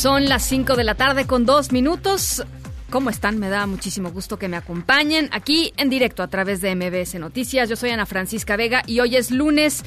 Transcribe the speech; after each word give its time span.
Son 0.00 0.30
las 0.30 0.44
5 0.44 0.76
de 0.76 0.84
la 0.84 0.94
tarde 0.94 1.26
con 1.26 1.44
dos 1.44 1.72
minutos. 1.72 2.42
¿Cómo 2.88 3.10
están? 3.10 3.38
Me 3.38 3.50
da 3.50 3.66
muchísimo 3.66 4.10
gusto 4.10 4.38
que 4.38 4.48
me 4.48 4.56
acompañen 4.56 5.28
aquí 5.30 5.74
en 5.76 5.90
directo 5.90 6.22
a 6.22 6.28
través 6.28 6.62
de 6.62 6.74
MBS 6.74 7.16
Noticias. 7.16 7.68
Yo 7.68 7.76
soy 7.76 7.90
Ana 7.90 8.06
Francisca 8.06 8.56
Vega 8.56 8.82
y 8.86 9.00
hoy 9.00 9.16
es 9.16 9.30
lunes 9.30 9.82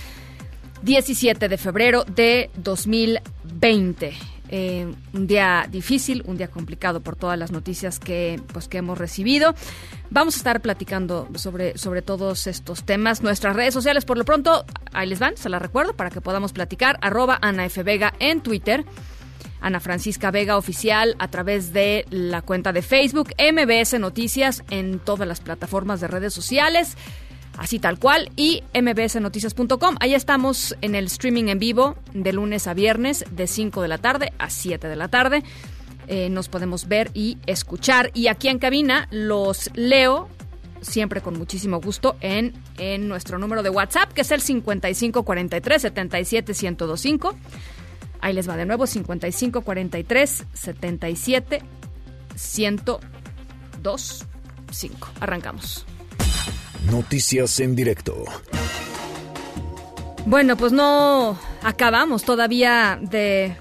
17 0.84 1.49
de 1.49 1.58
febrero 1.58 2.03
de 2.03 2.52
2020. 2.58 4.13
Eh, 4.49 4.94
un 5.13 5.26
día 5.26 5.66
difícil, 5.67 6.22
un 6.27 6.38
día 6.38 6.48
complicado 6.48 7.00
por 7.02 7.16
todas 7.16 7.39
las 7.39 7.52
noticias 7.52 7.98
que, 7.98 8.39
pues, 8.53 8.67
que 8.67 8.77
hemos 8.77 9.00
recibido. 9.00 9.55
Vamos 10.11 10.36
a 10.36 10.38
estar 10.38 10.61
platicando 10.61 11.27
sobre, 11.34 11.75
sobre 11.75 12.03
todos 12.03 12.45
estos 12.45 12.84
temas. 12.84 13.23
Nuestras 13.23 13.55
redes 13.55 13.73
sociales, 13.73 14.05
por 14.05 14.20
lo 14.20 14.25
pronto, 14.25 14.64
ahí 14.91 15.09
les 15.09 15.17
van, 15.17 15.38
se 15.38 15.50
las 15.50 15.59
recuerdo, 15.59 15.95
para 15.95 16.11
que 16.11 16.22
podamos 16.22 16.53
platicar. 16.53 17.00
Arroba 17.02 17.39
Ana 17.41 17.66
F. 17.66 17.81
Vega 17.81 18.14
en 18.20 18.41
Twitter. 18.41 18.86
Ana 19.63 19.80
Francisca 19.80 20.30
Vega 20.30 20.58
Oficial 20.58 21.16
a 21.17 21.30
través 21.30 21.73
de 21.73 22.06
la 22.09 22.42
cuenta 22.42 22.73
de 22.73 22.81
Facebook, 22.81 23.30
MBS 23.39 24.00
Noticias 24.00 24.64
en 24.70 25.00
todas 25.00 25.28
las 25.28 25.39
plataformas 25.39 26.02
de 26.02 26.08
redes 26.08 26.33
sociales, 26.33 26.97
así 27.58 27.80
tal 27.80 27.97
cual, 27.97 28.30
y 28.36 28.61
mbsnoticias.com. 28.73 29.95
Ahí 30.00 30.14
estamos 30.14 30.75
en 30.81 30.95
el 30.95 31.05
streaming 31.05 31.45
en 31.45 31.59
vivo 31.59 31.95
de 32.14 32.33
lunes 32.33 32.67
a 32.67 32.73
viernes 32.73 33.25
de 33.31 33.47
5 33.47 33.81
de 33.81 33.88
la 33.88 33.97
tarde 33.97 34.33
a 34.38 34.50
7 34.50 34.88
de 34.88 34.95
la 34.95 35.08
tarde. 35.08 35.44
Eh, 36.08 36.30
nos 36.30 36.50
podemos 36.50 36.89
ver 36.89 37.11
y 37.14 37.38
escuchar. 37.45 38.11
Y 38.14 38.27
aquí 38.27 38.50
en 38.50 38.59
cabina 38.59 39.08
los 39.09 39.72
leo 39.73 40.27
siempre 40.81 41.22
con 41.22 41.38
muchísimo 41.38 41.80
gusto 41.80 42.17
en, 42.20 42.53
en 42.77 43.08
nuestro 43.08 43.39
número 43.39 43.64
de 43.64 43.70
WhatsApp, 43.70 44.11
que 44.11 44.22
es 44.22 44.31
el 44.31 44.42
5543 44.42 45.81
77 45.81 46.53
1025. 46.53 47.36
Ahí 48.24 48.32
les 48.32 48.48
va 48.48 48.56
de 48.56 48.66
nuevo, 48.66 48.88
55 48.88 49.62
43 49.64 50.46
77 50.54 51.62
102 52.36 54.26
5. 54.72 55.10
Arrancamos. 55.20 55.86
Noticias 56.90 57.60
en 57.60 57.76
directo. 57.76 58.24
Bueno, 60.26 60.56
pues 60.56 60.72
no 60.72 61.38
acabamos 61.64 62.24
todavía 62.24 62.98
de 63.02 63.58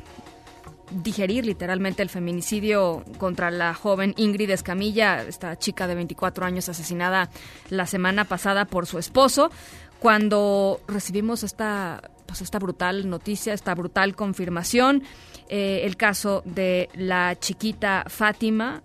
digerir 0.92 1.44
literalmente 1.44 2.04
el 2.04 2.08
feminicidio 2.08 3.04
contra 3.18 3.50
la 3.50 3.74
joven 3.74 4.14
Ingrid 4.16 4.50
Escamilla, 4.50 5.22
esta 5.22 5.58
chica 5.58 5.88
de 5.88 5.96
24 5.96 6.46
años 6.46 6.68
asesinada 6.68 7.30
la 7.68 7.86
semana 7.86 8.26
pasada 8.26 8.66
por 8.66 8.86
su 8.86 9.00
esposo, 9.00 9.50
cuando 9.98 10.80
recibimos 10.86 11.42
esta 11.42 12.12
pues 12.32 12.40
esta 12.40 12.58
brutal 12.58 13.10
noticia, 13.10 13.52
esta 13.52 13.74
brutal 13.74 14.16
confirmación, 14.16 15.02
eh, 15.50 15.82
el 15.84 15.98
caso 15.98 16.40
de 16.46 16.88
la 16.94 17.38
chiquita 17.38 18.04
Fátima 18.06 18.82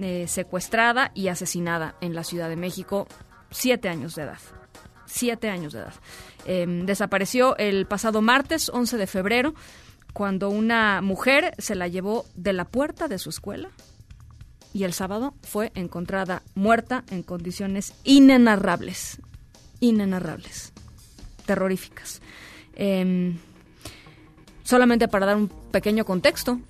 eh, 0.00 0.26
secuestrada 0.26 1.12
y 1.14 1.28
asesinada 1.28 1.94
en 2.00 2.16
la 2.16 2.24
Ciudad 2.24 2.48
de 2.48 2.56
México, 2.56 3.06
siete 3.52 3.88
años 3.88 4.16
de 4.16 4.22
edad. 4.22 4.40
Siete 5.06 5.48
años 5.48 5.74
de 5.74 5.78
edad. 5.78 5.94
Eh, 6.44 6.66
desapareció 6.86 7.56
el 7.56 7.86
pasado 7.86 8.20
martes, 8.20 8.68
11 8.68 8.96
de 8.96 9.06
febrero, 9.06 9.54
cuando 10.12 10.50
una 10.50 11.00
mujer 11.00 11.54
se 11.58 11.76
la 11.76 11.86
llevó 11.86 12.26
de 12.34 12.52
la 12.52 12.64
puerta 12.64 13.06
de 13.06 13.18
su 13.18 13.30
escuela 13.30 13.70
y 14.74 14.82
el 14.82 14.92
sábado 14.92 15.34
fue 15.44 15.70
encontrada 15.76 16.42
muerta 16.56 17.04
en 17.10 17.22
condiciones 17.22 17.94
inenarrables, 18.02 19.20
inenarrables, 19.78 20.72
terroríficas. 21.46 22.20
Eh, 22.78 23.34
solamente 24.62 25.08
para 25.08 25.26
dar 25.26 25.36
un 25.36 25.48
pequeño 25.48 26.04
contexto, 26.04 26.60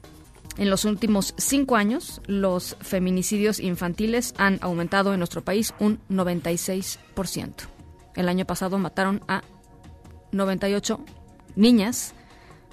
en 0.58 0.70
los 0.70 0.84
últimos 0.84 1.34
cinco 1.38 1.76
años 1.76 2.20
los 2.26 2.76
feminicidios 2.80 3.60
infantiles 3.60 4.34
han 4.38 4.58
aumentado 4.60 5.12
en 5.12 5.20
nuestro 5.20 5.42
país 5.42 5.72
un 5.78 6.00
96%. 6.10 7.54
El 8.16 8.28
año 8.28 8.44
pasado 8.44 8.76
mataron 8.78 9.22
a 9.28 9.42
98 10.32 11.00
niñas 11.54 12.14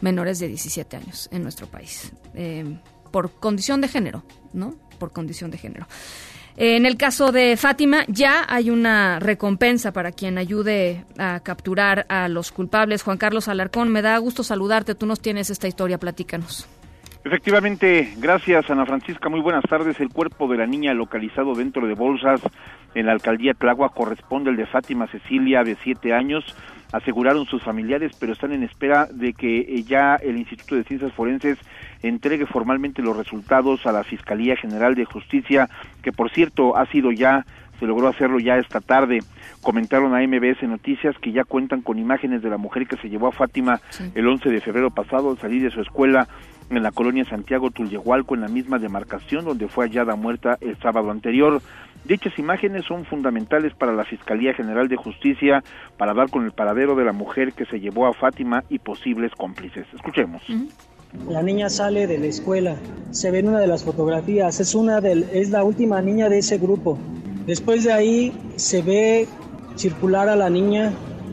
menores 0.01 0.39
de 0.39 0.47
17 0.47 0.97
años 0.97 1.29
en 1.31 1.43
nuestro 1.43 1.67
país, 1.67 2.11
eh, 2.33 2.79
por 3.11 3.31
condición 3.31 3.81
de 3.81 3.87
género, 3.87 4.23
¿no? 4.51 4.75
Por 4.97 5.11
condición 5.11 5.51
de 5.51 5.59
género. 5.59 5.87
En 6.57 6.85
el 6.85 6.95
caso 6.95 7.33
de 7.33 7.57
Fátima, 7.57 8.05
ya 8.07 8.45
hay 8.47 8.69
una 8.69 9.19
recompensa 9.19 9.91
para 9.91 10.13
quien 10.13 10.37
ayude 10.37 11.03
a 11.17 11.41
capturar 11.41 12.05
a 12.07 12.29
los 12.29 12.53
culpables. 12.53 13.03
Juan 13.03 13.17
Carlos 13.17 13.49
Alarcón, 13.49 13.89
me 13.89 14.01
da 14.01 14.17
gusto 14.19 14.41
saludarte. 14.41 14.95
Tú 14.95 15.05
nos 15.05 15.19
tienes 15.19 15.49
esta 15.49 15.67
historia, 15.67 15.97
platícanos. 15.97 16.65
Efectivamente, 17.25 18.13
gracias 18.19 18.69
Ana 18.69 18.85
Francisca, 18.85 19.29
muy 19.29 19.39
buenas 19.41 19.63
tardes. 19.63 19.99
El 19.99 20.09
cuerpo 20.09 20.47
de 20.47 20.57
la 20.57 20.67
niña 20.67 20.93
localizado 20.93 21.55
dentro 21.55 21.87
de 21.87 21.95
bolsas 21.95 22.39
en 22.93 23.07
la 23.07 23.13
alcaldía 23.13 23.55
Tlagua 23.55 23.89
corresponde 23.89 24.51
al 24.51 24.57
de 24.57 24.67
Fátima 24.67 25.07
Cecilia, 25.07 25.63
de 25.63 25.75
siete 25.83 26.13
años, 26.13 26.45
aseguraron 26.91 27.47
sus 27.47 27.63
familiares, 27.63 28.11
pero 28.19 28.33
están 28.33 28.51
en 28.51 28.61
espera 28.61 29.07
de 29.11 29.33
que 29.33 29.81
ya 29.81 30.17
el 30.17 30.37
Instituto 30.37 30.75
de 30.75 30.83
Ciencias 30.83 31.13
Forenses 31.13 31.57
entregue 32.03 32.45
formalmente 32.45 33.01
los 33.01 33.17
resultados 33.17 33.87
a 33.87 33.91
la 33.91 34.03
Fiscalía 34.03 34.55
General 34.55 34.93
de 34.93 35.05
Justicia, 35.05 35.67
que 36.03 36.11
por 36.11 36.29
cierto 36.29 36.77
ha 36.77 36.85
sido 36.91 37.11
ya, 37.11 37.43
se 37.79 37.87
logró 37.87 38.07
hacerlo 38.07 38.39
ya 38.39 38.57
esta 38.57 38.81
tarde. 38.81 39.19
Comentaron 39.61 40.13
a 40.13 40.21
MBS 40.21 40.61
Noticias 40.67 41.15
que 41.19 41.31
ya 41.31 41.43
cuentan 41.43 41.81
con 41.81 41.97
imágenes 41.97 42.43
de 42.43 42.51
la 42.51 42.57
mujer 42.57 42.85
que 42.87 42.97
se 42.97 43.09
llevó 43.09 43.27
a 43.29 43.31
Fátima 43.31 43.81
Sí. 43.89 44.11
el 44.13 44.27
11 44.27 44.47
de 44.49 44.61
febrero 44.61 44.91
pasado 44.91 45.31
al 45.31 45.39
salir 45.39 45.63
de 45.63 45.71
su 45.71 45.81
escuela 45.81 46.27
en 46.69 46.83
la 46.83 46.91
colonia 46.91 47.25
Santiago 47.25 47.71
Tulyehualco, 47.71 48.35
en 48.35 48.41
la 48.41 48.47
misma 48.47 48.79
demarcación 48.79 49.45
donde 49.45 49.67
fue 49.67 49.85
hallada 49.85 50.15
muerta 50.15 50.57
el 50.61 50.77
sábado 50.79 51.11
anterior. 51.11 51.61
Dichas 52.05 52.37
imágenes 52.37 52.85
son 52.85 53.05
fundamentales 53.05 53.73
para 53.73 53.93
la 53.93 54.05
Fiscalía 54.05 54.53
General 54.53 54.87
de 54.87 54.95
Justicia 54.95 55.63
para 55.97 56.13
dar 56.13 56.29
con 56.29 56.45
el 56.45 56.51
paradero 56.51 56.95
de 56.95 57.03
la 57.03 57.13
mujer 57.13 57.53
que 57.53 57.65
se 57.65 57.79
llevó 57.79 58.07
a 58.07 58.13
Fátima 58.13 58.63
y 58.69 58.79
posibles 58.79 59.31
cómplices. 59.35 59.87
Escuchemos. 59.93 60.43
La 61.29 61.41
niña 61.41 61.69
sale 61.69 62.07
de 62.07 62.17
la 62.17 62.27
escuela, 62.27 62.75
se 63.11 63.31
ve 63.31 63.39
en 63.39 63.47
una 63.47 63.59
de 63.59 63.67
las 63.67 63.83
fotografías, 63.83 64.59
es 64.59 64.75
una 64.75 65.01
del, 65.01 65.23
es 65.33 65.49
la 65.49 65.63
última 65.63 66.01
niña 66.01 66.29
de 66.29 66.39
ese 66.39 66.57
grupo. 66.57 66.99
Después 67.47 67.83
de 67.83 67.93
ahí 67.93 68.33
se 68.57 68.81
ve 68.81 69.27
circular 69.75 70.29
a 70.29 70.35
la 70.35 70.49
niña 70.49 70.91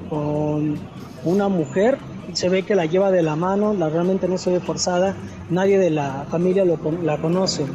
con 0.08 0.78
una 1.24 1.48
mujer, 1.48 1.98
se 2.32 2.48
ve 2.48 2.62
que 2.62 2.74
la 2.74 2.86
lleva 2.86 3.10
de 3.10 3.22
la 3.22 3.36
mano, 3.36 3.74
la 3.74 3.88
realmente 3.88 4.28
no 4.28 4.38
se 4.38 4.50
ve 4.50 4.60
forzada, 4.60 5.16
nadie 5.50 5.78
de 5.78 5.90
la 5.90 6.24
familia 6.30 6.64
la 6.64 7.18
conoce. 7.18 7.66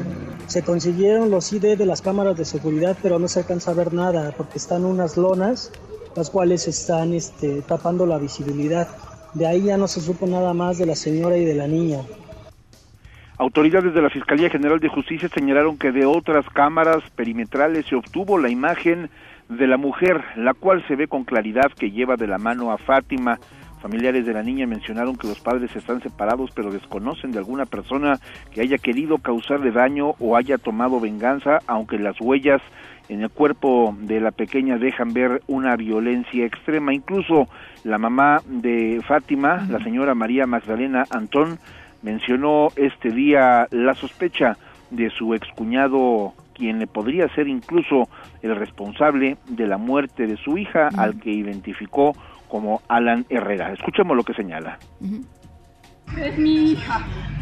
Se 0.48 0.64
consiguieron 0.64 1.30
los 1.30 1.52
ID 1.52 1.78
de 1.78 1.86
las 1.86 2.02
cámaras 2.02 2.38
de 2.38 2.46
seguridad, 2.46 2.98
pero 3.02 3.20
no 3.20 3.28
se 3.28 3.40
alcanza 3.40 3.72
a 3.72 3.74
ver 3.74 3.94
nada 3.94 4.34
porque 4.38 4.58
están 4.58 4.86
unas 4.86 5.18
lonas, 5.18 5.72
las 6.16 6.30
cuales 6.30 6.68
están 6.68 7.14
este, 7.14 7.62
tapando 7.62 8.06
la 8.06 8.18
visibilidad. 8.18 8.88
De 9.34 9.46
ahí 9.46 9.64
ya 9.64 9.78
no 9.78 9.88
se 9.88 10.02
supo 10.02 10.26
nada 10.26 10.54
más 10.54 10.78
de 10.78 10.86
la 10.86 10.96
señora 10.96 11.38
y 11.38 11.46
de 11.46 11.54
la 11.54 11.68
niña. 11.68 12.00
Autoridades 13.40 13.94
de 13.94 14.02
la 14.02 14.10
Fiscalía 14.10 14.50
General 14.50 14.80
de 14.80 14.88
Justicia 14.88 15.30
señalaron 15.30 15.78
que 15.78 15.92
de 15.92 16.06
otras 16.06 16.44
cámaras 16.50 17.04
perimetrales 17.16 17.86
se 17.86 17.96
obtuvo 17.96 18.40
la 18.40 18.50
imagen 18.50 19.12
de 19.50 19.68
la 19.68 19.78
mujer, 19.78 20.24
la 20.36 20.54
cual 20.54 20.84
se 20.88 20.96
ve 20.96 21.08
con 21.08 21.24
claridad 21.24 21.72
que 21.78 21.92
lleva 21.92 22.16
de 22.16 22.26
la 22.26 22.38
mano 22.38 22.72
a 22.72 22.78
Fátima. 22.78 23.40
Familiares 23.82 24.26
de 24.26 24.34
la 24.34 24.42
niña 24.42 24.66
mencionaron 24.66 25.16
que 25.16 25.28
los 25.28 25.40
padres 25.40 25.76
están 25.76 26.02
separados 26.02 26.52
pero 26.56 26.72
desconocen 26.72 27.32
de 27.32 27.38
alguna 27.38 27.66
persona 27.66 28.20
que 28.52 28.62
haya 28.62 28.78
querido 28.78 29.20
causarle 29.20 29.72
daño 29.72 30.16
o 30.20 30.36
haya 30.36 30.58
tomado 30.58 31.00
venganza, 31.00 31.60
aunque 31.68 32.00
las 32.00 32.20
huellas 32.20 32.62
en 33.10 33.22
el 33.22 33.30
cuerpo 33.30 33.96
de 34.00 34.20
la 34.20 34.32
pequeña 34.32 34.78
dejan 34.78 35.14
ver 35.14 35.42
una 35.48 35.76
violencia 35.76 36.46
extrema. 36.46 36.94
Incluso 36.94 37.48
la 37.84 37.98
mamá 37.98 38.42
de 38.48 39.02
Fátima, 39.08 39.66
la 39.70 39.82
señora 39.84 40.16
María 40.16 40.48
Magdalena 40.48 41.06
Antón, 41.10 41.60
mencionó 42.02 42.70
este 42.76 43.12
día 43.12 43.68
la 43.72 43.94
sospecha 43.94 44.58
de 44.90 45.10
su 45.10 45.34
excuñado 45.34 46.34
quien 46.54 46.80
le 46.80 46.88
podría 46.88 47.30
ser 47.36 47.48
incluso 47.48 48.10
el 48.42 48.56
responsable 48.56 49.38
de 49.48 49.68
la 49.68 49.78
muerte 49.78 50.26
de 50.26 50.38
su 50.38 50.58
hija, 50.58 50.90
al 50.98 51.20
que 51.20 51.30
identificó 51.30 52.16
como 52.48 52.82
Alan 52.88 53.26
Herrera. 53.30 53.74
Escuchemos 53.74 54.16
lo 54.16 54.24
que 54.24 54.34
señala. 54.34 54.78
Es 56.18 56.38
mi 56.38 56.72
hija. 56.72 57.02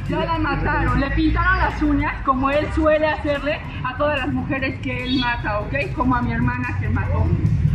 Ya 0.09 0.25
la 0.25 0.37
mataron, 0.37 0.99
le 0.99 1.09
pintaron 1.11 1.57
las 1.57 1.81
uñas 1.81 2.23
como 2.23 2.49
él 2.49 2.65
suele 2.73 3.07
hacerle 3.07 3.59
a 3.83 3.97
todas 3.97 4.19
las 4.19 4.27
mujeres 4.31 4.79
que 4.81 5.03
él 5.03 5.19
mata, 5.19 5.59
¿ok? 5.61 5.73
Como 5.95 6.15
a 6.15 6.21
mi 6.21 6.31
hermana 6.31 6.77
que 6.79 6.89
mató. 6.89 7.25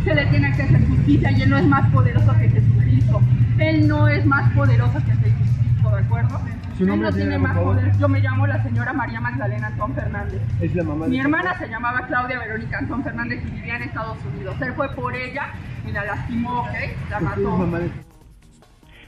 Se 0.03 0.15
le 0.15 0.25
tiene 0.27 0.55
que 0.55 0.63
hacer 0.63 0.87
justicia 0.87 1.31
y 1.31 1.41
él 1.41 1.49
no 1.49 1.57
es 1.57 1.67
más 1.67 1.91
poderoso 1.91 2.33
que 2.37 2.49
Jesucristo. 2.49 3.21
Él 3.59 3.87
no 3.87 4.07
es 4.07 4.25
más 4.25 4.51
poderoso 4.53 4.97
que 4.99 5.11
Jesucristo, 5.11 5.89
¿de 5.95 6.03
acuerdo? 6.03 6.39
¿Su 6.81 6.87
nombre, 6.87 7.09
él 7.09 7.13
no 7.13 7.19
tiene 7.19 7.37
más 7.37 7.57
poder. 7.57 7.91
Yo 7.99 8.09
me 8.09 8.19
llamo 8.21 8.47
la 8.47 8.63
señora 8.63 8.91
María 8.91 9.21
Magdalena 9.21 9.67
Antón 9.67 9.93
Fernández. 9.93 10.41
Es 10.59 10.73
la 10.75 10.83
mamá 10.83 11.05
de 11.05 11.11
Mi 11.11 11.19
hermana 11.19 11.55
se 11.59 11.67
llamaba 11.67 12.07
Claudia 12.07 12.39
Verónica 12.39 12.79
Antón 12.79 13.03
Fernández 13.03 13.39
y 13.45 13.51
vivía 13.51 13.75
en 13.75 13.83
Estados 13.83 14.17
Unidos. 14.33 14.55
Él 14.61 14.73
fue 14.73 14.89
por 14.95 15.15
ella 15.15 15.51
y 15.87 15.91
la 15.91 16.05
lastimó, 16.05 16.61
¿ok? 16.61 16.67
La 17.11 17.19
mató. 17.19 17.57
mamá 17.57 17.79
de- 17.79 17.91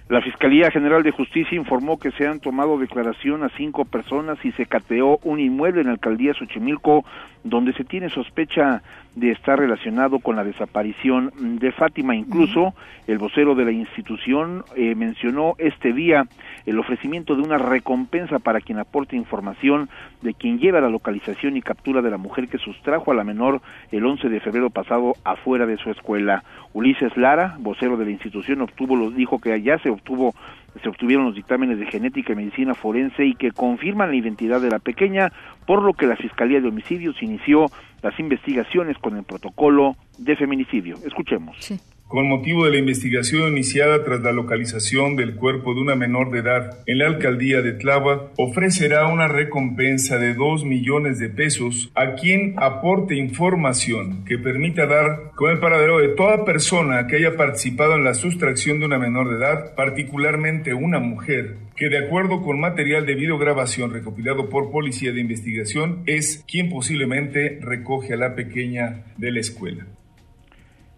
La 0.09 0.21
Fiscalía 0.21 0.69
General 0.69 1.01
de 1.01 1.09
Justicia 1.11 1.57
informó 1.57 1.97
que 1.97 2.11
se 2.11 2.27
han 2.27 2.39
tomado 2.41 2.77
declaración 2.77 3.41
a 3.43 3.49
cinco 3.57 3.85
personas 3.85 4.37
y 4.43 4.51
se 4.51 4.65
cateó 4.67 5.17
un 5.23 5.39
inmueble 5.39 5.81
en 5.81 5.87
la 5.87 5.93
alcaldía 5.93 6.33
Xochimilco 6.35 7.03
donde 7.43 7.73
se 7.73 7.83
tiene 7.85 8.09
sospecha 8.09 8.83
de 9.15 9.31
estar 9.31 9.57
relacionado 9.57 10.19
con 10.19 10.35
la 10.35 10.43
desaparición 10.43 11.31
de 11.59 11.71
Fátima. 11.71 12.15
Incluso 12.15 12.75
el 13.07 13.17
vocero 13.17 13.55
de 13.55 13.65
la 13.65 13.71
institución 13.71 14.63
eh, 14.75 14.93
mencionó 14.93 15.55
este 15.57 15.93
día 15.93 16.25
el 16.65 16.79
ofrecimiento 16.79 17.35
de 17.35 17.41
una 17.41 17.57
recompensa 17.57 18.39
para 18.39 18.61
quien 18.61 18.79
aporte 18.79 19.15
información 19.15 19.89
de 20.21 20.33
quien 20.33 20.59
lleva 20.59 20.81
la 20.81 20.89
localización 20.89 21.57
y 21.57 21.61
captura 21.61 22.01
de 22.01 22.11
la 22.11 22.17
mujer 22.17 22.47
que 22.47 22.57
sustrajo 22.57 23.11
a 23.11 23.15
la 23.15 23.23
menor 23.23 23.61
el 23.91 24.05
11 24.05 24.29
de 24.29 24.39
febrero 24.39 24.69
pasado 24.69 25.13
afuera 25.23 25.65
de 25.65 25.77
su 25.77 25.89
escuela. 25.89 26.43
Ulises 26.73 27.15
Lara, 27.17 27.57
vocero 27.59 27.97
de 27.97 28.05
la 28.05 28.11
institución, 28.11 28.61
obtuvo 28.61 28.95
los 28.95 29.15
dijo 29.15 29.39
que 29.39 29.53
allá 29.53 29.77
se 29.79 29.89
obtuvo 29.89 30.33
se 30.81 30.89
obtuvieron 30.89 31.25
los 31.25 31.35
dictámenes 31.35 31.77
de 31.77 31.85
genética 31.85 32.33
y 32.33 32.35
medicina 32.35 32.73
forense 32.73 33.25
y 33.25 33.35
que 33.35 33.51
confirman 33.51 34.09
la 34.09 34.15
identidad 34.15 34.59
de 34.59 34.71
la 34.71 34.79
pequeña, 34.79 35.31
por 35.67 35.83
lo 35.83 35.93
que 35.93 36.07
la 36.07 36.15
Fiscalía 36.15 36.59
de 36.59 36.67
Homicidios 36.67 37.21
inició 37.21 37.67
las 38.01 38.19
investigaciones 38.19 38.97
con 38.97 39.15
el 39.15 39.23
protocolo 39.23 39.95
de 40.17 40.35
feminicidio. 40.35 40.95
Escuchemos. 41.05 41.57
Sí. 41.59 41.79
Con 42.13 42.29
motivo 42.29 42.65
de 42.65 42.69
la 42.69 42.77
investigación 42.77 43.53
iniciada 43.53 44.03
tras 44.03 44.21
la 44.21 44.31
localización 44.31 45.15
del 45.15 45.33
cuerpo 45.33 45.73
de 45.73 45.81
una 45.81 45.95
menor 45.95 46.29
de 46.29 46.41
edad 46.41 46.77
en 46.85 46.99
la 46.99 47.07
alcaldía 47.07 47.63
de 47.63 47.73
Tláhuac, 47.73 48.33
ofrecerá 48.37 49.07
una 49.07 49.27
recompensa 49.27 50.19
de 50.19 50.35
2 50.35 50.63
millones 50.63 51.17
de 51.17 51.29
pesos 51.29 51.91
a 51.95 52.13
quien 52.13 52.53
aporte 52.57 53.15
información 53.15 54.25
que 54.25 54.37
permita 54.37 54.85
dar 54.85 55.31
con 55.33 55.49
el 55.49 55.57
paradero 55.57 55.97
de 55.97 56.09
toda 56.09 56.45
persona 56.45 57.07
que 57.07 57.15
haya 57.15 57.35
participado 57.35 57.95
en 57.95 58.03
la 58.03 58.13
sustracción 58.13 58.79
de 58.79 58.85
una 58.85 58.99
menor 58.99 59.31
de 59.31 59.37
edad, 59.37 59.73
particularmente 59.73 60.75
una 60.75 60.99
mujer, 60.99 61.55
que 61.75 61.89
de 61.89 61.97
acuerdo 61.97 62.43
con 62.43 62.59
material 62.59 63.07
de 63.07 63.15
videograbación 63.15 63.91
recopilado 63.91 64.49
por 64.49 64.69
Policía 64.69 65.11
de 65.13 65.21
Investigación 65.21 66.03
es 66.05 66.45
quien 66.47 66.69
posiblemente 66.69 67.57
recoge 67.59 68.13
a 68.13 68.17
la 68.17 68.35
pequeña 68.35 69.03
de 69.17 69.31
la 69.31 69.39
escuela. 69.39 69.87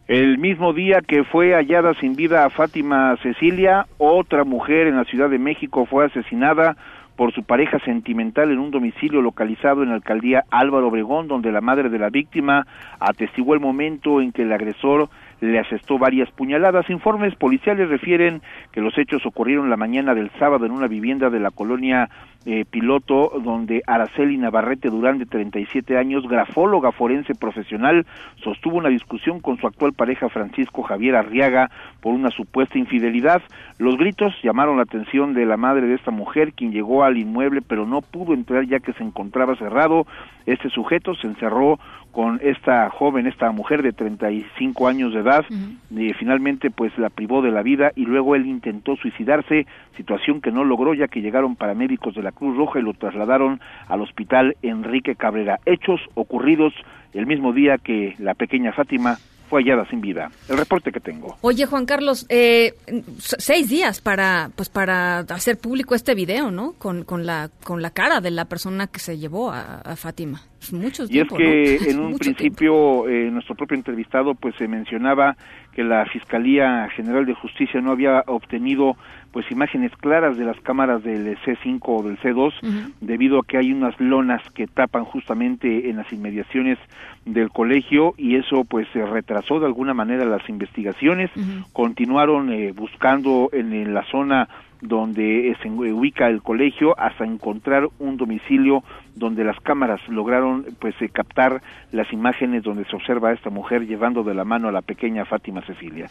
El 0.07 0.37
mismo 0.37 0.71
día 0.71 1.01
que 1.01 1.23
fue 1.23 1.55
hallada 1.55 1.95
sin 1.95 2.15
vida 2.15 2.45
a 2.45 2.51
Fátima 2.51 3.17
Cecilia, 3.23 3.87
otra 3.97 4.43
mujer 4.43 4.85
en 4.85 4.97
la 4.97 5.03
Ciudad 5.05 5.31
de 5.31 5.39
México 5.39 5.87
fue 5.87 6.05
asesinada 6.05 6.77
por 7.15 7.33
su 7.33 7.43
pareja 7.43 7.79
sentimental 7.79 8.51
en 8.51 8.59
un 8.59 8.69
domicilio 8.69 9.23
localizado 9.23 9.81
en 9.81 9.89
la 9.89 9.95
alcaldía 9.95 10.43
Álvaro 10.51 10.89
Obregón, 10.89 11.27
donde 11.27 11.51
la 11.51 11.59
madre 11.59 11.89
de 11.89 11.97
la 11.97 12.11
víctima 12.11 12.67
atestiguó 12.99 13.55
el 13.55 13.61
momento 13.61 14.21
en 14.21 14.31
que 14.31 14.43
el 14.43 14.53
agresor 14.53 15.09
le 15.45 15.59
asestó 15.59 15.97
varias 15.97 16.29
puñaladas. 16.31 16.89
Informes 16.89 17.35
policiales 17.35 17.89
refieren 17.89 18.41
que 18.71 18.81
los 18.81 18.97
hechos 18.97 19.25
ocurrieron 19.25 19.69
la 19.69 19.77
mañana 19.77 20.13
del 20.13 20.31
sábado 20.39 20.65
en 20.65 20.71
una 20.71 20.87
vivienda 20.87 21.29
de 21.29 21.39
la 21.39 21.51
colonia 21.51 22.09
eh, 22.47 22.63
Piloto, 22.69 23.41
donde 23.43 23.81
Araceli 23.87 24.37
Navarrete 24.37 24.89
Durán, 24.89 25.17
de 25.17 25.25
37 25.25 25.97
años, 25.97 26.27
grafóloga 26.27 26.91
forense 26.91 27.33
profesional, 27.33 28.05
sostuvo 28.43 28.77
una 28.77 28.89
discusión 28.89 29.39
con 29.39 29.57
su 29.57 29.65
actual 29.65 29.93
pareja 29.93 30.29
Francisco 30.29 30.83
Javier 30.83 31.15
Arriaga 31.15 31.71
por 32.01 32.13
una 32.13 32.29
supuesta 32.29 32.77
infidelidad. 32.77 33.41
Los 33.79 33.97
gritos 33.97 34.31
llamaron 34.43 34.77
la 34.77 34.83
atención 34.83 35.33
de 35.33 35.45
la 35.47 35.57
madre 35.57 35.87
de 35.87 35.95
esta 35.95 36.11
mujer, 36.11 36.53
quien 36.53 36.71
llegó 36.71 37.03
al 37.03 37.17
inmueble 37.17 37.61
pero 37.67 37.87
no 37.87 38.01
pudo 38.01 38.35
entrar 38.35 38.65
ya 38.67 38.79
que 38.79 38.93
se 38.93 39.03
encontraba 39.03 39.55
cerrado. 39.55 40.05
Este 40.45 40.69
sujeto 40.69 41.15
se 41.15 41.25
encerró 41.25 41.79
con 42.15 42.39
esta 42.41 42.89
joven, 42.89 43.27
esta 43.27 43.51
mujer 43.51 43.83
de 43.83 43.91
35 43.91 44.87
años 44.87 45.13
de 45.13 45.19
edad, 45.19 45.43
y 45.91 46.13
finalmente 46.13 46.71
pues 46.71 46.97
la 46.97 47.09
privó 47.09 47.41
de 47.41 47.51
la 47.51 47.61
vida 47.61 47.91
y 47.93 48.05
luego 48.05 48.35
él 48.35 48.45
intentó 48.45 48.95
suicidarse, 48.95 49.67
situación 49.97 50.39
que 50.39 50.49
no 50.49 50.63
logró 50.63 50.93
ya 50.93 51.09
que 51.09 51.19
llegaron 51.19 51.57
paramédicos 51.57 52.15
de 52.15 52.23
la 52.23 52.31
Cruz 52.31 52.55
Roja 52.55 52.79
y 52.79 52.83
lo 52.83 52.93
trasladaron 52.93 53.59
al 53.89 54.01
hospital 54.01 54.55
Enrique 54.61 55.17
Cabrera. 55.17 55.59
Hechos 55.65 55.99
ocurridos 56.13 56.73
el 57.13 57.25
mismo 57.25 57.51
día 57.51 57.77
que 57.77 58.15
la 58.17 58.33
pequeña 58.33 58.71
Fátima 58.71 59.17
fue 59.55 59.63
hallada 59.63 59.87
sin 59.89 60.01
vida. 60.01 60.29
El 60.49 60.57
reporte 60.57 60.91
que 60.91 60.99
tengo. 60.99 61.37
Oye, 61.39 61.65
Juan 61.65 61.85
Carlos, 61.85 62.25
eh, 62.27 62.73
seis 63.17 63.69
días 63.69 64.01
para, 64.01 64.49
pues, 64.53 64.67
para 64.67 65.19
hacer 65.19 65.57
público 65.57 65.95
este 65.95 66.13
video, 66.13 66.51
¿no? 66.51 66.73
Con, 66.73 67.05
con, 67.05 67.25
la, 67.25 67.49
con 67.63 67.81
la 67.81 67.91
cara 67.91 68.19
de 68.19 68.31
la 68.31 68.45
persona 68.45 68.87
que 68.87 68.99
se 68.99 69.17
llevó 69.17 69.51
a, 69.51 69.79
a 69.79 69.95
Fátima. 69.95 70.41
Es 70.61 70.73
mucho 70.73 71.03
Y 71.03 71.05
es 71.05 71.09
tiempo, 71.11 71.37
que 71.37 71.79
¿no? 71.79 71.85
en 71.91 71.99
un 71.99 72.17
principio 72.17 73.07
eh, 73.07 73.29
nuestro 73.31 73.55
propio 73.55 73.77
entrevistado 73.77 74.33
pues 74.35 74.55
se 74.57 74.67
mencionaba 74.67 75.37
que 75.75 75.83
la 75.83 76.05
Fiscalía 76.05 76.87
General 76.95 77.25
de 77.25 77.33
Justicia 77.33 77.81
no 77.81 77.91
había 77.91 78.23
obtenido 78.27 78.95
pues 79.31 79.51
imágenes 79.51 79.91
claras 79.97 80.37
de 80.37 80.45
las 80.45 80.57
cámaras 80.61 81.03
del 81.03 81.37
C5 81.39 81.79
o 81.83 82.03
del 82.03 82.17
C2 82.19 82.53
Ujú. 82.63 82.91
debido 83.01 83.39
a 83.39 83.43
que 83.43 83.57
hay 83.57 83.73
unas 83.73 83.99
lonas 83.99 84.41
que 84.53 84.65
tapan 84.65 85.03
justamente 85.03 85.89
en 85.89 85.97
las 85.97 86.11
inmediaciones 86.13 86.77
del 87.25 87.49
colegio 87.49 88.13
y 88.17 88.37
eso 88.37 88.63
pues 88.63 88.87
se 88.93 89.05
retrasó 89.05 89.59
de 89.59 89.65
alguna 89.65 89.93
manera 89.93 90.23
las 90.23 90.47
investigaciones 90.47 91.29
continuaron 91.73 92.53
eh, 92.53 92.71
buscando 92.71 93.49
en, 93.51 93.73
en 93.73 93.93
la 93.93 94.05
zona 94.05 94.47
donde 94.81 95.55
se 95.61 95.69
ubica 95.69 96.27
el 96.27 96.41
colegio 96.41 96.97
hasta 96.99 97.25
encontrar 97.25 97.87
un 97.99 98.17
domicilio 98.17 98.83
donde 99.15 99.43
las 99.43 99.59
cámaras 99.61 100.01
lograron 100.07 100.65
pues 100.79 100.95
eh, 101.01 101.09
captar 101.09 101.61
las 101.91 102.11
imágenes 102.11 102.63
donde 102.63 102.85
se 102.85 102.95
observa 102.95 103.29
a 103.29 103.33
esta 103.33 103.49
mujer 103.49 103.85
llevando 103.85 104.23
de 104.23 104.33
la 104.33 104.43
mano 104.43 104.67
a 104.67 104.71
la 104.71 104.81
pequeña 104.81 105.25
Fátima 105.25 105.61
Cecilia. 105.65 106.07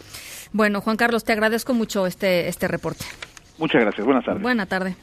Bueno, 0.53 0.81
Juan 0.81 0.97
Carlos, 0.97 1.25
te 1.25 1.33
agradezco 1.33 1.75
mucho 1.75 2.07
este, 2.07 2.49
este 2.49 2.69
reporte. 2.69 3.05
Muchas 3.59 3.83
gracias, 3.83 4.05
buenas 4.05 4.25
tardes. 4.25 4.43
Buena 4.43 4.67
tarde. 4.67 4.97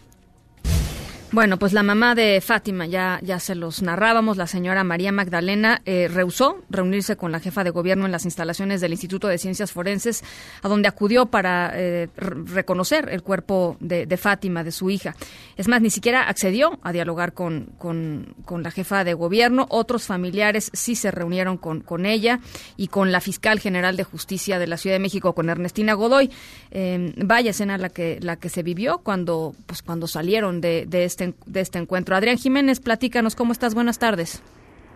Bueno, 1.34 1.56
pues 1.58 1.72
la 1.72 1.82
mamá 1.82 2.14
de 2.14 2.42
Fátima, 2.42 2.88
ya, 2.88 3.18
ya 3.24 3.40
se 3.40 3.56
los 3.56 3.82
narrábamos, 3.82 4.36
la 4.36 4.48
señora 4.48 4.84
María 4.84 5.14
Magdalena 5.14 5.82
eh, 5.86 6.10
rehusó 6.10 6.58
reunirse 6.70 7.16
con 7.16 7.32
la 7.32 7.40
jefa 7.40 7.64
de 7.64 7.70
gobierno 7.70 8.06
en 8.06 8.12
las 8.12 8.26
instalaciones 8.26 8.82
del 8.82 8.92
Instituto 8.92 9.30
de 9.30 9.38
Ciencias 9.38 9.72
Forenses, 9.72 10.26
a 10.62 10.68
donde 10.68 10.90
acudió 10.90 11.28
para 11.28 11.72
eh, 11.74 12.10
reconocer 12.18 13.08
el 13.10 13.24
cuerpo 13.24 13.78
de, 13.80 14.06
Fátima, 14.18 14.66
de 14.66 14.74
su 14.74 14.90
hija. 14.90 15.16
Es 15.56 15.70
más, 15.70 15.82
ni 15.82 15.90
siquiera 15.90 16.28
accedió 16.28 16.78
a 16.84 16.92
dialogar 16.92 17.32
con, 17.32 17.68
con, 17.78 18.36
con 18.44 18.62
la 18.62 18.72
jefa 18.72 19.06
de 19.06 19.14
gobierno. 19.14 19.68
Otros 19.70 20.08
familiares 20.08 20.70
sí 20.74 20.96
se 20.96 21.12
reunieron 21.12 21.58
con, 21.58 21.80
con 21.80 22.06
ella 22.06 22.42
y 22.76 22.90
con 22.90 23.14
la 23.14 23.22
fiscal 23.22 23.62
general 23.62 23.96
de 23.96 24.04
justicia 24.04 24.60
de 24.60 24.68
la 24.68 24.76
Ciudad 24.76 24.96
de 24.98 25.00
México, 25.00 25.34
con 25.34 25.50
Ernestina 25.50 25.94
Godoy. 25.94 26.30
Eh, 26.72 27.14
vaya 27.16 27.52
escena 27.52 27.78
la 27.78 27.88
que, 27.88 28.20
la 28.22 28.36
que 28.36 28.50
se 28.50 28.64
vivió 28.64 28.98
cuando, 28.98 29.56
pues, 29.66 29.82
cuando 29.82 30.08
salieron 30.08 30.60
de, 30.60 30.86
de, 30.88 31.06
este, 31.06 31.21
en- 31.22 31.36
de 31.46 31.62
este 31.62 31.80
encuentro. 31.80 32.16
Adrián 32.16 32.38
Jiménez, 32.38 32.80
platícanos, 32.80 33.36
¿cómo 33.36 33.52
estás? 33.54 33.74
Buenas 33.76 34.00
tardes. 34.00 34.44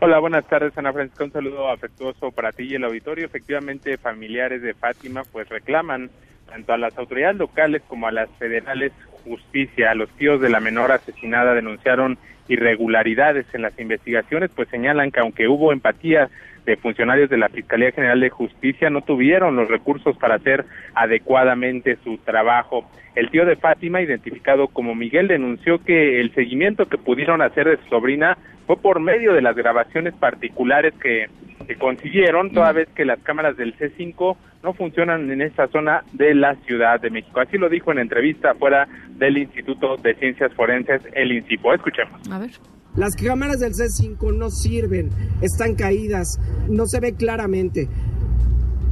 Hola, 0.02 0.20
buenas 0.20 0.46
tardes, 0.48 0.78
Ana 0.78 0.92
Francisca. 0.92 1.24
Un 1.24 1.32
saludo 1.32 1.70
afectuoso 1.72 2.32
para 2.32 2.52
ti 2.52 2.64
y 2.64 2.76
el 2.76 2.84
auditorio. 2.84 3.26
Efectivamente, 3.26 3.98
familiares 3.98 4.62
de 4.62 4.74
Fátima 4.74 5.24
pues 5.32 5.48
reclaman 5.50 6.10
tanto 6.50 6.74
a 6.74 6.78
las 6.78 6.98
autoridades 6.98 7.38
locales 7.38 7.82
como 7.88 8.08
a 8.08 8.12
las 8.12 8.30
federales 8.38 8.92
justicia. 9.24 9.96
Los 9.96 10.10
tíos 10.18 10.42
de 10.42 10.50
la 10.50 10.60
menor 10.60 10.92
asesinada 10.92 11.54
denunciaron 11.54 12.18
irregularidades 12.48 13.46
en 13.54 13.62
las 13.64 13.78
investigaciones, 13.80 14.52
pues 14.56 14.68
señalan 14.70 15.12
que 15.12 15.20
aunque 15.20 15.48
hubo 15.48 15.72
empatía 15.72 16.30
de 16.66 16.78
funcionarios 16.78 17.30
de 17.30 17.38
la 17.38 17.50
Fiscalía 17.50 17.92
General 17.92 18.20
de 18.20 18.30
Justicia, 18.30 18.90
no 18.90 19.02
tuvieron 19.02 19.56
los 19.56 19.70
recursos 19.70 20.18
para 20.18 20.36
hacer 20.36 20.66
adecuadamente 20.94 21.98
su 22.04 22.18
trabajo. 22.18 22.90
El 23.16 23.30
tío 23.30 23.46
de 23.46 23.56
Fátima, 23.56 24.02
identificado 24.02 24.68
como 24.68 24.96
Miguel, 24.96 25.28
denunció 25.28 25.84
que 25.84 26.20
el 26.20 26.34
seguimiento 26.34 26.88
que 26.88 26.98
pudieron 26.98 27.42
hacer 27.42 27.70
de 27.70 27.78
su 27.78 27.90
sobrina 27.90 28.38
fue 28.66 28.78
por 28.78 29.00
medio 29.00 29.34
de 29.34 29.42
las 29.42 29.56
grabaciones 29.56 30.14
particulares 30.16 30.94
que, 31.02 31.28
que 31.68 31.76
consiguieron, 31.76 32.52
toda 32.52 32.72
vez 32.72 32.90
que 32.96 33.06
las 33.06 33.20
cámaras 33.20 33.56
del 33.58 33.78
C5 33.78 34.36
no 34.64 34.74
funcionan 34.74 35.30
en 35.30 35.42
esta 35.42 35.68
zona 35.68 36.04
de 36.14 36.34
la 36.34 36.56
Ciudad 36.66 37.00
de 37.00 37.12
México. 37.12 37.40
Así 37.40 37.58
lo 37.58 37.70
dijo 37.70 37.92
en 37.92 38.00
entrevista 38.00 38.56
fuera 38.56 38.88
del 39.12 39.38
Instituto 39.38 39.98
de 39.98 40.16
Ciencias 40.16 40.52
Forenses, 40.54 41.02
el 41.14 41.32
INCIPO. 41.32 41.76
Escuchemos. 41.76 42.32
A 42.32 42.40
ver. 42.40 42.50
Las 42.96 43.16
cámaras 43.16 43.60
del 43.60 43.74
C5 43.74 44.34
no 44.34 44.50
sirven, 44.50 45.10
están 45.42 45.76
caídas, 45.76 46.40
no 46.70 46.88
se 46.88 47.00
ve 47.00 47.14
claramente. 47.14 47.90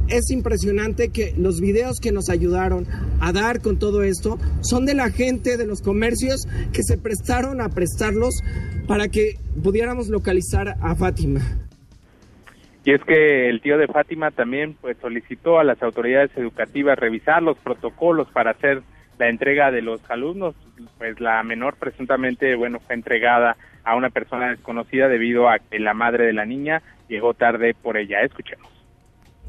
es 0.08 0.30
impresionante 0.30 1.08
que 1.08 1.32
los 1.38 1.60
videos 1.60 1.98
que 1.98 2.12
nos 2.12 2.28
ayudaron 2.28 2.86
a 3.20 3.32
dar 3.32 3.62
con 3.62 3.78
todo 3.78 4.02
esto 4.02 4.38
son 4.60 4.84
de 4.84 4.92
la 4.92 5.10
gente 5.10 5.56
de 5.56 5.66
los 5.66 5.80
comercios 5.80 6.46
que 6.74 6.82
se 6.82 6.98
prestaron 6.98 7.62
a 7.62 7.70
prestarlos 7.70 8.34
para 8.86 9.08
que 9.08 9.38
pudiéramos 9.62 10.08
localizar 10.08 10.76
a 10.82 10.94
Fátima. 10.94 11.40
Y 12.84 12.92
es 12.92 13.02
que 13.04 13.48
el 13.48 13.62
tío 13.62 13.78
de 13.78 13.86
Fátima 13.86 14.30
también 14.30 14.76
pues 14.78 14.98
solicitó 15.00 15.58
a 15.58 15.64
las 15.64 15.82
autoridades 15.82 16.30
educativas 16.36 16.98
revisar 16.98 17.42
los 17.42 17.56
protocolos 17.56 18.28
para 18.30 18.50
hacer 18.50 18.82
la 19.18 19.28
entrega 19.28 19.70
de 19.70 19.82
los 19.82 20.00
alumnos, 20.10 20.54
pues 20.98 21.20
la 21.20 21.42
menor 21.42 21.76
presuntamente 21.76 22.54
bueno 22.56 22.80
fue 22.80 22.94
entregada 22.94 23.56
a 23.84 23.96
una 23.96 24.10
persona 24.10 24.50
desconocida 24.50 25.08
debido 25.08 25.48
a 25.48 25.58
que 25.58 25.78
la 25.78 25.94
madre 25.94 26.26
de 26.26 26.32
la 26.32 26.46
niña 26.46 26.82
llegó 27.08 27.34
tarde 27.34 27.74
por 27.74 27.96
ella. 27.96 28.22
Escuchemos. 28.22 28.68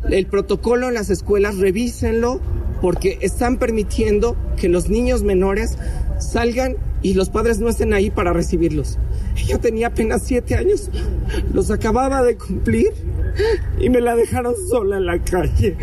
El 0.10 0.28
protocolo 0.28 0.90
en 0.90 0.94
las 0.94 1.10
escuelas, 1.10 1.58
revísenlo 1.58 2.40
porque 2.82 3.18
están 3.22 3.58
permitiendo 3.58 4.36
que 4.60 4.70
los 4.70 4.90
niños 4.90 5.24
menores 5.24 5.78
salgan 6.20 6.76
y 7.02 7.14
los 7.14 7.30
padres 7.30 7.60
no 7.60 7.70
estén 7.70 7.94
ahí 7.94 8.12
para 8.12 8.34
recibirlos. 8.34 9.00
Ella 9.38 9.58
tenía 9.58 9.88
apenas 9.88 10.24
siete 10.24 10.56
años, 10.56 10.92
los 11.54 11.72
acababa 11.72 12.22
de 12.24 12.38
cumplir 12.38 12.92
y 13.80 13.90
me 13.90 14.02
la 14.02 14.16
dejaron 14.16 14.54
sola 14.70 14.98
en 14.98 15.06
la 15.06 15.20
calle. 15.20 15.76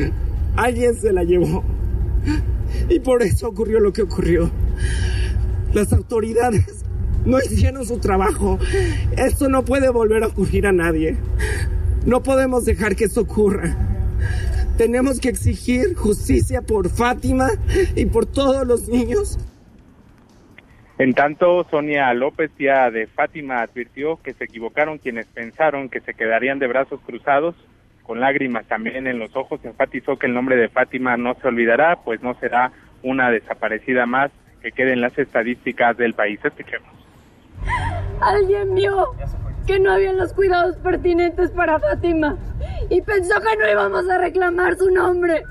Alguien 0.56 0.94
se 0.94 1.12
la 1.12 1.24
llevó. 1.24 1.64
Y 2.88 3.00
por 3.00 3.22
eso 3.22 3.48
ocurrió 3.48 3.80
lo 3.80 3.92
que 3.92 4.02
ocurrió. 4.02 4.50
Las 5.72 5.92
autoridades 5.92 6.84
no 7.24 7.38
hicieron 7.38 7.84
su 7.86 7.98
trabajo. 7.98 8.58
Esto 9.16 9.48
no 9.48 9.64
puede 9.64 9.88
volver 9.88 10.24
a 10.24 10.28
ocurrir 10.28 10.66
a 10.66 10.72
nadie. 10.72 11.16
No 12.04 12.22
podemos 12.22 12.64
dejar 12.64 12.96
que 12.96 13.04
esto 13.04 13.22
ocurra. 13.22 13.76
Tenemos 14.76 15.20
que 15.20 15.28
exigir 15.28 15.94
justicia 15.94 16.62
por 16.62 16.88
Fátima 16.88 17.50
y 17.94 18.06
por 18.06 18.26
todos 18.26 18.66
los 18.66 18.88
niños. 18.88 19.38
En 20.98 21.14
tanto, 21.14 21.66
Sonia 21.70 22.12
López, 22.14 22.50
tía 22.56 22.90
de 22.90 23.06
Fátima, 23.06 23.62
advirtió 23.62 24.20
que 24.22 24.34
se 24.34 24.44
equivocaron 24.44 24.98
quienes 24.98 25.26
pensaron 25.26 25.88
que 25.88 26.00
se 26.00 26.14
quedarían 26.14 26.58
de 26.58 26.68
brazos 26.68 27.00
cruzados, 27.04 27.54
con 28.02 28.20
lágrimas 28.20 28.66
también 28.66 29.06
en 29.06 29.18
los 29.18 29.34
ojos. 29.36 29.60
Enfatizó 29.64 30.16
que 30.16 30.26
el 30.26 30.34
nombre 30.34 30.56
de 30.56 30.68
Fátima 30.68 31.16
no 31.16 31.34
se 31.34 31.48
olvidará, 31.48 31.96
pues 32.04 32.22
no 32.22 32.34
será 32.34 32.72
una 33.02 33.30
desaparecida 33.30 34.06
más 34.06 34.30
que 34.60 34.72
quede 34.72 34.92
en 34.92 35.00
las 35.00 35.16
estadísticas 35.18 35.96
del 35.96 36.14
país. 36.14 36.40
Escuchemos. 36.42 36.88
Alguien 38.20 38.74
vio 38.74 39.14
que 39.66 39.78
no 39.78 39.92
habían 39.92 40.16
los 40.16 40.32
cuidados 40.32 40.76
pertinentes 40.78 41.50
para 41.52 41.78
Fátima 41.78 42.36
y 42.90 43.00
pensó 43.02 43.34
que 43.40 43.56
no 43.56 43.70
íbamos 43.70 44.08
a 44.08 44.18
reclamar 44.18 44.76
su 44.76 44.90
nombre. 44.90 45.42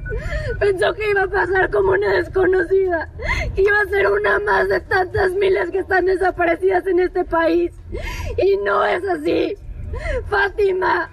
Pensó 0.59 0.93
que 0.93 1.09
iba 1.09 1.23
a 1.23 1.27
pasar 1.27 1.69
como 1.69 1.91
una 1.91 2.13
desconocida, 2.13 3.09
que 3.55 3.61
iba 3.61 3.81
a 3.81 3.89
ser 3.89 4.07
una 4.07 4.39
más 4.39 4.69
de 4.69 4.79
tantas 4.81 5.31
miles 5.33 5.71
que 5.71 5.79
están 5.79 6.05
desaparecidas 6.05 6.85
en 6.87 6.99
este 6.99 7.23
país. 7.25 7.71
Y 8.37 8.57
no 8.65 8.85
es 8.85 9.03
así. 9.07 9.55
Fátima, 10.29 11.09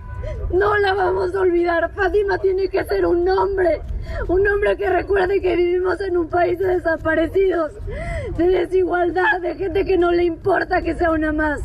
no 0.52 0.76
la 0.78 0.94
vamos 0.94 1.34
a 1.34 1.40
olvidar. 1.40 1.90
Fátima 1.94 2.38
tiene 2.38 2.68
que 2.68 2.84
ser 2.84 3.06
un 3.06 3.28
hombre. 3.28 3.80
Un 4.28 4.46
hombre 4.48 4.76
que 4.76 4.88
recuerde 4.88 5.40
que 5.40 5.56
vivimos 5.56 6.00
en 6.00 6.16
un 6.16 6.28
país 6.28 6.58
de 6.58 6.66
desaparecidos, 6.66 7.72
de 8.37 8.48
desigualdad, 8.48 9.40
de 9.40 9.54
gente 9.54 9.84
que 9.84 9.98
no 9.98 10.10
le 10.10 10.25
importa 10.25 10.82
que 10.82 10.94
sea 10.94 11.10
una 11.10 11.32
más. 11.32 11.60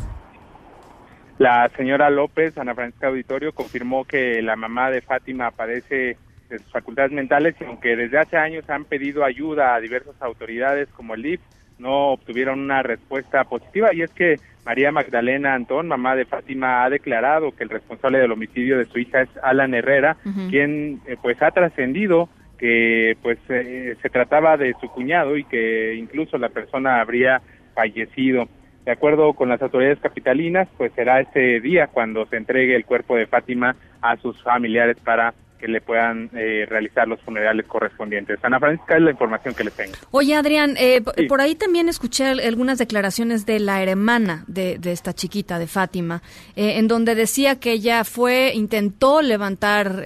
La 1.38 1.68
señora 1.76 2.10
López, 2.10 2.56
Ana 2.58 2.74
Francisca 2.74 3.08
Auditorio, 3.08 3.52
confirmó 3.52 4.04
que 4.04 4.40
la 4.40 4.54
mamá 4.54 4.90
de 4.90 5.00
Fátima 5.00 5.50
padece 5.50 6.16
de 6.48 6.58
sus 6.58 6.70
facultades 6.70 7.10
mentales 7.10 7.56
y 7.60 7.64
aunque 7.64 7.96
desde 7.96 8.18
hace 8.18 8.36
años 8.36 8.68
han 8.70 8.84
pedido 8.84 9.24
ayuda 9.24 9.74
a 9.74 9.80
diversas 9.80 10.14
autoridades 10.20 10.88
como 10.90 11.14
el 11.14 11.26
IF, 11.26 11.40
no 11.78 12.12
obtuvieron 12.12 12.60
una 12.60 12.82
respuesta 12.82 13.42
positiva 13.44 13.92
y 13.92 14.02
es 14.02 14.12
que 14.12 14.36
María 14.64 14.92
Magdalena 14.92 15.54
Antón, 15.54 15.88
mamá 15.88 16.16
de 16.16 16.24
Fátima, 16.24 16.84
ha 16.84 16.90
declarado 16.90 17.52
que 17.52 17.64
el 17.64 17.70
responsable 17.70 18.18
del 18.18 18.32
homicidio 18.32 18.78
de 18.78 18.86
su 18.86 18.98
hija 18.98 19.22
es 19.22 19.28
Alan 19.42 19.74
Herrera, 19.74 20.16
quien 20.48 21.00
eh, 21.06 21.16
pues 21.20 21.40
ha 21.42 21.50
trascendido 21.50 22.28
que 22.58 23.16
pues 23.22 23.38
eh, 23.50 23.96
se 24.00 24.08
trataba 24.10 24.56
de 24.56 24.74
su 24.80 24.88
cuñado 24.88 25.36
y 25.36 25.44
que 25.44 25.94
incluso 25.94 26.38
la 26.38 26.48
persona 26.48 27.00
habría 27.00 27.42
fallecido. 27.74 28.48
De 28.86 28.92
acuerdo 28.92 29.32
con 29.34 29.48
las 29.48 29.60
autoridades 29.60 29.98
capitalinas, 30.00 30.68
pues 30.76 30.92
será 30.94 31.20
ese 31.20 31.60
día 31.60 31.88
cuando 31.88 32.26
se 32.26 32.36
entregue 32.36 32.76
el 32.76 32.84
cuerpo 32.84 33.16
de 33.16 33.26
Fátima 33.26 33.76
a 34.00 34.16
sus 34.16 34.42
familiares 34.42 34.96
para 35.02 35.34
que 35.64 35.72
le 35.72 35.80
puedan 35.80 36.28
eh, 36.34 36.66
realizar 36.68 37.08
los 37.08 37.18
funerales 37.22 37.64
correspondientes. 37.64 38.38
Ana 38.42 38.60
Francisca 38.60 38.96
es 38.96 39.02
la 39.02 39.12
información 39.12 39.54
que 39.54 39.64
les 39.64 39.72
tengo. 39.72 39.94
Oye, 40.10 40.34
Adrián, 40.34 40.74
eh, 40.78 41.00
por 41.26 41.40
ahí 41.40 41.54
también 41.54 41.88
escuché 41.88 42.26
algunas 42.26 42.76
declaraciones 42.76 43.46
de 43.46 43.60
la 43.60 43.82
hermana 43.82 44.44
de, 44.46 44.78
esta 44.84 45.14
chiquita, 45.14 45.58
de 45.58 45.66
Fátima, 45.66 46.20
eh, 46.54 46.76
en 46.76 46.86
donde 46.86 47.14
decía 47.14 47.58
que 47.58 47.72
ella 47.72 48.04
fue, 48.04 48.52
intentó 48.54 49.22
levantar 49.22 50.04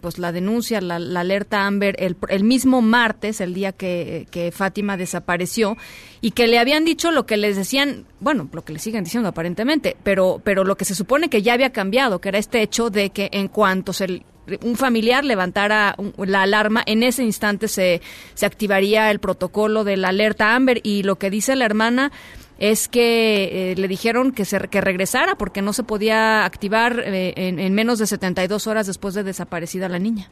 pues 0.00 0.18
la 0.18 0.32
denuncia, 0.32 0.80
la, 0.80 0.96
alerta 0.96 1.66
Amber, 1.66 1.94
el, 2.00 2.16
el, 2.28 2.42
mismo 2.42 2.82
martes, 2.82 3.40
el 3.40 3.54
día 3.54 3.70
que, 3.70 4.26
que 4.32 4.50
Fátima 4.50 4.96
desapareció, 4.96 5.76
y 6.20 6.32
que 6.32 6.48
le 6.48 6.58
habían 6.58 6.84
dicho 6.84 7.12
lo 7.12 7.26
que 7.26 7.36
les 7.36 7.54
decían, 7.54 8.06
bueno, 8.18 8.48
lo 8.52 8.64
que 8.64 8.72
le 8.72 8.80
siguen 8.80 9.04
diciendo 9.04 9.28
aparentemente, 9.28 9.96
pero, 10.02 10.40
pero 10.42 10.64
lo 10.64 10.76
que 10.76 10.84
se 10.84 10.96
supone 10.96 11.28
que 11.28 11.42
ya 11.42 11.52
había 11.52 11.70
cambiado, 11.70 12.20
que 12.20 12.30
era 12.30 12.38
este 12.38 12.60
hecho 12.62 12.90
de 12.90 13.10
que 13.10 13.28
en 13.32 13.46
cuanto 13.46 13.92
se 13.92 14.22
un 14.62 14.76
familiar 14.76 15.24
levantara 15.24 15.96
la 16.18 16.42
alarma, 16.42 16.82
en 16.86 17.02
ese 17.02 17.22
instante 17.22 17.68
se, 17.68 18.00
se 18.34 18.46
activaría 18.46 19.10
el 19.10 19.18
protocolo 19.18 19.84
de 19.84 19.96
la 19.96 20.08
alerta 20.08 20.54
Amber 20.54 20.80
y 20.82 21.02
lo 21.02 21.16
que 21.16 21.30
dice 21.30 21.56
la 21.56 21.64
hermana 21.64 22.12
es 22.58 22.88
que 22.88 23.72
eh, 23.72 23.74
le 23.76 23.88
dijeron 23.88 24.32
que 24.32 24.44
se 24.44 24.68
que 24.68 24.80
regresara 24.80 25.34
porque 25.36 25.62
no 25.62 25.72
se 25.72 25.84
podía 25.84 26.44
activar 26.44 27.00
eh, 27.04 27.32
en, 27.36 27.74
menos 27.74 27.98
de 27.98 28.06
72 28.06 28.66
horas 28.66 28.86
después 28.86 29.14
de 29.14 29.22
desaparecida 29.22 29.88
la 29.88 29.98
niña. 29.98 30.28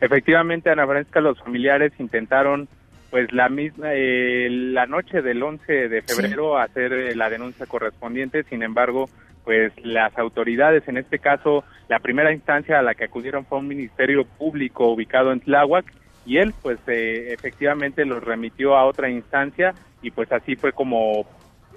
Efectivamente, 0.00 0.70
Ana 0.70 0.86
Francesca, 0.86 1.20
los 1.20 1.38
familiares 1.40 1.92
intentaron 1.98 2.68
pues 3.10 3.32
la 3.32 3.48
misma 3.48 3.88
eh, 3.92 4.48
la 4.50 4.86
noche 4.86 5.20
del 5.22 5.42
11 5.42 5.88
de 5.88 6.02
febrero 6.02 6.58
hacer 6.58 7.16
la 7.16 7.28
denuncia 7.28 7.66
correspondiente, 7.66 8.44
sin 8.44 8.62
embargo, 8.62 9.08
pues 9.44 9.72
las 9.82 10.16
autoridades, 10.18 10.86
en 10.86 10.96
este 10.96 11.18
caso, 11.18 11.64
la 11.88 11.98
primera 11.98 12.32
instancia 12.32 12.78
a 12.78 12.82
la 12.82 12.94
que 12.94 13.04
acudieron 13.04 13.44
fue 13.46 13.58
un 13.58 13.68
ministerio 13.68 14.24
público 14.24 14.88
ubicado 14.88 15.32
en 15.32 15.40
Tláhuac 15.40 15.92
y 16.26 16.36
él, 16.36 16.54
pues, 16.62 16.78
eh, 16.86 17.32
efectivamente 17.32 18.04
los 18.04 18.22
remitió 18.22 18.76
a 18.76 18.84
otra 18.84 19.10
instancia 19.10 19.74
y 20.02 20.10
pues 20.10 20.30
así 20.32 20.56
fue 20.56 20.72
como 20.72 21.26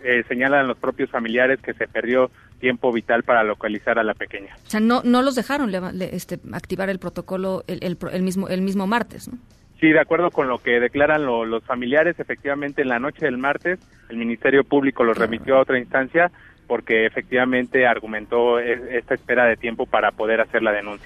eh, 0.03 0.23
señalan 0.27 0.67
los 0.67 0.77
propios 0.77 1.09
familiares 1.09 1.59
que 1.61 1.73
se 1.73 1.87
perdió 1.87 2.29
tiempo 2.59 2.91
vital 2.91 3.23
para 3.23 3.43
localizar 3.43 3.99
a 3.99 4.03
la 4.03 4.13
pequeña. 4.13 4.55
O 4.65 4.69
sea, 4.69 4.79
no, 4.79 5.01
no 5.03 5.21
los 5.21 5.35
dejaron 5.35 5.73
este, 6.01 6.39
activar 6.51 6.89
el 6.89 6.99
protocolo 6.99 7.63
el, 7.67 7.79
el, 7.81 8.21
mismo, 8.21 8.47
el 8.49 8.61
mismo 8.61 8.85
martes, 8.85 9.29
¿no? 9.29 9.37
Sí, 9.83 9.91
de 9.91 9.99
acuerdo 9.99 10.31
con 10.31 10.47
lo 10.47 10.59
que 10.59 10.79
declaran 10.79 11.25
los 11.25 11.61
familiares, 11.65 12.17
efectivamente 12.17 12.83
en 12.83 12.87
la 12.87 12.99
noche 12.99 13.25
del 13.25 13.37
martes 13.37 13.81
el 14.07 14.15
Ministerio 14.15 14.63
Público 14.63 15.03
los 15.03 15.17
remitió 15.17 15.57
a 15.57 15.59
otra 15.59 15.77
instancia 15.77 16.31
porque 16.67 17.05
efectivamente 17.05 17.85
argumentó 17.85 18.59
esta 18.59 19.13
espera 19.13 19.43
de 19.45 19.57
tiempo 19.57 19.85
para 19.85 20.11
poder 20.11 20.39
hacer 20.39 20.63
la 20.63 20.71
denuncia. 20.71 21.05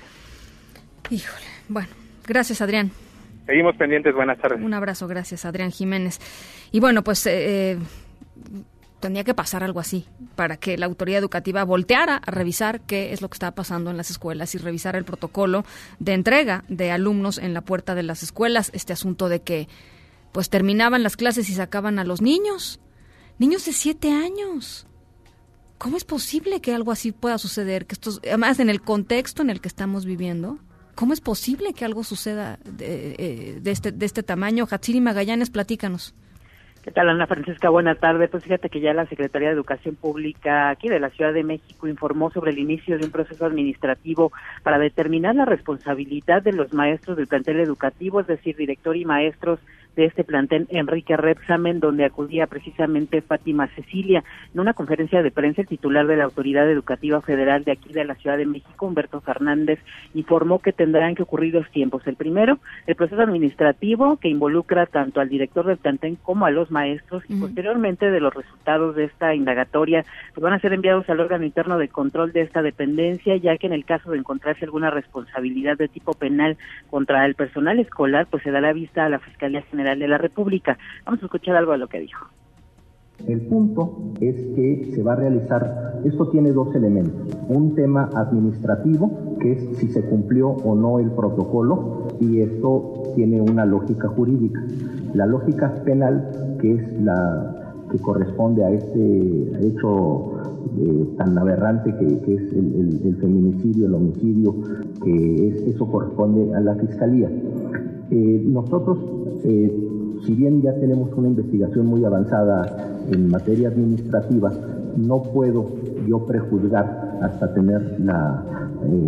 Híjole, 1.10 1.48
bueno, 1.68 1.88
gracias 2.28 2.62
Adrián. 2.62 2.92
Seguimos 3.48 3.76
pendientes, 3.78 4.14
buenas 4.14 4.38
tardes. 4.38 4.62
Un 4.62 4.76
abrazo, 4.76 5.08
gracias 5.08 5.44
Adrián 5.46 5.72
Jiménez. 5.72 6.20
Y 6.72 6.80
bueno, 6.80 7.04
pues 7.04 7.26
eh, 7.26 7.72
eh, 7.72 7.78
tenía 9.00 9.24
que 9.24 9.34
pasar 9.34 9.64
algo 9.64 9.80
así 9.80 10.06
para 10.36 10.58
que 10.58 10.78
la 10.78 10.86
autoridad 10.86 11.20
educativa 11.20 11.64
volteara 11.64 12.18
a 12.18 12.32
revisar 12.32 12.82
qué 12.82 13.14
es 13.14 13.22
lo 13.22 13.30
que 13.30 13.36
está 13.36 13.52
pasando 13.54 13.92
en 13.92 13.98
las 13.98 14.10
escuelas 14.10 14.56
y 14.56 14.58
revisar 14.58 14.96
el 14.96 15.06
protocolo 15.06 15.66
de 16.00 16.14
entrega 16.14 16.64
de 16.68 16.92
alumnos 16.92 17.38
en 17.38 17.54
la 17.54 17.62
puerta 17.62 17.96
de 17.96 18.04
las 18.04 18.24
escuelas. 18.24 18.72
Este 18.74 18.94
asunto 18.94 19.30
de 19.30 19.42
que 19.42 19.68
pues 20.32 20.50
terminaban 20.50 21.04
las 21.04 21.16
clases 21.16 21.50
y 21.50 21.54
sacaban 21.54 22.00
a 22.00 22.04
los 22.04 22.22
niños, 22.22 22.80
niños 23.40 23.66
de 23.66 23.74
siete 23.74 24.12
años. 24.12 24.88
¿Cómo 25.78 25.96
es 25.98 26.06
posible 26.06 26.60
que 26.60 26.74
algo 26.74 26.92
así 26.92 27.12
pueda 27.12 27.38
suceder? 27.38 27.86
Que 27.86 27.94
estos, 27.94 28.20
además, 28.24 28.60
en 28.60 28.70
el 28.70 28.82
contexto 28.82 29.44
en 29.44 29.52
el 29.52 29.62
que 29.62 29.68
estamos 29.68 30.06
viviendo, 30.06 30.58
¿cómo 30.96 31.14
es 31.14 31.22
posible 31.22 31.74
que 31.74 31.86
algo 31.86 32.04
suceda 32.04 32.60
de, 32.66 33.16
eh, 33.20 33.62
este, 33.64 33.92
de 33.92 34.06
este 34.06 34.24
tamaño? 34.24 34.68
Hatsiri 34.70 35.02
Magallanes, 35.02 35.52
platícanos. 35.52 36.16
¿Qué 36.88 36.94
tal, 36.94 37.10
Ana 37.10 37.28
Francisca? 37.28 37.70
Buenas 37.70 38.00
tardes. 38.00 38.30
Pues 38.30 38.46
fíjate 38.46 38.70
que 38.70 38.80
ya 38.80 38.94
la 38.94 39.06
Secretaría 39.08 39.50
de 39.50 39.56
Educación 39.56 39.98
Pública 39.98 40.70
aquí 40.70 40.88
de 40.88 41.02
la 41.02 41.10
Ciudad 41.10 41.34
de 41.34 41.44
México 41.44 41.86
informó 41.90 42.32
sobre 42.32 42.52
el 42.52 42.60
inicio 42.60 42.98
de 42.98 43.04
un 43.04 43.12
proceso 43.12 43.46
administrativo 43.46 44.32
para 44.64 44.80
determinar 44.80 45.36
la 45.36 45.44
responsabilidad 45.44 46.42
de 46.44 46.54
los 46.54 46.72
maestros 46.72 47.18
del 47.18 47.28
plantel 47.28 47.60
educativo, 47.60 48.22
es 48.22 48.28
decir, 48.28 48.56
director 48.56 48.96
y 48.96 49.04
maestros 49.04 49.60
de 49.98 50.06
este 50.06 50.24
plantel 50.24 50.68
Enrique 50.70 51.18
Repsamen, 51.18 51.80
donde 51.80 52.06
acudía 52.06 52.46
precisamente 52.46 53.22
Fátima 53.22 53.68
Cecilia. 53.76 54.24
En 54.54 54.60
una 54.62 54.74
conferencia 54.74 55.24
de 55.24 55.32
prensa, 55.32 55.62
el 55.62 55.68
titular 55.68 56.06
de 56.06 56.16
la 56.16 56.26
Autoridad 56.26 56.70
Educativa 56.70 57.20
Federal 57.22 57.64
de 57.64 57.72
aquí 57.72 57.92
de 57.92 58.06
la 58.06 58.14
Ciudad 58.16 58.38
de 58.38 58.46
México, 58.46 58.86
Humberto 58.86 59.20
Fernández, 59.22 59.80
informó 60.14 60.60
que 60.60 60.72
tendrán 60.72 61.16
que 61.16 61.24
ocurrir 61.24 61.52
dos 61.52 61.70
tiempos. 61.72 62.06
El 62.06 62.16
primero, 62.16 62.60
el 62.86 62.96
proceso 62.96 63.22
administrativo 63.22 64.18
que 64.18 64.30
involucra 64.30 64.86
tanto 64.86 65.20
al 65.20 65.30
director 65.30 65.66
del 65.66 65.78
plantel 65.78 66.18
como 66.22 66.46
a 66.46 66.52
los 66.52 66.70
maestros 66.70 67.24
y 67.28 67.36
posteriormente 67.36 68.12
de 68.12 68.20
los 68.20 68.34
resultados 68.34 68.96
de 68.96 69.06
esta 69.06 69.34
indagatoria 69.34 70.06
pues 70.34 70.44
van 70.44 70.54
a 70.54 70.60
ser 70.60 70.74
enviados 70.74 71.10
al 71.10 71.20
órgano 71.20 71.44
interno 71.44 71.80
de 71.80 71.88
control 71.88 72.34
de 72.34 72.42
esta 72.42 72.62
dependencia, 72.62 73.36
ya 73.38 73.58
que 73.58 73.66
en 73.66 73.74
el 73.74 73.84
caso 73.84 74.12
de 74.12 74.20
encontrarse 74.20 74.66
alguna 74.66 74.92
responsabilidad 74.92 75.76
de 75.78 75.88
tipo 75.88 76.14
penal 76.14 76.56
contra 76.92 77.26
el 77.26 77.34
personal 77.34 77.80
escolar, 77.80 78.28
pues 78.30 78.44
se 78.44 78.52
dará 78.52 78.74
vista 78.74 79.06
a 79.06 79.10
la 79.10 79.20
Fiscalía 79.20 79.64
General 79.64 79.87
de 79.96 80.08
la 80.08 80.18
República. 80.18 80.78
Vamos 81.06 81.22
a 81.22 81.26
escuchar 81.26 81.56
algo 81.56 81.72
de 81.72 81.78
lo 81.78 81.88
que 81.88 82.00
dijo. 82.00 82.28
El 83.26 83.42
punto 83.42 84.14
es 84.22 84.36
que 84.56 84.92
se 84.94 85.02
va 85.02 85.14
a 85.14 85.16
realizar, 85.16 86.02
esto 86.06 86.28
tiene 86.30 86.52
dos 86.52 86.74
elementos, 86.76 87.36
un 87.50 87.74
tema 87.74 88.10
administrativo, 88.14 89.38
que 89.40 89.54
es 89.54 89.78
si 89.78 89.88
se 89.88 90.04
cumplió 90.08 90.50
o 90.50 90.76
no 90.76 91.00
el 91.00 91.10
protocolo, 91.12 92.10
y 92.20 92.42
esto 92.42 93.14
tiene 93.16 93.42
una 93.42 93.66
lógica 93.66 94.08
jurídica. 94.10 94.62
La 95.14 95.26
lógica 95.26 95.74
penal, 95.84 96.58
que 96.62 96.76
es 96.76 97.02
la 97.02 97.58
que 97.92 97.98
corresponde 98.00 98.64
a 98.64 98.70
este 98.70 99.68
hecho 99.68 100.34
eh, 100.80 101.08
tan 101.18 101.38
aberrante 101.38 101.96
que, 101.96 102.34
es 102.34 102.54
el, 102.54 103.18
feminicidio, 103.20 103.88
el 103.88 103.94
homicidio, 103.96 104.56
que 105.04 105.48
es, 105.48 105.62
eso 105.76 105.88
corresponde 105.88 106.54
a 106.54 106.60
la 106.60 106.76
fiscalía. 106.76 107.30
Eh, 108.12 108.42
nosotros, 108.46 109.00
eh, 109.44 109.72
si 110.26 110.34
bien 110.34 110.62
ya 110.62 110.74
tenemos 110.80 111.12
una 111.14 111.28
investigación 111.28 111.86
muy 111.86 112.04
avanzada 112.04 112.66
en 113.12 113.30
materia 113.30 113.70
administrativa, 113.70 114.52
no 114.98 115.22
puedo 115.24 115.66
yo 116.08 116.26
prejuzgar 116.26 117.20
hasta 117.22 117.54
tener 117.54 118.00
la, 118.00 118.44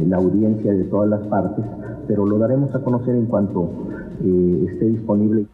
la 0.07 0.17
audiencia 0.17 0.71
de 0.71 0.83
todas 0.86 1.09
las 1.09 1.21
partes, 1.27 1.65
pero 2.07 2.25
lo 2.25 2.38
daremos 2.38 2.74
a 2.75 2.79
conocer 2.81 3.15
en 3.15 3.25
cuanto 3.25 3.71
esté 4.19 4.86
disponible. 4.86 5.45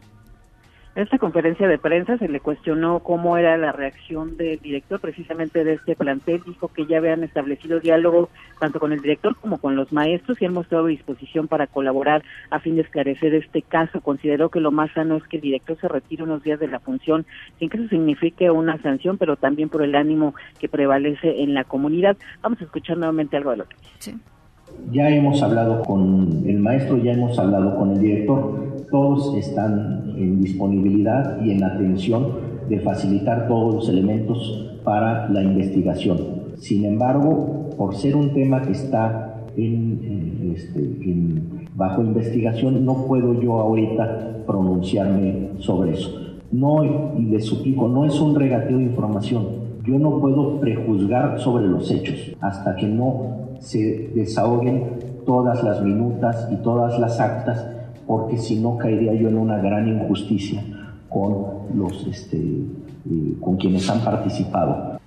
En 0.96 1.02
esta 1.02 1.18
conferencia 1.18 1.68
de 1.68 1.76
prensa 1.76 2.16
se 2.16 2.26
le 2.26 2.40
cuestionó 2.40 3.00
cómo 3.00 3.36
era 3.36 3.58
la 3.58 3.70
reacción 3.70 4.38
del 4.38 4.58
director 4.60 4.98
precisamente 4.98 5.62
de 5.62 5.74
este 5.74 5.94
plantel. 5.94 6.42
Dijo 6.46 6.68
que 6.68 6.86
ya 6.86 6.96
habían 6.96 7.22
establecido 7.22 7.80
diálogo 7.80 8.30
tanto 8.58 8.80
con 8.80 8.94
el 8.94 9.02
director 9.02 9.36
como 9.36 9.58
con 9.58 9.76
los 9.76 9.92
maestros 9.92 10.40
y 10.40 10.46
han 10.46 10.54
mostrado 10.54 10.86
disposición 10.86 11.48
para 11.48 11.66
colaborar 11.66 12.24
a 12.48 12.60
fin 12.60 12.76
de 12.76 12.80
esclarecer 12.80 13.34
este 13.34 13.60
caso. 13.60 14.00
Consideró 14.00 14.48
que 14.48 14.60
lo 14.60 14.70
más 14.70 14.90
sano 14.92 15.16
es 15.16 15.24
que 15.24 15.36
el 15.36 15.42
director 15.42 15.78
se 15.78 15.86
retire 15.86 16.22
unos 16.22 16.42
días 16.42 16.58
de 16.58 16.68
la 16.68 16.80
función 16.80 17.26
sin 17.58 17.68
que 17.68 17.76
eso 17.76 17.88
signifique 17.88 18.50
una 18.50 18.80
sanción, 18.80 19.18
pero 19.18 19.36
también 19.36 19.68
por 19.68 19.82
el 19.82 19.96
ánimo 19.96 20.34
que 20.58 20.70
prevalece 20.70 21.42
en 21.42 21.52
la 21.52 21.64
comunidad. 21.64 22.16
Vamos 22.40 22.58
a 22.62 22.64
escuchar 22.64 22.96
nuevamente 22.96 23.36
algo 23.36 23.50
de 23.50 23.58
lo 23.58 23.66
dice. 23.66 24.14
Ya 24.92 25.10
hemos 25.10 25.42
hablado 25.42 25.82
con 25.82 26.44
el 26.46 26.58
maestro, 26.60 26.98
ya 26.98 27.12
hemos 27.12 27.38
hablado 27.38 27.76
con 27.76 27.90
el 27.90 27.98
director, 27.98 28.84
todos 28.90 29.36
están 29.36 30.14
en 30.16 30.40
disponibilidad 30.40 31.40
y 31.42 31.50
en 31.50 31.64
atención 31.64 32.28
de 32.68 32.80
facilitar 32.80 33.48
todos 33.48 33.74
los 33.74 33.88
elementos 33.88 34.78
para 34.84 35.28
la 35.28 35.42
investigación. 35.42 36.18
Sin 36.56 36.84
embargo, 36.84 37.70
por 37.76 37.94
ser 37.94 38.16
un 38.16 38.32
tema 38.32 38.62
que 38.62 38.72
está 38.72 39.42
en, 39.56 40.52
este, 40.54 40.80
bajo 41.74 42.02
investigación, 42.02 42.84
no 42.84 43.06
puedo 43.06 43.40
yo 43.40 43.60
ahorita 43.60 44.44
pronunciarme 44.46 45.50
sobre 45.58 45.92
eso. 45.92 46.10
No, 46.52 46.84
y 46.84 47.22
les 47.24 47.44
suplico, 47.44 47.88
no 47.88 48.04
es 48.04 48.20
un 48.20 48.34
regateo 48.34 48.78
de 48.78 48.84
información. 48.84 49.66
Yo 49.84 49.98
no 49.98 50.20
puedo 50.20 50.60
prejuzgar 50.60 51.38
sobre 51.40 51.66
los 51.66 51.90
hechos 51.90 52.36
hasta 52.40 52.76
que 52.76 52.86
no 52.86 53.45
se 53.60 54.10
desahoguen 54.14 55.22
todas 55.24 55.62
las 55.62 55.82
minutas 55.82 56.48
y 56.52 56.56
todas 56.62 56.98
las 56.98 57.20
actas, 57.20 57.66
porque 58.06 58.36
si 58.38 58.60
no 58.60 58.76
caería 58.76 59.14
yo 59.14 59.28
en 59.28 59.38
una 59.38 59.58
gran 59.58 59.88
injusticia 59.88 60.62
con 61.08 61.66
los 61.74 62.06
este, 62.06 62.36
eh, 62.38 63.34
con 63.40 63.56
quienes 63.56 63.88
han 63.90 64.00
participado. 64.00 64.98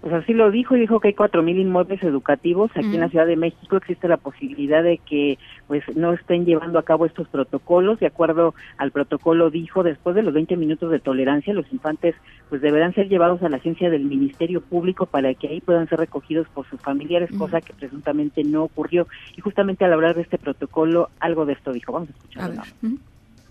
Pues 0.00 0.22
así 0.22 0.34
lo 0.34 0.50
dijo 0.50 0.76
y 0.76 0.80
dijo 0.80 1.00
que 1.00 1.08
hay 1.08 1.14
cuatro 1.14 1.42
mil 1.42 1.58
inmuebles 1.58 2.02
educativos 2.02 2.70
aquí 2.76 2.94
en 2.94 3.00
la 3.00 3.08
Ciudad 3.08 3.26
de 3.26 3.34
México. 3.34 3.76
Existe 3.76 4.06
la 4.06 4.18
posibilidad 4.18 4.82
de 4.82 4.98
que 4.98 5.36
pues 5.66 5.84
no 5.96 6.12
estén 6.12 6.44
llevando 6.44 6.78
a 6.78 6.84
cabo 6.84 7.06
estos 7.06 7.28
protocolos. 7.28 8.00
De 8.00 8.06
acuerdo 8.06 8.54
al 8.78 8.90
protocolo 8.90 9.50
dijo, 9.50 9.82
después 9.82 10.14
de 10.16 10.22
los 10.22 10.34
20 10.34 10.56
minutos 10.56 10.90
de 10.90 11.00
tolerancia, 11.00 11.54
los 11.54 11.70
infantes 11.72 12.14
pues 12.48 12.60
deberán 12.60 12.94
ser 12.94 13.08
llevados 13.08 13.42
a 13.42 13.48
la 13.48 13.58
ciencia 13.58 13.90
del 13.90 14.04
Ministerio 14.04 14.60
Público 14.60 15.06
para 15.06 15.34
que 15.34 15.48
ahí 15.48 15.60
puedan 15.60 15.88
ser 15.88 15.98
recogidos 15.98 16.46
por 16.48 16.66
sus 16.66 16.80
familiares, 16.80 17.30
cosa 17.36 17.60
que 17.60 17.72
presuntamente 17.72 18.44
no 18.44 18.64
ocurrió. 18.64 19.06
Y 19.36 19.40
justamente 19.40 19.84
al 19.84 19.92
hablar 19.92 20.14
de 20.14 20.22
este 20.22 20.38
protocolo, 20.38 21.10
algo 21.20 21.46
de 21.46 21.54
esto 21.54 21.72
dijo. 21.72 21.92
Vamos 21.92 22.08
a 22.10 22.12
escucharlo. 22.12 22.62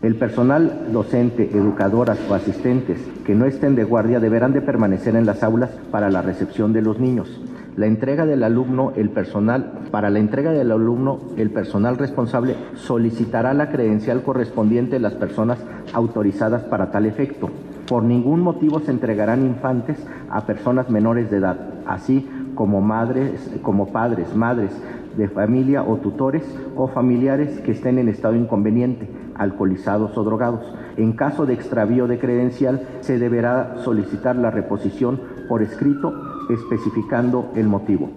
El 0.01 0.15
personal 0.15 0.91
docente, 0.91 1.49
educadoras 1.53 2.19
o 2.29 2.33
asistentes 2.33 2.99
que 3.25 3.33
no 3.33 3.45
estén 3.45 3.75
de 3.75 3.85
guardia 3.85 4.19
deberán 4.19 4.53
de 4.53 4.61
permanecer 4.61 5.15
en 5.15 5.25
las 5.25 5.41
aulas 5.41 5.71
para 5.89 6.09
la 6.09 6.21
recepción 6.21 6.73
de 6.73 6.81
los 6.81 6.99
niños. 6.99 7.41
La 7.77 7.87
entrega 7.87 8.25
del 8.25 8.43
alumno, 8.43 8.93
el 8.95 9.09
personal, 9.09 9.87
para 9.91 10.09
la 10.09 10.19
entrega 10.19 10.51
del 10.51 10.71
alumno, 10.71 11.19
el 11.35 11.49
personal 11.51 11.97
responsable 11.97 12.55
solicitará 12.75 13.53
la 13.53 13.69
credencial 13.69 14.23
correspondiente 14.23 14.95
de 14.95 15.01
las 15.01 15.15
personas 15.15 15.59
autorizadas 15.91 16.63
para 16.63 16.89
tal 16.89 17.05
efecto. 17.05 17.49
Por 17.85 18.03
ningún 18.03 18.39
motivo 18.39 18.79
se 18.79 18.91
entregarán 18.91 19.45
infantes 19.45 19.97
a 20.29 20.45
personas 20.45 20.89
menores 20.89 21.29
de 21.29 21.37
edad, 21.37 21.57
así 21.85 22.25
como 22.55 22.79
madres, 22.79 23.51
como 23.61 23.91
padres, 23.91 24.33
madres 24.33 24.71
de 25.17 25.27
familia 25.27 25.83
o 25.83 25.97
tutores 25.97 26.43
o 26.75 26.87
familiares 26.87 27.59
que 27.59 27.71
estén 27.71 27.99
en 27.99 28.07
estado 28.07 28.35
inconveniente 28.35 29.09
alcoholizados 29.35 30.17
o 30.17 30.23
drogados. 30.23 30.73
En 30.97 31.13
caso 31.13 31.45
de 31.45 31.53
extravío 31.53 32.07
de 32.07 32.19
credencial, 32.19 32.87
se 33.01 33.19
deberá 33.19 33.75
solicitar 33.83 34.35
la 34.37 34.49
reposición 34.49 35.19
por 35.49 35.61
escrito, 35.61 36.13
especificando 36.49 37.51
el 37.55 37.67
motivo. 37.67 38.11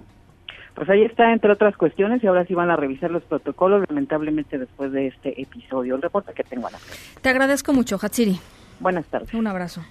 Pues 0.75 0.89
ahí 0.89 1.03
está, 1.03 1.33
entre 1.33 1.51
otras 1.51 1.75
cuestiones, 1.75 2.23
y 2.23 2.27
ahora 2.27 2.45
sí 2.45 2.53
van 2.53 2.69
a 2.71 2.75
revisar 2.75 3.11
los 3.11 3.23
protocolos, 3.23 3.85
lamentablemente 3.89 4.57
después 4.57 4.91
de 4.91 5.07
este 5.07 5.41
episodio. 5.41 5.95
El 5.95 6.01
reporte 6.01 6.33
que 6.33 6.43
tengo 6.43 6.67
a 6.67 6.71
la 6.71 6.77
Te 7.21 7.29
agradezco 7.29 7.73
mucho, 7.73 7.97
Hatsiri. 8.01 8.39
Buenas 8.79 9.05
tardes. 9.07 9.33
Un 9.33 9.47
abrazo. 9.47 9.81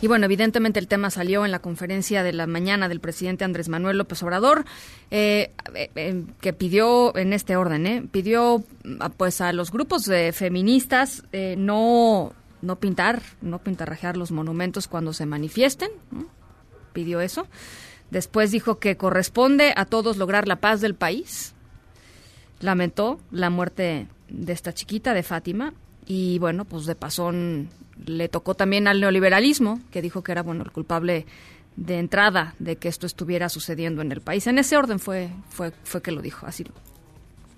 Y 0.00 0.08
bueno, 0.08 0.26
evidentemente 0.26 0.78
el 0.78 0.88
tema 0.88 1.10
salió 1.10 1.44
en 1.44 1.50
la 1.50 1.60
conferencia 1.60 2.22
de 2.22 2.32
la 2.32 2.46
mañana 2.46 2.88
del 2.88 3.00
presidente 3.00 3.44
Andrés 3.44 3.68
Manuel 3.68 3.96
López 3.96 4.22
Obrador, 4.22 4.64
eh, 5.10 5.52
eh, 5.74 5.90
eh, 5.94 6.24
que 6.40 6.52
pidió 6.52 7.16
en 7.16 7.32
este 7.32 7.56
orden, 7.56 8.08
pidió 8.08 8.62
pues 9.16 9.40
a 9.40 9.52
los 9.52 9.72
grupos 9.72 10.04
de 10.04 10.32
feministas 10.32 11.24
no 11.56 12.32
no 12.62 12.76
pintar, 12.76 13.22
no 13.42 13.58
pintarrajear 13.58 14.16
los 14.16 14.32
monumentos 14.32 14.88
cuando 14.88 15.12
se 15.12 15.26
manifiesten, 15.26 15.90
pidió 16.96 17.20
eso. 17.20 17.46
Después 18.10 18.50
dijo 18.50 18.78
que 18.78 18.96
corresponde 18.96 19.74
a 19.76 19.84
todos 19.84 20.16
lograr 20.16 20.48
la 20.48 20.56
paz 20.56 20.80
del 20.80 20.94
país. 20.94 21.52
Lamentó 22.60 23.20
la 23.30 23.50
muerte 23.50 24.08
de 24.30 24.52
esta 24.54 24.72
chiquita, 24.72 25.12
de 25.12 25.22
Fátima, 25.22 25.74
y 26.06 26.38
bueno, 26.38 26.64
pues 26.64 26.86
de 26.86 26.94
pasón 26.94 27.68
le 28.06 28.30
tocó 28.30 28.54
también 28.54 28.88
al 28.88 29.00
neoliberalismo, 29.00 29.80
que 29.90 30.00
dijo 30.00 30.22
que 30.22 30.32
era 30.32 30.42
bueno 30.42 30.64
el 30.64 30.72
culpable 30.72 31.26
de 31.76 31.98
entrada 31.98 32.54
de 32.58 32.76
que 32.76 32.88
esto 32.88 33.06
estuviera 33.06 33.50
sucediendo 33.50 34.00
en 34.00 34.10
el 34.10 34.22
país. 34.22 34.46
En 34.46 34.58
ese 34.58 34.78
orden 34.78 34.98
fue 34.98 35.30
fue 35.50 35.72
fue 35.84 36.00
que 36.00 36.12
lo 36.12 36.22
dijo, 36.22 36.46
así. 36.46 36.64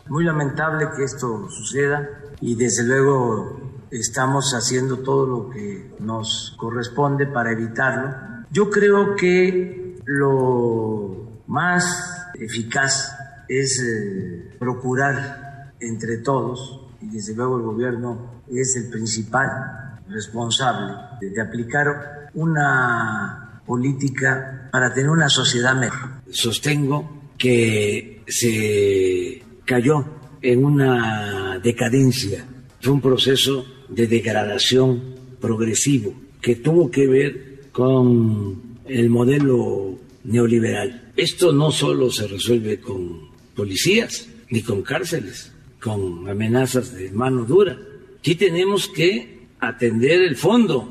Muy 0.09 0.25
lamentable 0.25 0.89
que 0.97 1.05
esto 1.05 1.49
suceda 1.49 2.09
y 2.41 2.57
desde 2.57 2.83
luego 2.85 3.61
estamos 3.91 4.53
haciendo 4.55 4.99
todo 4.99 5.27
lo 5.27 5.51
que 5.51 5.93
nos 6.01 6.57
corresponde 6.59 7.27
para 7.27 7.53
evitarlo. 7.53 8.38
Yo 8.51 8.71
creo 8.71 9.15
que 9.15 9.97
lo 10.05 11.43
más 11.47 12.29
eficaz 12.35 13.15
es 13.49 13.81
eh, 13.83 14.51
procurar 14.59 15.73
entre 15.81 16.19
todos, 16.19 16.81
y 17.01 17.11
desde 17.11 17.35
luego 17.35 17.57
el 17.57 17.63
gobierno 17.63 18.43
es 18.51 18.77
el 18.77 18.91
principal 18.91 20.01
responsable 20.09 20.95
de 21.21 21.41
aplicar 21.41 22.31
una 22.35 23.61
política 23.67 24.69
para 24.73 24.93
tener 24.93 25.11
una 25.11 25.29
sociedad 25.29 25.75
mejor. 25.75 26.11
Sostengo 26.31 27.31
que 27.37 28.23
se 28.27 29.43
cayó 29.65 30.05
en 30.41 30.65
una 30.65 31.59
decadencia, 31.59 32.45
fue 32.81 32.93
un 32.93 33.01
proceso 33.01 33.65
de 33.89 34.07
degradación 34.07 35.15
progresivo 35.41 36.15
que 36.41 36.57
tuvo 36.57 36.91
que 36.91 37.07
ver 37.07 37.48
con 37.79 38.81
el 38.89 39.09
modelo 39.09 39.97
neoliberal. 40.25 41.13
Esto 41.15 41.53
no 41.53 41.71
solo 41.71 42.11
se 42.11 42.27
resuelve 42.27 42.81
con 42.81 43.29
policías 43.55 44.29
ni 44.51 44.63
con 44.63 44.83
cárceles, 44.83 45.53
con 45.81 46.29
amenazas 46.29 46.93
de 46.93 47.13
mano 47.13 47.45
dura, 47.45 47.79
Sí 48.21 48.35
tenemos 48.35 48.89
que 48.89 49.47
atender 49.59 50.21
el 50.21 50.37
fondo, 50.37 50.87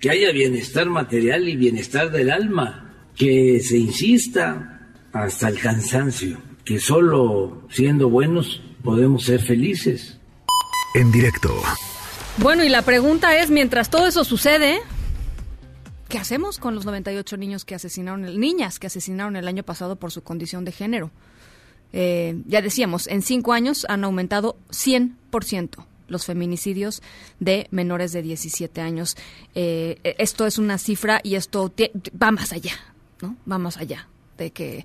que 0.00 0.10
haya 0.10 0.32
bienestar 0.32 0.86
material 0.88 1.48
y 1.48 1.54
bienestar 1.54 2.10
del 2.10 2.30
alma, 2.30 2.96
que 3.14 3.60
se 3.60 3.76
insista 3.76 4.88
hasta 5.12 5.50
el 5.50 5.60
cansancio, 5.60 6.38
que 6.64 6.80
solo 6.80 7.68
siendo 7.70 8.08
buenos 8.08 8.60
podemos 8.82 9.24
ser 9.24 9.40
felices. 9.40 10.18
En 10.94 11.12
directo. 11.12 11.54
Bueno, 12.38 12.64
y 12.64 12.70
la 12.70 12.82
pregunta 12.82 13.38
es, 13.38 13.50
mientras 13.50 13.88
todo 13.88 14.08
eso 14.08 14.24
sucede, 14.24 14.80
¿qué 16.10 16.18
hacemos 16.18 16.58
con 16.58 16.74
los 16.74 16.84
98 16.84 17.36
niños 17.38 17.64
que 17.64 17.74
asesinaron, 17.74 18.22
niñas 18.38 18.78
que 18.78 18.88
asesinaron 18.88 19.36
el 19.36 19.48
año 19.48 19.62
pasado 19.62 19.96
por 19.96 20.10
su 20.10 20.22
condición 20.22 20.64
de 20.66 20.72
género? 20.72 21.10
Eh, 21.92 22.42
ya 22.46 22.60
decíamos, 22.60 23.06
en 23.06 23.22
cinco 23.22 23.52
años 23.52 23.86
han 23.88 24.04
aumentado 24.04 24.58
100% 24.70 25.86
los 26.08 26.26
feminicidios 26.26 27.02
de 27.38 27.68
menores 27.70 28.12
de 28.12 28.22
17 28.22 28.80
años. 28.80 29.16
Eh, 29.54 30.00
esto 30.18 30.46
es 30.46 30.58
una 30.58 30.78
cifra 30.78 31.20
y 31.22 31.36
esto 31.36 31.72
va 32.20 32.32
más 32.32 32.52
allá, 32.52 32.72
¿no? 33.22 33.36
Va 33.50 33.58
más 33.58 33.78
allá 33.78 34.08
de 34.36 34.50
que 34.50 34.84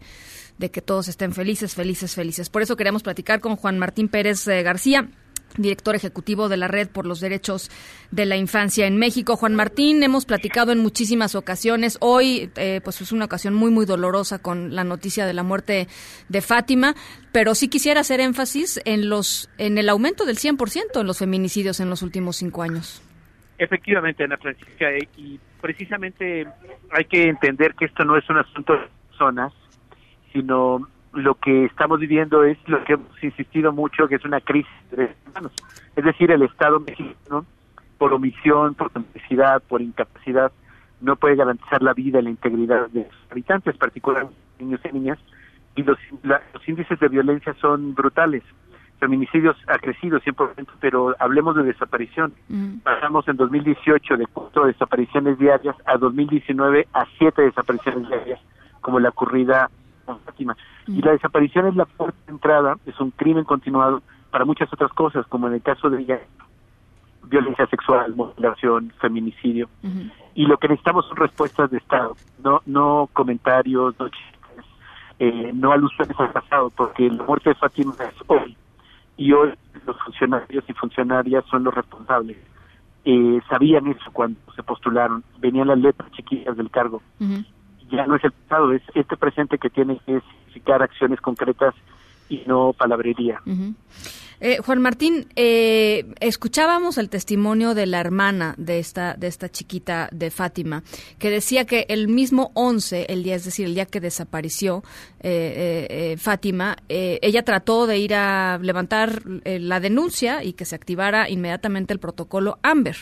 de 0.58 0.72
que 0.72 0.82
todos 0.82 1.10
estén 1.10 1.34
felices, 1.34 1.74
felices, 1.74 2.16
felices. 2.16 2.50
Por 2.50 2.62
eso 2.62 2.78
queremos 2.78 3.04
platicar 3.04 3.42
con 3.42 3.58
Juan 3.58 3.78
Martín 3.78 4.08
Pérez 4.08 4.48
eh, 4.48 4.64
García 4.64 5.10
director 5.58 5.96
ejecutivo 5.96 6.50
de 6.50 6.58
la 6.58 6.68
Red 6.68 6.90
por 6.90 7.06
los 7.06 7.20
Derechos 7.20 7.70
de 8.12 8.26
la 8.26 8.36
Infancia 8.36 8.88
en 8.88 8.98
México. 8.98 9.36
Juan 9.36 9.56
Martín, 9.56 10.04
hemos 10.04 10.26
platicado 10.26 10.72
en 10.72 10.80
muchísimas 10.80 11.36
ocasiones. 11.36 11.98
Hoy, 12.02 12.50
eh, 12.56 12.82
pues 12.84 13.02
es 13.02 13.12
una 13.12 13.26
ocasión 13.26 13.54
muy, 13.54 13.72
muy 13.72 13.86
dolorosa 13.86 14.40
con 14.40 14.76
la 14.76 14.84
noticia 14.84 15.26
de 15.26 15.34
la 15.34 15.44
muerte 15.44 15.88
de 16.30 16.42
Fátima, 16.42 16.96
pero 17.32 17.56
sí 17.56 17.68
quisiera 17.68 18.02
hacer 18.02 18.20
énfasis 18.20 18.82
en 18.86 19.10
los, 19.10 19.50
en 19.58 19.78
el 19.78 19.90
aumento 19.90 20.26
del 20.26 20.38
100% 20.38 21.02
en 21.02 21.08
los 21.08 21.20
feminicidios 21.20 21.80
en 21.80 21.90
los 21.90 22.02
últimos 22.02 22.38
cinco 22.38 22.62
años. 22.62 23.02
Efectivamente, 23.58 24.24
Ana 24.24 24.38
Francisca, 24.38 24.92
eh, 24.92 25.08
y 25.18 25.40
precisamente 25.62 26.46
hay 26.92 27.06
que 27.06 27.30
entender 27.30 27.74
que 27.76 27.86
esto 27.86 28.04
no 28.04 28.18
es 28.18 28.30
un 28.30 28.38
asunto 28.38 28.74
de 28.74 28.88
personas, 29.10 29.54
sino 30.34 30.88
lo 31.16 31.36
que 31.36 31.66
estamos 31.66 32.00
viviendo 32.00 32.44
es 32.44 32.58
lo 32.68 32.84
que 32.84 32.94
hemos 32.94 33.24
insistido 33.24 33.72
mucho, 33.72 34.08
que 34.08 34.16
es 34.16 34.26
una 34.26 34.42
crisis 34.42 34.72
de 34.92 34.98
derechos 34.98 35.28
humanos. 35.28 35.52
Es 35.96 36.04
decir, 36.04 36.32
el 36.32 36.44
Estado 36.44 36.80
mexicano, 36.80 37.46
por 37.98 38.14
omisión, 38.14 38.76
por 38.76 38.92
complicidad, 38.92 39.64
por 39.64 39.82
incapacidad, 39.82 40.52
no 41.02 41.16
puede 41.16 41.36
garantizar 41.36 41.82
la 41.82 41.94
vida 41.94 42.20
y 42.20 42.24
la 42.24 42.30
integridad 42.30 42.90
de 42.90 43.06
sus 43.06 43.32
habitantes, 43.32 43.78
particularmente 43.78 44.36
niños 44.60 44.82
y 44.84 44.94
niñas, 44.94 45.20
y 45.76 45.84
los, 45.84 45.98
los 46.24 46.68
índices 46.68 47.00
de 47.00 47.08
violencia 47.08 47.54
son 47.62 47.94
brutales. 47.94 48.44
Feminicidios 49.00 49.58
ha 49.68 49.78
crecido 49.78 50.20
100%, 50.20 50.68
pero 50.80 51.16
hablemos 51.20 51.56
de 51.58 51.64
desaparición. 51.64 52.34
Pasamos 52.84 53.28
en 53.28 53.36
2018 53.36 54.18
de 54.18 54.26
cuatro 54.28 54.66
desapariciones 54.68 55.38
diarias 55.38 55.76
a 55.86 55.98
2019 55.98 56.88
a 56.94 57.06
siete 57.18 57.42
desapariciones 57.42 58.08
diarias, 58.08 58.40
como 58.80 59.00
la 59.00 59.10
ocurrida 59.10 59.70
con 60.06 60.20
Fátima. 60.22 60.56
Y 60.88 61.02
la 61.02 61.12
desaparición 61.12 61.68
es 61.68 61.76
la 61.76 61.86
puerta 61.86 62.18
de 62.26 62.34
entrada, 62.34 62.78
es 62.86 63.00
un 63.00 63.12
crimen 63.12 63.44
continuado 63.44 64.02
para 64.32 64.46
muchas 64.46 64.72
otras 64.72 64.92
cosas, 64.94 65.26
como 65.28 65.48
en 65.48 65.56
el 65.56 65.62
caso 65.62 65.90
de 65.90 66.02
ella, 66.02 66.20
violencia 67.24 67.66
sexual, 67.68 68.16
mutilación, 68.16 68.94
feminicidio. 69.00 69.70
Y 70.36 70.46
lo 70.46 70.58
que 70.58 70.68
necesitamos 70.68 71.08
son 71.08 71.18
respuestas 71.18 71.72
de 71.72 71.78
Estado, 71.78 72.16
no 72.44 72.62
no 72.66 73.10
comentarios, 73.14 73.96
no 74.00 74.10
chistes, 74.10 74.66
eh, 75.20 75.52
no 75.54 75.72
alusiones 75.72 76.20
al 76.20 76.32
pasado, 76.32 76.70
porque 76.70 77.10
la 77.10 77.24
muerte 77.24 77.50
de 77.50 77.56
Fátima 77.56 77.94
es 78.00 78.16
hoy. 78.28 78.56
Y 79.18 79.32
hoy 79.32 79.54
los 79.86 79.98
funcionarios 80.02 80.64
y 80.68 80.74
funcionarias 80.74 81.46
son 81.50 81.64
los 81.64 81.74
responsables. 81.74 82.38
Eh, 83.06 83.40
sabían 83.50 83.88
eso 83.88 84.12
cuando 84.12 84.40
se 84.56 84.64
postularon, 84.64 85.24
venían 85.40 85.68
las 85.68 85.80
letras 85.80 86.12
chiquillas 86.12 86.58
del 86.58 86.70
cargo 86.70 87.02
ya 87.92 88.06
no 88.06 88.16
es 88.16 88.24
el 88.24 88.32
pasado, 88.32 88.72
es 88.74 88.82
este 88.94 89.18
presente 89.18 89.58
que 89.58 89.70
tiene 89.70 90.00
que 90.06 90.22
acciones 90.66 91.22
concretas 91.22 91.74
y 92.30 92.44
no 92.48 92.74
palabrería. 92.74 93.42
Eh, 94.42 94.58
Juan 94.58 94.82
Martín, 94.82 95.28
eh, 95.36 96.14
escuchábamos 96.20 96.98
el 96.98 97.10
testimonio 97.10 97.74
de 97.74 97.86
la 97.86 98.02
hermana 98.02 98.54
de 98.58 98.80
esta 98.80 99.14
de 99.14 99.28
esta 99.28 99.50
chiquita 99.50 100.10
de 100.12 100.30
Fátima, 100.30 100.84
que 101.20 101.30
decía 101.30 101.66
que 101.66 101.86
el 101.88 102.10
mismo 102.10 102.52
11, 102.54 103.06
el 103.10 103.24
día, 103.24 103.36
es 103.36 103.46
decir, 103.46 103.66
el 103.66 103.76
día 103.76 103.86
que 103.86 104.02
desapareció 104.02 104.84
eh, 105.22 106.16
Fátima, 106.20 106.76
ella 106.90 107.44
trató 107.44 107.88
de 107.88 107.98
ir 107.98 108.14
a 108.14 108.58
levantar 108.62 109.22
la 109.26 109.80
denuncia 109.80 110.44
y 110.44 110.54
que 110.54 110.66
se 110.66 110.76
activara 110.76 111.30
inmediatamente 111.30 111.94
el 111.94 112.00
protocolo 112.00 112.60
Amber 112.62 112.98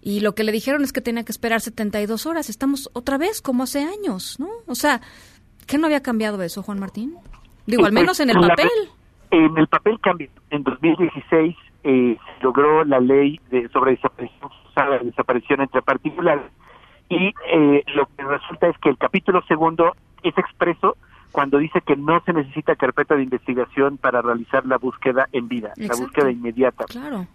y 0.00 0.20
lo 0.20 0.34
que 0.34 0.44
le 0.44 0.52
dijeron 0.52 0.84
es 0.84 0.92
que 0.92 1.00
tenía 1.00 1.24
que 1.24 1.32
esperar 1.32 1.60
72 1.60 2.26
horas. 2.26 2.48
Estamos 2.48 2.88
otra 2.92 3.18
vez 3.18 3.42
como 3.42 3.64
hace 3.64 3.80
años, 3.80 4.38
¿no? 4.38 4.48
O 4.66 4.74
sea, 4.74 5.00
¿qué 5.68 5.78
no 5.78 5.86
había 5.86 6.02
cambiado 6.02 6.42
eso, 6.42 6.62
Juan 6.62 6.80
Martín? 6.80 7.14
Digo, 7.66 7.84
al 7.84 7.92
menos 7.92 8.18
en 8.18 8.30
el 8.30 8.36
papel. 8.36 8.68
En 9.30 9.56
el 9.56 9.68
papel 9.68 10.00
cambió. 10.00 10.28
En 10.50 10.64
2016 10.64 11.54
eh, 11.84 12.16
se 12.16 12.42
logró 12.42 12.84
la 12.84 12.98
ley 12.98 13.38
de 13.50 13.68
sobre 13.68 13.92
desaparición, 13.92 14.50
desaparición 15.04 15.60
entre 15.60 15.82
particulares 15.82 16.44
y 17.08 17.34
eh, 17.52 17.84
lo 17.94 18.06
que 18.06 18.22
resulta 18.22 18.68
es 18.68 18.76
que 18.78 18.90
el 18.90 18.98
capítulo 18.98 19.42
segundo 19.48 19.94
es 20.22 20.36
expreso 20.36 20.96
cuando 21.32 21.58
dice 21.58 21.80
que 21.82 21.96
no 21.96 22.20
se 22.24 22.32
necesita 22.32 22.74
carpeta 22.74 23.14
de 23.14 23.22
investigación 23.22 23.98
para 23.98 24.22
realizar 24.22 24.66
la 24.66 24.78
búsqueda 24.78 25.28
en 25.32 25.48
vida, 25.48 25.72
la 25.76 25.94
búsqueda 25.94 26.30
inmediata. 26.30 26.84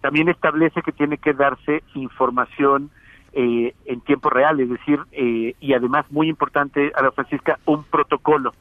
También 0.00 0.28
establece 0.28 0.82
que 0.82 0.92
tiene 0.92 1.18
que 1.18 1.32
darse 1.32 1.82
información 1.94 2.90
eh, 3.36 3.74
en 3.86 4.00
tiempo 4.02 4.30
real, 4.30 4.60
es 4.60 4.68
decir, 4.68 5.00
eh, 5.12 5.54
y 5.58 5.74
además 5.74 6.06
muy 6.10 6.28
importante, 6.28 6.92
a 6.94 7.02
la 7.02 7.10
Francisca, 7.10 7.58
un 7.66 7.82
protocolo. 7.82 8.52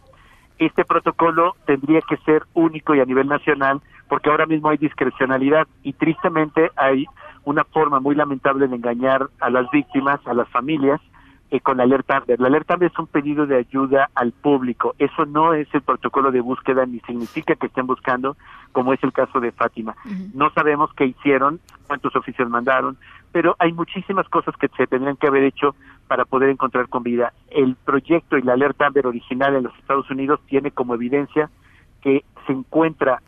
Este 0.58 0.84
protocolo 0.84 1.56
tendría 1.66 2.02
que 2.02 2.18
ser 2.18 2.44
único 2.54 2.96
y 2.96 3.00
a 3.00 3.06
nivel 3.06 3.28
nacional, 3.28 3.82
porque 4.08 4.30
ahora 4.30 4.46
mismo 4.46 4.70
hay 4.70 4.78
discrecionalidad 4.78 5.68
y 5.84 5.94
tristemente 5.94 6.72
hay 6.76 7.06
una 7.46 7.64
forma 7.66 8.00
muy 8.00 8.16
lamentable 8.16 8.68
de 8.68 8.76
engañar 8.76 9.28
a 9.40 9.50
las 9.50 9.70
víctimas, 9.72 10.20
a 10.26 10.34
las 10.34 10.50
familias, 10.50 11.02
eh, 11.52 11.60
con 11.60 11.78
la 11.78 11.84
alerta 11.84 12.18
Amber. 12.18 12.40
La 12.40 12.48
alerta 12.48 12.74
Amber 12.74 12.90
es 12.92 12.98
un 12.98 13.06
pedido 13.06 13.46
de 13.46 13.58
ayuda 13.58 14.10
al 14.16 14.32
público. 14.32 14.96
Eso 14.98 15.26
no 15.28 15.54
es 15.54 15.68
el 15.76 15.84
protocolo 15.84 16.32
de 16.32 16.42
búsqueda 16.42 16.84
ni 16.88 17.00
significa 17.02 17.54
que 17.54 17.68
estén 17.68 17.86
buscando, 17.86 18.36
como 18.72 18.92
es 18.92 19.04
el 19.04 19.14
caso 19.14 19.40
de 19.40 19.52
Fátima. 19.52 19.96
No 20.34 20.50
sabemos 20.50 20.92
qué 20.96 21.06
hicieron, 21.06 21.60
cuántos 21.86 22.16
oficios 22.16 22.50
mandaron, 22.50 22.98
pero 23.34 23.56
hay 23.60 23.74
muchísimas 23.74 24.30
cosas 24.30 24.56
que 24.56 24.70
se 24.78 24.88
tendrían 24.88 25.18
que 25.18 25.28
haber 25.28 25.44
hecho 25.44 25.76
para 26.08 26.24
poder 26.24 26.50
encontrar 26.50 26.88
con 26.88 27.04
vida. 27.04 27.34
El 27.50 27.76
proyecto 27.76 28.38
y 28.38 28.44
la 28.44 28.54
alerta 28.54 28.86
Amber 28.86 29.08
original 29.08 29.56
en 29.56 29.64
los 29.64 29.76
Estados 29.80 30.10
Unidos 30.10 30.40
tiene 30.48 30.72
como 30.72 30.94
evidencia 30.94 31.50
que 32.02 32.24
se 32.46 32.54
encuentra 32.54 33.22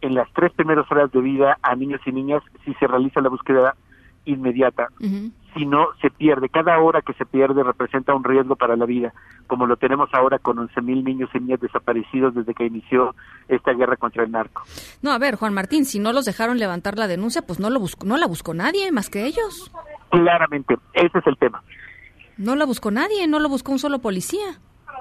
en 0.00 0.14
las 0.14 0.30
tres 0.32 0.52
primeras 0.52 0.90
horas 0.90 1.12
de 1.12 1.20
vida 1.20 1.58
a 1.62 1.76
niños 1.76 2.00
y 2.04 2.12
niñas 2.12 2.42
si 2.64 2.74
se 2.74 2.88
realiza 2.88 3.20
la 3.20 3.28
búsqueda 3.28 3.76
inmediata 4.24 4.88
no 5.60 5.88
se 6.00 6.10
pierde. 6.10 6.48
Cada 6.48 6.78
hora 6.78 7.02
que 7.02 7.12
se 7.14 7.24
pierde 7.24 7.62
representa 7.62 8.14
un 8.14 8.24
riesgo 8.24 8.56
para 8.56 8.76
la 8.76 8.86
vida, 8.86 9.12
como 9.46 9.66
lo 9.66 9.76
tenemos 9.76 10.08
ahora 10.12 10.38
con 10.38 10.56
11.000 10.56 11.04
niños 11.04 11.30
y 11.34 11.40
niñas 11.40 11.60
desaparecidos 11.60 12.34
desde 12.34 12.54
que 12.54 12.66
inició 12.66 13.14
esta 13.48 13.72
guerra 13.72 13.96
contra 13.96 14.24
el 14.24 14.30
narco. 14.30 14.62
No, 15.02 15.12
a 15.12 15.18
ver, 15.18 15.36
Juan 15.36 15.54
Martín, 15.54 15.84
si 15.84 15.98
no 15.98 16.12
los 16.12 16.24
dejaron 16.24 16.58
levantar 16.58 16.98
la 16.98 17.06
denuncia, 17.06 17.42
pues 17.42 17.60
no, 17.60 17.70
lo 17.70 17.80
buscó, 17.80 18.06
no 18.06 18.16
la 18.16 18.26
buscó 18.26 18.54
nadie 18.54 18.90
más 18.92 19.10
que 19.10 19.26
ellos. 19.26 19.70
Claramente, 20.10 20.76
ese 20.94 21.18
es 21.18 21.26
el 21.26 21.36
tema. 21.36 21.62
No 22.36 22.56
la 22.56 22.64
buscó 22.64 22.90
nadie, 22.90 23.26
no 23.28 23.38
lo 23.38 23.48
buscó 23.48 23.72
un 23.72 23.78
solo 23.78 24.00
policía. 24.00 24.58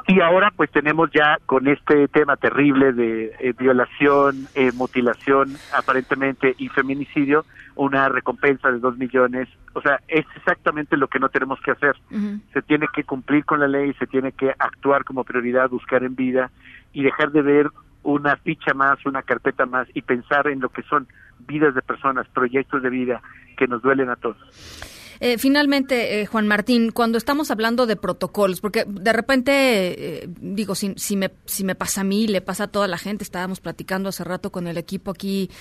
Y 0.08 0.20
ahora 0.20 0.52
pues 0.56 0.70
tenemos 0.72 1.10
ya 1.12 1.38
con 1.46 1.68
este 1.68 2.08
tema 2.08 2.36
terrible 2.36 2.92
de 2.92 3.34
eh, 3.40 3.54
violación, 3.58 4.48
eh, 4.56 4.72
mutilación 4.74 5.56
aparentemente 5.74 6.56
y 6.58 6.70
feminicidio, 6.70 7.46
una 7.76 8.10
recompensa 8.10 8.72
de 8.72 8.80
dos 8.80 8.98
millones. 8.98 9.48
O 9.74 9.82
sea, 9.82 10.02
es 10.08 10.26
exactamente 10.36 10.98
lo 10.98 11.08
que 11.08 11.20
no 11.20 11.30
tenemos 11.30 11.60
que 11.62 11.72
hacer. 11.72 11.96
Se 12.54 12.62
tiene 12.62 12.88
que 12.94 13.04
cumplir 13.04 13.46
con 13.46 13.60
la 13.60 13.68
ley, 13.68 13.94
se 13.94 14.08
tiene 14.08 14.32
que 14.32 14.54
actuar 14.60 15.04
como 15.04 15.24
prioridad, 15.24 15.70
buscar 15.70 16.04
en 16.04 16.16
vida 16.16 16.52
y 16.94 17.04
dejar 17.04 17.32
de 17.32 17.42
ver 17.42 17.68
una 18.04 18.36
ficha 18.38 18.74
más, 18.74 19.06
una 19.06 19.22
carpeta 19.22 19.66
más 19.66 19.88
y 19.94 20.02
pensar 20.02 20.48
en 20.48 20.60
lo 20.60 20.70
que 20.70 20.82
son 20.84 21.08
vidas 21.40 21.76
de 21.76 21.82
personas, 21.82 22.28
proyectos 22.30 22.82
de 22.82 22.90
vida 22.90 23.22
que 23.58 23.68
nos 23.68 23.82
duelen 23.82 24.10
a 24.10 24.16
todos. 24.16 25.01
Eh, 25.24 25.38
finalmente, 25.38 26.20
eh, 26.20 26.26
Juan 26.26 26.48
Martín, 26.48 26.92
cuando 26.92 27.20
estamos 27.20 27.52
hablando 27.52 27.86
de 27.86 27.96
protocolos, 27.96 28.60
porque 28.60 28.86
de 28.88 29.14
repente, 29.14 30.24
eh, 30.24 30.30
digo, 30.40 30.74
si, 30.74 30.96
si, 30.98 31.16
me, 31.16 31.30
si 31.46 31.64
me 31.64 31.76
pasa 31.76 32.02
a 32.02 32.04
mí, 32.04 32.28
le 32.28 32.42
pasa 32.42 32.64
a 32.64 32.68
toda 32.68 32.88
la 32.88 32.98
gente, 32.98 33.24
estábamos 33.24 33.60
platicando 33.60 34.10
hace 34.10 34.24
rato 34.24 34.52
con 34.52 34.66
el 34.66 34.80
equipo 34.80 35.12
aquí 35.12 35.52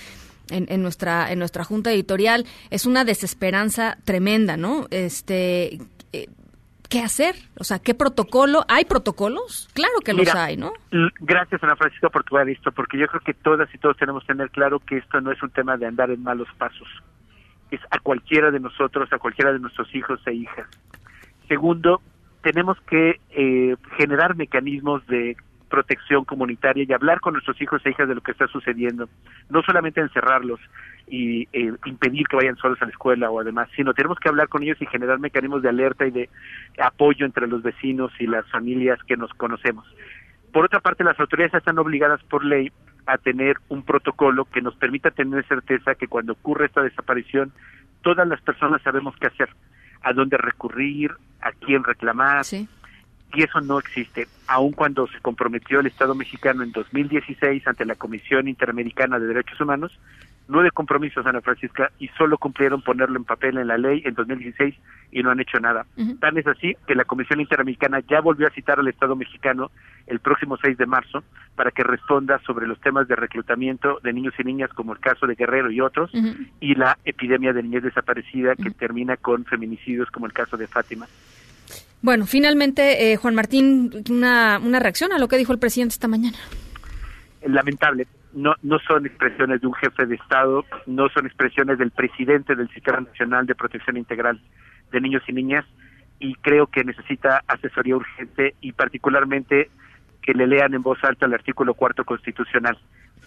en, 0.49 0.83
nuestra 0.83 1.31
en 1.31 1.39
nuestra 1.39 1.63
junta 1.63 1.93
editorial 1.93 2.47
es 2.71 2.87
una 2.87 3.05
desesperanza 3.05 3.99
tremenda, 4.05 4.57
¿no? 4.57 4.87
Este 4.91 5.79
¿qué 6.89 7.01
hacer? 7.01 7.37
O 7.59 7.63
sea, 7.63 7.79
¿qué 7.79 7.95
protocolo? 7.95 8.65
¿Hay 8.67 8.85
protocolos? 8.85 9.69
Claro 9.75 10.01
que 10.05 10.13
los 10.13 10.35
hay, 10.35 10.57
¿no? 10.57 10.73
Gracias, 11.21 11.63
Ana 11.63 11.77
Francisca, 11.77 12.09
por 12.09 12.25
tu 12.25 12.37
esto, 12.39 12.73
porque 12.73 12.99
yo 12.99 13.07
creo 13.07 13.21
que 13.21 13.35
todas 13.35 13.73
y 13.73 13.79
todos 13.79 13.97
tenemos 13.97 14.25
que 14.25 14.33
tener 14.33 14.51
claro 14.51 14.81
que 14.81 14.97
esto 14.97 15.21
no 15.21 15.31
es 15.31 15.41
un 15.41 15.51
tema 15.51 15.77
de 15.77 15.87
andar 15.87 16.11
en 16.11 16.23
malos 16.23 16.49
pasos. 16.59 16.89
Es 17.71 17.81
a 17.91 17.99
cualquiera 17.99 18.51
de 18.51 18.61
nosotros, 18.61 19.13
a 19.13 19.19
cualquiera 19.19 19.53
de 19.53 19.59
nuestros 19.59 19.95
hijos 19.95 20.21
e 20.27 20.35
hijas. 20.35 20.67
Segundo, 21.49 22.01
tenemos 22.43 22.81
que 22.83 23.21
eh, 23.31 23.77
generar 23.97 24.37
mecanismos 24.37 25.07
de 25.07 25.37
protección 25.69 26.25
comunitaria 26.25 26.85
y 26.87 26.93
hablar 26.93 27.21
con 27.21 27.33
nuestros 27.33 27.61
hijos 27.63 27.81
e 27.85 27.91
hijas 27.91 28.09
de 28.09 28.15
lo 28.15 28.21
que 28.21 28.33
está 28.33 28.47
sucediendo. 28.49 29.09
No 29.49 29.63
solamente 29.63 30.01
encerrarlos 30.01 30.61
y 31.07 31.49
eh, 31.53 31.73
impedir 31.87 32.27
que 32.27 32.37
vayan 32.37 32.57
solos 32.57 32.81
a 32.83 32.85
la 32.85 32.91
escuela 32.91 33.31
o 33.31 33.41
además, 33.41 33.69
sino 33.75 33.95
tenemos 33.95 34.19
que 34.19 34.29
hablar 34.29 34.49
con 34.49 34.63
ellos 34.63 34.81
y 34.81 34.87
generar 34.87 35.19
mecanismos 35.19 35.63
de 35.63 35.69
alerta 35.69 36.07
y 36.07 36.11
de 36.11 36.29
apoyo 36.79 37.25
entre 37.25 37.47
los 37.47 37.63
vecinos 37.63 38.13
y 38.19 38.27
las 38.27 38.47
familias 38.51 38.99
que 39.05 39.17
nos 39.17 39.33
conocemos. 39.35 39.87
Por 40.53 40.65
otra 40.65 40.81
parte, 40.81 41.05
las 41.05 41.19
autoridades 41.19 41.55
están 41.55 41.79
obligadas 41.79 42.23
por 42.25 42.45
ley 42.45 42.73
a 43.07 43.19
tener 43.19 43.57
un 43.69 43.83
protocolo 43.83 44.45
que 44.45 44.63
nos 44.63 44.75
permita 44.77 45.11
tener 45.11 45.47
certeza 45.47 45.95
que 45.95 46.09
cuando 46.09 46.33
ocurre 46.33 46.67
esta 46.67 46.83
desaparición, 46.83 47.53
todas 48.03 48.27
las 48.27 48.41
personas 48.41 48.83
sabemos 48.83 49.15
qué 49.21 49.27
hacer, 49.29 49.49
a 50.03 50.13
dónde 50.13 50.37
recurrir, 50.37 51.13
a 51.41 51.53
quién 51.53 51.85
reclamar. 51.85 52.45
Y 53.33 53.45
eso 53.45 53.61
no 53.61 53.79
existe, 53.79 54.27
aun 54.49 54.73
cuando 54.73 55.07
se 55.07 55.21
comprometió 55.21 55.81
el 55.81 55.87
Estado 55.87 56.15
mexicano 56.17 56.65
en 56.65 56.73
2016 56.73 57.67
ante 57.67 57.85
la 57.85 57.95
Comisión 57.95 58.49
Interamericana 58.49 59.21
de 59.21 59.29
Derechos 59.29 59.61
Humanos 59.61 59.97
nueve 60.51 60.71
compromisos, 60.73 61.25
Ana 61.27 61.41
Francisca, 61.41 61.91
y 61.99 62.09
solo 62.19 62.39
cumplieron 62.39 62.83
ponerlo 62.83 63.17
en 63.17 63.25
papel 63.25 63.59
en 63.59 63.69
la 63.69 63.79
ley 63.79 64.03
en 64.05 64.15
2016 64.15 64.75
y 65.13 65.23
no 65.23 65.31
han 65.31 65.41
hecho 65.41 65.59
nada. 65.59 65.87
Tan 66.21 66.37
es 66.39 66.47
así 66.47 66.77
que 66.87 66.95
la 66.95 67.05
Comisión 67.05 67.41
Interamericana 67.41 68.01
ya 68.09 68.21
volvió 68.21 68.47
a 68.47 68.51
citar 68.51 68.79
al 68.79 68.89
Estado 68.89 69.17
mexicano 69.17 69.71
el 70.07 70.21
próximo 70.21 70.57
6 70.57 70.77
de 70.77 70.87
marzo 70.87 71.23
para 71.55 71.71
que 71.71 71.83
responda 71.83 72.41
sobre 72.47 72.67
los 72.67 72.81
temas 72.81 73.09
de 73.09 73.17
reclutamiento 73.17 74.01
de 74.03 74.13
niños 74.13 74.35
y 74.39 74.45
niñas, 74.45 74.71
como 74.75 74.93
el 74.93 75.01
caso 75.01 75.27
de 75.27 75.35
Guerrero 75.35 75.71
y 75.71 75.81
otros, 75.81 76.11
y 76.61 76.75
la 76.75 76.99
epidemia 77.05 77.53
de 77.53 77.63
niñez 77.63 77.83
desaparecida 77.83 78.57
que 78.57 78.71
termina 78.71 79.17
con 79.17 79.45
feminicidios, 79.45 80.11
como 80.11 80.27
el 80.27 80.33
caso 80.33 80.57
de 80.57 80.67
Fátima. 80.67 81.07
Bueno, 82.03 82.27
finalmente, 82.27 83.13
eh, 83.13 83.17
Juan 83.17 83.35
Martín, 83.35 83.91
una, 84.11 84.59
una 84.59 84.79
reacción 84.79 85.13
a 85.13 85.19
lo 85.19 85.29
que 85.29 85.37
dijo 85.37 85.53
el 85.53 85.59
presidente 85.59 85.93
esta 85.93 86.09
mañana. 86.09 86.39
Lamentable 87.47 88.07
no, 88.33 88.55
no 88.63 88.79
son 88.81 89.07
expresiones 89.07 89.61
de 89.61 89.67
un 89.67 89.75
jefe 89.75 90.07
de 90.07 90.15
Estado, 90.15 90.65
no 90.87 91.09
son 91.09 91.27
expresiones 91.27 91.79
del 91.79 91.91
presidente 91.91 92.55
del 92.55 92.69
Sistema 92.71 93.01
Nacional 93.01 93.47
de 93.47 93.55
Protección 93.55 93.97
Integral 93.97 94.41
de 94.93 95.01
Niños 95.01 95.23
y 95.29 95.33
Niñas 95.33 95.65
y 96.19 96.35
creo 96.37 96.67
que 96.67 96.85
necesita 96.85 97.43
asesoría 97.49 97.97
urgente 97.97 98.55
y 98.61 98.73
particularmente 98.73 99.71
que 100.23 100.35
le 100.35 100.47
lean 100.47 100.75
en 100.75 100.83
voz 100.83 101.03
alta 101.03 101.27
el 101.27 101.35
artículo 101.35 101.75
cuarto 101.75 102.05
constitucional. 102.05 102.79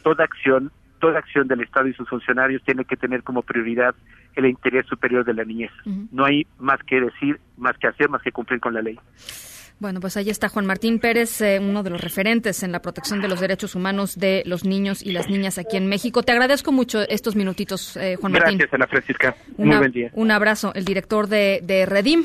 Toda 0.04 0.24
acción, 0.24 0.72
toda 1.00 1.20
acción 1.20 1.48
del 1.48 1.62
Estado 1.62 1.88
y 1.88 1.94
sus 1.94 2.08
funcionarios 2.08 2.62
tiene 2.64 2.86
que 2.86 2.96
tener 2.96 3.24
como 3.24 3.42
prioridad 3.42 3.96
el 4.36 4.46
interés 4.46 4.86
superior 4.86 5.26
de 5.26 5.34
la 5.34 5.44
niñez. 5.44 5.72
No 6.12 6.26
hay 6.26 6.46
más 6.60 6.82
que 6.84 7.02
decir, 7.02 7.40
más 7.58 7.78
que 7.78 7.88
hacer, 7.88 8.10
más 8.10 8.22
que 8.22 8.32
cumplir 8.32 8.60
con 8.60 8.74
la 8.74 8.82
ley. 8.82 9.00
Bueno, 9.84 10.00
pues 10.00 10.16
ahí 10.16 10.30
está 10.30 10.48
Juan 10.48 10.66
Martín 10.66 10.98
Pérez, 10.98 11.42
eh, 11.42 11.60
uno 11.60 11.84
de 11.84 11.90
los 11.90 12.00
referentes 12.00 12.64
en 12.64 12.72
la 12.72 12.82
protección 12.82 13.22
de 13.22 13.28
los 13.28 13.42
derechos 13.42 13.76
humanos 13.76 14.18
de 14.18 14.42
los 14.46 14.64
niños 14.64 15.04
y 15.04 15.12
las 15.12 15.28
niñas 15.28 15.58
aquí 15.58 15.76
en 15.76 15.88
México. 15.88 16.24
Te 16.24 16.32
agradezco 16.32 16.72
mucho 16.72 17.02
estos 17.02 17.36
minutitos, 17.36 17.98
eh, 17.98 18.16
Juan 18.16 18.32
Martín. 18.32 18.60
Gracias, 18.60 18.74
Ana 18.74 18.88
Francisca. 18.88 19.36
Muy 19.58 19.76
buen 19.76 19.92
día. 19.92 20.10
Un 20.14 20.32
abrazo. 20.32 20.72
El 20.74 20.86
director 20.86 21.28
de, 21.28 21.86
Redim. 21.86 22.24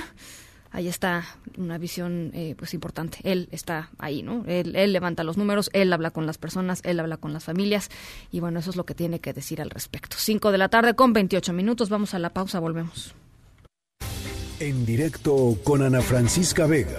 Ahí 0.70 0.86
está 0.86 1.24
una 1.56 1.78
visión 1.78 2.30
eh, 2.32 2.54
pues 2.56 2.74
importante. 2.74 3.18
Él 3.24 3.48
está 3.50 3.90
ahí, 3.98 4.22
¿no? 4.22 4.44
Él, 4.46 4.76
él, 4.76 4.92
levanta 4.92 5.24
los 5.24 5.36
números, 5.36 5.68
él 5.72 5.92
habla 5.92 6.12
con 6.12 6.26
las 6.26 6.38
personas, 6.38 6.80
él 6.84 7.00
habla 7.00 7.16
con 7.16 7.32
las 7.32 7.42
familias 7.42 7.90
y 8.30 8.38
bueno, 8.38 8.60
eso 8.60 8.70
es 8.70 8.76
lo 8.76 8.86
que 8.86 8.94
tiene 8.94 9.18
que 9.18 9.32
decir 9.32 9.60
al 9.60 9.70
respecto. 9.70 10.16
Cinco 10.16 10.52
de 10.52 10.58
la 10.58 10.68
tarde 10.68 10.94
con 10.94 11.12
28 11.12 11.52
minutos. 11.52 11.88
Vamos 11.88 12.14
a 12.14 12.20
la 12.20 12.30
pausa, 12.30 12.60
volvemos. 12.60 13.16
En 14.60 14.86
directo 14.86 15.56
con 15.64 15.82
Ana 15.82 16.02
Francisca 16.02 16.66
Vega 16.66 16.98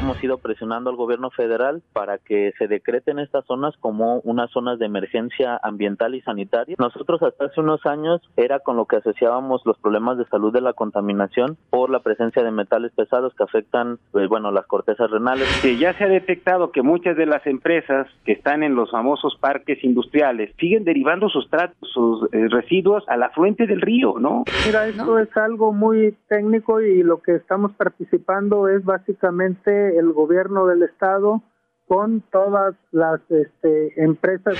hemos 0.00 0.22
ido 0.22 0.38
presionando 0.38 0.90
al 0.90 0.96
gobierno 0.96 1.30
federal 1.30 1.82
para 1.92 2.18
que 2.18 2.52
se 2.58 2.66
decreten 2.66 3.18
estas 3.18 3.44
zonas 3.46 3.74
como 3.80 4.20
unas 4.20 4.50
zonas 4.50 4.78
de 4.78 4.86
emergencia 4.86 5.58
ambiental 5.62 6.14
y 6.14 6.20
sanitaria. 6.22 6.76
Nosotros 6.78 7.22
hasta 7.22 7.46
hace 7.46 7.60
unos 7.60 7.84
años 7.86 8.20
era 8.36 8.60
con 8.60 8.76
lo 8.76 8.86
que 8.86 8.96
asociábamos 8.96 9.62
los 9.64 9.78
problemas 9.78 10.18
de 10.18 10.26
salud 10.26 10.52
de 10.52 10.60
la 10.60 10.72
contaminación 10.72 11.56
por 11.70 11.90
la 11.90 12.00
presencia 12.00 12.42
de 12.42 12.50
metales 12.50 12.92
pesados 12.92 13.34
que 13.34 13.44
afectan, 13.44 13.98
pues, 14.12 14.28
bueno, 14.28 14.50
las 14.50 14.66
cortezas 14.66 15.10
renales. 15.10 15.48
Que 15.62 15.76
ya 15.76 15.92
se 15.94 16.04
ha 16.04 16.08
detectado 16.08 16.70
que 16.70 16.82
muchas 16.82 17.16
de 17.16 17.26
las 17.26 17.46
empresas 17.46 18.06
que 18.24 18.32
están 18.32 18.62
en 18.62 18.74
los 18.74 18.90
famosos 18.90 19.36
parques 19.40 19.82
industriales 19.84 20.54
siguen 20.58 20.84
derivando 20.84 21.28
sus, 21.28 21.48
sus 21.82 22.24
eh, 22.32 22.48
residuos 22.48 23.04
a 23.08 23.16
la 23.16 23.30
fuente 23.30 23.66
del 23.66 23.80
río, 23.80 24.14
¿no? 24.18 24.44
Mira, 24.66 24.86
esto 24.86 25.18
es 25.18 25.34
algo 25.36 25.72
muy 25.72 26.16
técnico 26.28 26.80
y 26.80 27.02
lo 27.02 27.20
que 27.22 27.36
estamos 27.36 27.72
participando 27.72 28.68
es 28.68 28.84
básicamente 28.84 29.83
el 29.98 30.12
gobierno 30.12 30.66
del 30.66 30.82
estado 30.82 31.42
con 31.86 32.22
todas 32.32 32.74
las 32.92 33.20
este, 33.30 34.02
empresas. 34.02 34.54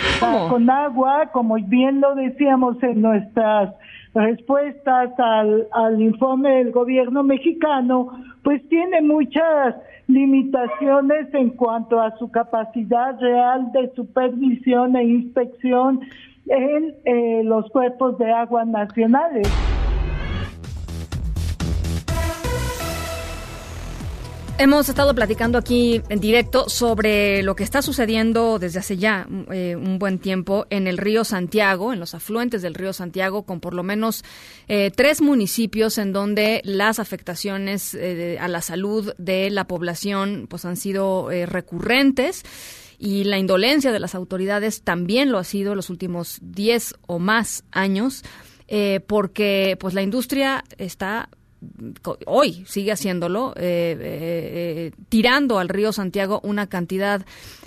Con 0.50 0.68
agua, 0.68 1.30
como 1.32 1.54
bien 1.54 2.00
lo 2.00 2.14
decíamos 2.14 2.82
en 2.82 3.00
nuestras 3.00 3.74
respuestas 4.14 5.10
al, 5.18 5.66
al 5.72 6.00
informe 6.00 6.56
del 6.56 6.70
gobierno 6.70 7.22
mexicano, 7.22 8.10
pues 8.42 8.66
tiene 8.68 9.00
muchas 9.00 9.74
limitaciones 10.06 11.32
en 11.32 11.50
cuanto 11.50 12.00
a 12.00 12.16
su 12.18 12.30
capacidad 12.30 13.18
real 13.18 13.72
de 13.72 13.90
supervisión 13.94 14.96
e 14.96 15.04
inspección 15.04 16.00
en 16.46 16.94
eh, 17.04 17.42
los 17.44 17.70
cuerpos 17.70 18.18
de 18.18 18.30
agua 18.30 18.64
nacionales. 18.64 19.48
Hemos 24.56 24.88
estado 24.88 25.16
platicando 25.16 25.58
aquí 25.58 26.00
en 26.08 26.20
directo 26.20 26.68
sobre 26.68 27.42
lo 27.42 27.56
que 27.56 27.64
está 27.64 27.82
sucediendo 27.82 28.60
desde 28.60 28.78
hace 28.78 28.96
ya 28.96 29.26
eh, 29.50 29.74
un 29.74 29.98
buen 29.98 30.20
tiempo 30.20 30.66
en 30.70 30.86
el 30.86 30.96
río 30.96 31.24
Santiago, 31.24 31.92
en 31.92 31.98
los 31.98 32.14
afluentes 32.14 32.62
del 32.62 32.74
río 32.74 32.92
Santiago, 32.92 33.42
con 33.42 33.58
por 33.58 33.74
lo 33.74 33.82
menos 33.82 34.24
eh, 34.68 34.92
tres 34.94 35.20
municipios 35.20 35.98
en 35.98 36.12
donde 36.12 36.60
las 36.64 37.00
afectaciones 37.00 37.94
eh, 37.94 38.38
a 38.40 38.46
la 38.46 38.60
salud 38.60 39.12
de 39.18 39.50
la 39.50 39.66
población 39.66 40.46
pues 40.48 40.64
han 40.64 40.76
sido 40.76 41.30
recurrentes 41.46 42.44
y 42.96 43.24
la 43.24 43.38
indolencia 43.38 43.90
de 43.90 43.98
las 43.98 44.14
autoridades 44.14 44.82
también 44.82 45.32
lo 45.32 45.38
ha 45.38 45.44
sido 45.44 45.74
los 45.74 45.90
últimos 45.90 46.38
diez 46.40 46.94
o 47.08 47.18
más 47.18 47.64
años. 47.72 48.22
porque 49.08 49.76
pues 49.80 49.94
la 49.94 50.02
industria 50.02 50.64
está 50.78 51.28
hoy 52.26 52.64
sigue 52.66 52.92
haciéndolo, 52.92 53.52
eh, 53.56 53.96
eh, 53.98 53.98
eh, 54.00 54.92
tirando 55.08 55.58
al 55.58 55.68
río 55.68 55.92
Santiago 55.92 56.40
una 56.42 56.68
cantidad 56.68 57.24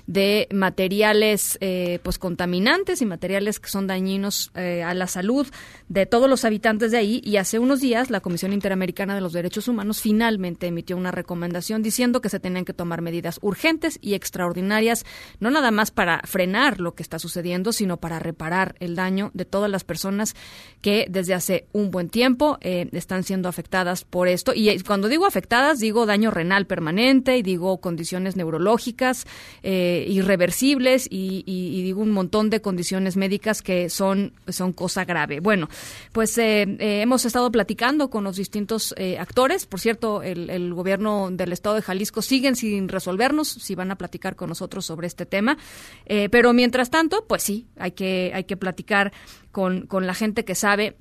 de 0.07 0.47
materiales 0.51 1.57
eh, 1.59 1.99
pues 2.01 2.17
contaminantes 2.17 3.01
y 3.01 3.05
materiales 3.05 3.59
que 3.59 3.69
son 3.69 3.87
dañinos 3.87 4.51
eh, 4.55 4.81
a 4.81 4.93
la 4.93 5.07
salud 5.07 5.45
de 5.89 6.05
todos 6.05 6.29
los 6.29 6.45
habitantes 6.45 6.91
de 6.91 6.97
ahí. 6.97 7.21
Y 7.23 7.37
hace 7.37 7.59
unos 7.59 7.81
días 7.81 8.09
la 8.09 8.21
Comisión 8.21 8.53
Interamericana 8.53 9.13
de 9.13 9.21
los 9.21 9.33
Derechos 9.33 9.67
Humanos 9.67 10.01
finalmente 10.01 10.67
emitió 10.67 10.95
una 10.95 11.11
recomendación 11.11 11.83
diciendo 11.83 12.21
que 12.21 12.29
se 12.29 12.39
tenían 12.39 12.63
que 12.63 12.73
tomar 12.73 13.01
medidas 13.01 13.37
urgentes 13.41 13.99
y 14.01 14.13
extraordinarias 14.13 15.05
no 15.39 15.51
nada 15.51 15.71
más 15.71 15.91
para 15.91 16.21
frenar 16.23 16.79
lo 16.79 16.95
que 16.95 17.03
está 17.03 17.19
sucediendo 17.19 17.73
sino 17.73 17.97
para 17.97 18.19
reparar 18.19 18.75
el 18.79 18.95
daño 18.95 19.31
de 19.33 19.45
todas 19.45 19.69
las 19.69 19.83
personas 19.83 20.35
que 20.81 21.05
desde 21.09 21.33
hace 21.33 21.67
un 21.73 21.91
buen 21.91 22.09
tiempo 22.09 22.57
eh, 22.61 22.87
están 22.93 23.23
siendo 23.23 23.49
afectadas 23.49 24.05
por 24.05 24.29
esto. 24.29 24.53
Y 24.55 24.79
cuando 24.79 25.09
digo 25.09 25.25
afectadas 25.25 25.79
digo 25.79 26.05
daño 26.05 26.31
renal 26.31 26.65
permanente 26.65 27.37
y 27.37 27.41
digo 27.41 27.81
condiciones 27.81 28.37
neurológicas 28.37 29.25
eh, 29.63 29.96
irreversibles 30.07 31.07
y, 31.10 31.43
digo 31.83 32.01
un 32.01 32.12
montón 32.12 32.49
de 32.49 32.62
condiciones 32.62 33.17
médicas 33.17 33.62
que 33.62 33.89
son, 33.89 34.33
son 34.47 34.73
cosa 34.73 35.05
grave. 35.05 35.39
Bueno, 35.39 35.69
pues 36.12 36.38
eh, 36.38 36.63
eh, 36.63 37.01
hemos 37.01 37.25
estado 37.25 37.51
platicando 37.51 38.10
con 38.10 38.23
los 38.23 38.36
distintos 38.36 38.93
eh, 38.97 39.17
actores. 39.19 39.65
Por 39.65 39.79
cierto, 39.79 40.21
el, 40.21 40.49
el, 40.49 40.73
gobierno 40.73 41.29
del 41.31 41.53
estado 41.53 41.75
de 41.75 41.81
Jalisco 41.81 42.21
siguen 42.21 42.55
sin 42.55 42.89
resolvernos 42.89 43.47
si 43.47 43.75
van 43.75 43.91
a 43.91 43.95
platicar 43.95 44.36
con 44.36 44.49
nosotros 44.49 44.86
sobre 44.86 45.07
este 45.07 45.25
tema. 45.25 45.57
pero 46.05 46.53
mientras 46.53 46.89
tanto, 46.89 47.25
pues 47.27 47.43
sí, 47.43 47.67
hay 47.77 47.91
que, 47.91 48.31
hay 48.33 48.43
que 48.43 48.57
platicar 48.57 49.12
con, 49.51 49.88
con 49.88 50.05
la 50.05 50.13
gente 50.13 50.45
que 50.45 50.55
sabe 50.55 50.97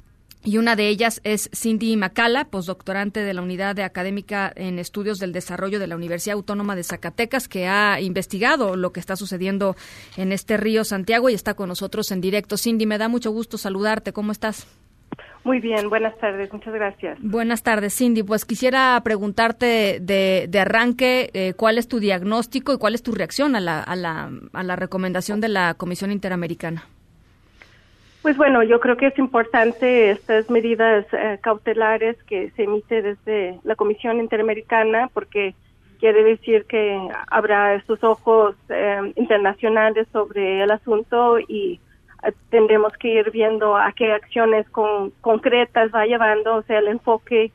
y 0.47 0.59
una 0.59 0.77
de 0.77 0.89
ellas 0.89 1.21
es 1.25 1.51
Cindy 1.53 1.97
Macala, 1.97 2.45
postdoctorante 2.45 3.25
de 3.25 3.35
la 3.35 3.43
Unidad 3.43 3.75
de 3.75 3.83
Académica 3.83 4.53
en 4.55 4.79
Estudios 4.79 5.19
del 5.19 5.33
Desarrollo 5.33 5.81
de 5.81 5.89
la 5.89 5.97
Universidad 5.97 6.37
Autónoma 6.37 6.77
de 6.77 6.85
Zacatecas, 6.85 7.49
que 7.49 7.67
ha 7.67 8.01
investigado 8.01 8.77
lo 8.77 8.93
que 8.93 9.01
está 9.01 9.17
sucediendo 9.17 9.75
en 10.17 10.31
este 10.31 10.57
río 10.57 10.85
Santiago 10.85 11.29
y 11.31 11.35
está 11.35 11.55
con 11.55 11.69
nosotros 11.69 12.13
en 12.13 12.21
directo. 12.21 12.57
Cindy, 12.57 12.87
me 12.87 12.97
da 12.97 13.09
mucho 13.09 13.33
gusto 13.33 13.59
saludarte. 13.59 14.13
¿Cómo 14.13 14.31
estás? 14.31 14.69
Muy 15.43 15.59
bien, 15.59 15.89
buenas 15.89 16.17
tardes, 16.19 16.53
muchas 16.53 16.75
gracias. 16.75 17.19
Buenas 17.21 17.65
tardes, 17.65 17.97
Cindy. 17.97 18.23
Pues 18.23 18.45
quisiera 18.45 19.01
preguntarte 19.03 19.99
de, 20.01 20.47
de 20.49 20.59
arranque 20.61 21.31
eh, 21.35 21.55
cuál 21.57 21.77
es 21.77 21.89
tu 21.89 21.99
diagnóstico 21.99 22.73
y 22.73 22.79
cuál 22.79 22.95
es 22.95 23.03
tu 23.03 23.11
reacción 23.11 23.57
a 23.57 23.61
la, 23.61 23.81
a 23.81 23.97
la, 23.97 24.31
a 24.53 24.63
la 24.63 24.77
recomendación 24.77 25.41
de 25.41 25.49
la 25.49 25.75
Comisión 25.75 26.13
Interamericana. 26.13 26.85
Pues 28.27 28.37
bueno, 28.37 28.65
yo 28.65 28.81
creo 28.81 28.97
que 28.97 29.07
es 29.07 29.19
importante 29.21 30.11
estas 30.11 30.51
medidas 30.51 31.07
eh, 31.13 31.39
cautelares 31.41 32.21
que 32.25 32.51
se 32.57 32.65
emite 32.65 33.01
desde 33.01 33.61
la 33.63 33.77
Comisión 33.77 34.19
Interamericana 34.19 35.09
porque 35.15 35.55
quiere 36.01 36.25
decir 36.25 36.65
que 36.65 37.09
habrá 37.29 37.77
estos 37.77 38.03
ojos 38.03 38.57
eh, 38.69 39.13
internacionales 39.15 40.09
sobre 40.13 40.61
el 40.61 40.73
asunto 40.73 41.39
y 41.39 41.79
eh, 42.25 42.33
tendremos 42.51 42.93
que 42.95 43.15
ir 43.15 43.31
viendo 43.31 43.77
a 43.77 43.93
qué 43.93 44.11
acciones 44.13 44.69
con, 44.71 45.13
concretas 45.21 45.93
va 45.95 46.05
llevando, 46.05 46.57
o 46.57 46.63
sea, 46.63 46.81
el 46.81 46.89
enfoque 46.89 47.53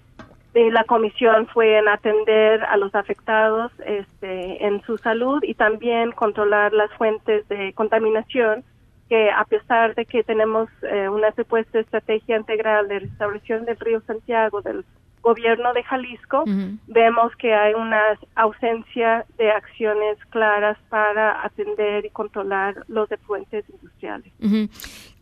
de 0.54 0.72
la 0.72 0.86
comisión 0.86 1.48
fue 1.48 1.80
en 1.80 1.90
atender 1.90 2.64
a 2.64 2.78
los 2.78 2.96
afectados 2.96 3.74
este, 3.86 4.66
en 4.66 4.82
su 4.84 4.98
salud 4.98 5.44
y 5.44 5.54
también 5.54 6.14
controlar 6.14 6.72
las 6.72 6.90
fuentes 6.94 7.46
de 7.50 7.74
contaminación 7.74 8.64
que 9.12 9.30
a 9.30 9.44
pesar 9.44 9.94
de 9.94 10.06
que 10.06 10.24
tenemos 10.24 10.70
eh, 10.84 11.10
una 11.10 11.34
supuesta 11.34 11.82
estrategia 11.82 12.38
integral 12.38 12.88
de 12.88 13.00
restauración 13.00 13.66
del 13.66 13.78
río 13.78 14.02
Santiago 14.08 14.62
del 14.62 14.86
gobierno 15.22 15.74
de 15.74 15.84
Jalisco, 15.84 16.46
vemos 16.88 17.36
que 17.36 17.54
hay 17.54 17.74
una 17.74 18.02
ausencia 18.36 19.26
de 19.38 19.52
acciones 19.52 20.18
claras 20.30 20.78
para 20.88 21.44
atender 21.44 22.06
y 22.06 22.10
controlar 22.10 22.86
los 22.88 23.12
efluentes 23.12 23.66
industriales. 23.70 24.32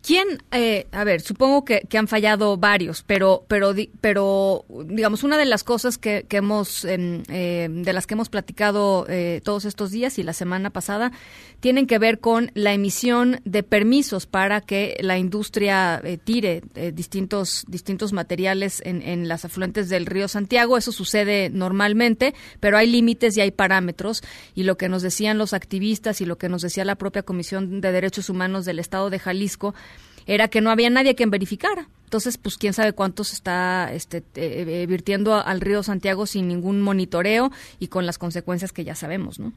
¿Quién, 0.02 0.42
eh, 0.50 0.86
a 0.92 1.04
ver, 1.04 1.20
supongo 1.20 1.64
que, 1.64 1.86
han 1.98 2.08
fallado 2.08 2.56
varios, 2.56 3.02
pero, 3.02 3.44
pero, 3.48 3.74
pero, 4.00 4.64
digamos, 4.86 5.24
una 5.24 5.36
de 5.36 5.44
las 5.44 5.62
cosas 5.62 5.98
que, 5.98 6.26
hemos, 6.30 6.86
em, 6.86 7.22
eh, 7.28 7.68
de 7.70 7.92
las 7.92 8.06
que 8.06 8.14
hemos 8.14 8.30
platicado 8.30 9.04
eh, 9.10 9.42
todos 9.44 9.66
estos 9.66 9.90
días 9.90 10.18
y 10.18 10.22
la 10.22 10.32
semana 10.32 10.70
pasada, 10.70 11.12
tienen 11.60 11.86
que 11.86 11.98
ver 11.98 12.20
con 12.20 12.50
la 12.54 12.72
emisión 12.72 13.42
de 13.44 13.62
permisos 13.62 14.24
para 14.24 14.62
que 14.62 14.96
la 15.00 15.18
industria 15.18 16.00
tire 16.24 16.62
distintos, 16.94 17.66
distintos 17.68 18.14
materiales 18.14 18.80
en, 18.86 19.02
en 19.02 19.28
las 19.28 19.44
afluentes 19.44 19.90
del 19.90 20.06
río 20.06 20.28
Santiago. 20.28 20.78
Eso 20.78 20.92
sucede 20.92 21.50
normalmente, 21.50 22.34
pero 22.60 22.78
hay 22.78 22.86
límites 22.86 23.36
y 23.36 23.42
hay 23.42 23.50
parámetros. 23.50 24.22
Y 24.54 24.62
lo 24.62 24.78
que 24.78 24.88
nos 24.88 25.02
decían 25.02 25.36
los 25.36 25.52
activistas 25.52 26.22
y 26.22 26.24
lo 26.24 26.38
que 26.38 26.48
nos 26.48 26.62
decía 26.62 26.86
la 26.86 26.96
propia 26.96 27.22
Comisión 27.22 27.82
de 27.82 27.92
Derechos 27.92 28.30
Humanos 28.30 28.64
del 28.64 28.78
Estado 28.78 29.10
de 29.10 29.18
Jalisco 29.18 29.74
era 30.26 30.48
que 30.48 30.60
no 30.60 30.70
había 30.70 30.90
nadie 30.90 31.14
quien 31.14 31.30
verificara. 31.30 31.86
Entonces, 32.04 32.38
pues 32.38 32.58
quién 32.58 32.72
sabe 32.72 32.92
cuántos 32.92 33.32
está 33.32 33.92
este, 33.92 34.18
eh, 34.34 34.64
eh, 34.66 34.86
virtiendo 34.88 35.34
al 35.34 35.60
río 35.60 35.82
Santiago 35.82 36.26
sin 36.26 36.48
ningún 36.48 36.82
monitoreo 36.82 37.50
y 37.78 37.88
con 37.88 38.04
las 38.04 38.18
consecuencias 38.18 38.72
que 38.72 38.82
ya 38.82 38.96
sabemos, 38.96 39.38
¿no? 39.38 39.52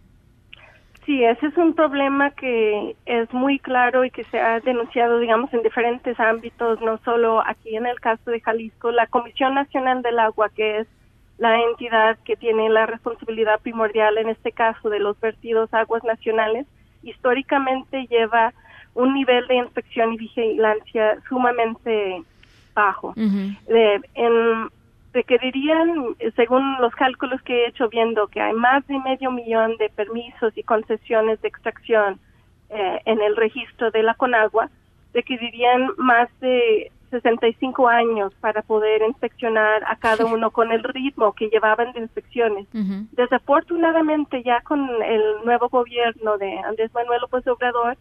Sí, 1.05 1.21
ese 1.23 1.47
es 1.47 1.57
un 1.57 1.73
problema 1.73 2.31
que 2.31 2.95
es 3.05 3.33
muy 3.33 3.59
claro 3.59 4.05
y 4.05 4.11
que 4.11 4.23
se 4.25 4.39
ha 4.39 4.59
denunciado, 4.61 5.19
digamos, 5.19 5.53
en 5.53 5.61
diferentes 5.61 6.17
ámbitos, 6.19 6.79
no 6.79 6.97
solo 6.99 7.41
aquí 7.45 7.75
en 7.75 7.85
el 7.85 7.99
caso 7.99 8.31
de 8.31 8.39
Jalisco. 8.39 8.91
La 8.91 9.07
Comisión 9.07 9.55
Nacional 9.55 10.01
del 10.01 10.19
Agua, 10.19 10.49
que 10.55 10.79
es 10.79 10.87
la 11.39 11.59
entidad 11.59 12.17
que 12.23 12.37
tiene 12.37 12.69
la 12.69 12.85
responsabilidad 12.85 13.59
primordial 13.59 14.17
en 14.17 14.29
este 14.29 14.51
caso 14.53 14.89
de 14.89 14.99
los 14.99 15.19
vertidos 15.19 15.73
aguas 15.73 16.03
nacionales, 16.05 16.67
históricamente 17.01 18.07
lleva 18.09 18.53
un 18.95 19.13
nivel 19.13 19.47
de 19.47 19.55
inspección 19.55 20.13
y 20.13 20.17
vigilancia 20.17 21.17
sumamente 21.27 22.23
bajo. 22.73 23.13
en, 23.15 24.69
requerirían, 25.13 26.15
según 26.35 26.75
los 26.81 26.93
cálculos 26.95 27.41
que 27.43 27.53
he 27.53 27.67
hecho 27.67 27.87
viendo 27.87 28.27
que 28.27 28.41
hay 28.41 28.53
más 28.53 28.85
de 28.87 28.97
medio 28.99 29.31
millón 29.31 29.77
de 29.77 29.89
permisos 29.89 30.57
y 30.57 30.63
concesiones 30.63 31.39
de 31.41 31.47
extracción 31.47 32.19
eh, 32.69 32.99
en 33.05 33.21
el 33.21 33.35
registro 33.35 33.91
de 33.91 34.03
la 34.03 34.15
Conagua, 34.15 34.69
requerirían 35.13 35.91
más 35.97 36.29
de 36.39 36.91
65 37.11 37.87
años 37.87 38.33
para 38.41 38.63
poder 38.63 39.03
inspeccionar 39.03 39.83
a 39.85 39.95
cada 39.97 40.25
uno 40.25 40.49
con 40.49 40.71
el 40.71 40.83
ritmo 40.83 41.33
que 41.33 41.49
llevaban 41.49 41.93
de 41.93 41.99
inspecciones. 41.99 42.65
Desafortunadamente 43.11 44.41
ya 44.41 44.61
con 44.61 44.89
el 45.03 45.21
nuevo 45.45 45.69
gobierno 45.69 46.39
de 46.39 46.57
Andrés 46.57 46.91
Manuel 46.95 47.21
López 47.21 47.45
Obrador, 47.45 47.97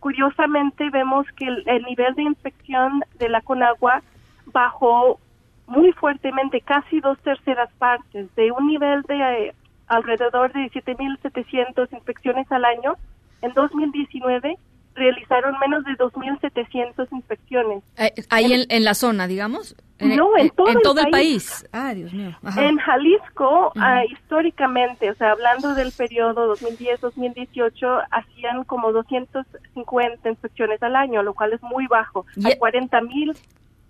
curiosamente 0.00 0.90
vemos 0.90 1.26
que 1.36 1.46
el, 1.46 1.82
nivel 1.84 2.14
de 2.14 2.22
inspección 2.22 3.02
de 3.18 3.28
la 3.28 3.40
Conagua 3.40 4.02
bajó 4.46 5.18
muy 5.66 5.92
fuertemente, 5.92 6.60
casi 6.60 7.00
dos 7.00 7.18
terceras 7.20 7.70
partes, 7.78 8.32
de 8.36 8.52
un 8.52 8.66
nivel 8.68 9.02
de 9.02 9.48
eh, 9.48 9.54
alrededor 9.88 10.52
de 10.52 10.70
7.700 10.70 11.92
inspecciones 11.92 12.50
al 12.52 12.64
año. 12.64 12.94
En 13.42 13.52
2019 13.52 14.58
realizaron 14.96 15.54
menos 15.60 15.84
de 15.84 15.92
2.700 15.92 17.08
inspecciones. 17.12 17.84
Eh, 17.96 18.12
ahí 18.30 18.66
en, 18.68 18.84
la 18.84 18.94
zona, 18.94 19.26
digamos. 19.26 19.76
no, 20.00 20.36
en 20.36 20.50
todo, 20.50 21.00
el, 21.00 21.10
país. 21.10 21.66
Ah, 21.72 21.94
Dios 21.94 22.12
mío. 22.12 22.36
En 22.56 22.76
Jalisco, 22.78 23.72
ah, 23.76 24.04
históricamente, 24.10 25.10
o 25.10 25.14
sea, 25.14 25.32
hablando 25.32 25.74
del 25.74 25.92
periodo 25.92 26.56
2010-2018, 26.56 28.06
hacían 28.10 28.64
como 28.64 28.92
250 28.92 30.28
inspecciones 30.28 30.82
al 30.82 30.96
año, 30.96 31.22
lo 31.22 31.34
cual 31.34 31.52
es 31.52 31.62
muy 31.62 31.86
bajo. 31.86 32.26
Hay 32.44 32.54
40.000 32.54 33.36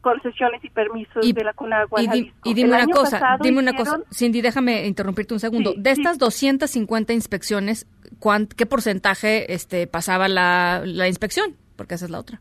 concesiones 0.06 0.64
y 0.64 0.70
permisos 0.70 1.34
de 1.34 1.44
la 1.44 1.52
Conagua. 1.52 2.00
Y, 2.00 2.32
y 2.44 2.54
dime 2.54 2.68
una 2.68 2.86
cosa, 2.86 3.38
dime 3.42 3.58
una 3.58 3.74
cosa, 3.74 4.00
Cindy, 4.14 4.40
déjame 4.40 4.86
interrumpirte 4.86 5.34
un 5.34 5.40
segundo. 5.40 5.74
de 5.76 5.90
estas 5.90 6.18
250 6.18 7.12
inspecciones, 7.12 7.88
¿qué 8.56 8.66
porcentaje 8.66 9.52
este, 9.52 9.86
pasaba 9.86 10.28
la, 10.28 10.82
la 10.84 11.08
inspección? 11.08 11.56
Porque 11.76 11.94
esa 11.94 12.06
es 12.06 12.10
la 12.10 12.20
otra. 12.20 12.40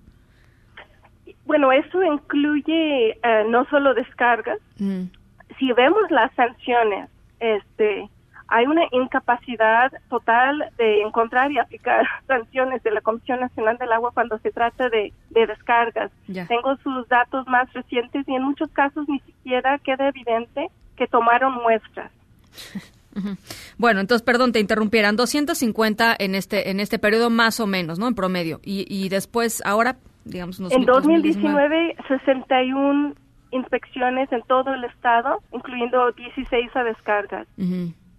Bueno, 1.46 1.72
eso 1.72 2.02
incluye 2.04 3.12
eh, 3.12 3.46
no 3.48 3.66
solo 3.66 3.94
descargas. 3.94 4.60
Mm. 4.80 5.04
Si 5.60 5.72
vemos 5.74 6.10
las 6.10 6.34
sanciones, 6.34 7.10
este, 7.40 8.10
hay 8.48 8.66
una 8.66 8.84
incapacidad 8.92 9.92
total 10.10 10.72
de 10.78 11.02
encontrar 11.02 11.52
y 11.52 11.60
aplicar 11.60 12.06
sanciones 12.28 12.82
de 12.84 12.92
la 12.92 13.02
Comisión 13.02 13.40
Nacional 13.40 13.78
del 13.78 13.92
Agua 13.92 14.12
cuando 14.14 14.38
se 14.40 14.52
trata 14.52 14.90
de, 14.90 15.14
descargas. 15.30 16.12
Tengo 16.48 16.78
sus 16.78 17.08
datos 17.08 17.48
más 17.48 17.72
recientes 17.74 18.28
y 18.28 18.36
en 18.36 18.44
muchos 18.44 18.70
casos 18.72 19.08
ni 19.08 19.20
siquiera 19.20 19.78
queda 19.80 20.10
evidente 20.10 20.70
que 20.96 21.08
tomaron 21.08 21.54
muestras. 21.56 22.12
Bueno, 23.78 24.02
entonces, 24.02 24.24
perdón, 24.24 24.52
te 24.52 24.60
interrumpieran. 24.60 25.16
250 25.16 26.16
en 26.18 26.36
este 26.36 26.70
en 26.70 26.80
este 26.80 27.00
periodo 27.00 27.30
más 27.30 27.60
o 27.60 27.68
menos, 27.68 28.00
¿no? 28.00 28.08
En 28.08 28.16
promedio. 28.16 28.60
Y, 28.64 28.86
y 28.90 29.10
después, 29.10 29.62
ahora, 29.66 29.98
digamos... 30.26 30.60
en 30.60 30.86
2019, 30.86 31.96
61 32.08 33.16
inspecciones 33.52 34.32
en 34.32 34.42
todo 34.44 34.74
el 34.74 34.84
estado, 34.84 35.42
incluyendo 35.52 36.12
16 36.12 36.76
a 36.76 36.84
descargas. 36.84 37.48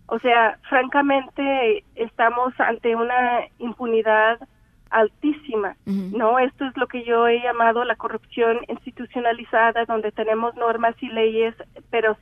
O 0.07 0.19
sea, 0.21 0.59
francamente 0.69 1.85
estamos 1.97 2.55
ante 2.59 2.95
una 2.95 3.41
impunidad 3.59 4.39
altísima, 4.91 5.77
¿no? 5.85 6.39
Esto 6.39 6.65
es 6.65 6.77
lo 6.77 6.87
que 6.87 7.05
yo 7.05 7.27
he 7.27 7.43
llamado 7.43 7.85
la 7.85 7.97
corrupción 7.97 8.59
institucionalizada, 8.69 9.85
donde 9.85 10.13
tenemos 10.13 10.55
normas 10.55 10.95
y 11.03 11.09
leyes, 11.09 11.55
pero 11.91 12.17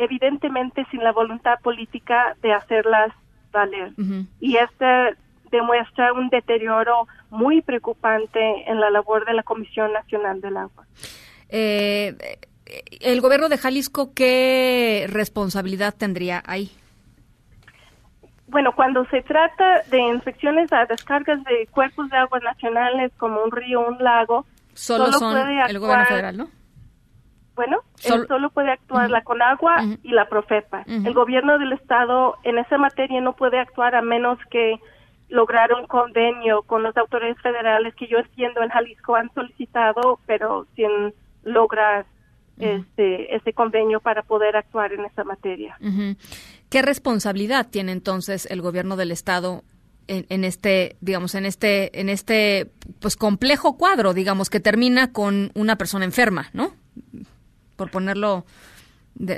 evidentemente 0.00 0.86
sin 0.90 1.02
la 1.04 1.12
voluntad 1.12 1.60
política 1.62 2.36
de 2.42 2.52
hacerlas 2.52 3.12
valer. 3.52 3.92
Y 4.40 4.56
esto 4.56 4.84
demuestra 5.50 6.12
un 6.12 6.28
deterioro 6.28 7.06
muy 7.30 7.60
preocupante 7.62 8.40
en 8.66 8.80
la 8.80 8.90
labor 8.90 9.24
de 9.26 9.34
la 9.34 9.42
Comisión 9.42 9.92
Nacional 9.92 10.40
del 10.40 10.56
Agua. 10.56 10.86
Eh, 11.48 12.16
¿El 13.00 13.20
gobierno 13.20 13.48
de 13.48 13.58
Jalisco 13.58 14.12
qué 14.14 15.06
responsabilidad 15.10 15.94
tendría 15.96 16.42
ahí? 16.46 16.70
Bueno, 18.46 18.72
cuando 18.74 19.04
se 19.06 19.22
trata 19.22 19.82
de 19.90 19.98
inspecciones 19.98 20.72
a 20.72 20.84
descargas 20.86 21.42
de 21.44 21.68
cuerpos 21.70 22.10
de 22.10 22.16
aguas 22.16 22.42
nacionales 22.42 23.12
como 23.16 23.42
un 23.42 23.50
río, 23.50 23.80
un 23.80 23.98
lago, 23.98 24.44
solo, 24.74 25.12
son 25.12 25.36
el 25.36 25.78
gobierno 25.78 26.04
federal, 26.06 26.36
¿no? 26.36 26.59
Bueno, 27.60 27.82
solo 28.26 28.48
puede 28.48 28.70
actuar 28.72 29.10
la 29.10 29.22
Conagua 29.22 29.84
y 30.02 30.12
la 30.12 30.30
Profepa. 30.30 30.82
El 30.86 31.12
gobierno 31.12 31.58
del 31.58 31.74
estado 31.74 32.36
en 32.42 32.56
esa 32.56 32.78
materia 32.78 33.20
no 33.20 33.36
puede 33.36 33.58
actuar 33.58 33.94
a 33.94 34.00
menos 34.00 34.38
que 34.50 34.80
lograr 35.28 35.74
un 35.74 35.86
convenio 35.86 36.62
con 36.62 36.82
las 36.82 36.96
autoridades 36.96 37.38
federales 37.42 37.94
que 37.96 38.06
yo 38.06 38.16
entiendo 38.16 38.62
en 38.62 38.70
Jalisco 38.70 39.14
han 39.14 39.30
solicitado, 39.34 40.20
pero 40.24 40.66
sin 40.74 41.12
lograr 41.44 42.06
este 42.56 43.36
ese 43.36 43.52
convenio 43.52 44.00
para 44.00 44.22
poder 44.22 44.56
actuar 44.56 44.94
en 44.94 45.04
esa 45.04 45.22
materia. 45.24 45.76
¿Qué 46.70 46.80
responsabilidad 46.80 47.68
tiene 47.68 47.92
entonces 47.92 48.46
el 48.50 48.62
gobierno 48.62 48.96
del 48.96 49.10
estado 49.10 49.64
en, 50.08 50.44
este, 50.44 50.96
digamos, 51.00 51.36
en 51.36 51.46
este, 51.46 52.00
en 52.00 52.08
este, 52.08 52.72
pues 52.98 53.16
complejo 53.16 53.76
cuadro, 53.76 54.12
digamos, 54.12 54.50
que 54.50 54.58
termina 54.58 55.12
con 55.12 55.52
una 55.54 55.76
persona 55.76 56.04
enferma, 56.04 56.50
¿no? 56.52 56.72
Por 57.80 57.90
ponerlo 57.90 58.44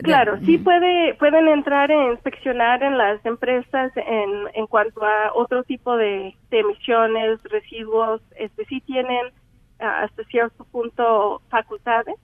claro, 0.03 0.37
sí 0.45 0.59
puede, 0.59 1.15
pueden 1.15 1.47
entrar 1.47 1.93
e 1.93 2.11
inspeccionar 2.11 2.83
en 2.83 2.99
las 2.99 3.25
empresas 3.25 3.93
en, 3.97 4.31
en 4.55 4.67
cuanto 4.67 5.05
a 5.05 5.33
otro 5.33 5.63
tipo 5.63 5.97
de, 5.97 6.35
emisiones, 6.51 7.41
residuos, 7.45 8.21
este 8.37 8.65
sí 8.65 8.81
tienen 8.81 9.29
hasta 9.79 10.23
cierto 10.25 10.65
punto 10.65 11.41
facultades, 11.51 12.17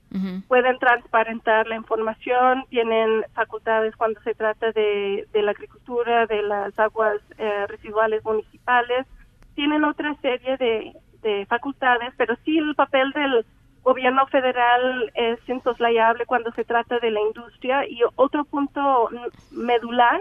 pueden 0.47 0.77
transparentar 0.79 1.67
la 1.67 1.75
información, 1.75 2.63
tienen 2.69 3.23
facultades 3.33 3.95
cuando 3.95 4.21
se 4.21 4.33
trata 4.33 4.71
de, 4.73 5.25
de 5.31 5.41
la 5.41 5.51
agricultura, 5.51 6.25
de 6.25 6.41
las 6.41 6.77
aguas 6.79 7.17
eh, 7.37 7.65
residuales 7.67 8.23
municipales, 8.25 9.05
tienen 9.55 9.83
otra 9.83 10.15
serie 10.21 10.57
de, 10.57 10.93
de 11.21 11.45
facultades, 11.47 12.13
pero 12.17 12.35
sí 12.45 12.57
el 12.57 12.75
papel 12.75 13.11
del 13.11 13.45
gobierno 13.89 14.27
federal 14.27 15.11
es 15.15 15.39
insoslayable 15.49 16.27
cuando 16.27 16.51
se 16.51 16.63
trata 16.63 16.99
de 16.99 17.09
la 17.09 17.21
industria. 17.21 17.87
Y 17.89 18.01
otro 18.15 18.45
punto 18.45 19.09
medular 19.51 20.19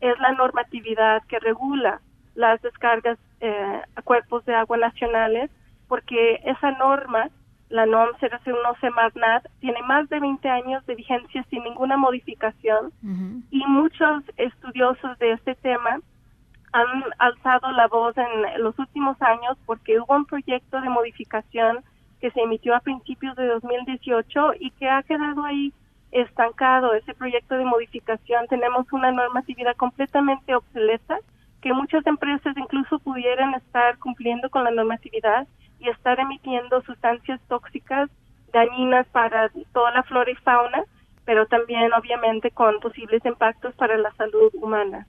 es 0.00 0.18
la 0.18 0.32
normatividad 0.32 1.22
que 1.28 1.38
regula 1.38 2.00
las 2.34 2.60
descargas 2.62 3.18
eh, 3.40 3.80
a 3.94 4.02
cuerpos 4.02 4.44
de 4.46 4.54
agua 4.54 4.78
nacionales 4.78 5.48
porque 5.86 6.40
esa 6.44 6.72
norma, 6.72 7.28
la 7.68 7.86
NOM 7.86 8.08
001 8.20 8.92
Marnat, 8.96 9.46
tiene 9.60 9.80
más 9.82 10.08
de 10.08 10.18
20 10.18 10.48
años 10.48 10.84
de 10.86 10.96
vigencia 10.96 11.44
sin 11.50 11.62
ninguna 11.62 11.96
modificación 11.96 12.92
y 13.50 13.64
muchos 13.66 14.24
estudiosos 14.36 15.16
de 15.18 15.32
este 15.32 15.54
tema 15.54 16.00
han 16.72 17.04
alzado 17.18 17.70
la 17.70 17.86
voz 17.86 18.16
en 18.16 18.62
los 18.64 18.76
últimos 18.78 19.20
años 19.22 19.56
porque 19.66 20.00
hubo 20.00 20.16
un 20.16 20.26
proyecto 20.26 20.80
de 20.80 20.88
modificación 20.88 21.84
que 22.20 22.30
se 22.30 22.40
emitió 22.40 22.74
a 22.74 22.80
principios 22.80 23.36
de 23.36 23.46
2018 23.46 24.54
y 24.60 24.70
que 24.72 24.88
ha 24.88 25.02
quedado 25.02 25.44
ahí 25.44 25.72
estancado 26.12 26.94
ese 26.94 27.14
proyecto 27.14 27.56
de 27.56 27.64
modificación. 27.64 28.46
Tenemos 28.48 28.92
una 28.92 29.10
normatividad 29.10 29.76
completamente 29.76 30.54
obsoleta 30.54 31.18
que 31.60 31.72
muchas 31.72 32.06
empresas 32.06 32.56
incluso 32.56 32.98
pudieran 32.98 33.54
estar 33.54 33.98
cumpliendo 33.98 34.50
con 34.50 34.64
la 34.64 34.70
normatividad 34.70 35.46
y 35.80 35.88
estar 35.88 36.20
emitiendo 36.20 36.82
sustancias 36.82 37.40
tóxicas 37.48 38.10
dañinas 38.52 39.06
para 39.08 39.50
toda 39.72 39.90
la 39.90 40.02
flora 40.04 40.30
y 40.30 40.36
fauna, 40.36 40.84
pero 41.24 41.46
también 41.46 41.92
obviamente 41.92 42.50
con 42.50 42.80
posibles 42.80 43.24
impactos 43.24 43.74
para 43.74 43.96
la 43.96 44.12
salud 44.14 44.50
humana. 44.54 45.06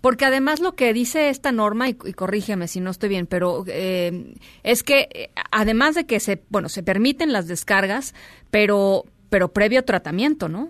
Porque 0.00 0.26
además 0.26 0.60
lo 0.60 0.72
que 0.72 0.92
dice 0.92 1.30
esta 1.30 1.50
norma, 1.50 1.88
y, 1.88 1.94
corrígeme 1.94 2.68
si 2.68 2.80
no 2.80 2.90
estoy 2.90 3.08
bien, 3.08 3.26
pero 3.26 3.64
eh, 3.66 4.34
es 4.62 4.82
que 4.82 5.08
eh, 5.10 5.30
además 5.50 5.94
de 5.94 6.06
que 6.06 6.20
se, 6.20 6.42
bueno, 6.50 6.68
se 6.68 6.82
permiten 6.82 7.32
las 7.32 7.48
descargas, 7.48 8.14
pero, 8.50 9.04
pero 9.30 9.48
previo 9.48 9.84
tratamiento, 9.84 10.48
¿no? 10.48 10.68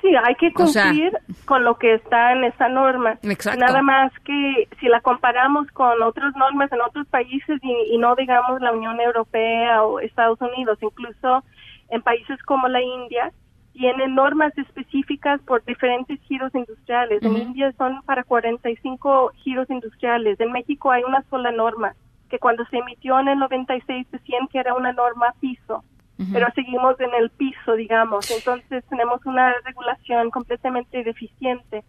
Sí, 0.00 0.08
hay 0.14 0.34
que 0.36 0.52
cumplir 0.52 1.12
con 1.46 1.64
lo 1.64 1.76
que 1.78 1.94
está 1.94 2.32
en 2.32 2.44
esa 2.44 2.68
norma. 2.68 3.18
Exacto. 3.22 3.60
Nada 3.60 3.82
más 3.82 4.12
que 4.24 4.68
si 4.78 4.86
la 4.86 5.00
comparamos 5.00 5.70
con 5.72 6.00
otras 6.02 6.34
normas 6.36 6.70
en 6.70 6.80
otros 6.80 7.06
países 7.08 7.58
y, 7.62 7.94
y 7.94 7.98
no 7.98 8.14
digamos 8.14 8.60
la 8.60 8.72
Unión 8.72 9.00
Europea 9.00 9.82
o 9.82 10.00
Estados 10.00 10.40
Unidos, 10.40 10.78
incluso 10.80 11.44
en 11.90 12.02
países 12.02 12.42
como 12.42 12.68
la 12.68 12.82
India, 12.82 13.32
tienen 13.72 14.14
normas 14.14 14.56
específicas 14.56 15.40
por 15.42 15.62
diferentes 15.64 16.18
giros 16.22 16.54
industriales. 16.54 17.22
En 17.22 17.36
India 17.36 17.72
son 17.76 18.00
para 18.02 18.24
45 18.24 19.32
giros 19.36 19.68
industriales. 19.68 20.40
En 20.40 20.50
México 20.52 20.90
hay 20.90 21.02
una 21.04 21.22
sola 21.28 21.52
norma, 21.52 21.94
que 22.30 22.38
cuando 22.38 22.64
se 22.66 22.78
emitió 22.78 23.20
en 23.20 23.28
el 23.28 23.38
96 23.38 24.06
decían 24.10 24.48
que 24.48 24.58
era 24.58 24.74
una 24.74 24.92
norma 24.92 25.34
piso, 25.40 25.84
pero 26.32 26.46
seguimos 26.54 26.98
en 27.00 27.14
el 27.14 27.28
piso, 27.30 27.74
digamos. 27.74 28.30
Entonces 28.30 28.82
tenemos 28.88 29.24
una 29.26 29.52
regulación 29.64 30.30
completamente 30.30 31.04
deficiente. 31.04 31.84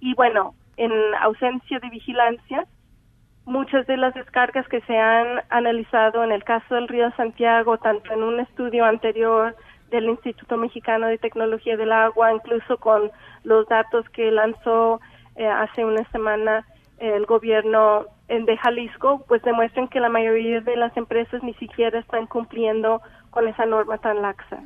Y 0.00 0.14
bueno, 0.14 0.54
en 0.78 0.92
ausencia 1.20 1.80
de 1.80 1.90
vigilancia, 1.90 2.66
muchas 3.48 3.86
de 3.86 3.96
las 3.96 4.14
descargas 4.14 4.68
que 4.68 4.80
se 4.82 4.96
han 4.96 5.42
analizado 5.48 6.22
en 6.22 6.32
el 6.32 6.44
caso 6.44 6.74
del 6.74 6.86
río 6.86 7.10
Santiago, 7.16 7.78
tanto 7.78 8.12
en 8.12 8.22
un 8.22 8.40
estudio 8.40 8.84
anterior, 8.84 9.56
del 9.90 10.04
Instituto 10.04 10.58
Mexicano 10.58 11.06
de 11.06 11.16
Tecnología 11.16 11.76
del 11.76 11.92
Agua, 11.92 12.32
incluso 12.32 12.76
con 12.76 13.10
los 13.44 13.66
datos 13.68 14.08
que 14.10 14.30
lanzó 14.30 15.00
eh, 15.36 15.46
hace 15.46 15.84
una 15.84 16.04
semana 16.10 16.66
el 16.98 17.24
gobierno 17.26 18.06
de 18.28 18.56
Jalisco, 18.58 19.24
pues 19.28 19.40
demuestran 19.42 19.88
que 19.88 20.00
la 20.00 20.08
mayoría 20.08 20.60
de 20.60 20.76
las 20.76 20.94
empresas 20.96 21.42
ni 21.42 21.54
siquiera 21.54 21.98
están 21.98 22.26
cumpliendo 22.26 23.00
con 23.30 23.48
esa 23.48 23.64
norma 23.64 23.98
tan 23.98 24.20
laxa. 24.20 24.62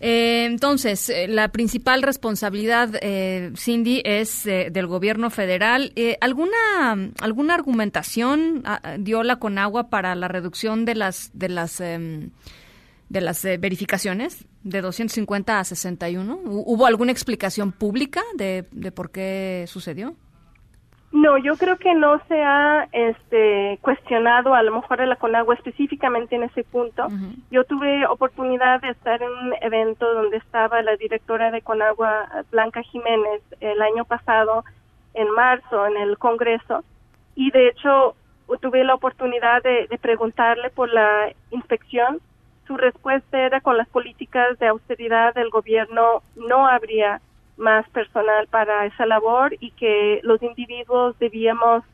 Eh, 0.00 0.46
entonces, 0.46 1.10
eh, 1.10 1.28
la 1.28 1.48
principal 1.48 2.02
responsabilidad, 2.02 2.90
Cindy, 3.56 4.02
es 4.04 4.44
del 4.44 4.86
gobierno 4.86 5.30
federal. 5.30 5.92
¿Alguna 6.20 7.12
alguna 7.20 7.54
argumentación 7.54 8.62
ah, 8.64 8.96
dio 8.98 9.22
la 9.22 9.36
Conagua 9.36 9.90
para 9.90 10.14
la 10.14 10.28
reducción 10.28 10.84
de 10.84 10.94
las 10.94 11.30
de 11.34 11.48
las 11.48 11.80
em, 11.80 12.30
de 13.10 13.20
las 13.20 13.44
eh, 13.44 13.58
verificaciones 13.58 14.46
de 14.62 14.80
250 14.80 15.58
a 15.58 15.64
61? 15.64 16.40
¿Hubo 16.44 16.86
alguna 16.86 17.12
explicación 17.12 17.72
pública 17.72 18.22
de, 18.36 18.66
de 18.70 18.92
por 18.92 19.10
qué 19.10 19.66
sucedió? 19.68 20.16
No, 21.12 21.38
yo 21.38 21.56
creo 21.56 21.76
que 21.76 21.92
no 21.94 22.20
se 22.28 22.40
ha 22.40 22.88
este, 22.92 23.78
cuestionado 23.82 24.54
a 24.54 24.62
lo 24.62 24.76
mejor 24.76 25.00
a 25.00 25.06
la 25.06 25.16
Conagua 25.16 25.54
específicamente 25.54 26.36
en 26.36 26.44
ese 26.44 26.62
punto. 26.62 27.08
Yo 27.50 27.64
tuve 27.64 28.06
oportunidad 28.06 28.80
de 28.80 28.90
estar 28.90 29.20
en 29.20 29.28
un 29.28 29.54
evento 29.60 30.12
donde 30.14 30.36
estaba 30.36 30.82
la 30.82 30.94
directora 30.96 31.50
de 31.50 31.62
Conagua, 31.62 32.28
Blanca 32.52 32.82
Jiménez, 32.82 33.42
el 33.58 33.82
año 33.82 34.04
pasado, 34.04 34.64
en 35.14 35.28
marzo, 35.30 35.84
en 35.88 35.96
el 35.96 36.16
Congreso, 36.16 36.84
y 37.34 37.50
de 37.50 37.68
hecho 37.68 38.14
tuve 38.60 38.84
la 38.84 38.94
oportunidad 38.94 39.62
de 39.64 39.98
preguntarle 40.00 40.70
por 40.70 40.92
la 40.92 41.32
inspección. 41.50 42.20
Su 42.68 42.76
respuesta 42.76 43.40
era 43.40 43.60
con 43.60 43.76
las 43.76 43.88
políticas 43.88 44.56
de 44.60 44.68
austeridad 44.68 45.34
del 45.34 45.50
gobierno 45.50 46.22
no 46.36 46.68
habría 46.68 47.20
más 47.60 47.88
personal 47.90 48.48
para 48.48 48.86
esa 48.86 49.06
labor 49.06 49.54
y 49.60 49.70
que 49.72 50.20
los 50.24 50.42
individuos 50.42 51.16
debíamos, 51.18 51.84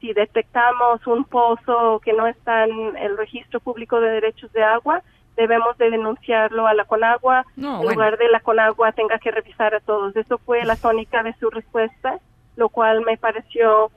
si 0.00 0.12
detectamos 0.12 1.06
un 1.06 1.24
pozo 1.24 2.00
que 2.04 2.12
no 2.12 2.26
está 2.26 2.64
en 2.64 2.96
el 2.96 3.16
registro 3.18 3.60
público 3.60 4.00
de 4.00 4.10
derechos 4.10 4.52
de 4.52 4.62
agua, 4.62 5.02
debemos 5.36 5.76
de 5.76 5.90
denunciarlo 5.90 6.66
a 6.66 6.74
la 6.74 6.84
Conagua, 6.86 7.44
en 7.56 7.82
lugar 7.82 8.16
de 8.16 8.28
la 8.28 8.40
Conagua 8.40 8.92
tenga 8.92 9.18
que 9.18 9.30
revisar 9.30 9.74
a 9.74 9.80
todos. 9.80 10.16
Eso 10.16 10.38
fue 10.38 10.64
la 10.64 10.76
tónica 10.76 11.22
de 11.22 11.34
su 11.34 11.50
respuesta, 11.50 12.18
lo 12.56 12.70
cual 12.70 13.02
me 13.02 13.18
pareció 13.18 13.90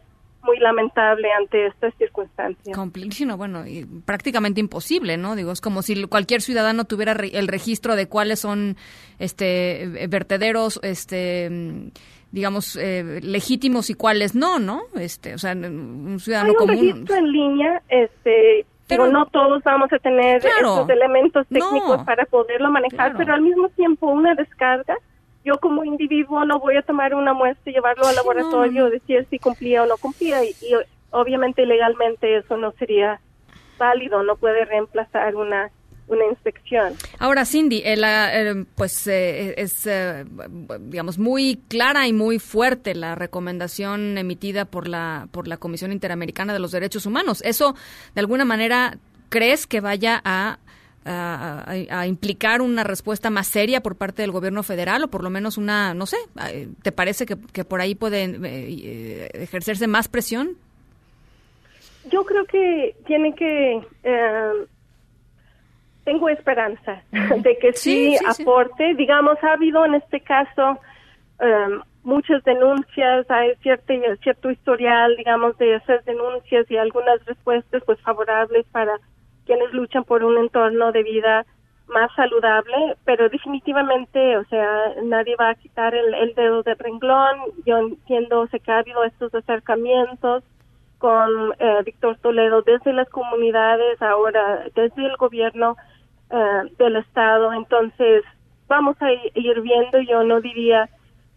muy 0.44 0.58
lamentable 0.60 1.32
ante 1.32 1.68
estas 1.68 1.94
circunstancias. 1.96 2.76
Complicino, 2.76 3.38
bueno, 3.38 3.68
y 3.68 3.86
prácticamente 4.06 4.60
imposible, 4.60 5.18
¿no? 5.18 5.36
Digo, 5.36 5.52
es 5.52 5.62
como 5.62 5.82
si 5.82 6.06
cualquier 6.06 6.42
ciudadano 6.42 6.86
tuviera 6.86 7.14
el 7.14 7.48
registro 7.48 7.96
de 7.96 8.08
cuáles 8.08 8.40
son 8.40 8.78
este 9.20 10.08
vertederos 10.10 10.80
este 10.84 11.92
digamos 12.32 12.76
eh, 12.76 13.20
legítimos 13.24 13.90
y 13.90 13.96
cuáles 13.96 14.36
no, 14.36 14.60
¿no? 14.60 14.84
Este, 14.96 15.34
o 15.34 15.38
sea, 15.38 15.54
un 15.54 16.20
ciudadano 16.20 16.50
Hay 16.50 16.64
un 16.64 16.70
registro 16.70 17.16
en 17.16 17.32
línea, 17.32 17.82
este 17.90 18.66
pero 18.88 19.08
no 19.08 19.28
todos 19.28 19.62
vamos 19.64 19.94
a 19.94 20.00
tener 20.00 20.44
esos 20.44 20.90
elementos 20.90 21.46
técnicos 21.48 22.04
para 22.06 22.26
poderlo 22.26 22.72
manejar, 22.72 23.16
pero 23.16 23.36
al 23.36 23.42
mismo 23.42 23.70
tiempo 23.70 24.08
una 24.08 24.34
descarga 24.34 24.98
yo 25.50 25.60
como 25.60 25.84
individuo 25.84 26.45
no 26.45 26.60
voy 26.60 26.78
a 26.78 26.84
tomar 26.84 27.16
una 27.16 27.34
muestra 27.34 27.72
y 27.72 27.74
llevarlo 27.74 28.06
al 28.06 28.16
laboratorio, 28.16 28.89
decir 28.89 29.26
si 29.30 29.39
cumplía 29.39 29.84
o 29.84 29.88
no 29.88 29.97
cumplía 29.97 30.43
y, 30.43 30.54
obviamente 31.12 31.66
legalmente 31.66 32.38
eso 32.38 32.56
no 32.56 32.72
sería 32.74 33.20
válido, 33.80 34.22
no 34.22 34.36
puede 34.36 34.66
reemplazar 34.66 35.36
una 35.36 35.72
una 36.08 36.26
inspección. 36.26 36.95
Ahora, 37.20 37.45
Cindy, 37.45 37.84
eh, 37.86 37.93
eh, 37.95 38.66
pues 38.74 39.06
eh, 39.06 39.54
es, 39.58 39.88
digamos, 40.80 41.20
muy 41.20 41.62
clara 41.68 42.08
y 42.08 42.14
muy 42.14 42.39
fuerte 42.39 42.95
la 42.95 43.14
recomendación 43.14 44.18
emitida 44.18 44.66
por 44.66 44.88
la, 44.88 45.28
por 45.30 45.47
la 45.47 45.58
Comisión 45.58 45.91
Interamericana 45.91 46.52
de 46.52 46.58
los 46.58 46.72
Derechos 46.72 47.06
Humanos. 47.06 47.43
¿Eso, 47.45 47.76
de 48.16 48.22
alguna 48.22 48.43
manera, 48.43 48.97
crees 49.30 49.68
que 49.68 49.82
vaya 49.82 50.20
a 50.26 50.58
a, 51.10 52.05
implicar 52.07 52.62
una 52.62 52.84
respuesta 52.84 53.30
más 53.30 53.47
seria 53.47 53.82
por 53.82 53.95
parte 53.95 54.22
del 54.22 54.32
gobierno 54.32 54.64
federal 54.64 55.03
o 55.03 55.07
por 55.07 55.24
lo 55.24 55.30
menos 55.30 55.57
una, 55.57 55.93
no 55.93 56.05
sé, 56.05 56.18
¿te 56.84 56.91
parece 56.91 57.26
que, 57.26 57.38
que 57.53 57.66
por 57.66 57.82
ahí 57.82 57.95
puede 57.95 58.24
eh, 58.24 59.30
ejercerse 59.34 59.88
más 59.88 60.07
presión? 60.07 60.51
Yo 62.12 62.24
creo 62.26 62.45
que 62.45 62.95
tiene 63.05 63.34
que... 63.36 63.82
Eh, 64.03 64.51
tengo 66.05 66.30
esperanza 66.30 67.03
de 67.12 67.57
que 67.60 67.74
sí, 67.74 68.16
aporte. 68.26 68.95
Digamos, 68.95 69.38
ha 69.43 69.53
habido 69.53 69.86
en 69.86 69.95
este 69.95 70.22
caso 70.22 70.80
muchas 72.03 72.43
denuncias, 72.43 73.30
hay 73.30 73.55
cierto, 73.62 73.93
cierto 74.24 74.51
historial, 74.51 75.16
digamos, 75.18 75.57
de 75.57 75.76
esas 75.76 76.03
denuncias 76.05 76.70
y 76.70 76.78
algunas 76.78 77.24
respuestas 77.26 77.84
pues 77.86 77.99
favorables 78.01 78.66
para 78.72 78.99
quienes 79.50 79.74
luchan 79.74 80.04
por 80.04 80.24
un 80.24 80.38
entorno 80.38 80.91
de 80.91 81.02
vida 81.02 81.43
más 81.88 82.14
saludable, 82.16 82.95
pero 83.04 83.30
definitivamente, 83.30 84.38
o 84.38 84.43
sea, 84.45 84.93
nadie 85.04 85.36
va 85.38 85.50
a 85.50 85.56
quitar 85.56 85.95
el, 85.95 86.14
el 86.14 86.36
dedo 86.36 86.62
de 86.62 86.76
renglón. 86.76 87.36
Yo 87.66 87.80
entiendo, 87.80 88.45
sé 88.52 88.60
que 88.60 88.72
ha 88.72 88.78
habido 88.78 89.04
estos 89.06 89.34
acercamientos 89.34 90.43
con 91.00 91.56
eh, 91.58 91.82
Víctor 91.84 92.20
Toledo 92.20 92.62
desde 92.62 92.93
las 92.93 93.10
comunidades, 93.10 94.00
ahora 94.04 94.66
desde 94.76 95.04
el 95.04 95.18
gobierno 95.18 95.76
eh, 96.30 96.62
del 96.78 96.97
Estado. 96.97 97.52
Entonces, 97.52 98.24
vamos 98.68 98.97
a 99.02 99.12
ir 99.12 99.62
viendo, 99.62 100.00
yo 100.02 100.24
no 100.24 100.41
diría 100.41 100.88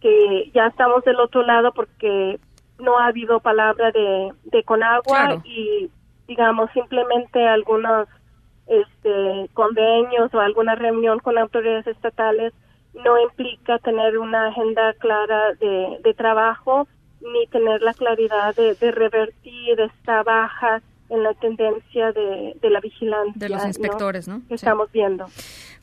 que 0.02 0.50
ya 0.52 0.66
estamos 0.66 1.02
del 1.04 1.18
otro 1.18 1.44
lado 1.44 1.72
porque 1.72 2.38
no 2.78 2.98
ha 2.98 3.06
habido 3.06 3.40
palabra 3.40 3.90
de, 3.90 4.34
de 4.44 4.62
Conagua 4.64 5.40
y 5.44 5.88
digamos 6.32 6.70
simplemente 6.72 7.46
algunos 7.46 8.08
este 8.66 9.50
convenios 9.52 10.32
o 10.32 10.40
alguna 10.40 10.74
reunión 10.74 11.18
con 11.18 11.36
autoridades 11.36 11.86
estatales 11.86 12.54
no 13.04 13.20
implica 13.20 13.78
tener 13.80 14.16
una 14.16 14.48
agenda 14.48 14.94
clara 14.94 15.52
de, 15.60 15.98
de 16.02 16.14
trabajo 16.14 16.88
ni 17.20 17.46
tener 17.48 17.82
la 17.82 17.92
claridad 17.92 18.54
de, 18.54 18.74
de 18.74 18.90
revertir 18.92 19.78
esta 19.78 20.22
baja 20.22 20.80
en 21.12 21.22
la 21.22 21.34
tendencia 21.34 22.10
de, 22.12 22.56
de 22.60 22.70
la 22.70 22.80
vigilancia. 22.80 23.34
De 23.36 23.48
los 23.50 23.64
inspectores, 23.66 24.26
¿no? 24.26 24.40
Que 24.48 24.54
estamos 24.54 24.90
viendo. 24.92 25.26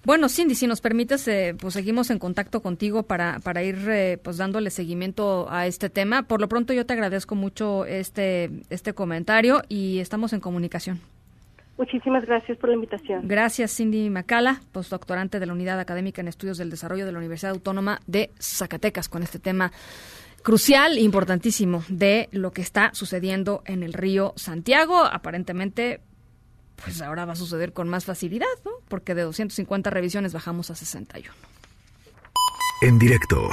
Bueno, 0.04 0.28
Cindy, 0.28 0.56
si 0.56 0.66
nos 0.66 0.82
permites, 0.82 1.28
eh, 1.28 1.56
pues 1.60 1.76
seguimos 1.76 2.10
en 2.10 2.18
contacto 2.18 2.62
contigo 2.62 3.04
para, 3.04 3.40
para 3.44 3.62
ir 3.62 3.78
eh, 3.88 4.18
pues 4.24 4.38
dándole 4.38 4.72
seguimiento 4.72 5.48
a 5.50 5.68
este 5.68 5.90
tema. 5.90 6.24
Por 6.24 6.42
lo 6.42 6.50
pronto 6.50 6.74
yo 6.74 6.86
te 6.86 6.94
agradezco 6.94 7.36
mucho 7.36 7.86
este, 7.86 8.50
este 8.70 8.94
comentario 8.94 9.62
y 9.70 10.00
estamos 10.00 10.34
en 10.34 10.40
comunicación. 10.40 11.00
Muchísimas 11.78 12.26
gracias 12.26 12.58
por 12.58 12.70
la 12.70 12.76
invitación. 12.76 13.28
Gracias, 13.28 13.76
Cindy 13.76 14.10
Macala, 14.10 14.62
postdoctorante 14.74 15.40
de 15.40 15.46
la 15.46 15.54
Unidad 15.54 15.80
Académica 15.80 16.22
en 16.22 16.28
Estudios 16.28 16.58
del 16.58 16.70
Desarrollo 16.70 17.06
de 17.06 17.12
la 17.12 17.20
Universidad 17.20 17.54
Autónoma 17.54 18.00
de 18.08 18.32
Zacatecas, 18.40 19.08
con 19.08 19.24
este 19.24 19.40
tema 19.40 19.72
crucial 20.42 20.98
importantísimo 20.98 21.84
de 21.88 22.30
lo 22.32 22.52
que 22.52 22.62
está 22.62 22.92
sucediendo 22.94 23.62
en 23.66 23.84
el 23.84 23.94
río 23.94 24.34
Santiago. 24.36 25.04
Aparentemente, 25.04 26.02
pues 26.84 27.02
ahora 27.02 27.26
va 27.26 27.34
a 27.34 27.36
suceder 27.36 27.74
con 27.74 27.90
más 27.90 28.06
facilidad, 28.06 28.48
¿no? 28.66 28.72
Porque 28.88 29.16
de 29.16 29.24
250 29.24 29.90
revisiones 29.90 30.34
bajamos 30.34 30.70
a 30.72 30.76
61. 30.76 31.34
En 32.82 32.98
directo. 32.98 33.50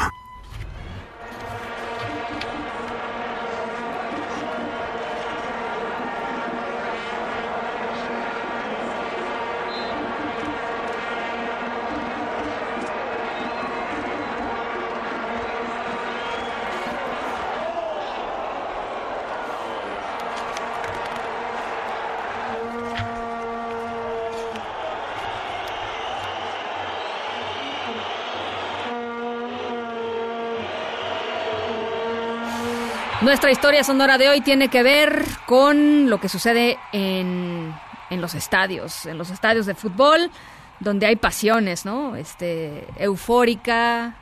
Nuestra 33.27 33.51
historia 33.51 33.83
sonora 33.83 34.19
de 34.19 34.29
hoy 34.29 34.41
tiene 34.41 34.69
que 34.69 34.85
ver 34.85 35.25
con 35.47 36.09
lo 36.09 36.21
que 36.21 36.29
sucede 36.29 36.79
en, 36.93 37.75
en 38.09 38.21
los 38.21 38.37
estadios, 38.37 39.05
en 39.05 39.19
los 39.19 39.31
estadios 39.31 39.67
de 39.67 39.75
fútbol, 39.75 40.31
donde 40.79 41.07
hay 41.07 41.17
pasiones, 41.17 41.85
¿no? 41.85 42.15
Este, 42.15 42.87
eufórica, 42.97 44.15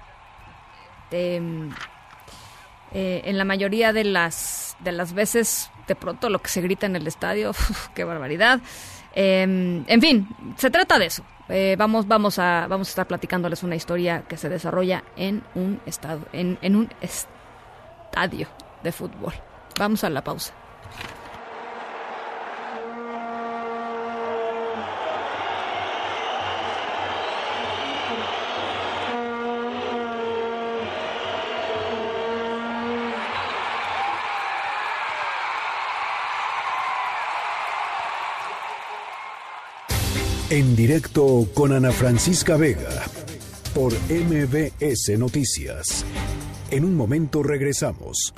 eh, 1.11 1.39
en 2.95 3.37
la 3.37 3.45
mayoría 3.45 3.93
de 3.93 4.05
las, 4.05 4.75
de 4.81 4.93
las 4.93 5.13
veces, 5.13 5.71
de 5.87 5.97
pronto 5.97 6.31
lo 6.31 6.39
que 6.39 6.49
se 6.49 6.63
grita 6.63 6.87
en 6.87 6.97
el 6.97 7.07
estadio, 7.07 7.53
qué 7.95 8.05
barbaridad. 8.05 8.61
Em, 9.15 9.85
en 9.87 10.01
fin, 10.01 10.29
se 10.57 10.71
trata 10.71 10.99
de 10.99 11.05
eso. 11.05 11.23
Eh, 11.51 11.77
vamos, 11.79 12.09
vamos, 12.09 12.39
a, 12.39 12.67
vamos 12.71 12.89
a 12.89 12.93
estar 12.93 13.07
platicándoles 13.07 13.65
una 13.65 13.77
historia 13.77 14.23
que 14.27 14.39
se 14.39 14.49
desarrolla 14.49 15.05
en 15.15 15.43
un 15.55 15.79
estado, 15.85 16.23
en, 16.33 16.57
en 16.63 16.75
un 16.75 16.89
estadio 17.03 18.49
de 18.85 18.93
fútbol. 18.93 19.35
Vamos 19.77 20.05
a 20.05 20.11
la 20.11 20.23
pausa. 20.23 20.55
En 40.51 40.77
directo 40.77 41.49
con 41.53 41.73
Ana 41.73 41.91
Francisca 41.91 42.57
Vega 42.57 43.03
por 43.75 43.93
MBS 44.09 45.19
Noticias. 45.19 46.05
En 46.75 46.85
un 46.85 46.97
momento 46.97 47.45
regresamos. 47.45 48.35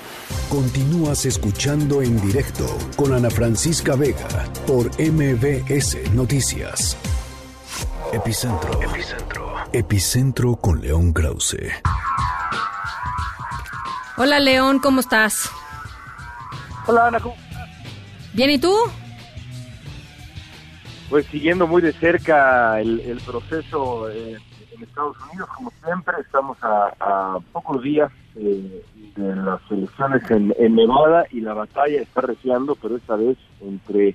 Continúas 0.51 1.25
escuchando 1.25 2.03
en 2.03 2.21
directo 2.21 2.67
con 2.95 3.15
Ana 3.15 3.31
Francisca 3.31 3.97
Vega 3.97 4.29
por 4.67 4.91
MBS 5.01 6.13
Noticias. 6.13 6.99
Epicentro. 8.13 8.83
Epicentro. 8.83 9.55
Epicentro 9.73 10.57
con 10.57 10.83
León 10.83 11.15
Krause. 11.15 11.57
Hola 14.19 14.39
León, 14.39 14.81
¿cómo 14.81 15.01
estás? 15.01 15.51
Hola 16.87 17.07
Ana, 17.07 17.19
Bien, 18.35 18.51
¿y 18.51 18.59
tú? 18.59 18.77
Pues 21.09 21.25
siguiendo 21.29 21.67
muy 21.67 21.81
de 21.81 21.95
cerca 21.95 22.83
el, 22.83 23.19
proceso 23.25 24.11
eh, 24.11 24.37
en 24.77 24.83
Estados 24.83 25.17
Unidos, 25.31 25.49
como 25.57 25.73
siempre, 25.83 26.17
estamos 26.21 26.59
a, 26.61 27.39
pocos 27.51 27.83
días 27.83 28.13
eh, 28.37 28.83
de 29.17 29.37
las 29.37 29.61
elecciones 29.71 30.31
en, 30.31 30.75
Nevada 30.75 31.25
y 31.31 31.41
la 31.41 31.55
batalla 31.55 32.03
está 32.03 32.21
reciando, 32.21 32.75
pero 32.75 32.97
esta 32.97 33.17
vez 33.17 33.39
entre 33.63 34.15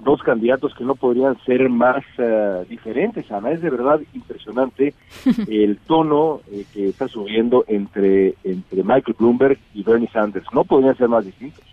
dos 0.00 0.22
candidatos 0.22 0.74
que 0.74 0.84
no 0.84 0.94
podrían 0.94 1.38
ser 1.44 1.68
más 1.68 2.02
eh, 2.18 2.64
diferentes. 2.68 3.30
Ana, 3.30 3.52
es 3.52 3.62
de 3.62 3.70
verdad 3.70 4.00
impresionante 4.12 4.94
el 5.48 5.78
tono 5.86 6.40
eh, 6.50 6.64
que 6.72 6.88
está 6.88 7.06
subiendo 7.06 7.64
entre, 7.68 8.34
entre 8.44 8.82
Michael 8.82 9.16
Bloomberg 9.18 9.58
y 9.74 9.82
Bernie 9.82 10.10
Sanders. 10.12 10.46
No 10.52 10.64
podrían 10.64 10.96
ser 10.96 11.08
más 11.08 11.24
distintos. 11.24 11.64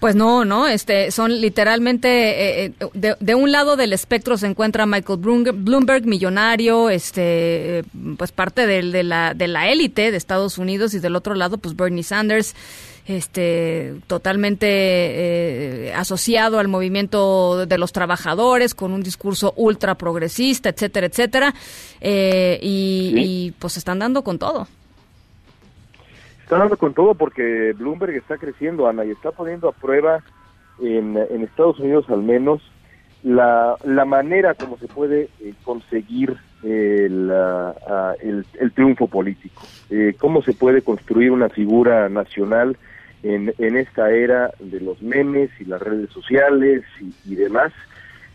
Pues 0.00 0.16
no, 0.16 0.46
no, 0.46 0.66
este, 0.66 1.10
son 1.10 1.42
literalmente, 1.42 2.64
eh, 2.64 2.72
eh, 2.80 3.14
de, 3.20 3.34
un 3.34 3.52
lado 3.52 3.76
del 3.76 3.92
espectro 3.92 4.38
se 4.38 4.46
encuentra 4.46 4.86
Michael 4.86 5.18
Bloomberg, 5.18 6.06
millonario, 6.06 6.88
este, 6.88 7.84
pues 8.16 8.32
parte 8.32 8.66
de, 8.66 9.02
la, 9.02 9.34
de 9.34 9.46
la 9.46 9.68
élite 9.68 10.10
de 10.10 10.16
Estados 10.16 10.56
Unidos 10.56 10.94
y 10.94 11.00
del 11.00 11.16
otro 11.16 11.34
lado, 11.34 11.58
pues 11.58 11.76
Bernie 11.76 12.02
Sanders, 12.02 12.54
este, 13.04 13.94
totalmente 14.06 14.68
eh, 14.70 15.92
asociado 15.94 16.58
al 16.58 16.68
movimiento 16.68 17.66
de 17.66 17.76
los 17.76 17.92
trabajadores, 17.92 18.74
con 18.74 18.92
un 18.92 19.02
discurso 19.02 19.52
ultra 19.56 19.96
progresista, 19.96 20.70
etcétera, 20.70 21.08
etcétera, 21.08 21.54
y, 22.00 23.12
y 23.18 23.54
pues 23.58 23.76
están 23.76 23.98
dando 23.98 24.24
con 24.24 24.38
todo. 24.38 24.66
Está 26.50 26.58
dando 26.58 26.78
con 26.78 26.94
todo 26.94 27.14
porque 27.14 27.74
Bloomberg 27.78 28.16
está 28.16 28.36
creciendo, 28.36 28.88
Ana, 28.88 29.04
y 29.04 29.12
está 29.12 29.30
poniendo 29.30 29.68
a 29.68 29.72
prueba 29.72 30.24
en, 30.82 31.16
Estados 31.44 31.78
Unidos 31.78 32.06
al 32.08 32.24
menos 32.24 32.60
la, 33.22 33.76
la 33.84 34.04
manera 34.04 34.54
como 34.54 34.76
se 34.76 34.88
puede 34.88 35.28
eh, 35.38 35.54
conseguir 35.62 36.36
el, 36.64 37.32
el, 38.58 38.72
triunfo 38.72 39.06
político, 39.06 39.62
eh, 39.90 40.16
cómo 40.18 40.42
se 40.42 40.52
puede 40.52 40.82
construir 40.82 41.30
una 41.30 41.50
figura 41.50 42.08
nacional 42.08 42.76
en, 43.22 43.54
en 43.58 43.76
esta 43.76 44.10
era 44.10 44.50
de 44.58 44.80
los 44.80 45.00
memes 45.02 45.50
y 45.60 45.66
las 45.66 45.80
redes 45.80 46.10
sociales 46.10 46.82
y 47.26 47.34
demás. 47.36 47.72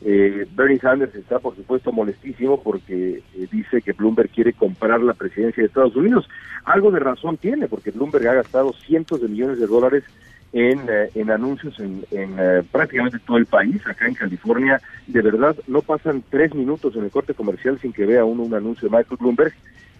Eh, 0.03 0.45
Bernie 0.55 0.79
Sanders 0.79 1.15
está, 1.15 1.39
por 1.39 1.55
supuesto, 1.55 1.91
molestísimo 1.91 2.61
porque 2.61 3.23
eh, 3.35 3.47
dice 3.51 3.81
que 3.81 3.93
Bloomberg 3.93 4.29
quiere 4.29 4.53
comprar 4.53 5.01
la 5.01 5.13
presidencia 5.13 5.61
de 5.61 5.67
Estados 5.67 5.95
Unidos. 5.95 6.27
Algo 6.65 6.91
de 6.91 6.99
razón 6.99 7.37
tiene, 7.37 7.67
porque 7.67 7.91
Bloomberg 7.91 8.27
ha 8.27 8.33
gastado 8.33 8.73
cientos 8.73 9.21
de 9.21 9.27
millones 9.27 9.59
de 9.59 9.67
dólares 9.67 10.03
en, 10.53 10.79
eh, 10.89 11.09
en 11.15 11.31
anuncios 11.31 11.79
en, 11.79 12.05
prácticamente 12.71 13.19
todo 13.19 13.37
el 13.37 13.45
país. 13.45 13.85
Acá 13.87 14.07
en 14.07 14.13
California, 14.15 14.81
de 15.07 15.21
verdad, 15.21 15.55
no 15.67 15.81
pasan 15.81 16.23
tres 16.29 16.53
minutos 16.53 16.95
en 16.95 17.05
el 17.05 17.11
corte 17.11 17.33
comercial 17.33 17.79
sin 17.79 17.93
que 17.93 18.05
vea 18.05 18.25
uno 18.25 18.43
un 18.43 18.53
anuncio 18.53 18.89
de 18.89 18.97
Michael 18.97 19.17
Bloomberg. 19.19 19.53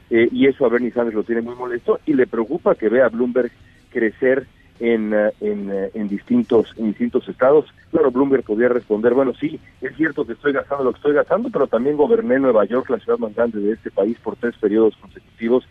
y 0.09 0.45
eso 0.45 0.65
a 0.65 0.69
Bernie 0.69 0.91
Sanders 0.91 1.15
lo 1.15 1.23
tiene 1.23 1.41
muy 1.41 1.55
molesto 1.55 1.99
y 2.05 2.13
le 2.13 2.27
preocupa 2.27 2.75
que 2.75 2.89
vea 2.89 3.05
a 3.05 3.09
Bloomberg 3.09 3.51
crecer 3.91 4.45
en, 4.80 5.13
eh, 5.13 5.32
en, 5.41 5.71
eh, 5.71 5.91
en, 5.93 6.07
distintos, 6.07 6.73
en 6.78 6.88
distintos 6.88 7.28
estados. 7.30 7.65
Claro, 7.91 8.11
Bloomberg 8.11 8.43
podría 8.43 8.69
responder, 8.69 9.13
bueno, 9.13 9.34
sí, 9.34 9.59
es 9.82 9.95
cierto 9.95 10.26
que 10.26 10.34
estoy 10.34 10.53
gastando 10.53 10.84
lo 10.84 10.91
que 10.91 10.97
estoy 10.97 11.13
gastando, 11.13 11.49
pero 11.49 11.67
también 11.67 11.97
goberné 11.97 12.39
Nueva 12.39 12.65
York, 12.65 12.89
la 12.89 12.99
ciudad 12.99 13.17
más 13.17 13.34
grande 13.34 13.59
de 13.59 13.73
este 13.73 13.91
país, 13.91 14.17
por 14.19 14.36
tres 14.36 14.55
periodos 14.57 14.95
consecutivos, 14.97 15.67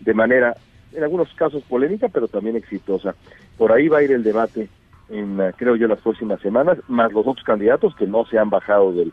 de 0.00 0.14
manera, 0.14 0.56
en 0.92 1.02
algunos 1.02 1.32
casos 1.34 1.62
polémica, 1.64 2.08
pero 2.08 2.28
también 2.28 2.56
exitosa. 2.56 3.14
Por 3.58 3.72
ahí 3.72 3.88
va 3.88 3.98
a 3.98 4.02
ir 4.02 4.12
el 4.12 4.22
debate 4.22 4.68
en, 5.08 5.40
eh, 5.40 5.52
creo 5.56 5.76
yo, 5.76 5.86
las 5.88 6.00
próximas 6.00 6.40
semanas, 6.40 6.78
más 6.88 7.12
los 7.12 7.26
otros 7.26 7.44
candidatos 7.44 7.94
que 7.96 8.06
no 8.06 8.24
se 8.26 8.38
han 8.38 8.50
bajado 8.50 8.92
del, 8.92 9.12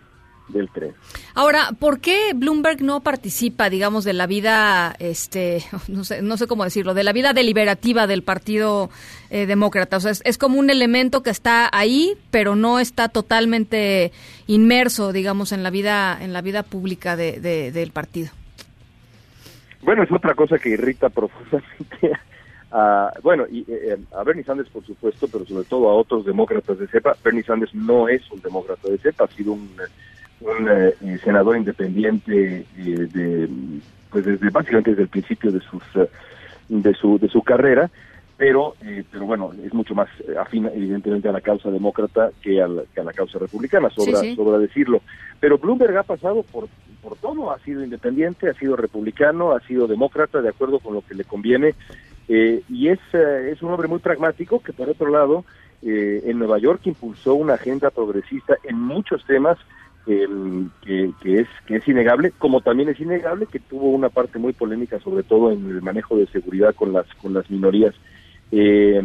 del 0.49 0.69
tren. 0.69 0.93
Ahora, 1.35 1.69
¿por 1.79 1.99
qué 1.99 2.33
Bloomberg 2.35 2.81
no 2.81 3.01
participa, 3.01 3.69
digamos, 3.69 4.03
de 4.03 4.13
la 4.13 4.27
vida, 4.27 4.95
este, 4.99 5.63
no 5.87 6.03
sé, 6.03 6.21
no 6.21 6.37
sé 6.37 6.47
cómo 6.47 6.63
decirlo, 6.63 6.93
de 6.93 7.03
la 7.03 7.13
vida 7.13 7.33
deliberativa 7.33 8.07
del 8.07 8.23
Partido 8.23 8.89
eh, 9.29 9.45
Demócrata? 9.45 9.97
O 9.97 9.99
sea, 9.99 10.11
es, 10.11 10.37
como 10.37 10.59
un 10.59 10.69
elemento 10.69 11.23
que 11.23 11.29
está 11.29 11.69
ahí, 11.71 12.17
pero 12.31 12.55
no 12.55 12.79
está 12.79 13.09
totalmente 13.09 14.11
inmerso, 14.47 15.13
digamos, 15.13 15.51
en 15.51 15.63
la 15.63 15.69
vida, 15.69 16.17
en 16.21 16.33
la 16.33 16.41
vida 16.41 16.63
pública 16.63 17.15
de, 17.15 17.39
del 17.39 17.91
partido. 17.91 18.29
Bueno, 19.81 20.03
es 20.03 20.11
otra 20.11 20.33
cosa 20.33 20.57
que 20.57 20.69
irrita 20.69 21.09
profundamente 21.09 22.11
a, 22.71 23.11
bueno, 23.21 23.45
y, 23.49 23.65
eh, 23.67 23.97
a 24.17 24.23
Bernie 24.23 24.43
Sanders, 24.43 24.69
por 24.69 24.83
supuesto, 24.85 25.27
pero 25.27 25.45
sobre 25.45 25.65
todo 25.65 25.89
a 25.89 25.93
otros 25.93 26.25
demócratas 26.25 26.79
de 26.79 26.87
cepa. 26.87 27.15
Bernie 27.23 27.43
Sanders 27.43 27.73
no 27.75 28.07
es 28.07 28.29
un 28.31 28.41
demócrata 28.41 28.89
de 28.89 28.97
cepa, 28.97 29.25
ha 29.25 29.27
sido 29.27 29.53
un 29.53 29.69
un 30.43 30.69
eh, 30.69 31.17
senador 31.23 31.57
independiente 31.57 32.65
eh, 32.77 33.07
de, 33.13 33.49
pues 34.09 34.25
desde 34.25 34.49
básicamente 34.49 34.91
desde 34.91 35.03
el 35.03 35.09
principio 35.09 35.51
de 35.51 35.59
sus 35.61 35.83
eh, 35.95 36.09
de 36.69 36.93
su 36.93 37.17
de 37.17 37.29
su 37.29 37.41
carrera 37.41 37.89
pero 38.37 38.75
pero 39.11 39.25
bueno 39.25 39.51
es 39.63 39.73
mucho 39.73 39.95
más 39.95 40.09
afín 40.39 40.69
evidentemente 40.73 41.29
a 41.29 41.31
la 41.31 41.41
causa 41.41 41.69
demócrata 41.69 42.31
que 42.41 42.61
a 42.61 42.67
la, 42.67 42.83
que 42.93 42.99
a 42.99 43.03
la 43.03 43.13
causa 43.13 43.39
republicana 43.39 43.89
sobra 43.89 44.19
sobra 44.35 44.57
decirlo. 44.57 45.01
Pero 45.39 45.57
Bloomberg 45.57 45.95
ha 45.97 46.03
pasado 46.03 46.43
por 46.43 46.67
por 47.01 47.17
todo 47.17 47.51
ha 47.51 47.59
sido 47.59 47.83
independiente 47.83 48.49
ha 48.49 48.53
sido 48.53 48.75
republicano 48.75 49.51
ha 49.51 49.59
sido 49.61 49.87
demócrata 49.87 50.41
de 50.41 50.49
acuerdo 50.49 50.79
con 50.79 50.93
lo 50.93 51.01
que 51.01 51.15
le 51.15 51.25
conviene 51.25 51.75
y 52.27 52.87
es 52.87 52.99
es 53.13 53.61
un 53.61 53.71
hombre 53.71 53.87
muy 53.87 53.99
pragmático 53.99 54.61
que 54.61 54.73
por 54.73 54.89
otro 54.89 55.09
lado 55.09 55.45
en 55.83 56.39
Nueva 56.39 56.57
York 56.57 56.81
impulsó 56.85 57.35
una 57.35 57.55
agenda 57.55 57.91
progresista 57.91 58.55
en 58.63 58.79
muchos 58.79 59.23
temas 59.25 59.57
que, 60.05 61.11
que, 61.21 61.39
es 61.39 61.47
que 61.65 61.77
es 61.77 61.87
innegable, 61.87 62.31
como 62.37 62.61
también 62.61 62.89
es 62.89 62.99
innegable 62.99 63.45
que 63.45 63.59
tuvo 63.59 63.89
una 63.91 64.09
parte 64.09 64.37
muy 64.37 64.53
polémica, 64.53 64.99
sobre 64.99 65.23
todo 65.23 65.51
en 65.51 65.69
el 65.69 65.81
manejo 65.81 66.17
de 66.17 66.27
seguridad 66.27 66.75
con 66.75 66.93
las 66.93 67.07
con 67.15 67.33
las 67.33 67.49
minorías. 67.49 67.95
Eh, 68.55 69.01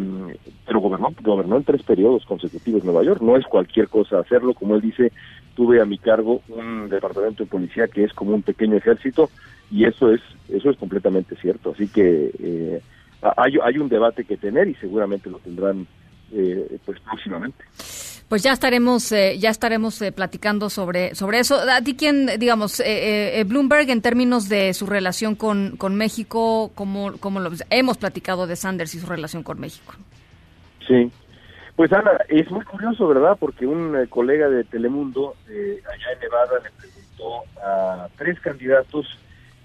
pero 0.67 0.79
gobernó, 0.79 1.11
gobernó 1.23 1.57
en 1.57 1.63
tres 1.63 1.81
periodos 1.81 2.23
consecutivos 2.25 2.81
en 2.81 2.87
Nueva 2.87 3.03
York. 3.03 3.21
No 3.21 3.35
es 3.35 3.45
cualquier 3.45 3.87
cosa 3.87 4.19
hacerlo, 4.19 4.53
como 4.53 4.75
él 4.75 4.81
dice, 4.81 5.11
tuve 5.55 5.81
a 5.81 5.85
mi 5.85 5.97
cargo 5.97 6.41
un 6.49 6.87
departamento 6.87 7.43
de 7.43 7.49
policía 7.49 7.87
que 7.87 8.03
es 8.03 8.13
como 8.13 8.35
un 8.35 8.43
pequeño 8.43 8.75
ejército 8.75 9.29
y 9.71 9.85
eso 9.85 10.11
es 10.11 10.21
eso 10.49 10.69
es 10.69 10.77
completamente 10.77 11.35
cierto. 11.37 11.71
Así 11.71 11.87
que 11.87 12.31
eh, 12.39 12.81
hay, 13.37 13.53
hay 13.63 13.77
un 13.77 13.89
debate 13.89 14.23
que 14.23 14.37
tener 14.37 14.67
y 14.67 14.75
seguramente 14.75 15.29
lo 15.29 15.39
tendrán 15.39 15.87
eh, 16.31 16.77
pues 16.85 16.99
próximamente. 16.99 17.63
Pues 18.29 18.43
ya 18.43 18.53
estaremos, 18.53 19.11
eh, 19.11 19.39
ya 19.39 19.49
estaremos 19.49 19.99
eh, 20.03 20.11
platicando 20.11 20.69
sobre, 20.69 21.15
sobre 21.15 21.39
eso. 21.39 21.59
A 21.59 21.81
ti, 21.81 21.95
quién, 21.95 22.27
digamos, 22.37 22.79
eh, 22.79 23.43
Bloomberg, 23.47 23.89
en 23.89 24.03
términos 24.03 24.47
de 24.47 24.75
su 24.75 24.85
relación 24.85 25.33
con, 25.33 25.77
con 25.77 25.95
México, 25.95 26.71
¿cómo, 26.75 27.13
cómo 27.19 27.39
lo 27.39 27.49
hemos 27.71 27.97
platicado 27.97 28.45
de 28.45 28.55
Sanders 28.55 28.93
y 28.93 28.99
su 28.99 29.07
relación 29.07 29.41
con 29.41 29.59
México? 29.59 29.95
Sí, 30.87 31.11
pues 31.75 31.91
Ana, 31.91 32.11
es 32.27 32.49
muy 32.51 32.63
curioso, 32.65 33.07
¿verdad? 33.07 33.35
Porque 33.39 33.65
un 33.65 34.05
colega 34.11 34.47
de 34.47 34.63
Telemundo 34.63 35.33
allá 35.47 36.13
en 36.13 36.19
Nevada 36.19 36.59
le 36.63 36.69
preguntó 36.69 37.43
a 37.63 38.07
tres 38.15 38.39
candidatos 38.41 39.07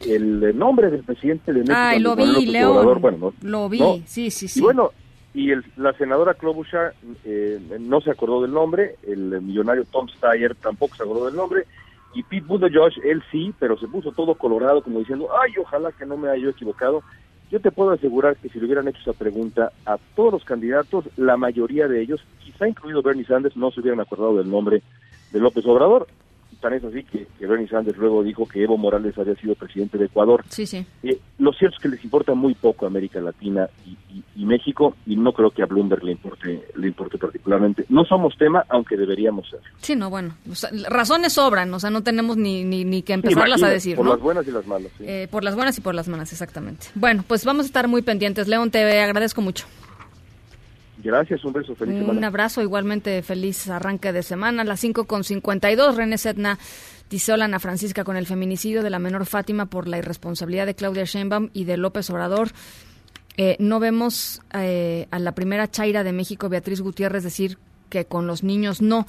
el 0.06 0.56
nombre 0.56 0.90
del 0.90 1.02
presidente 1.02 1.52
de 1.52 1.60
México. 1.60 1.76
Ay, 1.76 2.00
lo 2.00 2.16
vi, 2.16 2.46
León. 2.46 3.00
Bueno, 3.00 3.34
lo 3.42 3.68
vi, 3.68 4.02
sí, 4.06 4.30
sí, 4.30 4.48
sí. 4.48 4.60
Y 4.60 4.62
bueno, 4.62 4.92
y 5.34 5.52
la 5.76 5.92
senadora 5.94 6.34
Klobuchar 6.34 6.94
eh, 7.24 7.60
no 7.80 8.00
se 8.00 8.12
acordó 8.12 8.40
del 8.40 8.52
nombre, 8.52 8.96
el 9.02 9.42
millonario 9.42 9.84
Tom 9.84 10.08
Steyer 10.08 10.54
tampoco 10.54 10.94
se 10.94 11.02
acordó 11.02 11.26
del 11.26 11.34
nombre, 11.34 11.64
y 12.14 12.22
Pete 12.22 12.46
Buttigieg, 12.46 13.04
él 13.04 13.22
sí, 13.32 13.52
pero 13.58 13.76
se 13.76 13.88
puso 13.88 14.12
todo 14.12 14.36
colorado 14.36 14.80
como 14.82 15.00
diciendo, 15.00 15.28
ay, 15.36 15.52
ojalá 15.60 15.90
que 15.90 16.06
no 16.06 16.16
me 16.16 16.28
haya 16.28 16.48
equivocado. 16.48 17.02
Yo 17.50 17.60
te 17.60 17.72
puedo 17.72 17.90
asegurar 17.90 18.36
que 18.36 18.48
si 18.48 18.60
le 18.60 18.66
hubieran 18.66 18.86
hecho 18.86 19.00
esa 19.00 19.12
pregunta 19.12 19.72
a 19.84 19.98
todos 20.14 20.32
los 20.32 20.44
candidatos, 20.44 21.06
la 21.16 21.36
mayoría 21.36 21.88
de 21.88 22.00
ellos, 22.00 22.24
quizá 22.38 22.68
incluido 22.68 23.02
Bernie 23.02 23.26
Sanders, 23.26 23.56
no 23.56 23.72
se 23.72 23.80
hubieran 23.80 24.00
acordado 24.00 24.36
del 24.36 24.48
nombre 24.48 24.82
de 25.32 25.40
López 25.40 25.66
Obrador 25.66 26.06
tan 26.64 26.72
es 26.72 26.82
así 26.82 27.04
que, 27.04 27.26
Bernie 27.46 27.68
Sanders 27.68 27.98
luego 27.98 28.22
dijo 28.22 28.48
que 28.48 28.62
Evo 28.62 28.78
Morales 28.78 29.18
había 29.18 29.34
sido 29.34 29.54
presidente 29.54 29.98
de 29.98 30.06
Ecuador. 30.06 30.42
Sí, 30.48 30.64
sí. 30.64 30.86
Eh, 31.02 31.18
lo 31.38 31.52
cierto 31.52 31.76
es 31.76 31.82
que 31.82 31.90
les 31.90 32.02
importa 32.02 32.32
muy 32.32 32.54
poco 32.54 32.86
América 32.86 33.20
Latina 33.20 33.68
y, 33.84 34.46
México 34.46 34.94
y 35.06 35.16
no 35.16 35.32
creo 35.32 35.50
que 35.50 35.62
a 35.62 35.66
Bloomberg 35.66 36.04
le 36.04 36.12
importe 36.12 36.66
le 36.76 36.88
importe 36.88 37.16
particularmente. 37.18 37.86
No 37.88 38.04
somos 38.04 38.36
tema, 38.36 38.64
aunque 38.68 38.96
deberíamos 38.96 39.48
ser. 39.48 39.60
Sí, 39.78 39.96
no, 39.96 40.10
bueno, 40.10 40.36
razones 40.88 41.32
sobran, 41.32 41.72
o 41.72 41.80
sea, 41.80 41.90
no 41.90 42.02
tenemos 42.02 42.36
ni, 42.36 42.62
ni, 42.62 42.84
ni 42.84 43.02
que 43.02 43.14
empezarlas 43.14 43.62
a 43.62 43.68
decir. 43.68 43.96
Por 43.96 44.06
las 44.06 44.20
buenas 44.20 44.46
y 44.46 44.52
las 44.52 44.66
malas. 44.66 44.92
Eh, 45.00 45.28
por 45.30 45.44
las 45.44 45.54
buenas 45.54 45.76
y 45.78 45.80
por 45.80 45.94
las 45.94 46.08
malas, 46.08 46.30
exactamente. 46.32 46.88
Bueno, 46.94 47.24
pues 47.26 47.44
vamos 47.44 47.64
a 47.64 47.66
estar 47.66 47.88
muy 47.88 48.02
pendientes. 48.02 48.46
León, 48.48 48.70
te 48.70 49.00
agradezco 49.00 49.40
mucho. 49.40 49.66
Gracias, 51.04 51.44
un 51.44 51.52
beso, 51.52 51.74
feliz 51.74 51.98
semana. 51.98 52.18
Un 52.18 52.24
abrazo, 52.24 52.62
igualmente 52.62 53.22
feliz 53.22 53.68
arranque 53.68 54.10
de 54.12 54.22
semana. 54.22 54.64
Las 54.64 54.80
5 54.80 55.04
con 55.04 55.22
52, 55.22 55.96
René 55.96 56.16
Setna 56.16 56.58
dice 57.10 57.32
hola 57.32 57.44
Ana 57.44 57.60
Francisca 57.60 58.04
con 58.04 58.16
el 58.16 58.26
feminicidio 58.26 58.82
de 58.82 58.88
la 58.88 58.98
menor 58.98 59.26
Fátima 59.26 59.66
por 59.66 59.86
la 59.86 59.98
irresponsabilidad 59.98 60.64
de 60.64 60.74
Claudia 60.74 61.04
Sheinbaum 61.04 61.50
y 61.52 61.64
de 61.64 61.76
López 61.76 62.08
Obrador. 62.08 62.52
Eh, 63.36 63.56
no 63.58 63.80
vemos 63.80 64.40
eh, 64.54 65.06
a 65.10 65.18
la 65.18 65.32
primera 65.32 65.70
Chaira 65.70 66.04
de 66.04 66.12
México, 66.12 66.48
Beatriz 66.48 66.80
Gutiérrez, 66.80 67.22
decir 67.22 67.58
que 67.90 68.06
con 68.06 68.26
los 68.26 68.42
niños 68.42 68.80
no. 68.80 69.06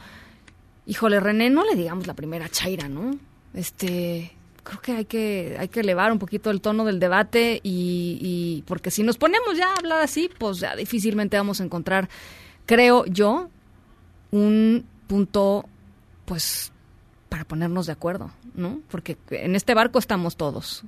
Híjole, 0.85 1.21
René, 1.21 1.49
no 1.49 1.63
le 1.63 1.75
digamos 1.75 2.07
la 2.07 2.13
primera 2.13 2.49
Chaira, 2.49 2.89
¿no? 2.89 3.17
Este, 3.53 4.34
creo 4.65 4.81
que 4.81 4.91
hay 4.91 5.05
que 5.05 5.55
hay 5.57 5.69
que 5.69 5.79
elevar 5.79 6.11
un 6.11 6.19
poquito 6.19 6.49
el 6.49 6.59
tono 6.59 6.83
del 6.83 6.99
debate 6.99 7.61
y, 7.63 8.63
porque 8.67 8.91
si 8.91 9.03
nos 9.03 9.17
ponemos 9.17 9.55
ya 9.57 9.69
a 9.71 9.75
hablar 9.75 10.01
así, 10.01 10.29
pues 10.37 10.59
ya 10.59 10.75
difícilmente 10.75 11.37
vamos 11.37 11.61
a 11.61 11.63
encontrar, 11.63 12.09
creo 12.65 13.05
yo, 13.05 13.49
un 14.31 14.85
punto, 15.07 15.69
pues 16.25 16.73
para 17.29 17.45
ponernos 17.45 17.85
de 17.85 17.93
acuerdo, 17.93 18.31
¿no? 18.55 18.81
Porque 18.89 19.17
en 19.29 19.55
este 19.55 19.73
barco 19.73 19.99
estamos 19.99 20.35
todos. 20.35 20.83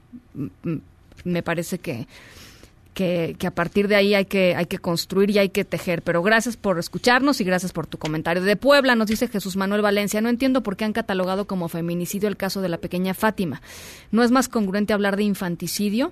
Me 1.24 1.44
parece 1.44 1.80
que 1.80 2.08
que, 2.98 3.38
a 3.46 3.52
partir 3.52 3.88
de 3.88 3.96
ahí 3.96 4.16
hay 4.16 4.26
que, 4.26 4.56
hay 4.56 4.66
que 4.66 4.80
construir 4.80 5.30
y 5.30 5.38
hay 5.38 5.50
que 5.50 5.64
tejer. 5.64 6.02
Pero 6.02 6.24
gracias 6.24 6.58
por 6.58 6.80
escucharnos 6.80 7.40
y 7.40 7.44
gracias 7.44 7.72
por 7.72 7.86
tu 7.86 8.00
comentario. 8.00 8.42
De 8.42 8.56
Puebla 8.56 8.96
nos 8.96 9.06
dice 9.06 9.28
Jesús 9.28 9.56
Manuel 9.56 9.84
Valencia, 9.84 10.20
no 10.20 10.30
entiendo 10.30 10.64
por 10.64 10.76
qué 10.76 10.86
han 10.86 10.94
catalogado 10.94 11.46
como 11.46 11.70
feminicidio 11.70 12.28
el 12.28 12.38
caso 12.38 12.60
de 12.60 12.70
la 12.70 12.80
pequeña 12.80 13.14
Fátima. 13.14 13.62
¿No 14.12 14.24
es 14.24 14.32
más 14.32 14.50
congruente 14.50 14.94
hablar 14.94 15.16
de 15.16 15.24
infanticidio? 15.24 16.12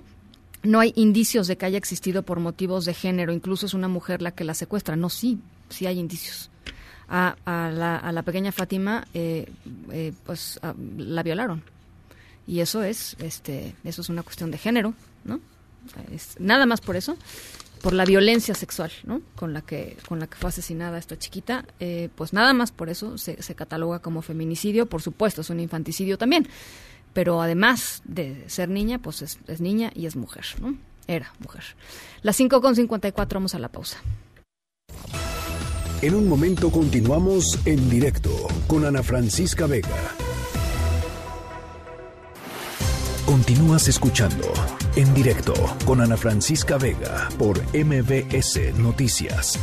No 0.62 0.78
hay 0.78 0.92
indicios 0.94 1.48
de 1.48 1.56
que 1.56 1.66
haya 1.66 1.78
existido 1.78 2.22
por 2.22 2.38
motivos 2.38 2.84
de 2.84 2.94
género, 2.94 3.32
incluso 3.32 3.66
es 3.66 3.74
una 3.74 3.88
mujer 3.88 4.22
la 4.22 4.30
que 4.30 4.44
la 4.44 4.54
secuestra. 4.54 4.94
No, 4.94 5.10
sí, 5.10 5.40
sí 5.68 5.86
hay 5.86 5.98
indicios. 5.98 6.50
A, 7.08 7.34
la, 7.44 8.22
pequeña 8.22 8.52
Fátima, 8.52 9.08
eh, 9.12 9.48
eh, 9.90 10.12
pues 10.24 10.60
la 10.96 11.22
violaron. 11.24 11.64
Y 12.46 12.60
eso 12.60 12.84
es, 12.84 13.16
este, 13.18 13.74
eso 13.82 14.02
es 14.02 14.08
una 14.08 14.22
cuestión 14.22 14.52
de 14.52 14.58
género, 14.58 14.94
¿no? 15.24 15.40
Nada 16.38 16.66
más 16.66 16.80
por 16.80 16.96
eso, 16.96 17.16
por 17.82 17.92
la 17.92 18.04
violencia 18.04 18.54
sexual, 18.54 18.90
¿no? 19.04 19.20
Con 19.34 19.52
la 19.52 19.62
que 19.62 19.96
con 20.08 20.18
la 20.18 20.26
que 20.26 20.36
fue 20.36 20.48
asesinada 20.48 20.98
esta 20.98 21.18
chiquita, 21.18 21.64
eh, 21.80 22.08
pues 22.14 22.32
nada 22.32 22.52
más 22.52 22.72
por 22.72 22.88
eso 22.88 23.18
se, 23.18 23.36
cataloga 23.54 24.00
como 24.00 24.22
feminicidio. 24.22 24.86
Por 24.86 25.02
supuesto, 25.02 25.42
es 25.42 25.50
un 25.50 25.60
infanticidio 25.60 26.18
también, 26.18 26.48
pero 27.12 27.40
además 27.40 28.02
de 28.04 28.44
ser 28.48 28.68
niña, 28.68 28.98
pues 28.98 29.22
es, 29.22 29.60
niña 29.60 29.90
y 29.94 30.06
es 30.06 30.16
mujer, 30.16 30.44
¿no? 30.60 30.76
Era 31.06 31.32
mujer. 31.38 31.62
Las 32.22 32.36
5 32.36 32.60
con 32.60 32.74
54, 32.74 33.38
vamos 33.38 33.54
a 33.54 33.58
la 33.58 33.68
pausa. 33.68 33.98
En 36.02 36.14
un 36.14 36.28
momento 36.28 36.70
continuamos 36.70 37.58
en 37.64 37.88
directo 37.88 38.30
con 38.66 38.84
Ana 38.84 39.02
Francisca 39.02 39.66
Vega. 39.66 40.14
Continúas 43.26 43.88
escuchando 43.88 44.52
en 44.94 45.12
directo 45.12 45.52
con 45.84 46.00
Ana 46.00 46.16
Francisca 46.16 46.78
Vega 46.78 47.28
por 47.36 47.58
MBS 47.74 48.78
Noticias. 48.78 49.58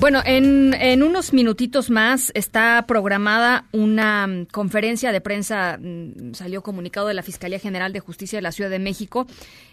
Bueno, 0.00 0.20
en, 0.26 0.74
en, 0.74 1.02
unos 1.02 1.32
minutitos 1.32 1.88
más 1.88 2.30
está 2.34 2.84
programada 2.86 3.64
una 3.72 4.26
mm, 4.26 4.46
conferencia 4.52 5.12
de 5.12 5.22
prensa, 5.22 5.78
mm, 5.80 6.34
salió 6.34 6.62
comunicado 6.62 7.08
de 7.08 7.14
la 7.14 7.22
Fiscalía 7.22 7.58
General 7.58 7.94
de 7.94 8.00
Justicia 8.00 8.36
de 8.36 8.42
la 8.42 8.52
Ciudad 8.52 8.68
de 8.68 8.78
México, 8.78 9.26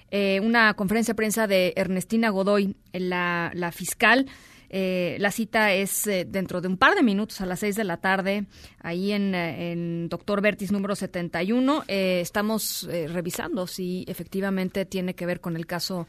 eh, 0.09 0.39
una 0.41 0.73
conferencia 0.75 1.11
de 1.11 1.17
prensa 1.17 1.47
de 1.47 1.73
Ernestina 1.75 2.29
Godoy, 2.29 2.77
la, 2.93 3.51
la 3.53 3.73
fiscal. 3.73 4.27
Eh, 4.69 5.17
la 5.19 5.31
cita 5.31 5.73
es 5.73 6.07
eh, 6.07 6.25
dentro 6.27 6.61
de 6.61 6.67
un 6.67 6.77
par 6.77 6.95
de 6.95 7.03
minutos 7.03 7.41
a 7.41 7.45
las 7.45 7.59
seis 7.59 7.75
de 7.75 7.83
la 7.83 7.97
tarde, 7.97 8.47
ahí 8.79 9.11
en, 9.11 9.33
en 9.33 10.09
Doctor 10.09 10.41
Vertis 10.41 10.71
número 10.71 10.95
71. 10.95 11.83
Eh, 11.87 12.19
estamos 12.21 12.87
revisando 12.89 13.67
si 13.67 14.05
efectivamente 14.07 14.85
tiene 14.85 15.15
que 15.15 15.25
ver 15.25 15.39
con 15.39 15.55
el 15.55 15.65
caso 15.65 16.07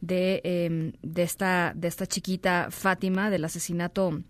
de, 0.00 0.40
em, 0.44 0.92
de, 1.02 1.22
esta, 1.22 1.72
de 1.74 1.88
esta 1.88 2.06
chiquita 2.06 2.68
Fátima, 2.70 3.30
del 3.30 3.44
asesinato 3.44 4.22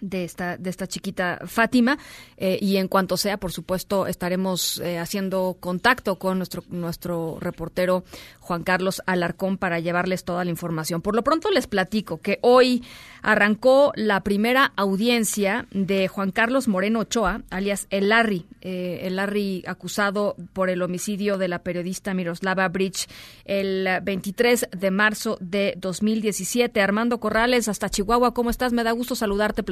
de 0.00 0.24
esta 0.24 0.56
de 0.56 0.70
esta 0.70 0.86
chiquita 0.86 1.40
Fátima 1.46 1.98
eh, 2.36 2.58
y 2.60 2.76
en 2.76 2.88
cuanto 2.88 3.16
sea 3.16 3.38
por 3.38 3.52
supuesto 3.52 4.06
estaremos 4.06 4.78
eh, 4.78 4.98
haciendo 4.98 5.56
contacto 5.58 6.18
con 6.18 6.38
nuestro 6.38 6.62
nuestro 6.68 7.38
reportero 7.40 8.04
Juan 8.40 8.62
Carlos 8.62 9.02
Alarcón 9.06 9.58
para 9.58 9.80
llevarles 9.80 10.24
toda 10.24 10.44
la 10.44 10.50
información. 10.50 11.02
Por 11.02 11.16
lo 11.16 11.24
pronto 11.24 11.50
les 11.50 11.66
platico 11.66 12.18
que 12.18 12.38
hoy 12.42 12.84
arrancó 13.22 13.92
la 13.96 14.20
primera 14.20 14.72
audiencia 14.76 15.66
de 15.72 16.06
Juan 16.06 16.30
Carlos 16.30 16.68
Moreno 16.68 17.00
Ochoa 17.00 17.42
alias 17.50 17.86
El 17.90 18.10
Larry 18.10 18.46
eh, 18.60 19.00
El 19.02 19.16
Larry 19.16 19.64
acusado 19.66 20.36
por 20.52 20.70
el 20.70 20.82
homicidio 20.82 21.38
de 21.38 21.48
la 21.48 21.60
periodista 21.60 22.14
Miroslava 22.14 22.68
Bridge 22.68 23.08
el 23.44 23.88
23 24.02 24.68
de 24.76 24.90
marzo 24.90 25.38
de 25.40 25.74
2017 25.78 26.80
Armando 26.80 27.18
Corrales 27.18 27.68
hasta 27.68 27.88
Chihuahua 27.88 28.34
cómo 28.34 28.50
estás 28.50 28.72
me 28.72 28.84
da 28.84 28.92
gusto 28.92 29.16
saludarte 29.16 29.62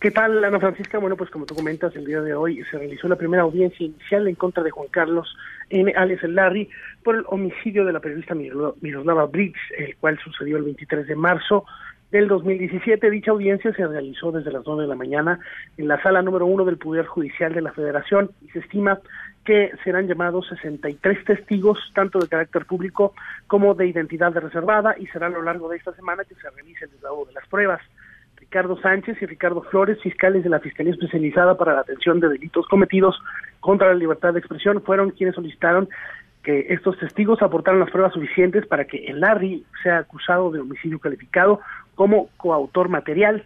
¿Qué 0.00 0.10
tal, 0.10 0.44
Ana 0.44 0.60
Francisca? 0.60 0.98
Bueno, 0.98 1.16
pues 1.16 1.30
como 1.30 1.46
tú 1.46 1.54
comentas, 1.54 1.96
el 1.96 2.04
día 2.04 2.20
de 2.20 2.34
hoy 2.34 2.62
se 2.70 2.76
realizó 2.76 3.08
la 3.08 3.16
primera 3.16 3.44
audiencia 3.44 3.86
inicial 3.86 4.28
en 4.28 4.34
contra 4.34 4.62
de 4.62 4.70
Juan 4.70 4.88
Carlos 4.90 5.34
N. 5.70 5.92
Alex 5.96 6.22
Larry 6.24 6.68
por 7.02 7.16
el 7.16 7.24
homicidio 7.28 7.84
de 7.86 7.92
la 7.92 8.00
periodista 8.00 8.34
Miroslava 8.34 9.24
Briggs, 9.24 9.60
el 9.78 9.96
cual 9.96 10.18
sucedió 10.22 10.58
el 10.58 10.64
23 10.64 11.06
de 11.06 11.16
marzo 11.16 11.64
del 12.10 12.28
2017. 12.28 13.10
Dicha 13.10 13.30
audiencia 13.30 13.72
se 13.72 13.86
realizó 13.86 14.32
desde 14.32 14.52
las 14.52 14.64
9 14.66 14.82
de 14.82 14.88
la 14.88 14.94
mañana 14.96 15.40
en 15.78 15.88
la 15.88 16.00
sala 16.02 16.20
número 16.20 16.44
uno 16.44 16.64
del 16.66 16.76
Poder 16.76 17.06
Judicial 17.06 17.54
de 17.54 17.62
la 17.62 17.72
Federación 17.72 18.30
y 18.42 18.50
se 18.50 18.58
estima 18.58 19.00
que 19.46 19.70
serán 19.84 20.08
llamados 20.08 20.46
63 20.48 21.24
testigos, 21.24 21.78
tanto 21.94 22.18
de 22.18 22.28
carácter 22.28 22.66
público 22.66 23.14
como 23.46 23.74
de 23.74 23.86
identidad 23.86 24.34
reservada, 24.34 24.96
y 24.98 25.06
será 25.06 25.28
a 25.28 25.30
lo 25.30 25.40
largo 25.40 25.68
de 25.68 25.76
esta 25.76 25.94
semana 25.94 26.24
que 26.24 26.34
se 26.34 26.50
realice 26.50 26.84
el 26.84 26.90
deslavo 26.90 27.24
de 27.24 27.32
las 27.32 27.46
pruebas. 27.46 27.80
Ricardo 28.46 28.80
Sánchez 28.80 29.20
y 29.20 29.26
Ricardo 29.26 29.62
Flores, 29.62 30.00
fiscales 30.00 30.44
de 30.44 30.50
la 30.50 30.60
Fiscalía 30.60 30.92
Especializada 30.92 31.56
para 31.56 31.74
la 31.74 31.80
Atención 31.80 32.20
de 32.20 32.28
Delitos 32.28 32.66
Cometidos 32.68 33.18
contra 33.60 33.88
la 33.88 33.94
Libertad 33.94 34.32
de 34.32 34.38
Expresión, 34.38 34.82
fueron 34.82 35.10
quienes 35.10 35.34
solicitaron 35.34 35.88
que 36.44 36.66
estos 36.68 36.96
testigos 36.98 37.42
aportaran 37.42 37.80
las 37.80 37.90
pruebas 37.90 38.12
suficientes 38.12 38.64
para 38.66 38.84
que 38.84 39.04
el 39.06 39.20
Larry 39.20 39.64
sea 39.82 39.98
acusado 39.98 40.52
de 40.52 40.60
homicidio 40.60 41.00
calificado 41.00 41.60
como 41.96 42.28
coautor 42.36 42.88
material. 42.88 43.44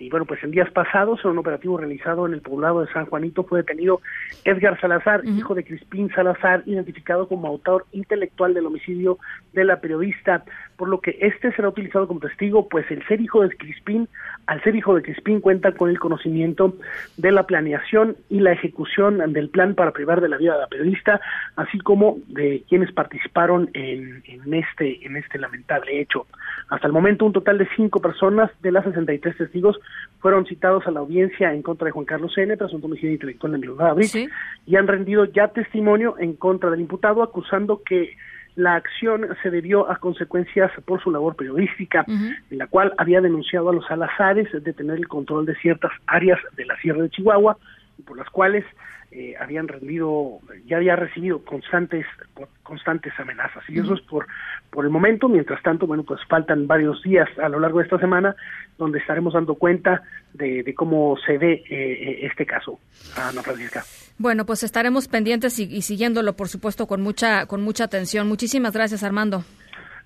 Y 0.00 0.08
bueno, 0.08 0.24
pues 0.24 0.42
en 0.42 0.50
días 0.50 0.70
pasados, 0.70 1.20
en 1.22 1.32
un 1.32 1.38
operativo 1.38 1.76
realizado 1.76 2.26
en 2.26 2.32
el 2.32 2.40
poblado 2.40 2.80
de 2.80 2.90
San 2.90 3.04
Juanito, 3.04 3.44
fue 3.44 3.58
detenido 3.58 4.00
Edgar 4.44 4.80
Salazar, 4.80 5.22
hijo 5.26 5.54
de 5.54 5.62
Crispín 5.62 6.10
Salazar, 6.14 6.62
identificado 6.64 7.28
como 7.28 7.48
autor 7.48 7.84
intelectual 7.92 8.54
del 8.54 8.64
homicidio 8.64 9.18
de 9.52 9.64
la 9.64 9.80
periodista, 9.80 10.42
por 10.76 10.88
lo 10.88 11.02
que 11.02 11.18
este 11.20 11.52
será 11.52 11.68
utilizado 11.68 12.08
como 12.08 12.20
testigo, 12.20 12.66
pues 12.66 12.90
el 12.90 13.06
ser 13.06 13.20
hijo 13.20 13.42
de 13.42 13.54
Crispín, 13.54 14.08
al 14.46 14.62
ser 14.62 14.74
hijo 14.74 14.94
de 14.94 15.02
Crispín, 15.02 15.40
cuenta 15.40 15.72
con 15.72 15.90
el 15.90 15.98
conocimiento 15.98 16.74
de 17.18 17.32
la 17.32 17.42
planeación 17.42 18.16
y 18.30 18.40
la 18.40 18.52
ejecución 18.52 19.18
del 19.34 19.50
plan 19.50 19.74
para 19.74 19.92
privar 19.92 20.22
de 20.22 20.30
la 20.30 20.38
vida 20.38 20.54
de 20.54 20.60
la 20.60 20.66
periodista, 20.68 21.20
así 21.56 21.78
como 21.78 22.16
de 22.28 22.64
quienes 22.70 22.90
participaron 22.92 23.68
en, 23.74 24.22
en 24.24 24.54
este, 24.54 25.04
en 25.04 25.16
este 25.16 25.38
lamentable 25.38 26.00
hecho. 26.00 26.26
Hasta 26.70 26.86
el 26.86 26.92
momento, 26.94 27.26
un 27.26 27.32
total 27.34 27.58
de 27.58 27.68
cinco 27.76 28.00
personas 28.00 28.50
de 28.62 28.72
las 28.72 28.84
63 28.84 29.36
testigos 29.36 29.78
fueron 30.20 30.46
citados 30.46 30.86
a 30.86 30.90
la 30.90 31.00
audiencia 31.00 31.52
en 31.52 31.62
contra 31.62 31.86
de 31.86 31.92
Juan 31.92 32.04
Carlos 32.04 32.36
N., 32.36 32.56
presunto 32.56 32.86
homicidio 32.86 33.12
intelectual 33.12 33.52
de 33.52 33.58
Milonada 33.58 33.94
y 34.66 34.76
han 34.76 34.86
rendido 34.86 35.24
ya 35.24 35.48
testimonio 35.48 36.16
en 36.18 36.34
contra 36.34 36.70
del 36.70 36.80
imputado, 36.80 37.22
acusando 37.22 37.82
que 37.82 38.16
la 38.56 38.74
acción 38.74 39.26
se 39.42 39.50
debió 39.50 39.90
a 39.90 39.96
consecuencias 39.96 40.70
por 40.84 41.02
su 41.02 41.10
labor 41.10 41.36
periodística, 41.36 42.04
en 42.06 42.58
la 42.58 42.66
cual 42.66 42.92
había 42.98 43.20
denunciado 43.20 43.70
a 43.70 43.72
los 43.72 43.86
Salazares 43.86 44.48
de 44.52 44.72
tener 44.72 44.96
el 44.96 45.08
control 45.08 45.46
de 45.46 45.54
ciertas 45.56 45.92
áreas 46.06 46.38
de 46.56 46.66
la 46.66 46.76
Sierra 46.78 47.02
de 47.02 47.10
Chihuahua, 47.10 47.56
y 47.98 48.02
por 48.02 48.18
las 48.18 48.28
cuales 48.28 48.64
eh, 49.12 49.34
habían 49.40 49.66
rendido, 49.66 50.38
ya 50.66 50.76
había 50.76 50.94
recibido 50.94 51.44
constantes, 51.44 52.06
constantes 52.62 53.12
amenazas. 53.18 53.64
Y 53.68 53.80
eso 53.80 53.94
es 53.94 54.00
por, 54.02 54.28
por 54.70 54.84
el 54.84 54.90
momento. 54.90 55.28
Mientras 55.28 55.60
tanto, 55.64 55.84
bueno, 55.86 56.04
pues 56.04 56.20
faltan 56.28 56.68
varios 56.68 57.02
días 57.02 57.28
a 57.42 57.48
lo 57.48 57.58
largo 57.58 57.78
de 57.78 57.84
esta 57.86 57.98
semana 57.98 58.36
donde 58.78 59.00
estaremos 59.00 59.34
dando 59.34 59.56
cuenta 59.56 60.02
de, 60.32 60.72
cómo 60.76 61.16
se 61.26 61.38
ve 61.38 61.54
eh, 61.54 61.64
eh, 61.70 62.18
este 62.22 62.46
caso, 62.46 62.78
Ana 63.16 63.42
Francisca. 63.42 63.82
Bueno, 64.16 64.46
pues 64.46 64.62
estaremos 64.62 65.08
pendientes 65.08 65.58
y, 65.58 65.82
siguiéndolo, 65.82 66.36
por 66.36 66.46
supuesto, 66.46 66.86
con 66.86 67.02
mucha, 67.02 67.46
con 67.46 67.62
mucha 67.62 67.84
atención. 67.84 68.28
Muchísimas 68.28 68.72
gracias, 68.72 69.02
Armando. 69.02 69.42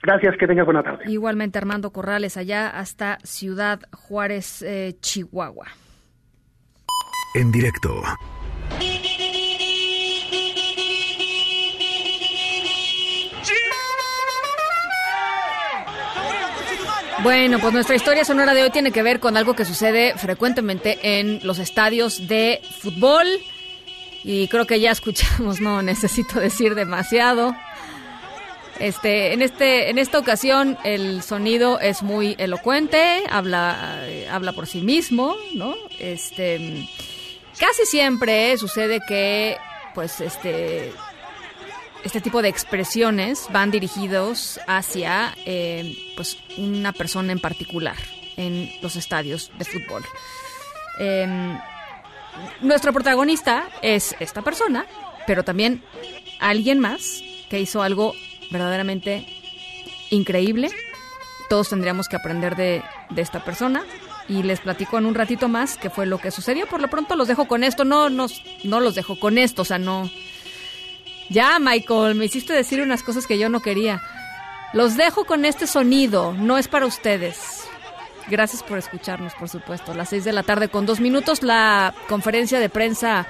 Gracias, 0.03 0.35
que 0.39 0.47
tenga 0.47 0.65
buena 0.65 0.83
tarde. 0.83 1.05
Igualmente, 1.09 1.59
Armando 1.59 1.91
Corrales, 1.91 2.39
allá 2.39 2.71
hasta 2.71 3.19
Ciudad 3.23 3.81
Juárez, 3.93 4.65
Chihuahua. 5.01 5.67
En 7.35 7.51
directo 7.53 8.03
Bueno, 17.25 17.59
pues 17.59 17.73
nuestra 17.73 17.97
historia 17.97 18.23
sonora 18.23 18.53
de 18.53 18.63
hoy 18.63 18.71
tiene 18.71 18.93
que 18.93 19.03
ver 19.03 19.19
con 19.19 19.39
algo 19.39 19.55
que 19.55 19.65
sucede 19.65 20.13
frecuentemente 20.19 21.19
en 21.19 21.41
los 21.43 21.59
estadios 21.59 22.29
de 22.29 22.61
fútbol. 22.83 23.27
Y 24.23 24.47
creo 24.49 24.67
que 24.67 24.79
ya 24.79 24.91
escuchamos, 24.91 25.59
no 25.59 25.81
necesito 25.81 26.39
decir 26.39 26.75
demasiado. 26.75 27.57
Este, 28.79 29.33
en 29.33 29.41
este, 29.41 29.89
en 29.89 29.97
esta 29.97 30.19
ocasión 30.19 30.77
el 30.85 31.23
sonido 31.23 31.81
es 31.81 32.03
muy 32.03 32.35
elocuente, 32.37 33.23
habla, 33.31 34.05
habla 34.31 34.53
por 34.53 34.67
sí 34.67 34.83
mismo, 34.83 35.35
¿no? 35.55 35.75
Este, 35.99 36.87
casi 37.59 37.87
siempre 37.87 38.59
sucede 38.59 39.01
que, 39.09 39.57
pues, 39.95 40.21
este, 40.21 40.93
este 42.05 42.21
tipo 42.21 42.43
de 42.43 42.49
expresiones 42.49 43.49
van 43.51 43.71
dirigidos 43.71 44.61
hacia 44.67 45.35
eh, 45.47 45.97
pues 46.17 46.39
una 46.59 46.93
persona 46.93 47.33
en 47.33 47.41
particular 47.41 47.97
en 48.37 48.71
los 48.83 48.97
estadios 48.97 49.51
de 49.59 49.65
fútbol. 49.65 50.05
Em, 50.99 51.59
nuestro 52.61 52.93
protagonista 52.93 53.69
es 53.81 54.15
esta 54.21 54.43
persona, 54.43 54.87
pero 55.27 55.45
también 55.45 55.83
alguien 56.41 56.79
más 56.79 57.23
que 57.49 57.61
hizo 57.61 57.83
algo 57.83 58.15
verdaderamente 58.51 59.27
increíble. 60.11 60.71
Todos 61.49 61.71
tendríamos 61.71 62.09
que 62.09 62.17
aprender 62.17 62.55
de, 62.55 62.83
esta 63.17 63.45
persona 63.45 63.85
y 64.29 64.43
les 64.43 64.61
platico 64.61 64.99
en 64.99 65.07
un 65.07 65.15
ratito 65.15 65.49
más 65.49 65.77
qué 65.77 65.89
fue 65.89 66.07
lo 66.07 66.19
que 66.19 66.31
sucedió. 66.31 66.67
Por 66.67 66.81
lo 66.81 66.89
pronto 66.89 67.17
los 67.17 67.29
dejo 67.29 67.47
con 67.47 67.65
esto, 67.65 67.85
no, 67.85 68.11
no, 68.11 68.27
no 68.65 68.81
los 68.81 68.95
dejo 68.95 69.19
con 69.19 69.39
esto, 69.39 69.63
o 69.63 69.65
sea, 69.65 69.79
no, 69.79 70.11
ya, 71.31 71.59
Michael, 71.59 72.15
me 72.15 72.27
hiciste 72.27 72.53
decir 72.53 72.81
unas 72.81 73.03
cosas 73.03 73.27
que 73.27 73.39
yo 73.39 73.49
no 73.49 73.61
quería. 73.61 74.03
Los 74.73 74.97
dejo 74.97 75.25
con 75.25 75.45
este 75.45 75.67
sonido, 75.67 76.33
no 76.33 76.59
es 76.59 76.69
para 76.69 76.87
ustedes. 76.87 77.65
Gracias 78.29 78.63
por 78.63 78.79
escucharnos, 78.79 79.35
por 79.35 79.49
supuesto. 79.49 79.95
Las 79.95 80.09
seis 80.09 80.25
de 80.25 80.33
la 80.33 80.43
tarde 80.43 80.69
con 80.69 80.87
dos 80.87 81.01
minutos 81.01 81.43
la 81.43 81.95
conferencia 82.09 82.59
de 82.59 82.69
prensa 82.69 83.27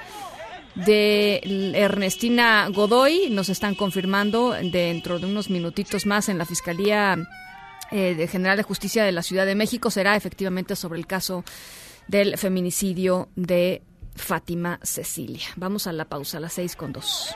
de 0.75 1.41
Ernestina 1.75 2.67
Godoy 2.69 3.29
nos 3.29 3.49
están 3.49 3.75
confirmando 3.75 4.51
dentro 4.51 5.19
de 5.19 5.25
unos 5.25 5.49
minutitos 5.49 6.05
más 6.05 6.27
en 6.27 6.37
la 6.37 6.45
Fiscalía 6.45 7.17
eh, 7.91 8.27
General 8.27 8.57
de 8.57 8.63
Justicia 8.63 9.03
de 9.03 9.11
la 9.11 9.21
Ciudad 9.21 9.45
de 9.45 9.55
México 9.55 9.89
será 9.89 10.15
efectivamente 10.15 10.75
sobre 10.75 10.99
el 10.99 11.07
caso 11.07 11.43
del 12.07 12.37
feminicidio 12.37 13.29
de 13.35 13.83
Fátima 14.15 14.79
Cecilia. 14.83 15.47
Vamos 15.55 15.87
a 15.87 15.93
la 15.93 16.05
pausa 16.05 16.39
las 16.39 16.53
seis 16.53 16.75
con 16.75 16.93
dos. 16.93 17.35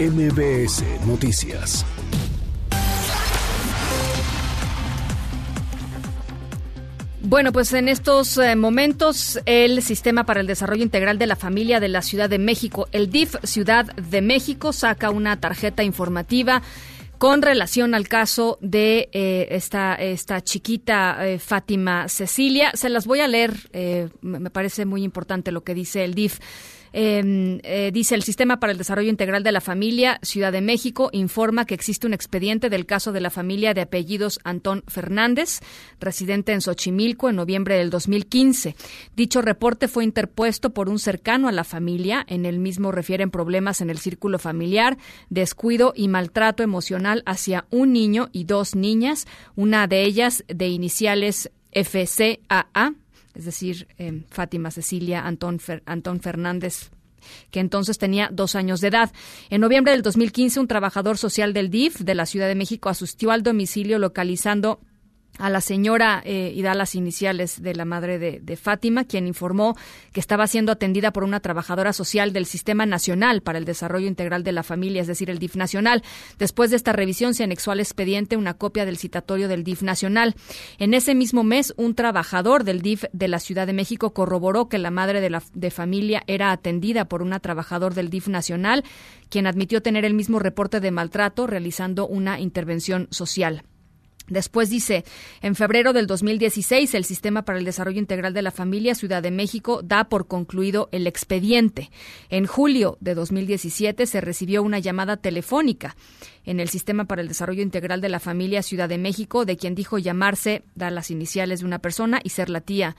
MBS 0.00 0.82
Noticias. 1.06 1.86
Bueno, 7.22 7.52
pues 7.52 7.72
en 7.72 7.88
estos 7.88 8.36
eh, 8.38 8.56
momentos 8.56 9.38
el 9.46 9.82
Sistema 9.82 10.26
para 10.26 10.40
el 10.40 10.48
Desarrollo 10.48 10.82
Integral 10.82 11.16
de 11.18 11.28
la 11.28 11.36
Familia 11.36 11.78
de 11.78 11.86
la 11.86 12.02
Ciudad 12.02 12.28
de 12.28 12.40
México, 12.40 12.88
el 12.90 13.08
DIF 13.08 13.36
Ciudad 13.44 13.86
de 13.94 14.20
México, 14.20 14.72
saca 14.72 15.10
una 15.10 15.38
tarjeta 15.38 15.84
informativa 15.84 16.60
con 17.18 17.40
relación 17.40 17.94
al 17.94 18.08
caso 18.08 18.58
de 18.60 19.08
eh, 19.12 19.46
esta, 19.50 19.94
esta 19.94 20.42
chiquita 20.42 21.24
eh, 21.24 21.38
Fátima 21.38 22.08
Cecilia. 22.08 22.72
Se 22.74 22.88
las 22.88 23.06
voy 23.06 23.20
a 23.20 23.28
leer, 23.28 23.54
me 24.22 24.50
parece 24.50 24.86
muy 24.86 25.04
importante 25.04 25.52
lo 25.52 25.62
que 25.62 25.74
dice 25.74 26.02
el 26.02 26.14
DIF. 26.14 26.40
Em, 26.96 27.58
eh, 27.64 27.90
dice 27.92 28.14
el 28.14 28.22
Sistema 28.22 28.60
para 28.60 28.70
el 28.70 28.78
Desarrollo 28.78 29.10
Integral 29.10 29.42
de 29.42 29.50
la 29.50 29.60
Familia, 29.60 30.20
Ciudad 30.22 30.52
de 30.52 30.60
México, 30.60 31.10
informa 31.12 31.64
que 31.64 31.74
existe 31.74 32.06
un 32.06 32.14
expediente 32.14 32.70
del 32.70 32.86
caso 32.86 33.10
de 33.10 33.20
la 33.20 33.30
familia 33.30 33.74
de 33.74 33.80
apellidos 33.80 34.38
Antón 34.44 34.84
Fernández, 34.86 35.58
residente 35.98 36.52
en 36.52 36.60
Xochimilco, 36.60 37.28
en 37.28 37.34
noviembre 37.34 37.78
del 37.78 37.90
2015. 37.90 38.76
Dicho 39.16 39.42
reporte 39.42 39.88
fue 39.88 40.04
interpuesto 40.04 40.70
por 40.70 40.88
un 40.88 41.00
cercano 41.00 41.48
a 41.48 41.52
la 41.52 41.64
familia. 41.64 42.24
En 42.28 42.46
el 42.46 42.60
mismo 42.60 42.92
refieren 42.92 43.32
problemas 43.32 43.80
en 43.80 43.90
el 43.90 43.98
círculo 43.98 44.38
familiar, 44.38 44.96
descuido 45.30 45.94
y 45.96 46.06
maltrato 46.06 46.62
emocional 46.62 47.24
hacia 47.26 47.66
un 47.70 47.92
niño 47.92 48.28
y 48.30 48.44
dos 48.44 48.76
niñas, 48.76 49.26
una 49.56 49.88
de 49.88 50.04
ellas 50.04 50.44
de 50.46 50.68
iniciales 50.68 51.50
FCAA 51.72 52.94
es 53.34 53.44
decir, 53.44 53.88
eh, 53.98 54.22
Fátima 54.30 54.70
Cecilia 54.70 55.26
Antón, 55.26 55.60
Antón 55.86 56.20
Fernández 56.20 56.90
que 57.50 57.60
entonces 57.60 57.96
tenía 57.96 58.28
dos 58.30 58.54
años 58.54 58.82
de 58.82 58.88
edad. 58.88 59.10
En 59.48 59.62
noviembre 59.62 59.92
del 59.92 60.02
2015, 60.02 60.60
un 60.60 60.68
trabajador 60.68 61.16
social 61.16 61.54
del 61.54 61.70
DIF 61.70 62.00
de 62.00 62.14
la 62.14 62.26
Ciudad 62.26 62.48
de 62.48 62.54
México 62.54 62.90
asistió 62.90 63.30
al 63.30 63.42
domicilio 63.42 63.98
localizando 63.98 64.80
a 65.38 65.50
la 65.50 65.60
señora 65.60 66.22
eh, 66.24 66.52
y 66.54 66.62
da 66.62 66.74
las 66.74 66.94
iniciales 66.94 67.60
de 67.60 67.74
la 67.74 67.84
madre 67.84 68.18
de, 68.18 68.56
Fátima, 68.56 69.04
quien 69.04 69.26
informó 69.26 69.76
que 70.12 70.20
estaba 70.20 70.46
siendo 70.46 70.70
atendida 70.70 71.12
por 71.12 71.24
una 71.24 71.40
trabajadora 71.40 71.92
social 71.92 72.32
del 72.32 72.46
Sistema 72.46 72.86
Nacional 72.86 73.42
para 73.42 73.58
el 73.58 73.64
Desarrollo 73.64 74.06
Integral 74.06 74.44
de 74.44 74.52
la 74.52 74.62
Familia, 74.62 75.00
es 75.00 75.08
decir, 75.08 75.28
el 75.28 75.40
DIF 75.40 75.56
Nacional. 75.56 76.02
Después 76.38 76.70
de 76.70 76.76
esta 76.76 76.92
revisión 76.92 77.34
se 77.34 77.42
anexó 77.42 77.72
al 77.72 77.80
expediente 77.80 78.36
una 78.36 78.54
copia 78.54 78.84
del 78.86 78.96
citatorio 78.96 79.48
del 79.48 79.64
DIF 79.64 79.82
Nacional. 79.82 80.36
En 80.78 80.94
ese 80.94 81.16
mismo 81.16 81.42
mes, 81.42 81.74
un 81.76 81.96
trabajador 81.96 82.62
del 82.62 82.80
DIF 82.80 83.04
de 83.12 83.28
la 83.28 83.40
Ciudad 83.40 83.66
de 83.66 83.72
México 83.72 84.14
corroboró 84.14 84.68
que 84.68 84.78
la 84.78 84.90
madre 84.90 85.20
de 85.20 85.30
la 85.30 85.42
de 85.52 85.70
familia 85.70 86.22
era 86.28 86.52
atendida 86.52 87.06
por 87.06 87.22
una 87.22 87.40
trabajador 87.40 87.94
del 87.94 88.08
DIF 88.08 88.28
Nacional, 88.28 88.84
quien 89.28 89.48
admitió 89.48 89.82
tener 89.82 90.04
el 90.04 90.14
mismo 90.14 90.38
reporte 90.38 90.78
de 90.78 90.92
maltrato 90.92 91.48
realizando 91.48 92.06
una 92.06 92.38
intervención 92.38 93.08
social. 93.10 93.64
Después 94.28 94.70
dice, 94.70 95.04
en 95.42 95.54
febrero 95.54 95.92
del 95.92 96.06
2016, 96.06 96.94
el 96.94 97.04
Sistema 97.04 97.44
para 97.44 97.58
el 97.58 97.64
Desarrollo 97.64 97.98
Integral 97.98 98.32
de 98.32 98.40
la 98.40 98.50
Familia 98.50 98.94
Ciudad 98.94 99.22
de 99.22 99.30
México 99.30 99.82
da 99.82 100.04
por 100.04 100.26
concluido 100.26 100.88
el 100.92 101.06
expediente. 101.06 101.90
En 102.30 102.46
julio 102.46 102.96
de 103.00 103.14
2017 103.14 104.06
se 104.06 104.20
recibió 104.22 104.62
una 104.62 104.78
llamada 104.78 105.18
telefónica 105.18 105.94
en 106.46 106.58
el 106.58 106.70
Sistema 106.70 107.04
para 107.04 107.20
el 107.20 107.28
Desarrollo 107.28 107.62
Integral 107.62 108.00
de 108.00 108.08
la 108.08 108.20
Familia 108.20 108.62
Ciudad 108.62 108.88
de 108.88 108.98
México 108.98 109.44
de 109.44 109.58
quien 109.58 109.74
dijo 109.74 109.98
llamarse, 109.98 110.62
dar 110.74 110.92
las 110.92 111.10
iniciales 111.10 111.60
de 111.60 111.66
una 111.66 111.80
persona 111.80 112.20
y 112.24 112.30
ser 112.30 112.48
la 112.48 112.62
tía 112.62 112.96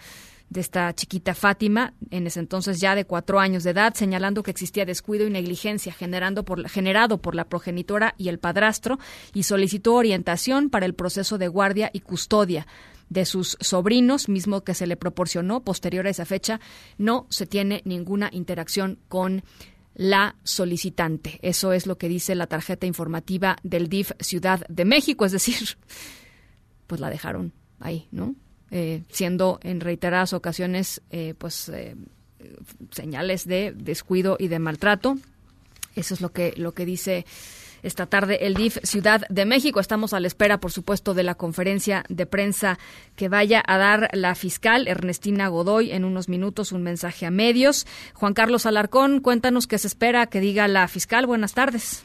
de 0.49 0.61
esta 0.61 0.93
chiquita 0.93 1.33
Fátima, 1.33 1.93
en 2.11 2.27
ese 2.27 2.39
entonces 2.39 2.79
ya 2.79 2.95
de 2.95 3.05
cuatro 3.05 3.39
años 3.39 3.63
de 3.63 3.71
edad, 3.71 3.93
señalando 3.93 4.43
que 4.43 4.51
existía 4.51 4.85
descuido 4.85 5.25
y 5.25 5.29
negligencia 5.29 5.91
generando 5.93 6.43
por, 6.45 6.69
generado 6.69 7.21
por 7.21 7.35
la 7.35 7.45
progenitora 7.45 8.13
y 8.17 8.29
el 8.29 8.39
padrastro 8.39 8.99
y 9.33 9.43
solicitó 9.43 9.95
orientación 9.95 10.69
para 10.69 10.85
el 10.85 10.93
proceso 10.93 11.37
de 11.37 11.47
guardia 11.47 11.89
y 11.93 12.01
custodia 12.01 12.67
de 13.09 13.25
sus 13.25 13.57
sobrinos, 13.59 14.29
mismo 14.29 14.63
que 14.63 14.73
se 14.73 14.87
le 14.87 14.97
proporcionó 14.97 15.61
posterior 15.63 16.07
a 16.07 16.09
esa 16.09 16.25
fecha, 16.25 16.59
no 16.97 17.27
se 17.29 17.45
tiene 17.45 17.81
ninguna 17.85 18.29
interacción 18.31 18.99
con 19.07 19.43
la 19.93 20.35
solicitante. 20.43 21.39
Eso 21.41 21.71
es 21.71 21.87
lo 21.87 21.97
que 21.97 22.09
dice 22.09 22.35
la 22.35 22.47
tarjeta 22.47 22.85
informativa 22.85 23.57
del 23.63 23.89
DIF 23.89 24.11
Ciudad 24.19 24.65
de 24.67 24.85
México, 24.85 25.25
es 25.25 25.31
decir, 25.31 25.77
pues 26.87 26.99
la 26.99 27.09
dejaron 27.09 27.53
ahí, 27.79 28.07
¿no? 28.11 28.35
Eh, 28.77 29.03
siendo 29.09 29.57
en 29.63 29.79
reiteradas 29.79 30.33
ocasiones 30.33 31.01
eh, 31.09 31.33
pues 31.37 31.69
eh, 31.69 31.95
señales 32.91 33.47
de 33.47 33.71
descuido 33.73 34.35
y 34.37 34.49
de 34.49 34.59
maltrato. 34.59 35.15
Eso 35.95 36.13
es 36.13 36.19
lo 36.19 36.33
que 36.33 36.53
lo 36.57 36.73
que 36.73 36.85
dice 36.85 37.25
esta 37.83 38.05
tarde 38.05 38.39
el 38.45 38.53
DIF 38.53 38.79
Ciudad 38.83 39.21
de 39.29 39.45
México. 39.45 39.79
Estamos 39.79 40.11
a 40.11 40.19
la 40.19 40.27
espera, 40.27 40.59
por 40.59 40.73
supuesto, 40.73 41.13
de 41.13 41.23
la 41.23 41.35
conferencia 41.35 42.03
de 42.09 42.25
prensa 42.25 42.77
que 43.15 43.29
vaya 43.29 43.63
a 43.65 43.77
dar 43.77 44.09
la 44.11 44.35
fiscal 44.35 44.89
Ernestina 44.89 45.47
Godoy 45.47 45.93
en 45.93 46.03
unos 46.03 46.27
minutos 46.27 46.73
un 46.73 46.83
mensaje 46.83 47.25
a 47.25 47.31
medios. 47.31 47.87
Juan 48.13 48.33
Carlos 48.33 48.65
Alarcón, 48.65 49.21
cuéntanos 49.21 49.67
qué 49.67 49.77
se 49.77 49.87
espera 49.87 50.27
que 50.27 50.41
diga 50.41 50.67
la 50.67 50.89
fiscal. 50.89 51.27
Buenas 51.27 51.53
tardes. 51.53 52.03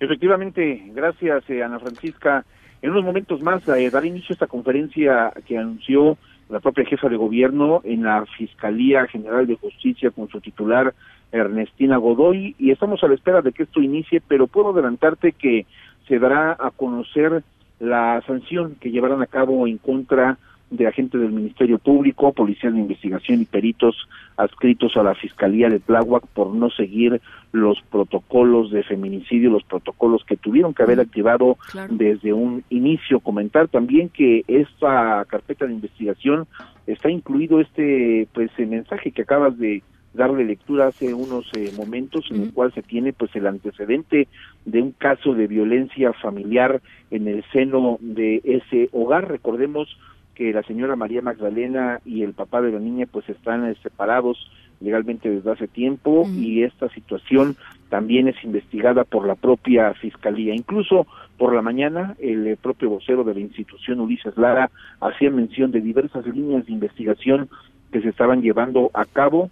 Efectivamente, 0.00 0.82
gracias 0.94 1.44
Ana 1.50 1.78
Francisca. 1.78 2.44
En 2.80 2.90
unos 2.90 3.04
momentos 3.04 3.42
más 3.42 3.66
eh, 3.68 3.90
dará 3.90 4.06
inicio 4.06 4.32
a 4.32 4.34
esta 4.34 4.46
conferencia 4.46 5.30
que 5.46 5.58
anunció 5.58 6.16
la 6.48 6.60
propia 6.60 6.86
jefa 6.86 7.10
de 7.10 7.16
gobierno 7.16 7.82
en 7.84 8.02
la 8.02 8.24
Fiscalía 8.38 9.06
General 9.06 9.46
de 9.46 9.56
Justicia 9.56 10.10
con 10.10 10.28
su 10.28 10.40
titular 10.40 10.94
Ernestina 11.30 11.98
Godoy 11.98 12.56
y 12.58 12.70
estamos 12.70 13.04
a 13.04 13.08
la 13.08 13.14
espera 13.14 13.42
de 13.42 13.52
que 13.52 13.64
esto 13.64 13.82
inicie, 13.82 14.22
pero 14.26 14.46
puedo 14.46 14.70
adelantarte 14.70 15.32
que 15.32 15.66
se 16.08 16.18
dará 16.18 16.56
a 16.58 16.70
conocer 16.70 17.44
la 17.78 18.22
sanción 18.26 18.76
que 18.80 18.90
llevarán 18.90 19.20
a 19.20 19.26
cabo 19.26 19.66
en 19.66 19.76
contra 19.76 20.38
agentes 20.86 21.20
del 21.20 21.32
Ministerio 21.32 21.78
Público, 21.78 22.32
policías 22.32 22.72
de 22.72 22.80
investigación 22.80 23.40
y 23.40 23.44
peritos 23.44 24.08
adscritos 24.36 24.96
a 24.96 25.02
la 25.02 25.14
Fiscalía 25.14 25.68
de 25.68 25.80
Tláhuac 25.80 26.26
por 26.28 26.54
no 26.54 26.70
seguir 26.70 27.20
los 27.52 27.80
protocolos 27.90 28.70
de 28.70 28.82
feminicidio, 28.82 29.50
los 29.50 29.64
protocolos 29.64 30.24
que 30.24 30.36
tuvieron 30.36 30.72
que 30.72 30.82
haber 30.82 31.00
activado 31.00 31.58
desde 31.90 32.32
un 32.32 32.62
inicio. 32.70 33.20
Comentar 33.20 33.68
también 33.68 34.08
que 34.08 34.44
esta 34.46 35.24
carpeta 35.28 35.66
de 35.66 35.74
investigación 35.74 36.46
está 36.86 37.10
incluido 37.10 37.60
este 37.60 38.28
pues 38.32 38.50
el 38.58 38.68
mensaje 38.68 39.10
que 39.10 39.22
acabas 39.22 39.58
de 39.58 39.82
darle 40.12 40.44
lectura 40.44 40.88
hace 40.88 41.14
unos 41.14 41.48
eh, 41.54 41.70
momentos 41.76 42.26
en 42.30 42.42
el 42.42 42.52
cual 42.52 42.72
se 42.72 42.82
tiene 42.82 43.12
pues 43.12 43.34
el 43.36 43.46
antecedente 43.46 44.28
de 44.64 44.82
un 44.82 44.92
caso 44.92 45.34
de 45.34 45.46
violencia 45.46 46.12
familiar 46.12 46.80
en 47.10 47.28
el 47.28 47.44
seno 47.52 47.98
de 48.00 48.40
ese 48.44 48.88
hogar. 48.92 49.28
Recordemos 49.28 49.96
que 50.40 50.54
la 50.54 50.62
señora 50.62 50.96
María 50.96 51.20
Magdalena 51.20 52.00
y 52.06 52.22
el 52.22 52.32
papá 52.32 52.62
de 52.62 52.72
la 52.72 52.78
niña 52.78 53.04
pues 53.04 53.28
están 53.28 53.66
eh, 53.66 53.76
separados 53.82 54.50
legalmente 54.80 55.28
desde 55.28 55.52
hace 55.52 55.68
tiempo 55.68 56.26
y 56.26 56.62
esta 56.62 56.88
situación 56.88 57.56
también 57.90 58.26
es 58.26 58.42
investigada 58.42 59.04
por 59.04 59.26
la 59.26 59.34
propia 59.34 59.92
fiscalía. 59.92 60.54
Incluso 60.54 61.06
por 61.36 61.54
la 61.54 61.60
mañana 61.60 62.16
el 62.18 62.46
eh, 62.46 62.56
propio 62.56 62.88
vocero 62.88 63.22
de 63.22 63.34
la 63.34 63.40
institución 63.40 64.00
Ulises 64.00 64.34
Lara 64.38 64.70
hacía 65.02 65.30
mención 65.30 65.72
de 65.72 65.82
diversas 65.82 66.26
líneas 66.26 66.64
de 66.64 66.72
investigación 66.72 67.50
que 67.92 68.00
se 68.00 68.08
estaban 68.08 68.40
llevando 68.40 68.90
a 68.94 69.04
cabo 69.04 69.50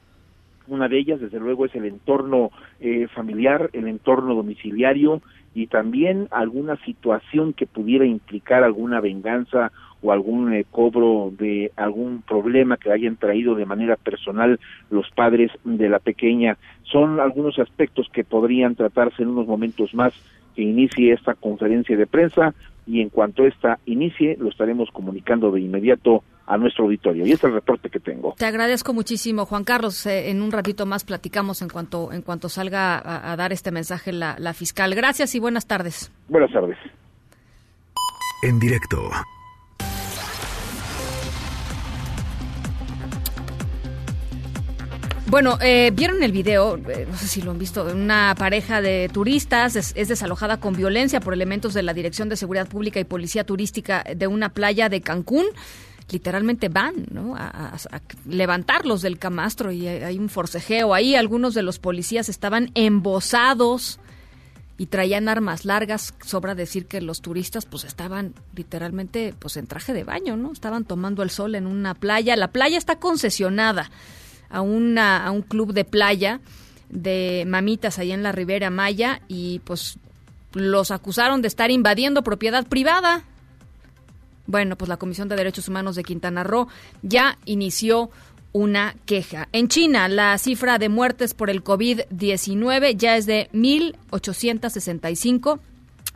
una 0.68 0.89
de 0.89 0.99
ellas, 0.99 1.20
desde 1.20 1.41
luego, 1.41 1.64
es 1.64 1.74
el 1.74 1.86
entorno 1.86 2.51
eh, 2.78 3.09
familiar, 3.09 3.70
el 3.72 3.89
entorno 3.89 4.34
domiciliario 4.34 5.22
y 5.55 5.66
también 5.66 6.28
alguna 6.30 6.76
situación 6.84 7.55
que 7.55 7.66
pudiera 7.66 8.05
implicar 8.05 8.62
alguna 8.62 9.01
venganza 9.01 9.72
o 10.03 10.12
algún 10.12 10.53
eh, 10.53 10.64
cobro 10.70 11.32
de 11.36 11.72
algún 11.76 12.22
problema 12.22 12.76
que 12.76 12.92
hayan 12.92 13.16
traído 13.16 13.55
de 13.55 13.66
manera 13.66 13.96
personal 13.96 14.61
los 14.90 15.11
padres 15.11 15.51
de 15.64 15.88
la 15.88 15.99
pequeña. 15.99 16.57
Son 16.84 17.20
algunos 17.20 17.59
aspectos 17.59 18.09
que 18.12 18.24
podrían 18.24 18.74
tratarse 18.74 19.22
en 19.22 19.30
unos 19.30 19.46
momentos 19.46 19.94
más 19.94 20.12
que 20.55 20.62
inicie 20.62 21.12
esta 21.12 21.34
conferencia 21.34 21.96
de 21.96 22.07
prensa 22.07 22.55
y 22.86 23.01
en 23.01 23.11
cuanto 23.11 23.46
esta 23.46 23.78
inicie 23.86 24.36
lo 24.40 24.49
estaremos 24.49 24.88
comunicando 24.90 25.51
de 25.51 25.61
inmediato 25.61 26.22
a 26.46 26.57
nuestro 26.57 26.84
auditorio. 26.84 27.26
Y 27.26 27.32
este 27.32 27.46
es 27.46 27.51
el 27.51 27.55
reporte 27.55 27.90
que 27.90 28.01
tengo. 28.01 28.34
Te 28.38 28.46
agradezco 28.46 28.94
muchísimo, 28.94 29.44
Juan 29.44 29.64
Carlos. 29.64 30.07
Eh, 30.07 30.30
en 30.30 30.40
un 30.40 30.51
ratito 30.51 30.86
más 30.86 31.05
platicamos 31.05 31.61
en 31.61 31.68
cuanto 31.68 32.11
en 32.12 32.22
cuanto 32.22 32.49
salga 32.49 33.30
a, 33.30 33.36
dar 33.36 33.53
este 33.53 33.70
mensaje 33.70 34.12
la, 34.12 34.36
la 34.38 34.55
fiscal. 34.55 34.94
Gracias 34.94 35.34
y 35.34 35.38
buenas 35.38 35.66
tardes. 35.66 36.11
Buenas 36.28 36.51
tardes. 36.51 36.78
En 38.42 38.59
directo. 38.59 38.99
Bueno, 45.31 45.59
eh, 45.61 45.91
vieron 45.93 46.22
el 46.22 46.33
video, 46.33 46.79
eh, 46.89 47.07
no 47.11 47.14
sé 47.18 47.29
si 47.29 47.43
lo 47.43 47.51
han 47.51 47.59
visto, 47.59 47.85
una 47.85 48.35
pareja 48.39 48.81
de 48.81 49.11
turistas 49.12 49.76
es, 49.76 50.09
desalojada 50.09 50.59
con 50.59 50.74
violencia 50.74 51.20
por 51.20 51.35
elementos 51.35 51.74
de 51.74 51.83
la 51.83 51.93
Dirección 51.93 52.31
de 52.31 52.37
Seguridad 52.37 52.66
Pública 52.66 52.99
y 52.99 53.05
Policía 53.05 53.45
Turística 53.45 54.03
de 54.16 54.26
una 54.26 54.49
playa 54.49 54.89
de 54.89 55.03
Cancún. 55.03 55.45
Literalmente 56.11 56.70
van 56.70 57.05
¿no? 57.11 57.35
a, 57.37 57.76
levantarlos 58.26 59.03
del 59.03 59.18
camastro 59.18 59.70
y 59.70 59.87
hay 59.87 60.18
un 60.18 60.31
forcejeo. 60.31 60.95
Ahí 60.95 61.14
algunos 61.14 61.53
de 61.53 61.62
los 61.62 61.79
policías 61.79 62.31
estaban 62.31 62.70
embosados 62.74 64.01
y 64.79 64.87
traían 64.87 65.29
armas 65.29 65.66
largas. 65.66 66.14
Sobra 66.24 66.55
decir 66.55 66.87
que 66.87 67.03
los 67.03 67.20
turistas 67.20 67.66
pues 67.66 67.85
estaban 67.85 68.33
literalmente 68.57 69.35
pues 69.39 69.59
en 69.59 69.66
traje 69.66 69.93
de 69.93 70.05
baño, 70.05 70.39
¿no? 70.39 70.53
Estaban 70.53 70.87
tomando 70.87 71.22
el 71.22 71.29
sol 71.29 71.55
en 71.55 71.66
una 71.66 71.93
playa. 71.95 72.35
La 72.35 72.49
playa 72.49 72.79
está 72.79 72.99
concesionada 72.99 73.91
a, 74.51 74.61
una, 74.61 75.24
a 75.24 75.30
un 75.30 75.42
club 75.42 75.72
de 75.72 75.84
playa 75.84 76.40
de 76.88 77.44
mamitas 77.46 77.99
ahí 77.99 78.12
en 78.12 78.22
la 78.22 78.32
Ribera 78.32 78.70
Maya 78.70 79.20
y 79.28 79.59
pues 79.61 79.99
los 80.55 80.90
acusaron 80.90 81.42
de 81.42 81.49
estar 81.49 81.70
invadiendo 81.70 82.22
propiedad 82.22 82.66
privada. 82.66 83.24
Bueno, 84.46 84.76
pues 84.76 84.88
la 84.88 84.96
Comisión 84.96 85.28
de 85.28 85.36
Derechos 85.36 85.68
Humanos 85.68 85.96
de 85.96 86.05
Quintana 86.05 86.42
Roo 86.42 86.68
ya 87.03 87.36
inició 87.44 88.11
una 88.53 88.96
queja. 89.05 89.49
En 89.53 89.68
China, 89.68 90.09
la 90.09 90.38
cifra 90.38 90.78
de 90.78 90.88
muertes 90.88 91.34
por 91.34 91.51
el 91.51 91.62
COVID-19 91.62 92.96
ya 92.96 93.18
es 93.18 93.26
de 93.26 93.51
1.865. 93.53 95.61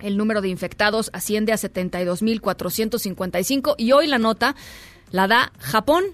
El 0.01 0.17
número 0.17 0.41
de 0.41 0.49
infectados 0.49 1.11
asciende 1.13 1.53
a 1.53 1.57
72.455 1.57 3.75
y 3.77 3.93
hoy 3.93 4.07
la 4.07 4.19
nota 4.19 4.57
la 5.11 5.29
da 5.29 5.53
Japón. 5.59 6.05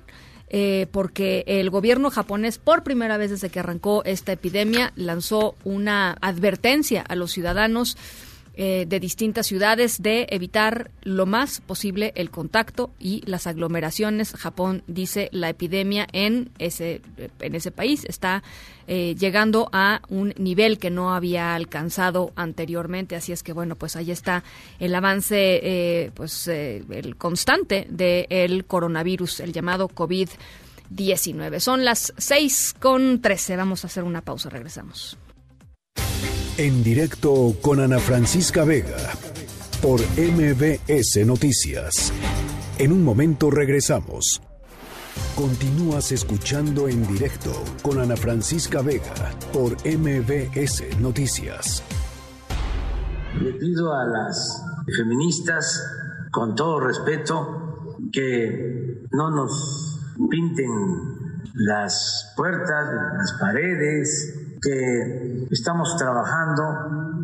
Eh, 0.51 0.86
porque 0.92 1.44
el 1.46 1.68
gobierno 1.68 2.11
japonés, 2.11 2.59
por 2.59 2.82
primera 2.82 3.18
vez 3.18 3.30
desde 3.30 3.51
que 3.51 3.61
arrancó 3.61 4.03
esta 4.05 4.32
epidemia, 4.32 4.92
lanzó 4.96 5.57
una 5.64 6.16
advertencia 6.20 7.03
a 7.03 7.16
los 7.16 7.32
ciudadanos 7.32 7.96
eh, 8.61 8.86
de 8.88 8.98
distintas 8.98 9.46
ciudades 9.46 10.02
de 10.02 10.26
evitar 10.30 10.90
lo 11.04 11.26
más 11.26 11.61
posible 11.61 12.12
el 12.16 12.28
contacto 12.32 12.90
y 12.98 13.22
las 13.24 13.46
aglomeraciones. 13.46 14.32
Japón 14.32 14.82
dice 14.88 15.28
la 15.30 15.48
epidemia 15.48 16.09
en 16.12 16.50
ese, 16.59 17.00
en 17.38 17.54
ese 17.54 17.70
país 17.70 18.04
está 18.04 18.42
eh, 18.88 19.14
llegando 19.16 19.68
a 19.72 20.02
un 20.09 20.34
nivel 20.38 20.80
que 20.80 20.90
no 20.90 21.14
había 21.14 21.54
alcanzado 21.54 22.32
anteriormente. 22.34 23.14
Así 23.14 23.30
es 23.30 23.44
que, 23.44 23.52
bueno, 23.52 23.76
pues 23.76 23.94
ahí 23.94 24.11
está 24.11 24.42
el 24.80 24.92
avance, 24.92 25.61
eh, 25.62 26.11
pues 26.14 26.48
el 26.48 27.14
constante 27.16 27.86
del 27.88 28.64
coronavirus, 28.64 29.38
el 29.38 29.52
llamado 29.52 29.88
COVID-19. 29.88 31.61
Son 31.61 31.84
las 31.84 32.12
6 32.16 32.74
con 32.80 33.22
13. 33.22 33.56
Vamos 33.56 33.84
a 33.84 33.86
hacer 33.86 34.02
una 34.02 34.22
pausa. 34.22 34.50
Regresamos. 34.50 35.16
En 36.59 36.82
directo 36.82 37.54
con 37.62 37.78
Ana 37.78 38.00
Francisca 38.00 38.64
Vega 38.64 38.96
por 39.80 40.00
MBS 40.00 41.24
Noticias. 41.24 42.12
En 42.78 42.90
un 42.90 43.04
momento 43.04 43.48
regresamos. 43.48 44.42
Continúas 45.36 46.11
escuchando 46.11 46.88
en 46.88 47.06
directo 47.06 47.52
con 47.80 48.00
Ana 48.00 48.16
Francisca 48.16 48.82
Vega 48.82 49.30
por 49.52 49.74
MBS 49.86 50.98
Noticias. 50.98 51.84
Le 53.40 53.52
pido 53.52 53.94
a 53.94 54.04
las 54.06 54.61
feministas, 54.96 55.80
con 56.32 56.56
todo 56.56 56.80
respeto, 56.80 57.96
que 58.12 59.06
no 59.12 59.30
nos 59.30 60.00
pinten 60.28 60.68
las 61.54 62.32
puertas, 62.36 62.88
las 63.16 63.32
paredes, 63.38 64.47
que 64.61 65.46
estamos 65.50 65.96
trabajando 65.96 66.62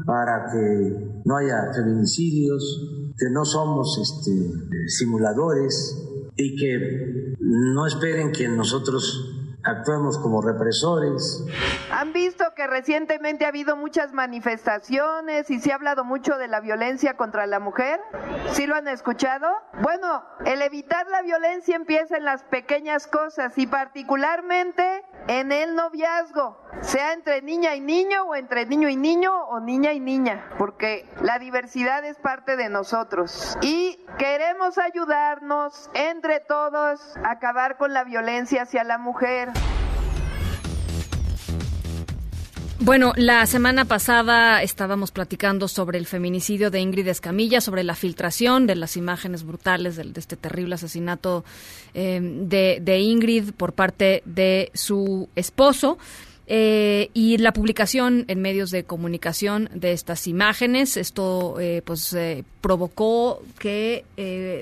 para 0.06 0.46
que 0.52 1.20
no 1.24 1.36
haya 1.36 1.72
feminicidios, 1.74 3.12
que 3.16 3.30
no 3.30 3.44
somos 3.44 3.98
este, 3.98 4.88
simuladores 4.88 5.96
y 6.36 6.56
que 6.56 7.36
no 7.38 7.86
esperen 7.86 8.32
que 8.32 8.48
nosotros 8.48 9.34
actuemos 9.64 10.18
como 10.18 10.42
represores. 10.42 11.44
Han 11.90 12.12
visto 12.12 12.44
que 12.54 12.66
recientemente 12.66 13.44
ha 13.44 13.48
habido 13.48 13.76
muchas 13.76 14.12
manifestaciones 14.12 15.50
y 15.50 15.58
se 15.58 15.72
ha 15.72 15.76
hablado 15.76 16.04
mucho 16.04 16.36
de 16.36 16.48
la 16.48 16.60
violencia 16.60 17.16
contra 17.16 17.46
la 17.46 17.60
mujer. 17.60 18.00
¿Sí 18.52 18.66
lo 18.66 18.76
han 18.76 18.88
escuchado? 18.88 19.48
Bueno, 19.82 20.22
el 20.44 20.60
evitar 20.62 21.06
la 21.08 21.22
violencia 21.22 21.76
empieza 21.76 22.16
en 22.16 22.24
las 22.24 22.44
pequeñas 22.44 23.06
cosas 23.06 23.56
y 23.56 23.66
particularmente 23.66 25.02
en 25.28 25.52
el 25.52 25.74
noviazgo, 25.74 26.58
sea 26.80 27.12
entre 27.12 27.40
niña 27.42 27.74
y 27.74 27.80
niño 27.80 28.24
o 28.24 28.34
entre 28.34 28.66
niño 28.66 28.88
y 28.88 28.96
niño 28.96 29.32
o 29.48 29.60
niña 29.60 29.92
y 29.92 30.00
niña, 30.00 30.50
porque 30.58 31.08
la 31.22 31.38
diversidad 31.38 32.04
es 32.04 32.18
parte 32.18 32.56
de 32.56 32.68
nosotros 32.68 33.56
y 33.62 34.04
queremos 34.18 34.78
ayudarnos 34.78 35.90
entre 35.94 36.40
todos 36.40 37.16
a 37.24 37.32
acabar 37.32 37.78
con 37.78 37.92
la 37.92 38.04
violencia 38.04 38.62
hacia 38.62 38.84
la 38.84 38.98
mujer. 38.98 39.50
Bueno, 42.84 43.14
la 43.16 43.46
semana 43.46 43.86
pasada 43.86 44.62
estábamos 44.62 45.10
platicando 45.10 45.68
sobre 45.68 45.96
el 45.96 46.04
feminicidio 46.04 46.70
de 46.70 46.80
Ingrid 46.80 47.08
Escamilla, 47.08 47.62
sobre 47.62 47.82
la 47.82 47.94
filtración 47.94 48.66
de 48.66 48.76
las 48.76 48.98
imágenes 48.98 49.42
brutales 49.42 49.96
de, 49.96 50.12
este 50.14 50.36
terrible 50.36 50.74
asesinato 50.74 51.46
eh, 51.94 52.20
de, 52.20 52.98
Ingrid 52.98 53.52
por 53.52 53.72
parte 53.72 54.22
de 54.26 54.70
su 54.74 55.30
esposo. 55.34 55.96
Eh, 56.46 57.08
y 57.14 57.38
la 57.38 57.54
publicación 57.54 58.26
en 58.28 58.42
medios 58.42 58.70
de 58.70 58.84
comunicación 58.84 59.70
de 59.72 59.92
estas 59.92 60.26
imágenes. 60.26 60.98
Esto 60.98 61.58
eh, 61.58 61.80
pues 61.82 62.14
provocó 62.60 63.42
que 63.58 64.04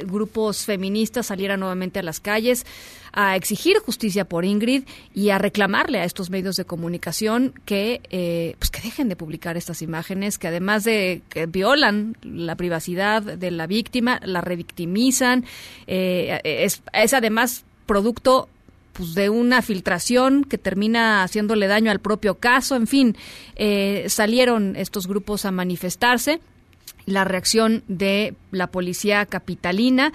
grupos 0.07 0.65
feministas 0.65 1.27
salieran 1.27 1.59
nuevamente 1.59 1.99
a 1.99 2.05
las 2.05 2.21
calles 2.21 2.67
a 3.13 3.37
exigir 3.37 3.79
justicia 3.79 4.25
por 4.25 4.45
Ingrid 4.45 4.85
y 5.15 5.31
a 5.31 5.39
reclamarle 5.39 6.01
a 6.01 6.05
estos 6.05 6.31
medios 6.31 6.57
de 6.57 6.65
comunicación 6.65 7.53
que, 7.65 8.01
eh, 8.11 8.57
pues 8.59 8.71
que 8.71 8.81
dejen 8.81 9.09
de 9.09 9.17
publicar 9.17 9.57
estas 9.57 9.83
imágenes, 9.83 10.39
que 10.39 10.49
además 10.49 10.85
de 10.85 11.23
que 11.29 11.47
violan 11.47 12.17
la 12.23 12.57
privacidad 12.57 13.23
de 13.23 13.51
la 13.51 13.67
víctima, 13.67 14.21
la 14.25 14.41
revictimizan, 14.41 15.45
eh, 15.87 16.41
es, 16.45 16.83
además 17.13 17.65
producto 17.87 18.49
pues, 18.93 19.15
de 19.15 19.29
una 19.29 19.63
filtración 19.63 20.45
que 20.45 20.59
termina 20.59 21.23
haciéndole 21.23 21.67
daño 21.67 21.91
al 21.91 22.01
propio 22.01 22.37
caso. 22.37 22.77
En 22.77 22.87
fin, 22.87 23.17
eh, 23.57 24.07
salieron 24.09 24.77
estos 24.77 25.07
grupos 25.07 25.45
a 25.45 25.51
manifestarse. 25.51 26.41
La 27.05 27.25
reacción 27.25 27.83
de 27.89 28.35
la 28.53 28.69
policía 28.69 29.27
capitalina 29.27 30.13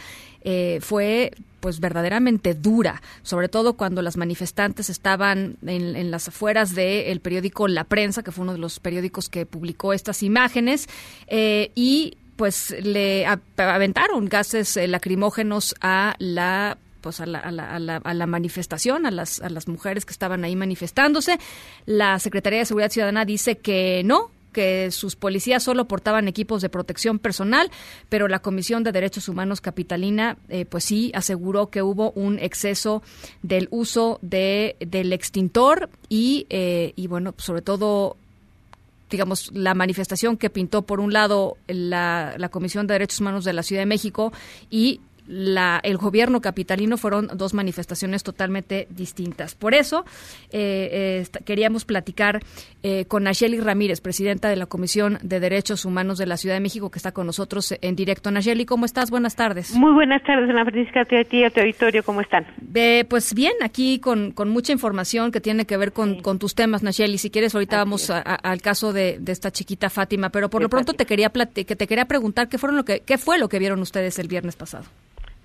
eh, 0.50 0.80
fue 0.80 1.34
pues 1.60 1.82
verdaderamente 1.82 2.54
dura, 2.54 3.02
sobre 3.22 3.50
todo 3.50 3.74
cuando 3.74 4.02
las 4.02 4.16
manifestantes 4.16 4.90
estaban 4.90 5.58
en, 5.66 6.10
las 6.10 6.30
afueras 6.30 6.74
del 6.74 7.20
periódico 7.20 7.68
La 7.68 7.84
Prensa, 7.84 8.24
que 8.24 8.32
fue 8.32 8.44
uno 8.44 8.54
de 8.54 8.60
los 8.60 8.80
periódicos 8.80 9.28
que 9.28 9.46
publicó 9.46 9.92
estas 9.92 10.24
imágenes, 10.24 10.88
eh, 11.28 11.72
y 11.76 12.16
pues 12.38 12.74
le 12.82 13.26
aventaron 13.58 14.30
gases 14.30 14.78
eh, 14.78 14.88
lacrimógenos 14.88 15.76
a 15.82 16.16
la 16.20 16.78
pues 17.02 17.20
a 17.20 17.26
la, 17.26 17.40
a, 17.40 17.52
la, 17.52 17.98
a, 17.98 18.14
la, 18.14 18.26
manifestación, 18.26 19.06
a 19.06 19.12
las, 19.12 19.42
a 19.42 19.50
las 19.50 19.68
mujeres 19.68 20.06
que 20.06 20.12
estaban 20.12 20.46
ahí 20.46 20.56
manifestándose. 20.56 21.40
La 21.86 22.20
Secretaría 22.20 22.60
de 22.60 22.66
Seguridad 22.66 22.90
Ciudadana 22.90 23.26
dice 23.26 23.58
que 23.58 24.02
no, 24.06 24.32
que 24.58 24.90
sus 24.90 25.16
policías 25.16 25.62
solo 25.62 25.88
portaban 25.88 26.28
equipos 26.28 26.64
de 26.64 26.70
protección 26.70 27.20
personal, 27.20 27.70
pero 28.10 28.28
la 28.28 28.40
Comisión 28.40 28.84
de 28.84 28.92
Derechos 28.92 29.30
Humanos 29.30 29.62
Capitalina, 29.62 30.40
eh, 30.50 30.66
pues 30.66 30.84
sí, 30.84 31.12
aseguró 31.14 31.68
que 31.70 31.84
hubo 31.84 32.10
un 32.14 32.40
exceso 32.40 33.04
del 33.44 33.68
uso 33.70 34.18
de, 34.24 34.76
del 34.80 35.14
extintor 35.14 35.92
y, 36.10 36.48
eh, 36.50 36.94
y 36.96 37.06
bueno, 37.06 37.36
sobre 37.38 37.62
todo 37.62 38.18
digamos, 39.12 39.52
la 39.54 39.76
manifestación 39.76 40.38
que 40.38 40.50
pintó 40.50 40.82
por 40.82 41.00
un 41.02 41.14
lado 41.14 41.56
la, 41.68 42.34
la, 42.38 42.50
Comisión 42.50 42.88
de 42.88 42.96
Derechos 42.96 43.22
Humanos 43.22 43.46
de 43.46 43.54
la 43.54 43.62
Ciudad 43.62 43.84
de 43.84 43.86
México 43.86 44.34
y 44.72 45.02
la, 45.28 45.80
el 45.84 45.98
gobierno 45.98 46.42
capitalino 46.42 46.98
fueron 46.98 47.30
dos 47.34 47.54
manifestaciones 47.54 48.24
totalmente 48.24 48.88
distintas. 48.90 49.56
Por 49.56 49.74
eso 49.74 50.06
eh, 50.52 51.26
eh, 51.32 51.44
queríamos 51.46 51.86
platicar 51.86 52.42
eh, 52.84 53.06
con 53.06 53.24
Nacheli 53.24 53.60
Ramírez, 53.60 54.02
presidenta 54.02 54.50
de 54.50 54.56
la 54.56 54.66
Comisión 54.66 55.20
de 55.22 55.40
Derechos 55.40 55.86
Humanos 55.86 56.18
de 56.18 56.26
la 56.26 56.38
Ciudad 56.38 56.56
de 56.56 56.62
México, 56.62 56.90
que 56.90 57.00
está 57.00 57.12
con 57.12 57.26
nosotros 57.26 57.76
en 57.82 57.96
directo. 57.96 58.32
Nacheli, 58.32 58.66
¿cómo 58.66 58.86
estás? 58.86 59.12
Buenas 59.12 59.36
tardes. 59.36 59.74
Muy 59.74 59.92
buenas 59.92 60.24
tardes, 60.24 60.50
Ana 60.50 60.64
Francisca, 60.64 61.02
a 61.02 61.24
ti, 61.24 61.44
a 61.44 61.50
tu 61.50 61.60
auditorio, 61.60 62.04
¿cómo 62.04 62.22
están? 62.22 62.46
pues 63.10 63.34
bien, 63.34 63.54
aquí 63.64 64.00
con, 64.00 64.32
con, 64.32 64.50
mucha 64.50 64.72
información 64.72 65.32
que 65.32 65.42
tiene 65.42 65.66
que 65.66 65.78
ver 65.78 65.94
con, 65.94 66.22
con 66.22 66.40
tus 66.40 66.54
temas, 66.56 66.84
Nacheli. 66.84 67.18
Si 67.18 67.30
quieres, 67.30 67.56
ahorita 67.56 67.78
vamos 67.78 68.10
al 68.10 68.62
caso 68.62 68.94
de, 68.94 69.18
de, 69.20 69.32
esta 69.32 69.52
chiquita 69.52 69.90
Fátima, 69.90 70.30
pero 70.30 70.50
por 70.50 70.62
lo 70.62 70.70
pronto 70.70 70.94
te 70.94 71.06
quería, 71.06 71.30
que 71.30 71.76
te 71.76 71.88
quería 71.88 72.06
preguntar 72.06 72.48
qué, 72.48 72.58
fueron 72.58 72.78
lo 72.78 72.86
que, 72.86 73.02
qué 73.02 73.18
fue 73.18 73.40
lo 73.40 73.50
que 73.50 73.60
vieron 73.60 73.82
ustedes 73.82 74.20
el 74.20 74.28
viernes 74.28 74.56
pasado. 74.56 74.86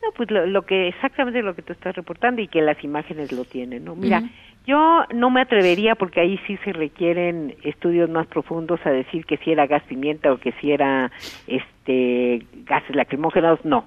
No, 0.02 0.10
pues 0.16 0.30
lo, 0.30 0.62
que 0.62 0.88
exactamente 0.88 1.42
lo 1.42 1.54
que 1.54 1.62
tú 1.62 1.72
estás 1.72 1.94
reportando 1.94 2.42
y 2.42 2.48
que 2.48 2.60
las 2.60 2.82
imágenes 2.82 3.30
lo 3.30 3.44
tienen, 3.44 3.84
¿no? 3.84 3.94
Mira, 3.94 4.22
Yo 4.66 5.04
no 5.14 5.30
me 5.30 5.40
atrevería 5.40 5.94
porque 5.94 6.20
ahí 6.20 6.40
sí 6.46 6.56
se 6.64 6.72
requieren 6.72 7.54
estudios 7.62 8.10
más 8.10 8.26
profundos 8.26 8.80
a 8.84 8.90
decir 8.90 9.24
que 9.26 9.36
si 9.38 9.52
era 9.52 9.66
gas 9.66 9.82
pimienta 9.84 10.32
o 10.32 10.38
que 10.38 10.52
si 10.60 10.72
era 10.72 11.10
este 11.46 12.44
gases 12.64 12.96
lacrimógenos, 12.96 13.64
no. 13.64 13.86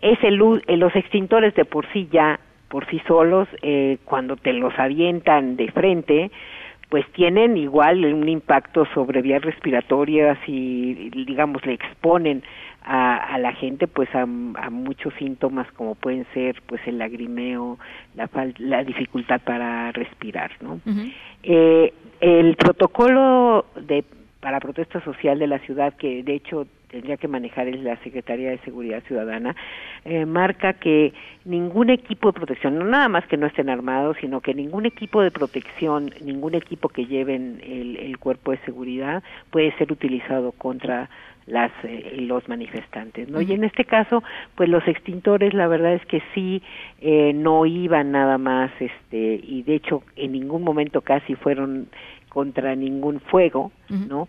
Es 0.00 0.18
el, 0.24 0.36
los 0.36 0.96
extintores 0.96 1.54
de 1.54 1.64
por 1.64 1.86
sí 1.92 2.08
ya 2.10 2.40
por 2.68 2.86
sí 2.86 3.00
solos 3.06 3.46
eh, 3.60 3.98
cuando 4.04 4.36
te 4.36 4.52
los 4.52 4.76
avientan 4.78 5.56
de 5.56 5.70
frente 5.70 6.30
pues 6.92 7.10
tienen 7.12 7.56
igual 7.56 8.04
un 8.04 8.28
impacto 8.28 8.84
sobre 8.92 9.22
vías 9.22 9.40
respiratorias 9.40 10.36
y 10.46 11.08
digamos 11.24 11.64
le 11.64 11.72
exponen 11.72 12.42
a, 12.82 13.16
a 13.16 13.38
la 13.38 13.54
gente 13.54 13.88
pues 13.88 14.14
a, 14.14 14.24
a, 14.24 14.26
muchos 14.26 15.14
síntomas 15.14 15.66
como 15.72 15.94
pueden 15.94 16.26
ser 16.34 16.60
pues 16.66 16.82
el 16.86 16.98
lagrimeo 16.98 17.78
la, 18.14 18.28
la 18.58 18.84
dificultad 18.84 19.40
para 19.40 19.90
respirar 19.92 20.50
no 20.60 20.80
eh, 21.42 21.94
el 22.20 22.56
protocolo 22.56 23.64
de 23.74 24.04
para 24.40 24.60
protesta 24.60 25.02
social 25.02 25.38
de 25.38 25.46
la 25.46 25.60
ciudad 25.60 25.94
que 25.94 26.22
de 26.22 26.34
hecho 26.34 26.66
tendría 26.92 27.16
que 27.16 27.26
manejar 27.26 27.66
es 27.68 27.80
la 27.80 27.96
Secretaría 28.04 28.50
de 28.50 28.58
Seguridad 28.58 29.02
Ciudadana, 29.08 29.56
eh, 30.04 30.26
marca 30.26 30.74
que 30.74 31.12
ningún 31.44 31.90
equipo 31.90 32.28
de 32.28 32.34
protección, 32.34 32.78
no 32.78 32.84
nada 32.84 33.08
más 33.08 33.26
que 33.26 33.38
no 33.38 33.46
estén 33.46 33.70
armados, 33.70 34.18
sino 34.20 34.40
que 34.40 34.54
ningún 34.54 34.84
equipo 34.86 35.22
de 35.22 35.30
protección, 35.30 36.12
ningún 36.22 36.54
equipo 36.54 36.90
que 36.90 37.06
lleven 37.06 37.60
el, 37.64 37.96
el 37.96 38.18
cuerpo 38.18 38.52
de 38.52 38.58
seguridad 38.58 39.22
puede 39.50 39.72
ser 39.78 39.90
utilizado 39.90 40.52
contra 40.52 41.08
las 41.46 41.72
eh, 41.82 42.18
los 42.20 42.48
manifestantes 42.48 43.28
no 43.28 43.40
y 43.40 43.52
en 43.52 43.64
este 43.64 43.84
caso 43.84 44.22
pues 44.54 44.68
los 44.68 44.86
extintores 44.86 45.54
la 45.54 45.66
verdad 45.66 45.94
es 45.94 46.06
que 46.06 46.22
sí 46.34 46.62
eh, 47.00 47.32
no 47.34 47.66
iban 47.66 48.12
nada 48.12 48.38
más 48.38 48.70
este 48.78 49.40
y 49.42 49.64
de 49.64 49.74
hecho 49.74 50.04
en 50.14 50.32
ningún 50.32 50.62
momento 50.62 51.00
casi 51.00 51.34
fueron 51.34 51.88
contra 52.28 52.76
ningún 52.76 53.18
fuego 53.18 53.72
no 54.08 54.28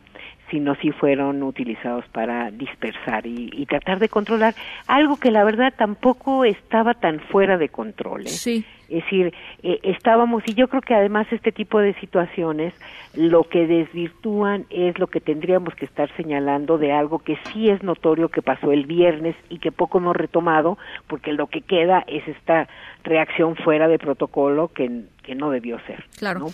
sino 0.54 0.76
si 0.76 0.92
fueron 0.92 1.42
utilizados 1.42 2.06
para 2.10 2.52
dispersar 2.52 3.26
y, 3.26 3.66
tratar 3.66 3.98
de 3.98 4.08
controlar 4.08 4.54
algo 4.86 5.18
que 5.18 5.32
la 5.32 5.44
verdad 5.44 5.74
tampoco 5.76 6.46
estaba 6.46 6.94
tan 6.94 7.20
fuera 7.20 7.58
de 7.58 7.70
control. 7.70 8.28
¿eh? 8.28 8.30
Sí. 8.30 8.64
Es 8.88 9.04
decir, 9.04 9.34
eh, 9.64 9.80
estábamos, 9.82 10.44
y 10.46 10.54
yo 10.54 10.68
creo 10.68 10.82
que 10.82 10.94
además 10.94 11.26
este 11.32 11.52
tipo 11.52 11.80
de 11.80 11.96
situaciones 11.96 12.76
lo 13.16 13.46
que 13.46 13.66
desvirtúan 13.66 14.68
es 14.70 15.00
lo 15.00 15.08
que 15.08 15.22
tendríamos 15.22 15.74
que 15.74 15.86
estar 15.86 16.16
señalando 16.16 16.78
de 16.78 16.92
algo 16.92 17.18
que 17.18 17.40
sí 17.52 17.70
es 17.70 17.82
notorio 17.82 18.30
que 18.30 18.44
pasó 18.44 18.72
el 18.72 18.86
viernes 18.86 19.36
y 19.50 19.58
que 19.58 19.72
poco 19.72 19.98
hemos 19.98 20.16
retomado, 20.16 20.78
porque 21.08 21.34
lo 21.34 21.48
que 21.48 21.62
queda 21.62 22.04
es 22.06 22.28
esta 22.28 22.68
reacción 23.04 23.56
fuera 23.56 23.88
de 23.88 23.98
protocolo 23.98 24.68
que, 24.68 25.06
que 25.24 25.34
no 25.34 25.50
debió 25.50 25.80
ser. 25.88 26.04
Claro. 26.20 26.48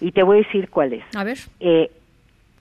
Y 0.00 0.12
te 0.12 0.22
voy 0.22 0.38
a 0.38 0.42
decir 0.42 0.70
cuál 0.70 0.92
es. 0.92 1.04
A 1.16 1.24
ver. 1.24 1.38
Eh, 1.58 1.90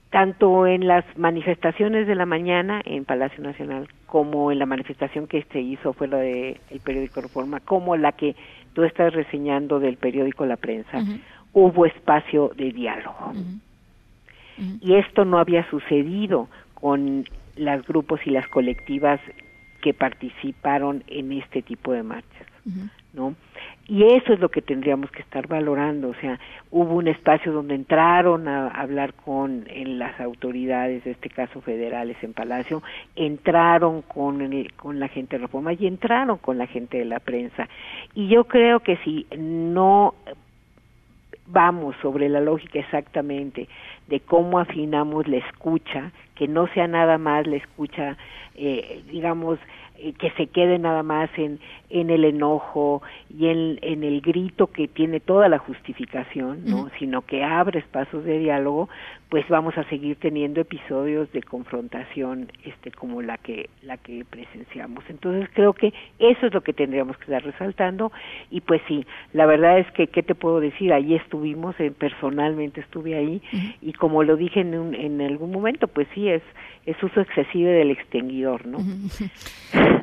tanto 0.09 0.65
en 0.65 0.87
las 0.87 1.05
manifestaciones 1.17 2.07
de 2.07 2.15
la 2.15 2.25
mañana 2.25 2.81
en 2.83 3.05
Palacio 3.05 3.43
Nacional 3.43 3.87
como 4.07 4.51
en 4.51 4.59
la 4.59 4.65
manifestación 4.65 5.27
que 5.27 5.45
se 5.51 5.61
hizo 5.61 5.93
fue 5.93 6.07
la 6.07 6.17
de 6.17 6.59
el 6.71 6.79
periódico 6.79 7.21
Reforma 7.21 7.59
como 7.59 7.95
la 7.95 8.13
que 8.13 8.35
tú 8.73 8.83
estás 8.83 9.13
reseñando 9.13 9.79
del 9.79 9.97
periódico 9.97 10.45
La 10.45 10.57
Prensa 10.57 11.03
hubo 11.53 11.85
espacio 11.85 12.51
de 12.55 12.71
diálogo. 12.71 13.33
Y 14.81 14.95
esto 14.95 15.25
no 15.25 15.39
había 15.39 15.67
sucedido 15.69 16.49
con 16.73 17.25
los 17.55 17.85
grupos 17.85 18.19
y 18.25 18.31
las 18.31 18.47
colectivas 18.47 19.19
que 19.81 19.93
participaron 19.93 21.03
en 21.07 21.31
este 21.31 21.61
tipo 21.61 21.93
de 21.93 22.03
marchas 22.03 22.47
no 23.13 23.35
y 23.89 24.03
eso 24.03 24.33
es 24.33 24.39
lo 24.39 24.49
que 24.49 24.61
tendríamos 24.61 25.11
que 25.11 25.21
estar 25.21 25.47
valorando 25.47 26.09
o 26.09 26.13
sea 26.15 26.39
hubo 26.71 26.95
un 26.95 27.07
espacio 27.07 27.51
donde 27.51 27.75
entraron 27.75 28.47
a 28.47 28.67
hablar 28.69 29.13
con 29.13 29.65
en 29.67 29.99
las 29.99 30.19
autoridades 30.19 31.03
de 31.03 31.11
este 31.11 31.29
caso 31.29 31.59
federales 31.61 32.15
en 32.21 32.33
Palacio 32.33 32.81
entraron 33.15 34.01
con 34.03 34.39
con 34.75 34.99
la 34.99 35.07
gente 35.07 35.37
de 35.37 35.43
Reforma 35.43 35.73
y 35.73 35.87
entraron 35.87 36.37
con 36.37 36.57
la 36.57 36.67
gente 36.67 36.97
de 36.97 37.05
la 37.05 37.19
prensa. 37.19 37.67
Y 38.13 38.27
yo 38.27 38.45
creo 38.45 38.79
que 38.81 38.97
si 38.97 39.27
no 39.37 40.13
vamos 41.47 41.95
sobre 42.01 42.29
la 42.29 42.41
lógica 42.41 42.79
exactamente 42.79 43.67
de 44.07 44.19
cómo 44.19 44.59
afinamos 44.59 45.27
la 45.27 45.37
escucha 45.37 46.11
que 46.35 46.47
no 46.47 46.67
sea 46.67 46.87
nada 46.87 47.17
más 47.17 47.47
la 47.47 47.55
escucha 47.55 48.17
eh, 48.55 49.01
digamos 49.09 49.57
que 50.17 50.31
se 50.31 50.47
quede 50.47 50.79
nada 50.79 51.03
más 51.03 51.29
en, 51.37 51.59
en 51.89 52.09
el 52.09 52.25
enojo 52.25 53.01
y 53.29 53.47
en, 53.47 53.79
en 53.81 54.03
el 54.03 54.21
grito 54.21 54.67
que 54.67 54.87
tiene 54.87 55.19
toda 55.19 55.49
la 55.49 55.57
justificación, 55.57 56.63
¿no? 56.65 56.89
Sino 56.99 57.21
que 57.21 57.43
abre 57.43 57.79
espacios 57.79 58.23
de 58.23 58.39
diálogo, 58.39 58.89
pues 59.29 59.47
vamos 59.47 59.77
a 59.77 59.87
seguir 59.89 60.17
teniendo 60.17 60.59
episodios 60.61 61.31
de 61.33 61.43
confrontación 61.43 62.51
este 62.65 62.91
como 62.91 63.21
la 63.21 63.37
que 63.37 63.69
la 63.83 63.97
que 63.97 64.25
presenciamos. 64.27 65.03
Entonces 65.07 65.47
creo 65.53 65.73
que 65.73 65.93
eso 66.17 66.47
es 66.47 66.53
lo 66.53 66.61
que 66.61 66.73
tendríamos 66.73 67.15
que 67.17 67.25
estar 67.25 67.43
resaltando. 67.43 68.11
Y 68.49 68.61
pues 68.61 68.81
sí, 68.87 69.05
la 69.33 69.45
verdad 69.45 69.77
es 69.79 69.91
que 69.91 70.07
qué 70.07 70.23
te 70.23 70.33
puedo 70.33 70.59
decir, 70.59 70.91
ahí 70.93 71.13
estuvimos, 71.13 71.79
eh, 71.79 71.91
personalmente 71.91 72.81
estuve 72.81 73.15
ahí. 73.15 73.41
Y 73.81 73.93
como 73.93 74.23
lo 74.23 74.35
dije 74.35 74.61
en, 74.61 74.77
un, 74.77 74.95
en 74.95 75.21
algún 75.21 75.51
momento, 75.51 75.87
pues 75.87 76.07
sí 76.15 76.27
es 76.27 76.41
es 76.89 77.01
uso 77.03 77.21
excesivo 77.21 77.69
del 77.69 77.91
extinguidor, 77.91 78.65
¿no? 78.65 78.79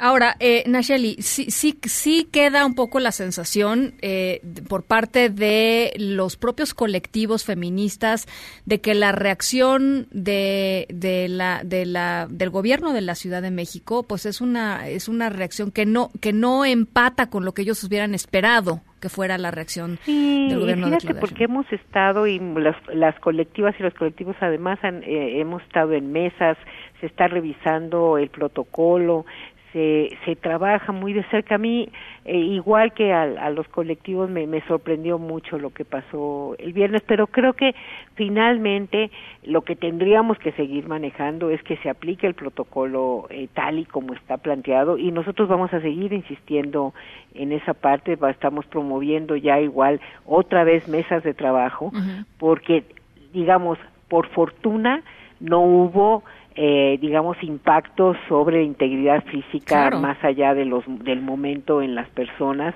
Ahora, 0.01 0.37
eh, 0.39 0.63
Nacheli, 0.67 1.17
sí, 1.21 1.51
sí, 1.51 1.79
sí 1.83 2.29
queda 2.31 2.65
un 2.65 2.75
poco 2.75 3.01
la 3.01 3.11
sensación 3.11 3.95
eh, 4.03 4.41
por 4.69 4.85
parte 4.85 5.29
de 5.31 5.93
los 5.99 6.37
propios 6.37 6.75
colectivos 6.75 7.45
feministas 7.45 8.27
de 8.67 8.81
que 8.81 8.95
la 8.95 9.11
reacción 9.17 10.07
de, 10.13 10.87
de 10.91 11.29
la, 11.29 11.63
de 11.65 11.87
la, 11.87 12.29
del 12.31 12.51
gobierno 12.51 12.93
de 12.93 13.01
la 13.01 13.15
Ciudad 13.15 13.43
de 13.43 13.51
México, 13.51 14.05
pues 14.05 14.27
es 14.27 14.41
una, 14.41 14.89
es 14.89 15.09
una 15.09 15.29
reacción 15.29 15.73
que 15.73 15.87
no, 15.87 16.11
que 16.21 16.33
no 16.33 16.65
empata 16.65 17.29
con 17.29 17.45
lo 17.45 17.53
que 17.53 17.63
ellos 17.63 17.83
hubieran 17.83 18.15
esperado 18.15 18.83
que 19.01 19.09
fuera 19.09 19.37
la 19.37 19.51
reacción 19.51 19.99
del 20.07 20.59
gobierno 20.59 20.87
fíjate, 20.87 21.13
de 21.13 21.21
porque 21.21 21.45
hemos 21.45 21.71
estado 21.71 22.27
y 22.27 22.39
las, 22.39 22.77
las 22.95 23.19
colectivas 23.21 23.75
y 23.79 23.83
los 23.83 23.95
colectivos 23.95 24.37
además 24.41 24.79
han, 24.83 25.03
eh, 25.03 25.41
hemos 25.41 25.63
estado 25.63 25.93
en 25.93 26.13
mesas, 26.13 26.57
se 27.01 27.07
está 27.07 27.29
revisando 27.29 28.17
el 28.17 28.31
protocolo, 28.31 29.27
se, 29.73 30.17
se 30.25 30.37
trabaja 30.37 30.93
muy 30.93 31.13
de 31.13 31.23
cerca. 31.25 31.57
A 31.57 31.59
mí, 31.59 31.89
eh, 32.25 32.37
igual 32.37 32.93
que 32.93 33.13
a, 33.13 33.23
a 33.23 33.51
los 33.51 33.69
colectivos, 33.69 34.31
me, 34.31 34.47
me, 34.47 34.61
sorprendió 34.63 35.19
mucho 35.19 35.59
lo 35.59 35.71
que 35.71 35.85
pasó 35.85 36.55
el 36.59 36.73
viernes, 36.73 37.03
pero 37.07 37.27
creo 37.27 37.53
que 37.53 37.75
finalmente 38.15 39.11
lo 39.45 39.63
que 39.63 39.77
tendríamos 39.77 40.39
que 40.39 40.53
seguir 40.53 40.89
manejando 40.89 41.51
es 41.51 41.63
que 41.63 41.77
se 41.79 41.91
aplique 41.91 42.27
el 42.27 42.35
protocolo 42.35 43.27
eh, 43.31 43.49
tal 43.53 43.79
y 43.79 43.85
como 43.85 44.15
está 44.15 44.39
planteado 44.39 44.99
y 44.99 45.11
nosotros 45.11 45.49
vamos 45.49 45.73
a 45.73 45.81
seguir 45.81 46.13
insistiendo 46.13 46.95
en 47.35 47.53
esa 47.53 47.75
parte, 47.75 48.19
estamos 48.31 48.67
promoviendo 48.67 49.37
ya 49.37 49.61
igual 49.61 50.01
otra 50.25 50.65
vez 50.65 50.89
mesas 50.89 51.23
de 51.23 51.35
trabajo, 51.35 51.93
porque, 52.39 52.85
digamos, 53.33 53.79
por 54.09 54.29
fortuna 54.29 55.03
no 55.41 55.61
hubo 55.61 56.25
eh, 56.57 56.99
digamos, 57.01 57.37
impactos 57.43 58.17
sobre 58.29 58.59
la 58.59 58.63
integridad 58.63 59.23
física 59.25 59.91
más 59.91 60.17
allá 60.25 60.55
de 60.55 60.65
los, 60.65 60.85
del 60.87 61.21
momento 61.21 61.83
en 61.83 61.95
las 61.95 62.09
personas, 62.09 62.75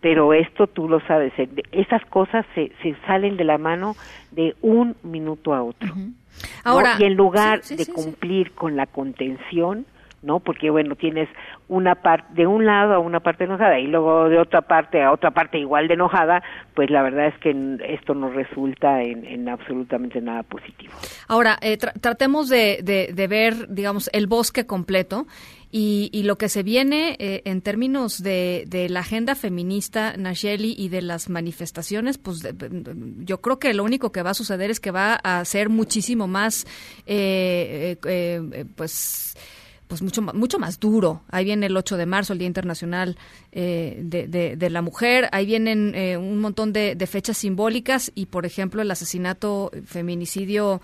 pero 0.00 0.32
esto 0.32 0.66
tú 0.66 0.88
lo 0.88 1.00
sabes, 1.06 1.32
eh, 1.38 1.48
esas 1.72 2.04
cosas 2.06 2.44
se, 2.54 2.72
se 2.82 2.96
salen 3.06 3.36
de 3.36 3.44
la 3.44 3.58
mano 3.58 3.94
de 4.32 4.56
un 4.62 4.96
minuto 5.02 5.54
a 5.54 5.62
otro. 5.62 5.94
Ahora, 6.64 6.96
Y 6.98 7.04
en 7.04 7.14
lugar 7.14 7.62
de 7.62 7.86
cumplir 7.86 8.52
con 8.52 8.76
la 8.76 8.86
contención, 8.86 9.86
¿no? 10.22 10.40
Porque 10.40 10.70
bueno, 10.70 10.96
tienes 10.96 11.28
una 11.68 11.94
parte 11.94 12.34
de 12.34 12.46
un 12.46 12.66
lado 12.66 12.94
a 12.94 12.98
una 12.98 13.20
parte 13.20 13.44
enojada 13.44 13.78
y 13.78 13.86
luego 13.86 14.28
de 14.28 14.38
otra 14.38 14.62
parte 14.62 15.02
a 15.02 15.12
otra 15.12 15.30
parte 15.30 15.58
igual 15.58 15.88
de 15.88 15.94
enojada, 15.94 16.42
pues 16.74 16.90
la 16.90 17.02
verdad 17.02 17.28
es 17.28 17.38
que 17.38 17.78
esto 17.88 18.14
no 18.14 18.30
resulta 18.30 19.02
en, 19.02 19.48
absolutamente 19.48 20.20
nada 20.20 20.42
positivo. 20.42 20.92
Ahora, 21.28 21.56
eh, 21.62 21.76
tratemos 21.76 22.48
de, 22.48 22.80
de, 22.82 23.26
ver, 23.26 23.68
digamos, 23.68 24.10
el 24.12 24.26
bosque 24.26 24.66
completo 24.66 25.26
y, 25.70 26.10
y, 26.12 26.24
lo 26.24 26.36
que 26.36 26.48
se 26.48 26.62
viene 26.62 27.16
eh, 27.18 27.42
en 27.44 27.62
términos 27.62 28.22
de, 28.22 28.64
de, 28.66 28.88
la 28.88 29.00
agenda 29.00 29.34
feminista, 29.34 30.16
Nacheli, 30.16 30.74
y 30.76 30.88
de 30.88 31.02
las 31.02 31.30
manifestaciones, 31.30 32.18
pues 32.18 32.42
yo 33.18 33.40
creo 33.40 33.58
que 33.58 33.72
lo 33.72 33.84
único 33.84 34.10
que 34.10 34.22
va 34.22 34.30
a 34.30 34.34
suceder 34.34 34.70
es 34.70 34.80
que 34.80 34.90
va 34.90 35.14
a 35.14 35.44
ser 35.44 35.68
muchísimo 35.68 36.26
más, 36.26 36.66
eh, 37.06 37.96
eh 38.04 38.64
pues 38.74 39.36
pues 39.90 40.02
mucho, 40.02 40.22
mucho 40.22 40.60
más 40.60 40.78
duro. 40.78 41.22
Ahí 41.30 41.44
viene 41.44 41.66
el 41.66 41.76
8 41.76 41.96
de 41.96 42.06
marzo, 42.06 42.32
el 42.32 42.38
Día 42.38 42.46
Internacional 42.46 43.18
eh, 43.50 43.98
de, 44.04 44.28
de, 44.56 44.70
la 44.70 44.82
Mujer. 44.82 45.28
Ahí 45.32 45.46
vienen 45.46 45.92
eh, 45.96 46.16
un 46.16 46.38
montón 46.38 46.72
de, 46.72 46.94
de, 46.94 47.06
fechas 47.08 47.38
simbólicas 47.38 48.12
y, 48.14 48.26
por 48.26 48.46
ejemplo, 48.46 48.80
el 48.82 48.90
asesinato, 48.92 49.72
feminicidio 49.84 50.80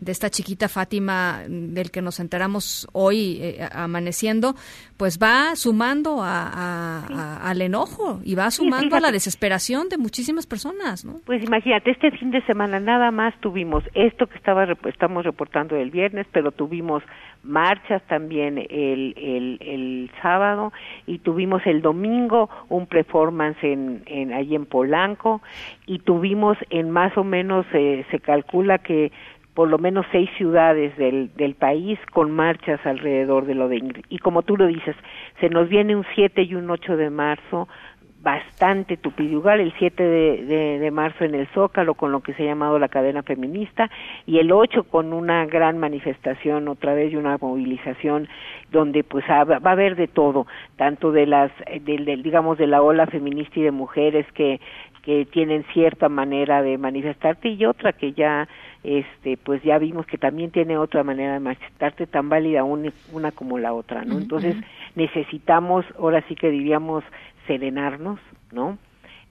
de 0.00 0.12
esta 0.12 0.30
chiquita 0.30 0.68
Fátima 0.68 1.42
del 1.48 1.90
que 1.90 2.02
nos 2.02 2.20
enteramos 2.20 2.88
hoy 2.92 3.38
eh, 3.40 3.68
amaneciendo, 3.72 4.54
pues 4.96 5.18
va 5.22 5.54
sumando 5.56 6.18
a, 6.22 7.40
al 7.42 7.62
enojo 7.62 8.20
y 8.24 8.34
va 8.34 8.50
sumando 8.50 8.96
a 8.96 9.00
la 9.00 9.12
desesperación 9.12 9.88
de 9.88 9.98
muchísimas 9.98 10.46
personas, 10.46 11.04
¿no? 11.04 11.20
Pues 11.24 11.42
imagínate, 11.42 11.90
este 11.90 12.10
fin 12.12 12.30
de 12.30 12.42
semana 12.46 12.80
nada 12.80 13.10
más 13.10 13.34
tuvimos 13.40 13.84
esto 13.94 14.26
que 14.26 14.36
estaba 14.36 14.66
estamos 14.86 15.24
reportando 15.24 15.76
el 15.76 15.90
viernes, 15.90 16.26
pero 16.32 16.52
tuvimos 16.52 17.02
marchas 17.42 18.02
también 18.08 18.58
el, 18.58 19.14
el, 19.16 19.58
el 19.60 20.10
sábado 20.20 20.72
y 21.06 21.18
tuvimos 21.18 21.62
el 21.66 21.82
domingo 21.82 22.50
un 22.68 22.86
performance 22.86 23.62
en, 23.62 24.02
en 24.06 24.32
allí 24.32 24.54
en 24.54 24.66
Polanco 24.66 25.40
y 25.86 26.00
tuvimos 26.00 26.56
en 26.70 26.90
más 26.90 27.16
o 27.16 27.24
menos 27.24 27.66
eh, 27.72 28.04
se 28.10 28.20
calcula 28.20 28.78
que 28.78 29.12
por 29.58 29.68
lo 29.68 29.78
menos 29.78 30.06
seis 30.12 30.30
ciudades 30.36 30.96
del, 30.96 31.34
del 31.34 31.56
país 31.56 31.98
con 32.12 32.30
marchas 32.30 32.78
alrededor 32.86 33.44
de 33.44 33.56
lo 33.56 33.68
de 33.68 33.78
Ingrid. 33.78 34.04
Y 34.08 34.18
como 34.18 34.42
tú 34.42 34.56
lo 34.56 34.68
dices, 34.68 34.94
se 35.40 35.48
nos 35.48 35.68
viene 35.68 35.96
un 35.96 36.06
7 36.14 36.42
y 36.42 36.54
un 36.54 36.70
8 36.70 36.96
de 36.96 37.10
marzo 37.10 37.66
bastante 38.20 38.96
tupidugal, 38.96 39.58
el 39.58 39.72
7 39.76 40.00
de, 40.00 40.78
de, 40.78 40.90
marzo 40.92 41.24
en 41.24 41.34
el 41.34 41.48
Zócalo 41.48 41.94
con 41.94 42.12
lo 42.12 42.20
que 42.20 42.34
se 42.34 42.44
ha 42.44 42.46
llamado 42.46 42.78
la 42.78 42.88
cadena 42.88 43.24
feminista 43.24 43.90
y 44.26 44.38
el 44.38 44.52
8 44.52 44.84
con 44.84 45.12
una 45.12 45.44
gran 45.46 45.76
manifestación 45.78 46.68
otra 46.68 46.94
vez 46.94 47.12
y 47.12 47.16
una 47.16 47.36
movilización 47.40 48.28
donde 48.70 49.02
pues 49.02 49.24
va 49.28 49.58
a 49.60 49.72
haber 49.72 49.96
de 49.96 50.06
todo, 50.06 50.46
tanto 50.76 51.10
de 51.10 51.26
las 51.26 51.50
de, 51.80 52.20
digamos 52.22 52.58
de 52.58 52.68
la 52.68 52.80
ola 52.80 53.06
feminista 53.06 53.58
y 53.58 53.62
de 53.64 53.72
mujeres 53.72 54.24
que 54.34 54.60
que 55.08 55.24
tienen 55.24 55.64
cierta 55.72 56.10
manera 56.10 56.60
de 56.62 56.76
manifestarte 56.76 57.48
y 57.48 57.64
otra 57.64 57.94
que 57.94 58.12
ya 58.12 58.46
este 58.84 59.36
pues 59.36 59.62
ya 59.62 59.78
vimos 59.78 60.06
que 60.06 60.18
también 60.18 60.50
tiene 60.50 60.78
otra 60.78 61.02
manera 61.02 61.34
de 61.34 61.40
manifestarte 61.40 62.06
tan 62.06 62.28
válida 62.28 62.64
una, 62.64 63.32
como 63.32 63.58
la 63.58 63.72
otra, 63.72 64.04
¿no? 64.04 64.18
Entonces 64.18 64.56
necesitamos 64.94 65.84
ahora 65.98 66.24
sí 66.28 66.34
que 66.34 66.50
diríamos 66.50 67.04
serenarnos, 67.46 68.20
¿no? 68.52 68.78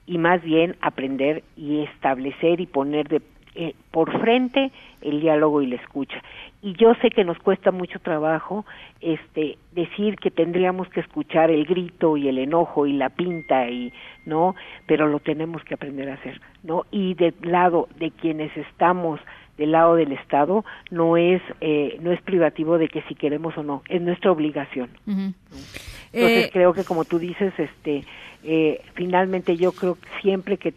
Y 0.06 0.18
más 0.18 0.42
bien 0.42 0.76
aprender 0.80 1.42
y 1.56 1.80
establecer 1.80 2.60
y 2.60 2.66
poner 2.66 3.08
de, 3.08 3.22
eh, 3.54 3.74
por 3.90 4.20
frente 4.20 4.70
el 5.00 5.20
diálogo 5.20 5.62
y 5.62 5.66
la 5.66 5.76
escucha. 5.76 6.22
Y 6.62 6.74
yo 6.74 6.94
sé 7.02 7.10
que 7.10 7.24
nos 7.24 7.38
cuesta 7.38 7.70
mucho 7.70 7.98
trabajo 8.00 8.64
este 9.00 9.58
decir 9.72 10.16
que 10.16 10.30
tendríamos 10.30 10.88
que 10.88 11.00
escuchar 11.00 11.50
el 11.50 11.64
grito 11.64 12.16
y 12.16 12.28
el 12.28 12.38
enojo 12.38 12.86
y 12.86 12.92
la 12.92 13.08
pinta 13.08 13.68
y 13.68 13.92
no, 14.26 14.54
pero 14.86 15.08
lo 15.08 15.20
tenemos 15.20 15.62
que 15.64 15.74
aprender 15.74 16.10
a 16.10 16.14
hacer, 16.14 16.40
¿no? 16.62 16.84
Y 16.90 17.14
del 17.14 17.34
lado 17.42 17.88
de 17.98 18.10
quienes 18.10 18.56
estamos 18.56 19.20
del 19.58 19.72
lado 19.72 19.96
del 19.96 20.12
Estado 20.12 20.64
no 20.90 21.16
es 21.16 21.42
eh, 21.60 21.98
no 22.00 22.12
es 22.12 22.22
privativo 22.22 22.78
de 22.78 22.88
que 22.88 23.02
si 23.02 23.14
queremos 23.14 23.58
o 23.58 23.62
no, 23.62 23.82
es 23.88 24.00
nuestra 24.00 24.32
obligación. 24.32 24.88
Entonces 25.06 26.46
eh, 26.46 26.50
creo 26.52 26.72
que 26.72 26.84
como 26.84 27.04
tú 27.04 27.18
dices, 27.18 27.52
este, 27.58 28.04
eh, 28.44 28.80
finalmente 28.94 29.56
yo 29.56 29.72
creo 29.72 29.96
que 29.96 30.08
siempre 30.22 30.56
que 30.56 30.72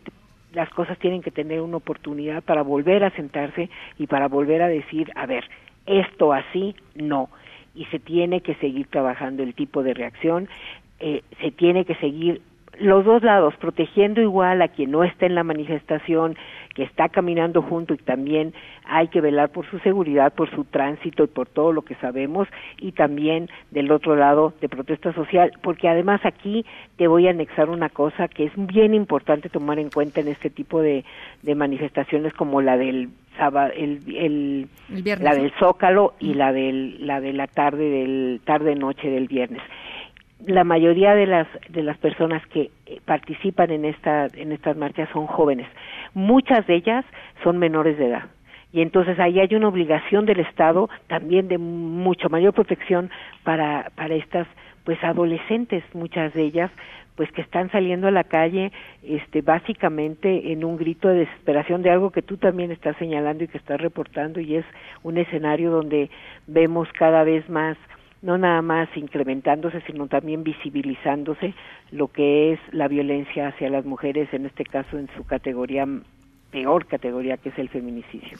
las 0.54 0.70
cosas 0.70 0.98
tienen 0.98 1.22
que 1.22 1.32
tener 1.32 1.62
una 1.62 1.78
oportunidad 1.78 2.44
para 2.44 2.62
volver 2.62 3.04
a 3.04 3.12
sentarse 3.12 3.70
y 3.98 4.08
para 4.08 4.28
volver 4.28 4.62
a 4.62 4.68
decir, 4.68 5.10
a 5.16 5.26
ver, 5.26 5.46
esto 5.86 6.34
así, 6.34 6.76
no. 6.96 7.30
Y 7.74 7.86
se 7.86 8.00
tiene 8.00 8.42
que 8.42 8.56
seguir 8.56 8.88
trabajando 8.88 9.44
el 9.44 9.54
tipo 9.54 9.82
de 9.82 9.94
reacción, 9.94 10.50
eh, 11.00 11.24
se 11.40 11.52
tiene 11.52 11.86
que 11.86 11.96
seguir 11.96 12.42
los 12.80 13.06
dos 13.06 13.22
lados, 13.24 13.54
protegiendo 13.58 14.22
igual 14.22 14.62
a 14.62 14.70
quien 14.70 14.92
no 14.92 15.04
está 15.04 15.26
en 15.26 15.36
la 15.36 15.44
manifestación, 15.44 16.36
que 16.74 16.84
está 16.84 17.10
caminando 17.10 17.62
junto 17.62 17.94
y 17.94 17.98
también 17.98 18.54
hay 18.86 19.10
que 19.10 19.22
velar 19.22 19.50
por 19.50 19.70
su 19.70 19.80
seguridad, 19.80 20.34
por 20.34 20.50
su 20.52 20.64
tránsito 20.64 21.24
y 21.24 21.28
por 21.28 21.48
todo 21.48 21.74
lo 21.74 21.82
que 21.82 21.96
sabemos 21.96 22.48
y 22.80 22.94
también 22.94 23.50
del 23.72 23.92
otro 23.92 24.16
lado 24.16 24.54
de 24.62 24.70
protesta 24.70 25.14
social, 25.14 25.52
porque 25.62 25.90
además 25.90 26.22
aquí 26.24 26.66
te 26.98 27.08
voy 27.08 27.28
a 27.28 27.32
anexar 27.32 27.70
una 27.70 27.90
cosa 27.90 28.28
que 28.28 28.46
es 28.46 28.52
bien 28.56 28.94
importante 28.94 29.50
tomar 29.50 29.80
en 29.80 29.90
cuenta 29.90 30.22
en 30.22 30.30
este 30.30 30.50
tipo 30.50 30.82
de, 30.82 31.04
de 31.42 31.56
manifestaciones 31.56 32.34
como 32.34 32.62
la 32.62 32.78
del 32.78 33.10
sábado, 33.38 33.72
el, 33.76 34.00
el, 34.16 34.68
la 35.20 35.36
del 35.36 35.52
Zócalo 35.60 36.14
y 36.20 36.34
la 36.34 36.52
del 36.52 37.06
la 37.06 37.22
de 37.22 37.34
la 37.34 37.48
tarde 37.48 37.90
del 37.90 38.42
tarde 38.44 38.76
noche 38.76 39.10
del 39.10 39.28
viernes 39.28 39.62
la 40.46 40.64
mayoría 40.64 41.16
de 41.16 41.28
las 41.28 41.48
de 41.70 41.84
las 41.84 41.98
personas 41.98 42.46
que 42.48 42.72
eh, 42.86 43.00
participan 43.06 43.72
en 43.72 43.86
esta 43.86 44.28
en 44.34 44.52
estas 44.52 44.76
marchas 44.78 45.10
son 45.14 45.28
jóvenes. 45.28 45.68
Muchas 46.14 46.66
de 46.68 46.76
ellas 46.76 47.06
son 47.44 47.58
menores 47.58 47.98
de 47.98 48.08
edad. 48.08 48.24
Y 48.74 48.82
entonces 48.82 49.20
ahí 49.20 49.40
hay 49.40 49.54
una 49.54 49.68
obligación 49.68 50.26
del 50.26 50.40
Estado 50.40 50.90
también 51.08 51.48
de 51.48 51.58
mucho 51.58 52.30
mayor 52.30 52.54
protección 52.54 53.10
para 53.44 53.92
para 53.96 54.16
estas 54.16 54.48
pues 54.84 55.04
adolescentes 55.04 55.84
muchas 55.94 56.34
de 56.34 56.42
ellas 56.44 56.72
pues 57.16 57.32
que 57.34 57.42
están 57.42 57.70
saliendo 57.72 58.08
a 58.08 58.12
la 58.12 58.24
calle 58.24 58.72
este 59.04 59.42
básicamente 59.42 60.52
en 60.52 60.64
un 60.64 60.78
grito 60.78 61.10
de 61.10 61.20
desesperación 61.20 61.82
de 61.84 61.92
algo 61.92 62.10
que 62.12 62.22
tú 62.22 62.38
también 62.38 62.72
estás 62.72 62.96
señalando 62.98 63.44
y 63.44 63.48
que 63.48 63.58
estás 63.58 63.80
reportando 63.80 64.40
y 64.40 64.56
es 64.56 64.66
un 65.04 65.18
escenario 65.18 65.70
donde 65.72 66.10
vemos 66.48 66.88
cada 66.94 67.24
vez 67.24 67.48
más 67.50 67.78
no 68.22 68.38
nada 68.38 68.62
más 68.62 68.90
incrementándose, 68.96 69.82
sino 69.88 70.08
también 70.08 70.44
visibilizándose 70.44 71.54
lo 71.92 72.08
que 72.08 72.54
es 72.54 72.60
la 72.72 72.88
violencia 72.88 73.48
hacia 73.48 73.70
las 73.70 73.86
mujeres, 73.86 74.32
en 74.34 74.46
este 74.46 74.64
caso 74.64 74.98
en 74.98 75.10
su 75.16 75.26
categoría, 75.26 75.88
peor 76.52 76.86
categoría 76.86 77.38
que 77.38 77.50
es 77.50 77.58
el 77.58 77.70
feminicidio. 77.70 78.38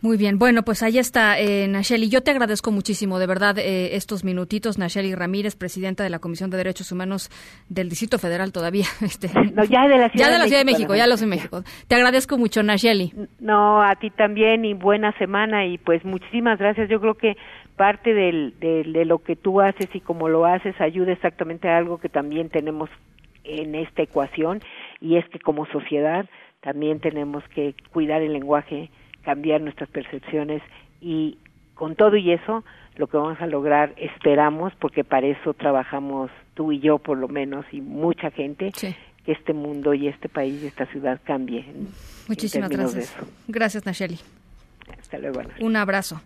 Muy 0.00 0.16
bien, 0.16 0.38
bueno, 0.38 0.62
pues 0.62 0.84
ahí 0.84 0.96
está 0.96 1.40
eh, 1.40 1.66
Nacheli. 1.66 2.08
Yo 2.08 2.22
te 2.22 2.30
agradezco 2.30 2.70
muchísimo, 2.70 3.18
de 3.18 3.26
verdad, 3.26 3.58
eh, 3.58 3.96
estos 3.96 4.22
minutitos. 4.22 4.78
Nacheli 4.78 5.12
Ramírez, 5.12 5.56
presidenta 5.56 6.04
de 6.04 6.10
la 6.10 6.20
Comisión 6.20 6.50
de 6.50 6.56
Derechos 6.56 6.92
Humanos 6.92 7.30
del 7.68 7.88
Distrito 7.88 8.18
Federal 8.18 8.52
todavía. 8.52 8.84
Este, 9.08 9.28
no, 9.54 9.64
ya 9.64 9.88
de 9.88 9.98
la 9.98 10.08
Ciudad, 10.10 10.26
ya 10.26 10.32
de, 10.32 10.38
la 10.38 10.44
Ciudad 10.44 10.60
de 10.60 10.64
México, 10.66 10.94
ya 10.94 11.06
los 11.06 11.20
de 11.20 11.26
México. 11.26 11.62
Te 11.88 11.96
agradezco 11.96 12.36
mucho, 12.38 12.62
Nacheli. 12.62 13.12
No, 13.40 13.82
a 13.82 13.96
ti 13.96 14.10
también 14.10 14.64
y 14.64 14.74
buena 14.74 15.12
semana 15.18 15.66
y 15.66 15.78
pues 15.78 16.04
muchísimas 16.04 16.58
gracias. 16.58 16.88
Yo 16.88 17.00
creo 17.00 17.14
que 17.14 17.36
parte 17.78 18.12
del, 18.12 18.54
de 18.60 19.04
lo 19.06 19.20
que 19.20 19.36
tú 19.36 19.62
haces 19.62 19.88
y 19.94 20.00
como 20.00 20.28
lo 20.28 20.44
haces 20.44 20.78
ayuda 20.80 21.12
exactamente 21.12 21.68
a 21.68 21.78
algo 21.78 21.96
que 21.98 22.10
también 22.10 22.50
tenemos 22.50 22.90
en 23.44 23.74
esta 23.74 24.02
ecuación 24.02 24.60
y 25.00 25.16
es 25.16 25.26
que 25.30 25.38
como 25.38 25.64
sociedad 25.66 26.26
también 26.60 27.00
tenemos 27.00 27.42
que 27.54 27.74
cuidar 27.92 28.20
el 28.20 28.34
lenguaje, 28.34 28.90
cambiar 29.22 29.60
nuestras 29.62 29.88
percepciones 29.88 30.60
y 31.00 31.38
con 31.74 31.94
todo 31.94 32.16
y 32.16 32.32
eso 32.32 32.64
lo 32.96 33.06
que 33.06 33.16
vamos 33.16 33.40
a 33.40 33.46
lograr 33.46 33.94
esperamos 33.96 34.72
porque 34.80 35.04
para 35.04 35.28
eso 35.28 35.54
trabajamos 35.54 36.30
tú 36.54 36.72
y 36.72 36.80
yo 36.80 36.98
por 36.98 37.16
lo 37.16 37.28
menos 37.28 37.64
y 37.72 37.80
mucha 37.80 38.30
gente 38.30 38.72
que 38.72 39.32
este 39.32 39.52
mundo 39.52 39.94
y 39.94 40.08
este 40.08 40.28
país 40.28 40.62
y 40.62 40.66
esta 40.66 40.86
ciudad 40.86 41.20
cambie. 41.24 41.64
Muchísimas 42.26 42.70
gracias. 42.70 43.14
Gracias 43.46 43.86
Nacheli. 43.86 44.18
Hasta 44.98 45.18
luego. 45.18 45.42
Un 45.60 45.76
abrazo. 45.76 46.20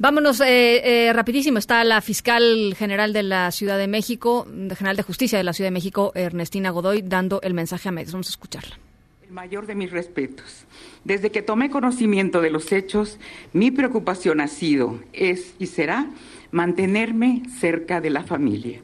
Vámonos 0.00 0.40
eh, 0.40 1.08
eh, 1.08 1.12
rapidísimo. 1.12 1.58
Está 1.58 1.82
la 1.82 2.00
fiscal 2.00 2.72
general 2.78 3.12
de 3.12 3.24
la 3.24 3.50
Ciudad 3.50 3.76
de 3.76 3.88
México, 3.88 4.46
general 4.46 4.96
de 4.96 5.02
justicia 5.02 5.38
de 5.38 5.42
la 5.42 5.52
Ciudad 5.52 5.66
de 5.66 5.72
México, 5.72 6.12
Ernestina 6.14 6.70
Godoy, 6.70 7.02
dando 7.02 7.40
el 7.42 7.52
mensaje 7.52 7.88
a 7.88 7.92
medios. 7.92 8.12
Vamos 8.12 8.28
a 8.28 8.30
escucharla. 8.30 8.78
El 9.26 9.32
mayor 9.32 9.66
de 9.66 9.74
mis 9.74 9.90
respetos. 9.90 10.66
Desde 11.02 11.30
que 11.30 11.42
tomé 11.42 11.68
conocimiento 11.68 12.40
de 12.40 12.50
los 12.50 12.70
hechos, 12.70 13.18
mi 13.52 13.72
preocupación 13.72 14.40
ha 14.40 14.46
sido, 14.46 15.00
es 15.12 15.54
y 15.58 15.66
será 15.66 16.06
mantenerme 16.52 17.42
cerca 17.58 18.00
de 18.00 18.10
la 18.10 18.22
familia. 18.22 18.80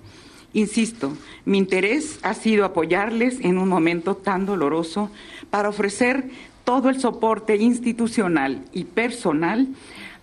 Insisto, 0.53 1.17
mi 1.45 1.59
interés 1.59 2.19
ha 2.23 2.35
sido 2.35 2.65
apoyarles 2.65 3.39
en 3.41 3.59
un 3.59 3.69
momento 3.69 4.17
tan 4.17 4.47
doloroso 4.47 5.11
para 5.51 5.69
ofrecer 5.69 6.25
todo 6.65 6.89
el 6.89 7.01
soporte 7.01 7.57
institucional 7.57 8.65
y 8.73 8.85
personal 8.85 9.69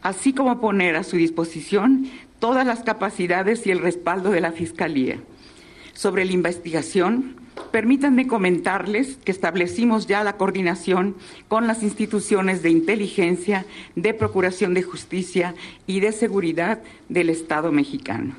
así 0.02 0.34
como 0.34 0.60
poner 0.60 0.96
a 0.96 1.04
su 1.04 1.18
disposición 1.18 2.10
todas 2.40 2.66
las 2.66 2.82
capacidades 2.84 3.66
y 3.68 3.72
el 3.72 3.80
respaldo 3.80 4.32
de 4.32 4.42
la 4.42 4.52
Fiscalía. 4.52 5.18
Sobre 5.94 6.26
la 6.26 6.32
investigación, 6.32 7.36
permítanme 7.72 8.28
comentarles 8.28 9.18
que 9.24 9.32
establecimos 9.32 10.08
ya 10.08 10.24
la 10.24 10.38
coordinación 10.38 11.16
con 11.48 11.68
las 11.68 11.84
instituciones 11.84 12.64
de 12.64 12.70
inteligencia, 12.70 13.66
de 13.96 14.14
procuración 14.14 14.74
de 14.74 14.84
justicia 14.84 15.54
y 15.86 16.00
de 16.00 16.12
seguridad 16.12 16.82
del 17.10 17.30
Estado 17.30 17.72
mexicano. 17.72 18.36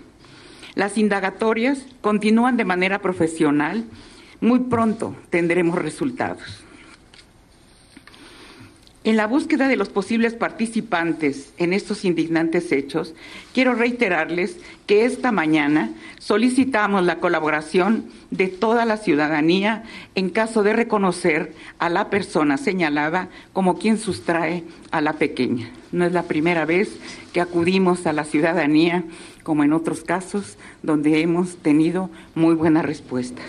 Las 0.75 0.97
indagatorias 0.97 1.85
continúan 2.01 2.57
de 2.57 2.65
manera 2.65 3.01
profesional. 3.01 3.85
Muy 4.41 4.61
pronto 4.61 5.15
tendremos 5.31 5.79
resultados. 5.79 6.62
En 9.05 9.17
la 9.17 9.27
búsqueda 9.27 9.67
de 9.67 9.75
los 9.75 9.89
posibles 9.89 10.35
participantes 10.35 11.53
en 11.59 11.73
estos 11.73 12.05
indignantes 12.05 12.71
hechos, 12.71 13.15
quiero 13.53 13.75
reiterarles 13.75 14.59
que 14.87 15.05
esta 15.05 15.33
mañana 15.33 15.91
solicitamos 16.21 17.05
la 17.05 17.19
colaboración 17.19 18.05
de 18.31 18.47
toda 18.47 18.85
la 18.85 18.99
ciudadanía 18.99 19.83
en 20.15 20.31
caso 20.31 20.63
de 20.63 20.73
reconocer 20.73 21.53
a 21.81 21.89
la 21.89 22.11
persona 22.11 22.59
señalada 22.59 23.29
como 23.53 23.77
quien 23.77 23.99
sustrae 23.99 24.63
a 24.93 25.01
la 25.01 25.15
pequeña. 25.15 25.69
No 25.91 26.05
es 26.05 26.13
la 26.13 26.23
primera 26.23 26.65
vez 26.65 26.97
que 27.33 27.41
acudimos 27.41 28.07
a 28.07 28.13
la 28.13 28.25
ciudadanía, 28.25 29.03
como 29.43 29.65
en 29.65 29.73
otros 29.73 30.05
casos, 30.05 30.59
donde 30.85 31.23
hemos 31.23 31.57
tenido 31.57 32.09
muy 32.37 32.55
buena 32.55 32.83
respuesta. 32.83 33.43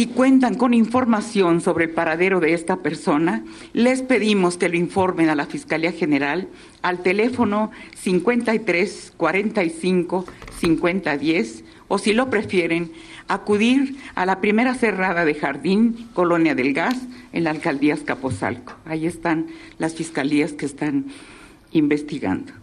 Si 0.00 0.06
cuentan 0.06 0.54
con 0.54 0.72
información 0.72 1.60
sobre 1.60 1.84
el 1.84 1.90
paradero 1.90 2.40
de 2.40 2.54
esta 2.54 2.76
persona, 2.76 3.44
les 3.74 4.00
pedimos 4.00 4.56
que 4.56 4.70
lo 4.70 4.78
informen 4.78 5.28
a 5.28 5.34
la 5.34 5.44
Fiscalía 5.44 5.92
General 5.92 6.48
al 6.80 7.02
teléfono 7.02 7.70
53 7.96 9.12
45 9.18 10.24
50 10.58 11.18
10 11.18 11.64
o 11.88 11.98
si 11.98 12.14
lo 12.14 12.30
prefieren, 12.30 12.92
acudir 13.28 13.98
a 14.14 14.24
la 14.24 14.40
primera 14.40 14.74
cerrada 14.74 15.26
de 15.26 15.34
Jardín, 15.34 16.08
Colonia 16.14 16.54
del 16.54 16.72
Gas, 16.72 16.96
en 17.34 17.44
la 17.44 17.50
alcaldía 17.50 17.92
Escapozalco. 17.92 18.76
Ahí 18.86 19.04
están 19.04 19.48
las 19.76 19.96
fiscalías 19.96 20.54
que 20.54 20.64
están 20.64 21.08
investigando. 21.72 22.54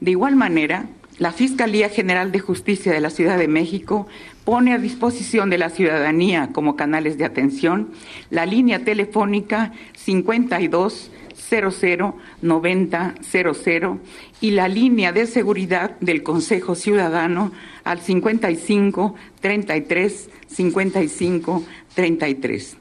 De 0.00 0.12
igual 0.12 0.36
manera, 0.36 0.86
la 1.18 1.32
Fiscalía 1.32 1.88
General 1.88 2.30
de 2.30 2.38
Justicia 2.38 2.92
de 2.92 3.00
la 3.00 3.10
Ciudad 3.10 3.36
de 3.38 3.48
México 3.48 4.06
pone 4.48 4.72
a 4.72 4.78
disposición 4.78 5.50
de 5.50 5.58
la 5.58 5.68
ciudadanía 5.68 6.48
como 6.54 6.74
canales 6.74 7.18
de 7.18 7.26
atención 7.26 7.90
la 8.30 8.46
línea 8.46 8.78
telefónica 8.78 9.74
52 9.94 11.10
00 11.36 12.16
90 12.40 13.14
00 13.20 13.98
y 14.40 14.52
la 14.52 14.68
línea 14.68 15.12
de 15.12 15.26
seguridad 15.26 15.98
del 16.00 16.22
Consejo 16.22 16.76
Ciudadano 16.76 17.52
al 17.84 18.00
55 18.00 19.14
33 19.42 20.30
55 20.46 21.62
33. 21.94 22.76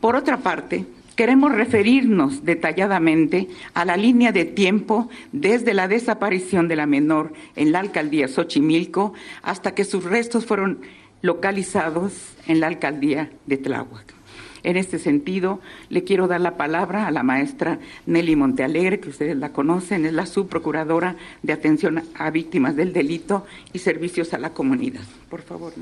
Por 0.00 0.16
otra 0.16 0.38
parte, 0.38 0.86
queremos 1.16 1.52
referirnos 1.52 2.44
detalladamente 2.44 3.48
a 3.74 3.84
la 3.84 3.96
línea 3.96 4.30
de 4.30 4.44
tiempo 4.44 5.08
desde 5.32 5.74
la 5.74 5.88
desaparición 5.88 6.68
de 6.68 6.76
la 6.76 6.86
menor 6.86 7.32
en 7.56 7.72
la 7.72 7.80
alcaldía 7.80 8.28
Xochimilco 8.28 9.14
hasta 9.42 9.74
que 9.74 9.84
sus 9.84 10.04
restos 10.04 10.46
fueron 10.46 10.82
localizados 11.22 12.36
en 12.46 12.60
la 12.60 12.68
alcaldía 12.68 13.30
de 13.46 13.56
Tláhuac. 13.56 14.14
En 14.62 14.76
este 14.76 14.98
sentido, 14.98 15.60
le 15.90 16.02
quiero 16.02 16.26
dar 16.26 16.40
la 16.40 16.56
palabra 16.56 17.06
a 17.06 17.12
la 17.12 17.22
maestra 17.22 17.78
Nelly 18.04 18.34
Montealegre, 18.34 18.98
que 18.98 19.10
ustedes 19.10 19.36
la 19.36 19.52
conocen, 19.52 20.04
es 20.04 20.12
la 20.12 20.26
subprocuradora 20.26 21.16
de 21.42 21.52
atención 21.52 22.02
a 22.14 22.30
víctimas 22.30 22.74
del 22.74 22.92
delito 22.92 23.46
y 23.72 23.78
servicios 23.78 24.34
a 24.34 24.38
la 24.38 24.50
comunidad. 24.50 25.04
Por 25.30 25.42
favor. 25.42 25.72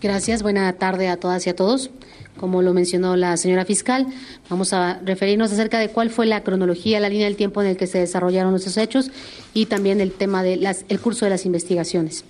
Gracias, 0.00 0.42
buena 0.42 0.72
tarde 0.72 1.08
a 1.08 1.18
todas 1.18 1.46
y 1.46 1.50
a 1.50 1.56
todos. 1.56 1.90
Como 2.38 2.62
lo 2.62 2.72
mencionó 2.72 3.16
la 3.16 3.36
señora 3.36 3.66
fiscal, 3.66 4.06
vamos 4.48 4.72
a 4.72 4.98
referirnos 5.04 5.52
acerca 5.52 5.78
de 5.78 5.90
cuál 5.90 6.08
fue 6.08 6.24
la 6.24 6.42
cronología, 6.42 7.00
la 7.00 7.10
línea 7.10 7.26
del 7.26 7.36
tiempo 7.36 7.60
en 7.60 7.68
el 7.68 7.76
que 7.76 7.86
se 7.86 7.98
desarrollaron 7.98 8.54
estos 8.54 8.78
hechos 8.78 9.10
y 9.52 9.66
también 9.66 10.00
el 10.00 10.12
tema 10.12 10.42
del 10.42 10.66
el 10.88 11.00
curso 11.00 11.26
de 11.26 11.30
las 11.30 11.44
investigaciones. 11.44 12.24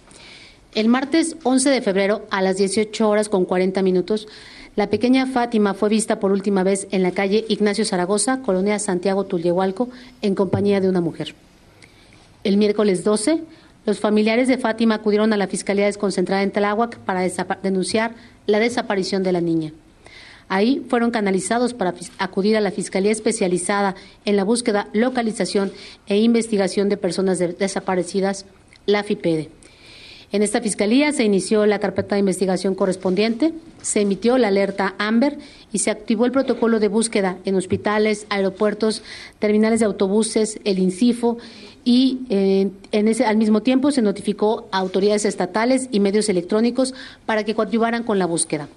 El 0.75 0.89
martes 0.89 1.37
11 1.45 1.71
de 1.71 1.81
febrero 1.81 2.27
a 2.31 2.43
las 2.43 2.57
18 2.57 3.09
horas 3.09 3.29
con 3.29 3.45
40 3.45 3.83
minutos, 3.83 4.27
la 4.75 4.91
pequeña 4.91 5.27
Fátima 5.27 5.73
fue 5.73 5.91
vista 5.91 6.19
por 6.19 6.33
última 6.33 6.65
vez 6.65 6.89
en 6.91 7.05
la 7.05 7.13
calle 7.13 7.45
Ignacio 7.49 7.85
Zaragoza, 7.85 8.43
colonia 8.43 8.81
Santiago 8.81 9.25
Tullehualco, 9.27 9.91
en 10.23 10.35
compañía 10.35 10.81
de 10.81 10.89
una 10.89 11.01
mujer. 11.01 11.37
El 12.43 12.57
miércoles 12.57 13.05
12, 13.05 13.45
los 13.86 13.98
familiares 13.98 14.48
de 14.48 14.59
Fátima 14.59 14.97
acudieron 14.97 15.32
a 15.32 15.36
la 15.36 15.47
Fiscalía 15.47 15.86
Desconcentrada 15.86 16.43
en 16.43 16.51
Tláhuac 16.51 16.98
para 16.98 17.27
denunciar 17.62 18.15
la 18.47 18.59
desaparición 18.59 19.23
de 19.23 19.32
la 19.32 19.40
niña. 19.40 19.73
Ahí 20.48 20.85
fueron 20.89 21.12
canalizados 21.12 21.74
para 21.74 21.94
acudir 22.19 22.57
a 22.57 22.61
la 22.61 22.73
Fiscalía 22.73 23.12
Especializada 23.12 23.94
en 24.24 24.36
la 24.36 24.44
búsqueda, 24.44 24.89
localización 24.93 25.73
e 26.07 26.19
investigación 26.19 26.89
de 26.89 26.97
personas 26.97 27.39
desaparecidas, 27.39 28.47
la 28.85 29.05
FIPEDE. 29.05 29.60
En 30.32 30.44
esta 30.44 30.61
fiscalía 30.61 31.11
se 31.11 31.24
inició 31.24 31.66
la 31.66 31.81
carpeta 31.81 32.15
de 32.15 32.20
investigación 32.20 32.77
correspondiente, 32.77 33.52
se 33.82 34.02
emitió 34.02 34.39
la 34.39 34.48
alerta 34.48 34.94
AMBER 34.98 35.39
y 35.73 35.78
se 35.81 35.90
activó 35.90 36.24
el 36.24 36.31
protocolo 36.31 36.78
de 36.78 36.86
búsqueda 36.86 37.39
en 37.44 37.57
hospitales, 37.57 38.27
aeropuertos, 38.31 39.02
terminales 39.40 39.81
de 39.81 39.86
autobuses, 39.86 40.61
el 40.62 40.78
INCIFO 40.78 41.39
y 41.85 42.20
eh, 42.31 42.70
al 43.27 43.36
mismo 43.39 43.62
tiempo 43.62 43.90
se 43.90 44.02
notificó 44.02 44.69
a 44.70 44.78
autoridades 44.78 45.24
estatales 45.24 45.89
y 45.90 45.98
medios 45.98 46.28
electrónicos 46.28 46.94
para 47.27 47.43
que 47.43 47.57
coadyuvaran 47.57 48.05
con 48.05 48.20
la 48.20 48.27
búsqueda. 48.27 48.69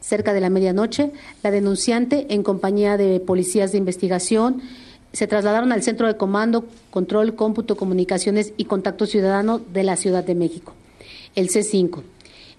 Cerca 0.00 0.32
de 0.32 0.40
la 0.40 0.50
medianoche, 0.50 1.10
la 1.42 1.50
denunciante, 1.50 2.26
en 2.30 2.44
compañía 2.44 2.96
de 2.96 3.18
policías 3.18 3.72
de 3.72 3.78
investigación, 3.78 4.62
se 5.12 5.26
trasladaron 5.26 5.72
al 5.72 5.82
Centro 5.82 6.06
de 6.06 6.16
Comando, 6.16 6.66
Control, 6.90 7.34
Cómputo, 7.34 7.76
Comunicaciones 7.76 8.52
y 8.56 8.64
Contacto 8.64 9.06
Ciudadano 9.06 9.58
de 9.58 9.84
la 9.84 9.96
Ciudad 9.96 10.24
de 10.24 10.34
México, 10.34 10.74
el 11.34 11.48
C5. 11.48 12.02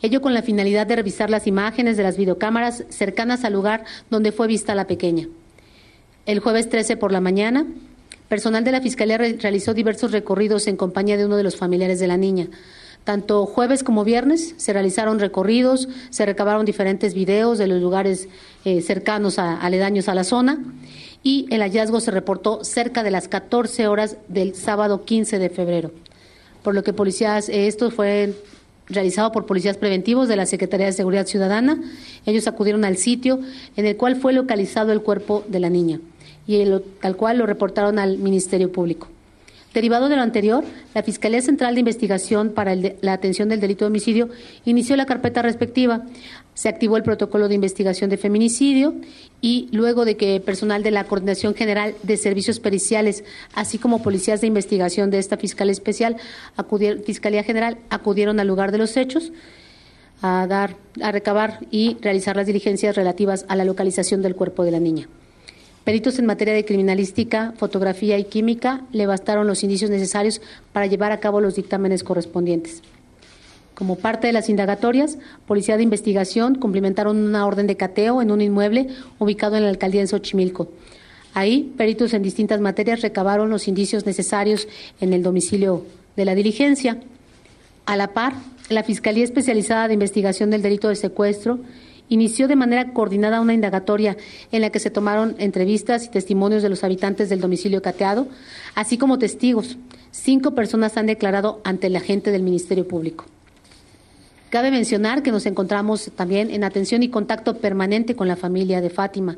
Ello 0.01 0.21
con 0.21 0.33
la 0.33 0.41
finalidad 0.41 0.85
de 0.85 0.97
revisar 0.97 1.29
las 1.29 1.47
imágenes 1.47 1.97
de 1.97 2.03
las 2.03 2.17
videocámaras 2.17 2.83
cercanas 2.89 3.43
al 3.45 3.53
lugar 3.53 3.85
donde 4.09 4.31
fue 4.31 4.47
vista 4.47 4.75
la 4.75 4.85
pequeña. 4.85 5.27
El 6.25 6.39
jueves 6.39 6.69
13 6.69 6.97
por 6.97 7.11
la 7.11 7.21
mañana, 7.21 7.65
Personal 8.33 8.63
de 8.63 8.71
la 8.71 8.81
Fiscalía 8.81 9.17
realizó 9.17 9.75
diversos 9.75 10.11
recorridos 10.11 10.65
en 10.65 10.75
compañía 10.75 11.17
de 11.17 11.25
uno 11.27 11.37
de 11.37 11.43
los 11.43 11.55
familiares 11.55 11.99
de 11.99 12.07
la 12.07 12.17
niña. 12.17 12.47
Tanto 13.03 13.45
jueves 13.45 13.83
como 13.83 14.03
viernes 14.03 14.55
se 14.57 14.73
realizaron 14.73 15.19
recorridos, 15.19 15.87
se 16.09 16.25
recabaron 16.25 16.65
diferentes 16.65 17.13
videos 17.13 17.59
de 17.59 17.67
los 17.67 17.79
lugares 17.79 18.29
eh, 18.65 18.81
cercanos 18.81 19.37
a, 19.37 19.59
aledaños 19.59 20.07
a 20.09 20.15
la 20.15 20.23
zona 20.23 20.57
y 21.23 21.47
el 21.49 21.61
hallazgo 21.61 22.01
se 22.01 22.11
reportó 22.11 22.63
cerca 22.63 23.01
de 23.01 23.11
las 23.11 23.27
14 23.27 23.87
horas 23.87 24.17
del 24.27 24.55
sábado 24.55 25.05
15 25.05 25.39
de 25.39 25.49
febrero. 25.49 25.91
Por 26.61 26.75
lo 26.75 26.83
que 26.83 26.93
policías, 26.93 27.49
eh, 27.49 27.67
esto 27.67 27.89
fue 27.89 28.33
realizado 28.87 29.31
por 29.31 29.45
policías 29.45 29.77
preventivos 29.77 30.27
de 30.27 30.35
la 30.35 30.45
Secretaría 30.45 30.85
de 30.85 30.93
Seguridad 30.93 31.25
Ciudadana. 31.25 31.81
Ellos 32.25 32.47
acudieron 32.47 32.85
al 32.85 32.97
sitio 32.97 33.39
en 33.75 33.85
el 33.85 33.97
cual 33.97 34.17
fue 34.17 34.33
localizado 34.33 34.91
el 34.91 35.01
cuerpo 35.01 35.43
de 35.47 35.59
la 35.59 35.69
niña 35.69 35.99
y 36.45 36.57
el, 36.57 36.83
cual 37.15 37.37
lo 37.37 37.45
reportaron 37.45 37.99
al 37.99 38.17
Ministerio 38.17 38.71
Público. 38.71 39.07
Derivado 39.73 40.07
de 40.07 40.15
lo 40.15 40.21
anterior, 40.21 40.63
la 40.93 41.01
Fiscalía 41.01 41.41
Central 41.41 41.73
de 41.73 41.79
Investigación 41.79 42.49
para 42.49 42.75
la 42.75 43.13
Atención 43.13 43.49
del 43.49 43.59
Delito 43.59 43.85
de 43.85 43.89
Homicidio 43.89 44.29
inició 44.65 44.95
la 44.95 45.07
carpeta 45.07 45.41
respectiva. 45.41 46.03
Se 46.53 46.69
activó 46.69 46.97
el 46.97 47.03
protocolo 47.03 47.47
de 47.47 47.55
investigación 47.55 48.09
de 48.09 48.17
feminicidio 48.17 48.93
y 49.41 49.69
luego 49.71 50.05
de 50.05 50.17
que 50.17 50.39
personal 50.39 50.83
de 50.83 50.91
la 50.91 51.05
Coordinación 51.05 51.55
General 51.55 51.95
de 52.03 52.17
Servicios 52.17 52.59
Periciales, 52.59 53.23
así 53.55 53.77
como 53.77 54.03
policías 54.03 54.41
de 54.41 54.47
investigación 54.47 55.09
de 55.09 55.19
esta 55.19 55.37
Fiscalía 55.37 55.71
Especial, 55.71 56.17
Fiscalía 57.05 57.43
General, 57.43 57.77
acudieron 57.89 58.39
al 58.39 58.47
lugar 58.47 58.71
de 58.71 58.77
los 58.77 58.97
hechos 58.97 59.31
a 60.21 60.47
dar, 60.47 60.77
a 61.01 61.11
recabar 61.11 61.59
y 61.69 61.97
realizar 62.01 62.35
las 62.35 62.47
diligencias 62.47 62.95
relativas 62.95 63.45
a 63.49 63.55
la 63.55 63.65
localización 63.65 64.21
del 64.21 64.35
cuerpo 64.35 64.63
de 64.63 64.71
la 64.71 64.79
niña. 64.79 65.09
Peritos 65.83 66.17
en 66.17 66.25
materia 66.25 66.53
de 66.53 66.63
criminalística, 66.63 67.53
fotografía 67.57 68.17
y 68.17 68.23
química 68.23 68.85
le 68.93 69.05
bastaron 69.05 69.47
los 69.47 69.63
indicios 69.63 69.91
necesarios 69.91 70.41
para 70.71 70.85
llevar 70.85 71.11
a 71.11 71.19
cabo 71.19 71.41
los 71.41 71.55
dictámenes 71.55 72.05
correspondientes. 72.05 72.81
Como 73.75 73.95
parte 73.97 74.27
de 74.27 74.33
las 74.33 74.49
indagatorias, 74.49 75.17
Policía 75.47 75.77
de 75.77 75.83
Investigación 75.83 76.55
cumplimentaron 76.55 77.17
una 77.17 77.45
orden 77.45 77.67
de 77.67 77.77
cateo 77.77 78.21
en 78.21 78.31
un 78.31 78.41
inmueble 78.41 78.87
ubicado 79.19 79.55
en 79.55 79.63
la 79.63 79.69
alcaldía 79.69 80.01
de 80.01 80.07
Xochimilco. 80.07 80.69
Ahí, 81.33 81.73
peritos 81.75 82.13
en 82.13 82.21
distintas 82.21 82.61
materias 82.61 83.01
recabaron 83.01 83.49
los 83.49 83.67
indicios 83.67 84.05
necesarios 84.05 84.67
en 85.01 85.13
el 85.13 85.23
domicilio 85.23 85.83
de 86.15 86.25
la 86.25 86.35
diligencia. 86.35 86.99
A 87.85 87.97
la 87.97 88.13
par, 88.13 88.35
la 88.69 88.83
Fiscalía 88.83 89.23
Especializada 89.23 89.87
de 89.87 89.95
Investigación 89.95 90.51
del 90.51 90.61
Delito 90.61 90.89
de 90.89 90.95
Secuestro 90.95 91.59
inició 92.09 92.47
de 92.47 92.55
manera 92.55 92.93
coordinada 92.93 93.41
una 93.41 93.55
indagatoria 93.55 94.15
en 94.51 94.61
la 94.61 94.69
que 94.69 94.79
se 94.79 94.91
tomaron 94.91 95.35
entrevistas 95.39 96.05
y 96.05 96.09
testimonios 96.09 96.61
de 96.61 96.69
los 96.69 96.83
habitantes 96.83 97.29
del 97.29 97.41
domicilio 97.41 97.81
cateado, 97.81 98.27
así 98.75 98.99
como 98.99 99.17
testigos. 99.17 99.77
Cinco 100.11 100.51
personas 100.53 100.95
han 100.97 101.07
declarado 101.07 101.61
ante 101.63 101.87
el 101.87 101.95
agente 101.95 102.31
del 102.31 102.43
Ministerio 102.43 102.87
Público. 102.87 103.25
Cabe 104.53 104.69
mencionar 104.69 105.23
que 105.23 105.31
nos 105.31 105.47
encontramos 105.47 106.11
también 106.15 106.51
en 106.51 106.63
atención 106.63 107.01
y 107.01 107.09
contacto 107.09 107.57
permanente 107.57 108.15
con 108.15 108.27
la 108.27 108.35
familia 108.35 108.81
de 108.81 108.91
Fátima 108.91 109.35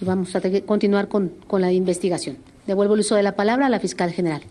y 0.00 0.04
vamos 0.04 0.36
a 0.36 0.40
continuar 0.64 1.08
con, 1.08 1.30
con 1.48 1.60
la 1.60 1.72
investigación. 1.72 2.38
Devuelvo 2.64 2.94
el 2.94 3.00
uso 3.00 3.16
de 3.16 3.24
la 3.24 3.34
palabra 3.34 3.66
a 3.66 3.68
la 3.68 3.80
fiscal 3.80 4.12
general. 4.12 4.42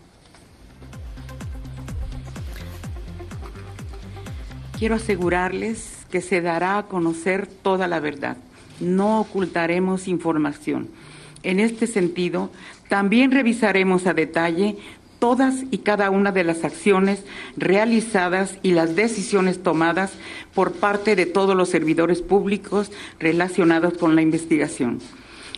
Quiero 4.78 4.96
asegurarles 4.96 6.04
que 6.10 6.20
se 6.20 6.42
dará 6.42 6.76
a 6.76 6.86
conocer 6.86 7.46
toda 7.46 7.88
la 7.88 8.00
verdad. 8.00 8.36
No 8.80 9.18
ocultaremos 9.22 10.08
información. 10.08 10.90
En 11.42 11.58
este 11.58 11.86
sentido, 11.86 12.50
también 12.90 13.30
revisaremos 13.30 14.06
a 14.06 14.12
detalle 14.12 14.76
todas 15.20 15.62
y 15.70 15.78
cada 15.78 16.10
una 16.10 16.32
de 16.32 16.42
las 16.42 16.64
acciones 16.64 17.24
realizadas 17.56 18.58
y 18.62 18.72
las 18.72 18.96
decisiones 18.96 19.62
tomadas 19.62 20.14
por 20.54 20.72
parte 20.72 21.14
de 21.14 21.26
todos 21.26 21.54
los 21.54 21.68
servidores 21.68 22.22
públicos 22.22 22.90
relacionados 23.20 23.96
con 23.96 24.16
la 24.16 24.22
investigación. 24.22 24.98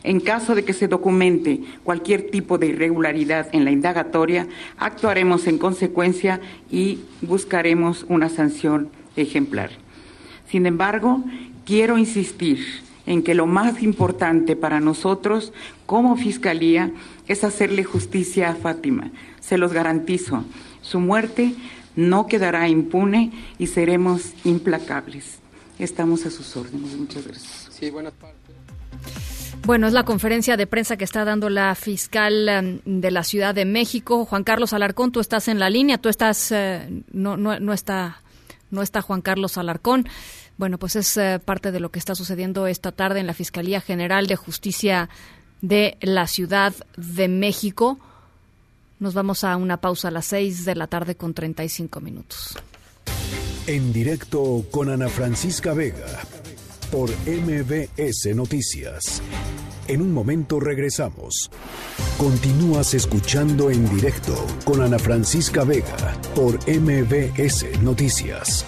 En 0.04 0.18
caso 0.18 0.54
de 0.54 0.64
que 0.64 0.72
se 0.72 0.88
documente 0.88 1.60
cualquier 1.84 2.30
tipo 2.30 2.58
de 2.58 2.66
irregularidad 2.66 3.48
en 3.52 3.64
la 3.64 3.70
indagatoria, 3.70 4.48
actuaremos 4.76 5.46
en 5.46 5.58
consecuencia 5.58 6.40
y 6.70 6.98
buscaremos 7.20 8.04
una 8.08 8.28
sanción 8.28 8.90
ejemplar. 9.14 9.70
Sin 10.48 10.66
embargo, 10.66 11.22
quiero 11.64 11.98
insistir 11.98 12.82
en 13.06 13.22
que 13.22 13.34
lo 13.34 13.46
más 13.46 13.82
importante 13.82 14.56
para 14.56 14.80
nosotros 14.80 15.52
como 15.86 16.16
Fiscalía 16.16 16.90
es 17.28 17.44
hacerle 17.44 17.84
justicia 17.84 18.50
a 18.50 18.54
Fátima. 18.54 19.10
Se 19.52 19.58
los 19.58 19.74
garantizo, 19.74 20.46
su 20.80 20.98
muerte 20.98 21.54
no 21.94 22.26
quedará 22.26 22.70
impune 22.70 23.32
y 23.58 23.66
seremos 23.66 24.32
implacables. 24.44 25.40
Estamos 25.78 26.24
a 26.24 26.30
sus 26.30 26.56
órdenes. 26.56 26.96
Muchas 26.96 27.26
gracias. 27.26 27.68
Sí, 27.70 27.90
buenas 27.90 28.14
bueno, 29.66 29.88
es 29.88 29.92
la 29.92 30.06
conferencia 30.06 30.56
de 30.56 30.66
prensa 30.66 30.96
que 30.96 31.04
está 31.04 31.26
dando 31.26 31.50
la 31.50 31.74
fiscal 31.74 32.48
em, 32.48 32.80
de 32.86 33.10
la 33.10 33.24
Ciudad 33.24 33.54
de 33.54 33.66
México, 33.66 34.24
Juan 34.24 34.42
Carlos 34.42 34.72
Alarcón. 34.72 35.12
Tú 35.12 35.20
estás 35.20 35.48
en 35.48 35.58
la 35.58 35.68
línea, 35.68 35.98
tú 35.98 36.08
estás, 36.08 36.50
eh, 36.50 36.88
no, 37.12 37.36
no, 37.36 37.60
no 37.60 37.74
está, 37.74 38.22
no 38.70 38.80
está 38.80 39.02
Juan 39.02 39.20
Carlos 39.20 39.58
Alarcón. 39.58 40.08
Bueno, 40.56 40.78
pues 40.78 40.96
es 40.96 41.14
eh, 41.18 41.42
parte 41.44 41.72
de 41.72 41.80
lo 41.80 41.90
que 41.90 41.98
está 41.98 42.14
sucediendo 42.14 42.66
esta 42.66 42.90
tarde 42.90 43.20
en 43.20 43.26
la 43.26 43.34
Fiscalía 43.34 43.82
General 43.82 44.26
de 44.28 44.36
Justicia 44.36 45.10
de 45.60 45.98
la 46.00 46.26
Ciudad 46.26 46.72
de 46.96 47.28
México. 47.28 47.98
Nos 49.02 49.14
vamos 49.14 49.42
a 49.42 49.56
una 49.56 49.78
pausa 49.78 50.06
a 50.06 50.10
las 50.12 50.26
seis 50.26 50.64
de 50.64 50.76
la 50.76 50.86
tarde 50.86 51.16
con 51.16 51.34
35 51.34 52.00
minutos. 52.00 52.56
En 53.66 53.92
directo 53.92 54.64
con 54.70 54.90
Ana 54.90 55.08
Francisca 55.08 55.74
Vega 55.74 56.06
por 56.92 57.10
MBS 57.26 58.32
Noticias. 58.36 59.20
En 59.88 60.02
un 60.02 60.14
momento 60.14 60.60
regresamos. 60.60 61.50
Continúas 62.16 62.94
escuchando 62.94 63.70
en 63.70 63.92
directo 63.92 64.36
con 64.64 64.80
Ana 64.80 65.00
Francisca 65.00 65.64
Vega 65.64 66.16
por 66.36 66.60
MBS 66.68 67.82
Noticias. 67.82 68.64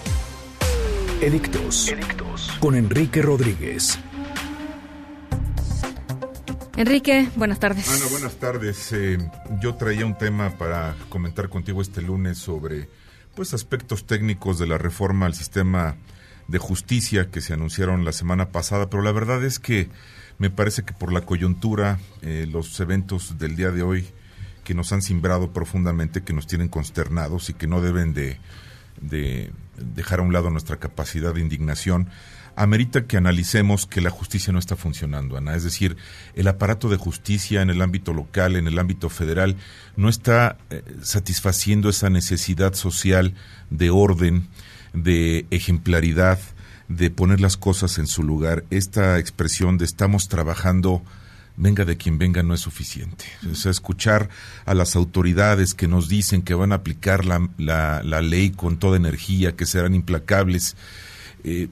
Edictos. 1.21 1.87
Edictos. 1.87 2.51
Con 2.59 2.75
Enrique 2.75 3.21
Rodríguez. 3.21 3.97
Enrique, 6.77 7.29
buenas 7.37 7.59
tardes. 7.59 7.87
Ana, 7.89 8.11
buenas 8.11 8.35
tardes. 8.35 8.91
Eh, 8.91 9.17
yo 9.61 9.75
traía 9.75 10.05
un 10.05 10.17
tema 10.17 10.57
para 10.57 10.95
comentar 11.07 11.47
contigo 11.47 11.81
este 11.81 12.01
lunes 12.01 12.37
sobre 12.37 12.89
pues 13.33 13.53
aspectos 13.53 14.05
técnicos 14.05 14.59
de 14.59 14.67
la 14.67 14.77
reforma 14.77 15.25
al 15.25 15.33
sistema 15.35 15.95
de 16.49 16.57
justicia 16.57 17.31
que 17.31 17.39
se 17.39 17.53
anunciaron 17.53 18.03
la 18.03 18.11
semana 18.11 18.49
pasada, 18.49 18.89
pero 18.89 19.03
la 19.03 19.13
verdad 19.13 19.43
es 19.45 19.59
que 19.59 19.89
me 20.37 20.49
parece 20.49 20.83
que 20.83 20.93
por 20.93 21.13
la 21.13 21.21
coyuntura, 21.21 21.99
eh, 22.21 22.45
los 22.51 22.77
eventos 22.81 23.37
del 23.39 23.55
día 23.55 23.71
de 23.71 23.81
hoy 23.81 24.05
que 24.65 24.73
nos 24.73 24.91
han 24.91 25.01
simbrado 25.01 25.53
profundamente, 25.53 26.23
que 26.23 26.33
nos 26.33 26.45
tienen 26.45 26.67
consternados 26.67 27.49
y 27.49 27.53
que 27.53 27.67
no 27.67 27.79
deben 27.79 28.13
de, 28.13 28.37
de 28.99 29.51
dejar 29.77 30.19
a 30.19 30.23
un 30.23 30.33
lado 30.33 30.49
nuestra 30.49 30.77
capacidad 30.77 31.33
de 31.33 31.41
indignación, 31.41 32.09
amerita 32.55 33.05
que 33.05 33.17
analicemos 33.17 33.85
que 33.85 34.01
la 34.01 34.09
justicia 34.09 34.53
no 34.53 34.59
está 34.59 34.75
funcionando, 34.75 35.37
Ana. 35.37 35.55
Es 35.55 35.63
decir, 35.63 35.97
el 36.35 36.47
aparato 36.47 36.89
de 36.89 36.97
justicia 36.97 37.61
en 37.61 37.69
el 37.69 37.81
ámbito 37.81 38.13
local, 38.13 38.55
en 38.55 38.67
el 38.67 38.79
ámbito 38.79 39.09
federal, 39.09 39.55
no 39.95 40.09
está 40.09 40.57
eh, 40.69 40.83
satisfaciendo 41.01 41.89
esa 41.89 42.09
necesidad 42.09 42.73
social 42.73 43.33
de 43.69 43.89
orden, 43.89 44.47
de 44.93 45.45
ejemplaridad, 45.51 46.39
de 46.87 47.09
poner 47.09 47.41
las 47.41 47.57
cosas 47.57 47.97
en 47.97 48.07
su 48.07 48.23
lugar. 48.23 48.63
Esta 48.69 49.19
expresión 49.19 49.77
de 49.77 49.85
estamos 49.85 50.27
trabajando, 50.27 51.03
venga 51.57 51.85
de 51.85 51.97
quien 51.97 52.17
venga, 52.17 52.43
no 52.43 52.53
es 52.53 52.61
suficiente. 52.61 53.25
O 53.51 53.55
sea, 53.55 53.71
escuchar 53.71 54.29
a 54.65 54.73
las 54.73 54.95
autoridades 54.95 55.73
que 55.73 55.87
nos 55.87 56.07
dicen 56.09 56.41
que 56.41 56.53
van 56.53 56.71
a 56.71 56.75
aplicar 56.75 57.25
la, 57.25 57.49
la, 57.57 58.21
ley 58.21 58.51
con 58.51 58.77
toda 58.77 58.97
energía, 58.97 59.55
que 59.55 59.65
serán 59.65 59.95
implacables. 59.95 60.75
Eh, 61.47 61.69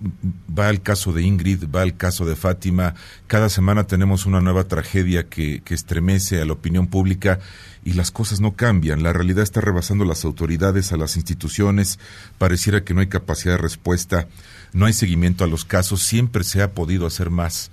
va 0.56 0.70
el 0.70 0.84
caso 0.84 1.14
de 1.14 1.24
Ingrid, 1.24 1.64
va 1.68 1.82
el 1.82 1.98
caso 1.98 2.26
de 2.26 2.36
Fátima. 2.36 2.94
Cada 3.26 3.50
semana 3.50 3.88
tenemos 3.88 4.28
una 4.28 4.40
nueva 4.40 4.66
tragedia 4.66 5.28
que, 5.28 5.64
que 5.66 5.74
estremece 5.74 6.40
a 6.40 6.46
la 6.46 6.54
opinión 6.54 6.86
pública 6.86 7.40
y 7.84 7.94
las 7.94 8.12
cosas 8.12 8.40
no 8.40 8.56
cambian. 8.56 9.02
La 9.02 9.14
realidad 9.14 9.42
está 9.42 9.62
rebasando 9.62 10.06
las 10.06 10.26
autoridades, 10.26 10.94
a 10.94 10.98
las 10.98 11.16
instituciones. 11.16 11.98
Pareciera 12.38 12.84
que 12.84 12.94
no 12.94 13.02
hay 13.02 13.08
capacidad 13.08 13.56
de 13.56 13.64
respuesta, 13.64 14.28
no 14.74 14.86
hay 14.86 14.94
seguimiento 14.94 15.44
a 15.44 15.48
los 15.48 15.66
casos. 15.66 16.04
Siempre 16.04 16.44
se 16.44 16.62
ha 16.62 16.74
podido 16.74 17.08
hacer 17.08 17.32
más 17.32 17.72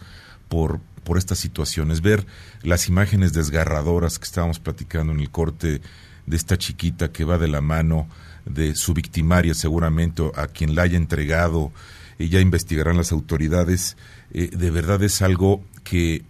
por, 0.48 0.80
por 1.04 1.18
estas 1.18 1.38
situaciones. 1.38 2.00
Ver 2.00 2.26
las 2.62 2.88
imágenes 2.88 3.34
desgarradoras 3.34 4.18
que 4.18 4.24
estábamos 4.24 4.58
platicando 4.58 5.12
en 5.12 5.20
el 5.20 5.30
corte 5.30 5.82
de 6.26 6.36
esta 6.36 6.56
chiquita 6.56 7.12
que 7.12 7.24
va 7.24 7.38
de 7.38 7.48
la 7.48 7.60
mano 7.60 8.08
de 8.44 8.74
su 8.74 8.94
victimaria 8.94 9.54
seguramente 9.54 10.22
a 10.34 10.46
quien 10.46 10.74
la 10.74 10.82
haya 10.82 10.96
entregado 10.96 11.72
y 12.18 12.28
ya 12.28 12.40
investigarán 12.40 12.96
las 12.96 13.12
autoridades. 13.12 13.96
Eh, 14.32 14.50
de 14.52 14.70
verdad 14.70 15.02
es 15.02 15.22
algo 15.22 15.62
que 15.84 16.24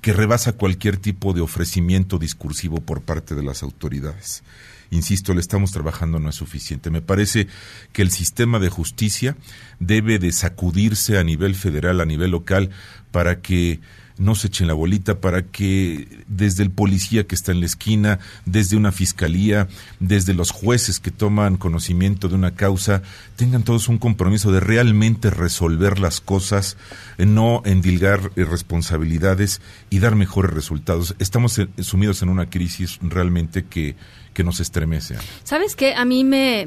que 0.00 0.12
rebasa 0.12 0.52
cualquier 0.52 0.96
tipo 0.96 1.32
de 1.32 1.40
ofrecimiento 1.40 2.18
discursivo 2.18 2.80
por 2.80 3.02
parte 3.02 3.34
de 3.34 3.42
las 3.42 3.62
autoridades. 3.62 4.42
Insisto, 4.90 5.34
le 5.34 5.40
estamos 5.40 5.72
trabajando 5.72 6.18
no 6.18 6.30
es 6.30 6.36
suficiente. 6.36 6.90
Me 6.90 7.02
parece 7.02 7.46
que 7.92 8.02
el 8.02 8.10
sistema 8.10 8.58
de 8.58 8.70
justicia 8.70 9.36
debe 9.80 10.18
de 10.18 10.32
sacudirse 10.32 11.18
a 11.18 11.24
nivel 11.24 11.54
federal, 11.54 12.00
a 12.00 12.06
nivel 12.06 12.30
local, 12.30 12.70
para 13.10 13.40
que 13.40 13.80
no 14.18 14.34
se 14.34 14.48
echen 14.48 14.66
la 14.66 14.74
bolita 14.74 15.20
para 15.20 15.42
que 15.42 16.24
desde 16.26 16.62
el 16.62 16.70
policía 16.70 17.26
que 17.26 17.34
está 17.34 17.52
en 17.52 17.60
la 17.60 17.66
esquina, 17.66 18.18
desde 18.44 18.76
una 18.76 18.92
fiscalía, 18.92 19.68
desde 20.00 20.34
los 20.34 20.50
jueces 20.50 21.00
que 21.00 21.10
toman 21.10 21.56
conocimiento 21.56 22.28
de 22.28 22.34
una 22.34 22.54
causa, 22.54 23.02
tengan 23.36 23.62
todos 23.62 23.88
un 23.88 23.98
compromiso 23.98 24.52
de 24.52 24.60
realmente 24.60 25.30
resolver 25.30 25.98
las 25.98 26.20
cosas, 26.20 26.76
no 27.16 27.62
endilgar 27.64 28.32
responsabilidades 28.36 29.60
y 29.90 30.00
dar 30.00 30.16
mejores 30.16 30.52
resultados. 30.52 31.14
Estamos 31.18 31.60
sumidos 31.80 32.22
en 32.22 32.28
una 32.28 32.50
crisis 32.50 32.98
realmente 33.02 33.64
que 33.64 33.96
que 34.38 34.44
nos 34.44 34.60
estremece. 34.60 35.16
¿Sabes 35.42 35.74
qué? 35.74 35.94
A 35.96 36.04
mí 36.04 36.22
me, 36.22 36.64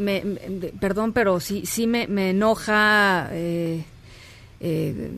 perdón, 0.82 1.14
pero 1.14 1.40
sí, 1.40 1.64
sí 1.66 1.88
me, 1.88 2.06
me 2.06 2.32
enoja 2.32 3.30
eh, 3.32 3.86
eh, 4.64 5.10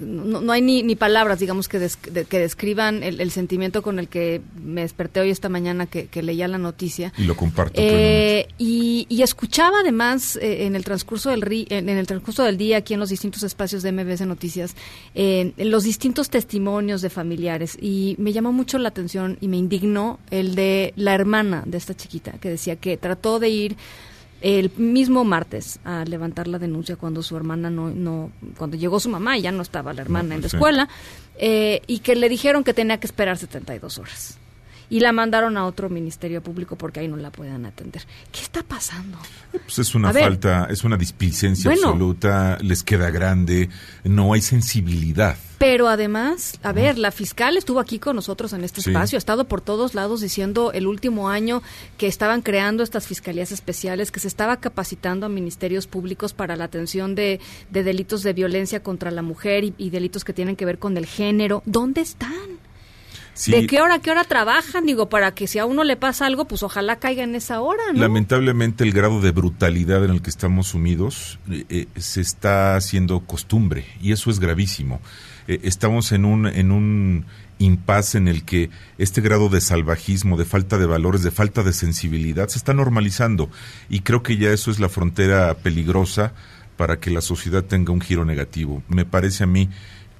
no, 0.00 0.52
hay 0.52 0.62
ni, 0.62 0.84
ni, 0.84 0.94
palabras, 0.94 1.40
digamos, 1.40 1.66
que, 1.66 1.88
que 2.28 2.38
describan 2.38 3.02
el, 3.02 3.30
sentimiento 3.32 3.82
con 3.82 3.98
el 3.98 4.06
que 4.06 4.40
me 4.62 4.82
desperté 4.82 5.20
hoy 5.20 5.30
esta 5.30 5.48
mañana 5.48 5.86
que, 5.86 6.22
leía 6.22 6.46
la 6.46 6.58
noticia. 6.58 7.12
Y 7.18 7.24
lo 7.24 7.36
comparto. 7.36 7.80
Eh, 7.82 8.46
y, 8.56 9.22
escuchaba 9.24 9.80
además 9.80 10.36
eh, 10.36 10.66
en 10.66 10.76
el 10.76 10.84
transcurso 10.84 11.30
del 11.30 11.44
en, 11.70 11.88
el 11.88 12.06
transcurso 12.06 12.44
del 12.44 12.58
día 12.58 12.76
aquí 12.76 12.92
en 12.92 13.00
los 13.00 13.08
distintos 13.08 13.42
espacios 13.42 13.82
de 13.82 13.90
MBS 13.90 14.26
Noticias 14.26 14.76
los 15.56 15.84
distintos 15.84 16.28
testimonios 16.28 17.00
de 17.00 17.08
familiares 17.08 17.78
y 17.80 18.16
me 18.18 18.34
llamó 18.34 18.52
mucho 18.52 18.76
la 18.76 18.90
atención 18.90 19.38
y 19.40 19.48
me 19.48 19.56
indignó 19.56 20.18
el 20.30 20.54
de 20.54 20.92
la 20.96 21.14
hermana 21.14 21.62
de 21.64 21.78
esta 21.78 21.94
chiquita 21.94 22.32
que 22.32 22.50
decía 22.50 22.76
que 22.76 22.98
trató 22.98 23.38
de 23.38 23.48
ir 23.48 23.76
el 24.40 24.70
mismo 24.76 25.24
martes 25.24 25.78
a 25.84 26.04
levantar 26.04 26.48
la 26.48 26.58
denuncia 26.58 26.96
cuando 26.96 27.22
su 27.22 27.36
hermana 27.36 27.70
no, 27.70 27.90
no 27.90 28.30
cuando 28.58 28.76
llegó 28.76 29.00
su 29.00 29.08
mamá 29.08 29.38
y 29.38 29.42
ya 29.42 29.52
no 29.52 29.62
estaba 29.62 29.92
la 29.92 30.02
hermana 30.02 30.34
en 30.34 30.40
la 30.40 30.48
pues 30.48 30.54
escuela, 30.54 30.88
eh, 31.36 31.82
y 31.86 32.00
que 32.00 32.14
le 32.14 32.28
dijeron 32.28 32.64
que 32.64 32.74
tenía 32.74 32.98
que 32.98 33.06
esperar 33.06 33.38
72 33.38 33.98
horas 33.98 34.38
y 34.90 35.00
la 35.00 35.12
mandaron 35.12 35.56
a 35.56 35.66
otro 35.66 35.88
ministerio 35.88 36.42
público 36.42 36.76
porque 36.76 37.00
ahí 37.00 37.08
no 37.08 37.16
la 37.16 37.30
puedan 37.30 37.66
atender. 37.66 38.02
¿Qué 38.32 38.40
está 38.40 38.62
pasando? 38.62 39.18
Pues 39.52 39.78
es 39.78 39.94
una 39.94 40.12
falta, 40.12 40.66
es 40.70 40.84
una 40.84 40.96
displicencia 40.96 41.70
absoluta, 41.70 42.58
les 42.60 42.82
queda 42.82 43.10
grande, 43.10 43.68
no 44.04 44.32
hay 44.32 44.40
sensibilidad. 44.40 45.36
Pero 45.58 45.88
además, 45.88 46.58
a 46.62 46.72
ver, 46.72 46.98
la 46.98 47.10
fiscal 47.10 47.56
estuvo 47.56 47.80
aquí 47.80 47.98
con 47.98 48.16
nosotros 48.16 48.52
en 48.52 48.64
este 48.64 48.80
espacio, 48.80 49.16
ha 49.16 49.18
estado 49.18 49.44
por 49.44 49.60
todos 49.60 49.94
lados 49.94 50.20
diciendo 50.20 50.72
el 50.72 50.86
último 50.86 51.30
año 51.30 51.62
que 51.96 52.06
estaban 52.06 52.42
creando 52.42 52.82
estas 52.82 53.06
fiscalías 53.06 53.52
especiales, 53.52 54.10
que 54.10 54.20
se 54.20 54.28
estaba 54.28 54.58
capacitando 54.58 55.26
a 55.26 55.28
ministerios 55.28 55.86
públicos 55.86 56.34
para 56.34 56.56
la 56.56 56.64
atención 56.64 57.14
de, 57.14 57.40
delitos 57.70 58.22
de 58.22 58.32
violencia 58.32 58.82
contra 58.82 59.10
la 59.10 59.22
mujer 59.22 59.72
y 59.78 59.90
delitos 59.90 60.24
que 60.24 60.32
tienen 60.32 60.56
que 60.56 60.66
ver 60.66 60.78
con 60.78 60.96
el 60.96 61.06
género. 61.06 61.62
¿Dónde 61.64 62.00
están? 62.00 62.63
¿De 63.46 63.66
qué 63.66 63.80
hora 63.80 63.96
a 63.96 63.98
qué 63.98 64.10
hora 64.10 64.24
trabajan? 64.24 64.86
Digo, 64.86 65.08
para 65.08 65.34
que 65.34 65.46
si 65.46 65.58
a 65.58 65.66
uno 65.66 65.84
le 65.84 65.96
pasa 65.96 66.26
algo, 66.26 66.46
pues 66.46 66.62
ojalá 66.62 66.96
caiga 66.96 67.24
en 67.24 67.34
esa 67.34 67.60
hora, 67.60 67.82
¿no? 67.92 68.00
Lamentablemente 68.00 68.84
el 68.84 68.92
grado 68.92 69.20
de 69.20 69.32
brutalidad 69.32 70.04
en 70.04 70.10
el 70.10 70.22
que 70.22 70.30
estamos 70.30 70.68
sumidos 70.68 71.38
eh, 71.50 71.64
eh, 71.68 71.86
se 71.96 72.20
está 72.20 72.76
haciendo 72.76 73.20
costumbre 73.20 73.86
y 74.00 74.12
eso 74.12 74.30
es 74.30 74.38
gravísimo. 74.38 75.00
Eh, 75.48 75.60
estamos 75.64 76.12
en 76.12 76.24
un, 76.24 76.46
en 76.46 76.70
un 76.70 77.26
impasse 77.58 78.18
en 78.18 78.28
el 78.28 78.44
que 78.44 78.70
este 78.98 79.20
grado 79.20 79.48
de 79.48 79.60
salvajismo, 79.60 80.36
de 80.36 80.44
falta 80.44 80.78
de 80.78 80.86
valores, 80.86 81.22
de 81.22 81.30
falta 81.30 81.62
de 81.62 81.72
sensibilidad 81.72 82.48
se 82.48 82.58
está 82.58 82.72
normalizando 82.72 83.50
y 83.88 84.00
creo 84.00 84.22
que 84.22 84.36
ya 84.36 84.50
eso 84.50 84.70
es 84.70 84.78
la 84.78 84.88
frontera 84.88 85.54
peligrosa 85.54 86.32
para 86.76 86.98
que 86.98 87.10
la 87.10 87.20
sociedad 87.20 87.64
tenga 87.64 87.92
un 87.92 88.00
giro 88.00 88.24
negativo. 88.24 88.82
Me 88.88 89.04
parece 89.04 89.44
a 89.44 89.46
mí 89.46 89.68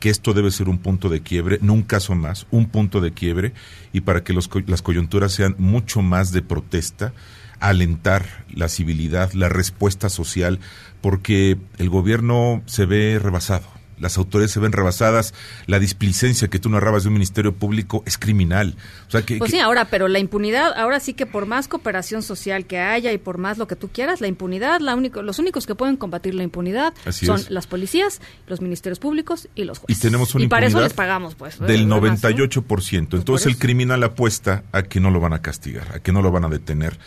que 0.05 0.11
esto 0.11 0.35
debe 0.35 0.51
ser 0.51 0.69
un 0.69 0.77
punto 0.77 1.09
de 1.09 1.23
quiebre, 1.23 1.59
no 1.63 1.73
un 1.73 1.83
caso 1.83 2.15
más, 2.15 2.47
un 2.51 2.67
punto 2.67 3.01
de 3.01 3.15
quiebre, 3.15 3.55
y 3.91 4.03
para 4.03 4.23
que 4.23 4.35
las 4.35 4.83
coyunturas 4.83 5.33
sean 5.33 5.55
mucho 5.57 6.03
más 6.03 6.31
de 6.31 6.43
protesta, 6.43 7.15
alentar 7.59 8.45
la 8.53 8.69
civilidad, 8.69 9.33
la 9.33 9.49
respuesta 9.49 10.11
social, 10.11 10.61
porque 11.01 11.57
el 11.79 11.89
gobierno 11.89 12.63
se 12.67 12.85
ve 12.85 13.19
rebasado 13.19 13.65
las 14.05 14.19
autoridades 14.19 14.53
se 14.53 14.61
ven 14.61 14.73
rebasadas, 14.73 15.33
la 15.67 15.79
displicencia 15.79 16.49
que 16.49 16.59
tú 16.59 16.69
narrabas 16.69 17.05
de 17.05 17.09
un 17.09 17.15
ministerio 17.15 17.55
público 17.55 18.03
es 18.05 18.19
criminal. 18.19 18.77
O 19.09 19.11
sea, 19.11 19.23
que, 19.23 19.39
pues 19.39 19.51
sí, 19.51 19.59
ahora, 19.59 19.87
pero 19.87 20.09
la 20.09 20.19
impunidad, 20.19 20.75
ahora 20.79 21.01
sí 21.01 21.15
que 21.15 21.25
por 21.25 21.47
más 21.47 21.69
cooperación 21.69 22.23
social 22.23 22.67
que 22.67 22.79
haya 22.79 23.13
y 23.13 23.19
por 23.19 23.39
más 23.39 23.57
lo 23.57 23.67
que 23.67 23.77
tú 23.77 23.89
quieras, 23.89 24.21
la 24.21 24.27
impunidad, 24.27 24.81
la 24.81 24.95
único, 24.95 25.23
los 25.23 25.39
únicos 25.39 25.67
que 25.67 25.75
pueden 25.75 25.97
combatir 25.97 26.35
la 26.35 26.43
impunidad 26.43 26.93
son 27.11 27.41
las 27.49 27.67
policías, 27.67 28.21
los 28.47 28.61
ministerios 28.61 28.99
públicos 28.99 29.49
y 29.55 29.65
los 29.65 29.79
jueces. 29.79 29.97
Y 29.97 30.01
tenemos 30.03 30.35
una 30.35 30.45
y 30.45 30.49
para 30.49 30.67
eso 30.67 30.83
les 30.83 30.93
pagamos, 30.93 31.35
pues. 31.35 31.59
Del 31.59 31.89
98%. 31.89 32.67
Pues 32.67 33.21
Entonces 33.21 33.47
el 33.47 33.57
criminal 33.57 34.03
apuesta 34.05 34.65
a 34.71 34.83
que 34.83 35.01
no 35.01 35.11
lo 35.11 35.19
van 35.19 35.33
a 35.33 35.41
castigar, 35.41 35.95
a 35.95 36.01
que 36.01 36.13
no 36.13 36.21
lo 36.21 36.31
van 36.31 36.45
a 36.45 36.49
detener. 36.51 36.99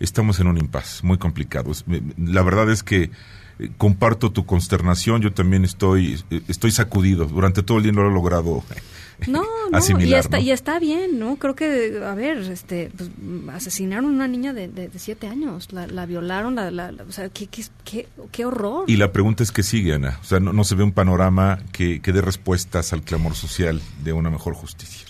Estamos 0.00 0.40
en 0.40 0.46
un 0.46 0.58
impasse 0.58 1.04
muy 1.04 1.18
complicado. 1.18 1.72
La 2.18 2.42
verdad 2.42 2.70
es 2.70 2.82
que 2.82 3.10
eh, 3.58 3.70
comparto 3.78 4.30
tu 4.30 4.44
consternación, 4.44 5.22
yo 5.22 5.32
también 5.32 5.64
estoy, 5.64 6.22
eh, 6.30 6.42
estoy 6.48 6.70
sacudido, 6.70 7.24
durante 7.24 7.62
todo 7.62 7.78
el 7.78 7.84
día 7.84 7.92
no 7.92 8.02
lo 8.02 8.10
he 8.10 8.12
logrado. 8.12 8.62
Eh, 8.70 9.24
no, 9.28 9.42
no, 9.72 10.00
y 10.00 10.12
está, 10.12 10.38
y 10.38 10.50
está 10.50 10.78
bien, 10.78 11.18
¿no? 11.18 11.36
Creo 11.36 11.54
que, 11.54 12.02
a 12.04 12.14
ver, 12.14 12.36
este, 12.38 12.90
pues, 12.94 13.08
asesinaron 13.50 14.04
a 14.04 14.08
una 14.08 14.28
niña 14.28 14.52
de, 14.52 14.68
de, 14.68 14.90
siete 14.98 15.26
años, 15.26 15.68
la, 15.72 16.04
violaron, 16.04 16.56
la, 16.56 16.92
o 17.08 17.12
sea, 17.12 17.30
¿qué, 17.30 17.46
qué, 17.46 18.06
qué, 18.30 18.44
horror. 18.44 18.84
Y 18.88 18.96
la 18.96 19.12
pregunta 19.12 19.42
es 19.42 19.52
que 19.52 19.62
sigue, 19.62 19.94
Ana, 19.94 20.18
o 20.20 20.24
sea, 20.24 20.38
no, 20.38 20.52
no 20.52 20.64
se 20.64 20.74
ve 20.74 20.84
un 20.84 20.92
panorama 20.92 21.60
que, 21.72 22.00
que 22.00 22.12
dé 22.12 22.20
respuestas 22.20 22.92
al 22.92 23.02
clamor 23.02 23.34
social 23.34 23.80
de 24.04 24.12
una 24.12 24.28
mejor 24.28 24.52
justicia. 24.52 25.05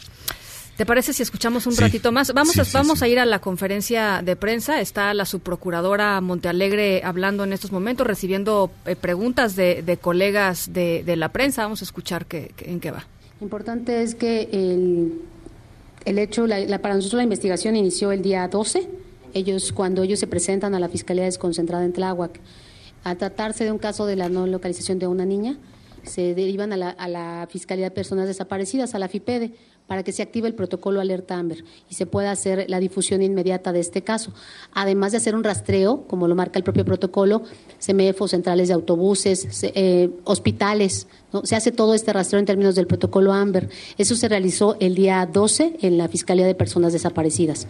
¿Te 0.76 0.84
parece 0.84 1.14
si 1.14 1.22
escuchamos 1.22 1.66
un 1.66 1.74
ratito 1.74 2.12
más? 2.12 2.34
Vamos, 2.34 2.58
a, 2.58 2.78
vamos 2.78 3.02
a 3.02 3.08
ir 3.08 3.18
a 3.18 3.24
la 3.24 3.38
conferencia 3.38 4.20
de 4.22 4.36
prensa. 4.36 4.82
Está 4.82 5.14
la 5.14 5.24
subprocuradora 5.24 6.20
Montealegre 6.20 7.00
hablando 7.02 7.44
en 7.44 7.54
estos 7.54 7.72
momentos, 7.72 8.06
recibiendo 8.06 8.70
eh, 8.84 8.94
preguntas 8.94 9.56
de, 9.56 9.98
colegas 9.98 10.74
de, 10.74 11.16
la 11.16 11.30
prensa. 11.32 11.62
Vamos 11.62 11.80
a 11.80 11.84
escuchar 11.86 12.26
qué, 12.26 12.52
en 12.58 12.80
qué 12.80 12.90
va. 12.90 13.06
Importante 13.40 14.02
es 14.02 14.14
que 14.14 14.50
el, 14.52 15.22
el 16.04 16.18
hecho, 16.18 16.46
la, 16.46 16.78
para 16.82 16.94
nosotros 16.94 17.20
la 17.20 17.24
investigación 17.24 17.74
inició 17.74 18.12
el 18.12 18.20
día 18.20 18.46
12. 18.46 18.86
Ellos, 19.32 19.72
cuando 19.72 20.02
ellos 20.02 20.20
se 20.20 20.26
presentan 20.26 20.74
a 20.74 20.78
la 20.78 20.90
Fiscalía 20.90 21.24
Desconcentrada 21.24 21.86
en 21.86 21.94
Tláhuac, 21.94 22.38
a 23.02 23.14
tratarse 23.14 23.64
de 23.64 23.72
un 23.72 23.78
caso 23.78 24.04
de 24.04 24.16
la 24.16 24.28
no 24.28 24.46
localización 24.46 24.98
de 24.98 25.06
una 25.06 25.24
niña, 25.24 25.56
se 26.02 26.34
derivan 26.34 26.74
a 26.74 26.76
la, 26.76 26.90
a 26.90 27.08
la 27.08 27.48
Fiscalía 27.50 27.86
de 27.86 27.90
Personas 27.92 28.26
Desaparecidas, 28.26 28.94
a 28.94 28.98
la 28.98 29.08
FIPEDE 29.08 29.54
para 29.86 30.02
que 30.02 30.12
se 30.12 30.22
active 30.22 30.48
el 30.48 30.54
protocolo 30.54 31.00
Alerta 31.00 31.38
Amber 31.38 31.64
y 31.88 31.94
se 31.94 32.06
pueda 32.06 32.30
hacer 32.30 32.66
la 32.68 32.80
difusión 32.80 33.22
inmediata 33.22 33.72
de 33.72 33.80
este 33.80 34.02
caso. 34.02 34.32
Además 34.72 35.12
de 35.12 35.18
hacer 35.18 35.34
un 35.34 35.44
rastreo, 35.44 36.02
como 36.08 36.28
lo 36.28 36.34
marca 36.34 36.58
el 36.58 36.64
propio 36.64 36.84
protocolo, 36.84 37.42
CMEFO, 37.84 38.28
centrales 38.28 38.68
de 38.68 38.74
autobuses, 38.74 39.46
eh, 39.62 40.10
hospitales, 40.24 41.06
se 41.44 41.56
hace 41.56 41.72
todo 41.72 41.94
este 41.94 42.12
rastreo 42.12 42.40
en 42.40 42.46
términos 42.46 42.74
del 42.74 42.86
protocolo 42.86 43.32
Amber. 43.32 43.68
Eso 43.98 44.16
se 44.16 44.28
realizó 44.28 44.76
el 44.80 44.94
día 44.94 45.28
12 45.30 45.78
en 45.82 45.98
la 45.98 46.08
Fiscalía 46.08 46.46
de 46.46 46.54
Personas 46.54 46.92
Desaparecidas. 46.92 47.68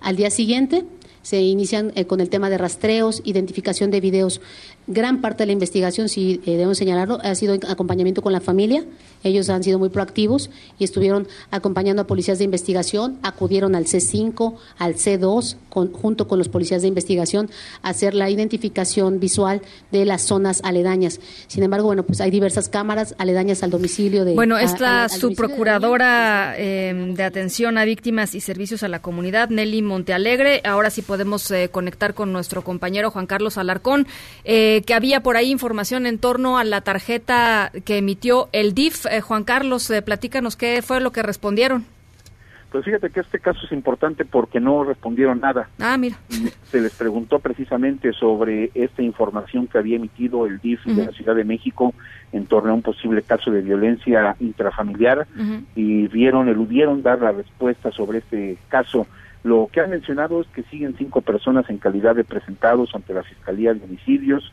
Al 0.00 0.16
día 0.16 0.30
siguiente 0.30 0.84
se 1.22 1.40
inician 1.40 1.92
eh, 1.94 2.04
con 2.04 2.20
el 2.20 2.28
tema 2.28 2.50
de 2.50 2.58
rastreos, 2.58 3.22
identificación 3.24 3.90
de 3.90 4.00
videos. 4.00 4.42
Gran 4.86 5.22
parte 5.22 5.44
de 5.44 5.46
la 5.46 5.52
investigación, 5.52 6.10
si 6.10 6.42
eh, 6.44 6.52
debemos 6.52 6.76
señalarlo, 6.76 7.18
ha 7.22 7.34
sido 7.34 7.54
en 7.54 7.60
acompañamiento 7.66 8.20
con 8.20 8.32
la 8.32 8.40
familia. 8.40 8.84
Ellos 9.22 9.48
han 9.48 9.62
sido 9.62 9.78
muy 9.78 9.88
proactivos 9.88 10.50
y 10.78 10.84
estuvieron 10.84 11.26
acompañando 11.50 12.02
a 12.02 12.06
policías 12.06 12.38
de 12.38 12.44
investigación, 12.44 13.18
acudieron 13.22 13.74
al 13.74 13.86
C5, 13.86 14.54
al 14.76 14.96
C2, 14.96 15.56
junto 15.70 16.28
con 16.28 16.38
los 16.38 16.48
policías 16.48 16.82
de 16.82 16.88
investigación, 16.88 17.50
a 17.82 17.88
hacer 17.88 18.14
la 18.14 18.28
identificación 18.28 19.20
visual 19.20 19.62
de 19.90 20.04
las 20.04 20.22
zonas 20.22 20.60
aledañas. 20.62 21.20
Sin 21.46 21.62
embargo, 21.62 21.86
bueno, 21.86 22.02
pues 22.02 22.20
hay 22.20 22.30
diversas 22.30 22.68
cámaras 22.68 23.14
aledañas 23.16 23.62
al 23.62 23.70
domicilio 23.70 24.26
de. 24.26 24.34
Bueno, 24.34 24.58
esta 24.58 25.08
subprocuradora 25.08 26.54
em, 26.58 27.14
de, 27.14 27.22
atención 27.22 27.78
a 27.78 27.84
víctimas 27.86 28.34
y 28.34 28.40
servicios 28.40 28.82
a 28.82 28.88
la 28.88 29.00
comunidad, 29.00 29.48
Nelly 29.48 29.80
Montealegre. 29.80 30.60
Ahora 30.64 30.90
sí 30.90 31.00
podemos 31.00 31.50
eh, 31.50 31.70
conectar 31.70 32.12
con 32.12 32.32
nuestro 32.32 32.62
compañero 32.62 33.10
Juan 33.10 33.26
Carlos 33.26 33.56
Alarcón, 33.56 34.06
eh, 34.44 34.73
que 34.82 34.94
había 34.94 35.20
por 35.20 35.36
ahí 35.36 35.50
información 35.50 36.06
en 36.06 36.18
torno 36.18 36.58
a 36.58 36.64
la 36.64 36.80
tarjeta 36.80 37.70
que 37.84 37.98
emitió 37.98 38.48
el 38.52 38.74
DIF. 38.74 39.06
Eh, 39.06 39.20
Juan 39.20 39.44
Carlos, 39.44 39.92
platícanos 40.04 40.56
qué 40.56 40.82
fue 40.82 41.00
lo 41.00 41.12
que 41.12 41.22
respondieron. 41.22 41.84
Pues 42.74 42.86
fíjate 42.86 43.10
que 43.10 43.20
este 43.20 43.38
caso 43.38 43.60
es 43.64 43.70
importante 43.70 44.24
porque 44.24 44.58
no 44.58 44.82
respondieron 44.82 45.38
nada. 45.38 45.68
Ah, 45.78 45.96
mira. 45.96 46.16
Se 46.64 46.80
les 46.80 46.92
preguntó 46.92 47.38
precisamente 47.38 48.12
sobre 48.12 48.72
esta 48.74 49.00
información 49.00 49.68
que 49.68 49.78
había 49.78 49.94
emitido 49.94 50.44
el 50.44 50.58
DIF 50.58 50.84
de 50.84 51.06
la 51.06 51.12
Ciudad 51.12 51.36
de 51.36 51.44
México 51.44 51.94
en 52.32 52.46
torno 52.46 52.72
a 52.72 52.74
un 52.74 52.82
posible 52.82 53.22
caso 53.22 53.52
de 53.52 53.62
violencia 53.62 54.34
intrafamiliar 54.40 55.28
y 55.76 56.08
vieron, 56.08 56.48
eludieron 56.48 57.00
dar 57.04 57.20
la 57.20 57.30
respuesta 57.30 57.92
sobre 57.92 58.18
este 58.18 58.58
caso. 58.68 59.06
Lo 59.44 59.68
que 59.70 59.80
han 59.80 59.90
mencionado 59.90 60.40
es 60.40 60.48
que 60.48 60.64
siguen 60.64 60.96
cinco 60.98 61.20
personas 61.20 61.70
en 61.70 61.78
calidad 61.78 62.16
de 62.16 62.24
presentados 62.24 62.92
ante 62.92 63.14
la 63.14 63.22
Fiscalía 63.22 63.72
de 63.72 63.84
Homicidios, 63.84 64.52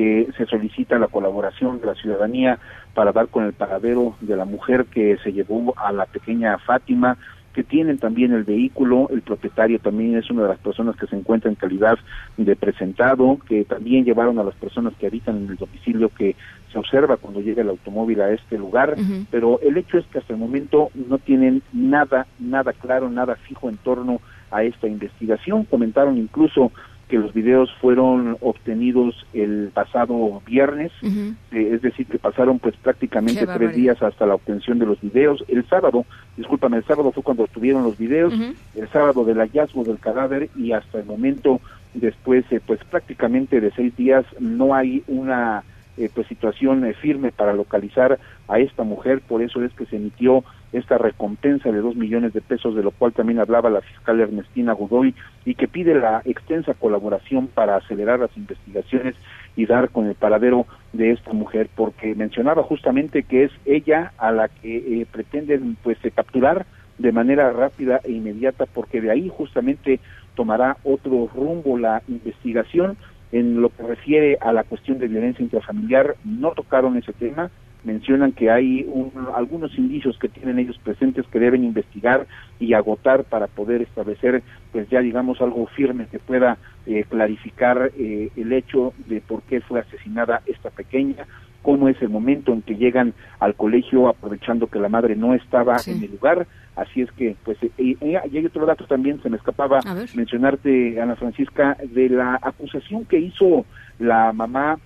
que 0.00 0.28
se 0.38 0.46
solicita 0.46 0.98
la 0.98 1.08
colaboración 1.08 1.78
de 1.78 1.88
la 1.88 1.94
ciudadanía 1.94 2.58
para 2.94 3.12
dar 3.12 3.28
con 3.28 3.44
el 3.44 3.52
paradero 3.52 4.16
de 4.22 4.34
la 4.34 4.46
mujer 4.46 4.86
que 4.86 5.18
se 5.22 5.30
llevó 5.30 5.74
a 5.76 5.92
la 5.92 6.06
pequeña 6.06 6.56
Fátima, 6.56 7.18
que 7.52 7.62
tienen 7.64 7.98
también 7.98 8.32
el 8.32 8.44
vehículo, 8.44 9.08
el 9.10 9.20
propietario 9.20 9.78
también 9.78 10.16
es 10.16 10.30
una 10.30 10.44
de 10.44 10.48
las 10.48 10.58
personas 10.58 10.96
que 10.96 11.06
se 11.06 11.16
encuentra 11.16 11.50
en 11.50 11.56
calidad 11.56 11.98
de 12.38 12.56
presentado, 12.56 13.36
que 13.46 13.66
también 13.66 14.06
llevaron 14.06 14.38
a 14.38 14.42
las 14.42 14.54
personas 14.54 14.94
que 14.98 15.06
habitan 15.06 15.36
en 15.36 15.50
el 15.50 15.56
domicilio 15.56 16.08
que 16.08 16.34
se 16.72 16.78
observa 16.78 17.18
cuando 17.18 17.42
llega 17.42 17.60
el 17.60 17.68
automóvil 17.68 18.22
a 18.22 18.30
este 18.30 18.56
lugar, 18.56 18.96
pero 19.30 19.60
el 19.60 19.76
hecho 19.76 19.98
es 19.98 20.06
que 20.06 20.20
hasta 20.20 20.32
el 20.32 20.38
momento 20.38 20.88
no 20.94 21.18
tienen 21.18 21.60
nada, 21.74 22.26
nada 22.38 22.72
claro, 22.72 23.10
nada 23.10 23.34
fijo 23.34 23.68
en 23.68 23.76
torno 23.76 24.22
a 24.50 24.62
esta 24.62 24.86
investigación. 24.86 25.64
Comentaron 25.64 26.16
incluso 26.16 26.72
que 27.10 27.18
los 27.18 27.34
videos 27.34 27.70
fueron 27.80 28.36
obtenidos 28.40 29.26
el 29.34 29.70
pasado 29.74 30.40
viernes, 30.46 30.92
eh, 31.02 31.70
es 31.72 31.82
decir, 31.82 32.06
que 32.06 32.18
pasaron 32.18 32.60
pues 32.60 32.76
prácticamente 32.76 33.46
tres 33.46 33.74
días 33.74 34.00
hasta 34.00 34.26
la 34.26 34.36
obtención 34.36 34.78
de 34.78 34.86
los 34.86 35.00
videos. 35.00 35.44
El 35.48 35.66
sábado, 35.68 36.06
discúlpame, 36.36 36.76
el 36.76 36.84
sábado 36.84 37.10
fue 37.10 37.24
cuando 37.24 37.42
obtuvieron 37.42 37.82
los 37.82 37.98
videos, 37.98 38.32
el 38.76 38.88
sábado 38.90 39.24
del 39.24 39.38
hallazgo 39.38 39.82
del 39.82 39.98
cadáver 39.98 40.50
y 40.56 40.70
hasta 40.70 41.00
el 41.00 41.04
momento 41.04 41.60
después, 41.94 42.44
eh, 42.52 42.60
pues 42.64 42.78
prácticamente 42.84 43.60
de 43.60 43.72
seis 43.72 43.96
días 43.96 44.24
no 44.38 44.74
hay 44.74 45.02
una 45.08 45.64
eh, 45.96 46.08
pues 46.14 46.28
situación 46.28 46.86
eh, 46.86 46.94
firme 46.94 47.32
para 47.32 47.52
localizar 47.52 48.18
a 48.46 48.58
esta 48.60 48.84
mujer, 48.84 49.20
por 49.20 49.42
eso 49.42 49.62
es 49.64 49.72
que 49.72 49.86
se 49.86 49.96
emitió 49.96 50.44
esta 50.72 50.98
recompensa 50.98 51.70
de 51.70 51.80
dos 51.80 51.96
millones 51.96 52.32
de 52.32 52.40
pesos, 52.40 52.74
de 52.74 52.82
lo 52.82 52.90
cual 52.90 53.12
también 53.12 53.40
hablaba 53.40 53.70
la 53.70 53.80
fiscal 53.80 54.20
Ernestina 54.20 54.72
Godoy, 54.72 55.14
y 55.44 55.54
que 55.54 55.68
pide 55.68 55.94
la 55.94 56.22
extensa 56.24 56.74
colaboración 56.74 57.48
para 57.48 57.76
acelerar 57.76 58.20
las 58.20 58.36
investigaciones 58.36 59.14
y 59.56 59.66
dar 59.66 59.90
con 59.90 60.06
el 60.06 60.14
paradero 60.14 60.66
de 60.92 61.12
esta 61.12 61.32
mujer, 61.32 61.68
porque 61.74 62.14
mencionaba 62.14 62.62
justamente 62.62 63.24
que 63.24 63.44
es 63.44 63.52
ella 63.64 64.12
a 64.18 64.32
la 64.32 64.48
que 64.48 65.00
eh, 65.00 65.06
pretenden 65.10 65.76
pues 65.82 65.98
capturar 66.14 66.66
de 66.98 67.12
manera 67.12 67.50
rápida 67.52 68.00
e 68.04 68.12
inmediata, 68.12 68.66
porque 68.66 69.00
de 69.00 69.10
ahí 69.10 69.30
justamente 69.34 70.00
tomará 70.34 70.76
otro 70.84 71.28
rumbo 71.34 71.78
la 71.78 72.02
investigación 72.08 72.96
en 73.32 73.60
lo 73.60 73.70
que 73.70 73.82
refiere 73.82 74.38
a 74.40 74.52
la 74.52 74.64
cuestión 74.64 74.98
de 74.98 75.08
violencia 75.08 75.42
intrafamiliar, 75.42 76.16
no 76.24 76.52
tocaron 76.52 76.96
ese 76.96 77.12
tema, 77.12 77.50
mencionan 77.84 78.32
que 78.32 78.50
hay 78.50 78.86
algunos 79.34 79.76
indicios 79.78 80.18
que 80.18 80.28
tienen 80.28 80.58
ellos 80.58 80.78
presentes 80.82 81.26
que 81.26 81.38
deben 81.38 81.64
investigar 81.64 82.26
y 82.58 82.74
agotar 82.74 83.24
para 83.24 83.46
poder 83.46 83.82
establecer, 83.82 84.42
pues 84.72 84.88
ya 84.88 85.00
digamos, 85.00 85.40
algo 85.40 85.66
firme 85.66 86.06
que 86.10 86.18
pueda 86.18 86.58
eh, 86.86 87.04
clarificar 87.08 87.90
eh, 87.98 88.30
el 88.36 88.52
hecho 88.52 88.92
de 89.06 89.20
por 89.20 89.42
qué 89.42 89.60
fue 89.60 89.80
asesinada 89.80 90.42
esta 90.46 90.70
pequeña, 90.70 91.26
cómo 91.62 91.88
es 91.88 92.00
el 92.00 92.08
momento 92.08 92.52
en 92.52 92.62
que 92.62 92.76
llegan 92.76 93.14
al 93.38 93.54
colegio 93.54 94.08
aprovechando 94.08 94.66
que 94.66 94.78
la 94.78 94.88
madre 94.88 95.16
no 95.16 95.34
estaba 95.34 95.76
en 95.86 96.02
el 96.02 96.10
lugar, 96.10 96.46
Así 96.76 97.02
es 97.02 97.12
que, 97.12 97.36
pues, 97.44 97.58
y, 97.76 97.96
hay 98.14 98.46
otro 98.46 98.64
dato 98.64 98.86
también, 98.86 99.20
se 99.22 99.28
me 99.28 99.36
escapaba 99.36 99.80
mencionarte, 100.14 100.98
Ana 100.98 101.14
Francisca, 101.14 101.76
de 101.82 102.08
la 102.08 102.38
acusación 102.40 103.04
que 103.04 103.18
hizo 103.18 103.66
la 103.98 104.32
mamá 104.32 104.78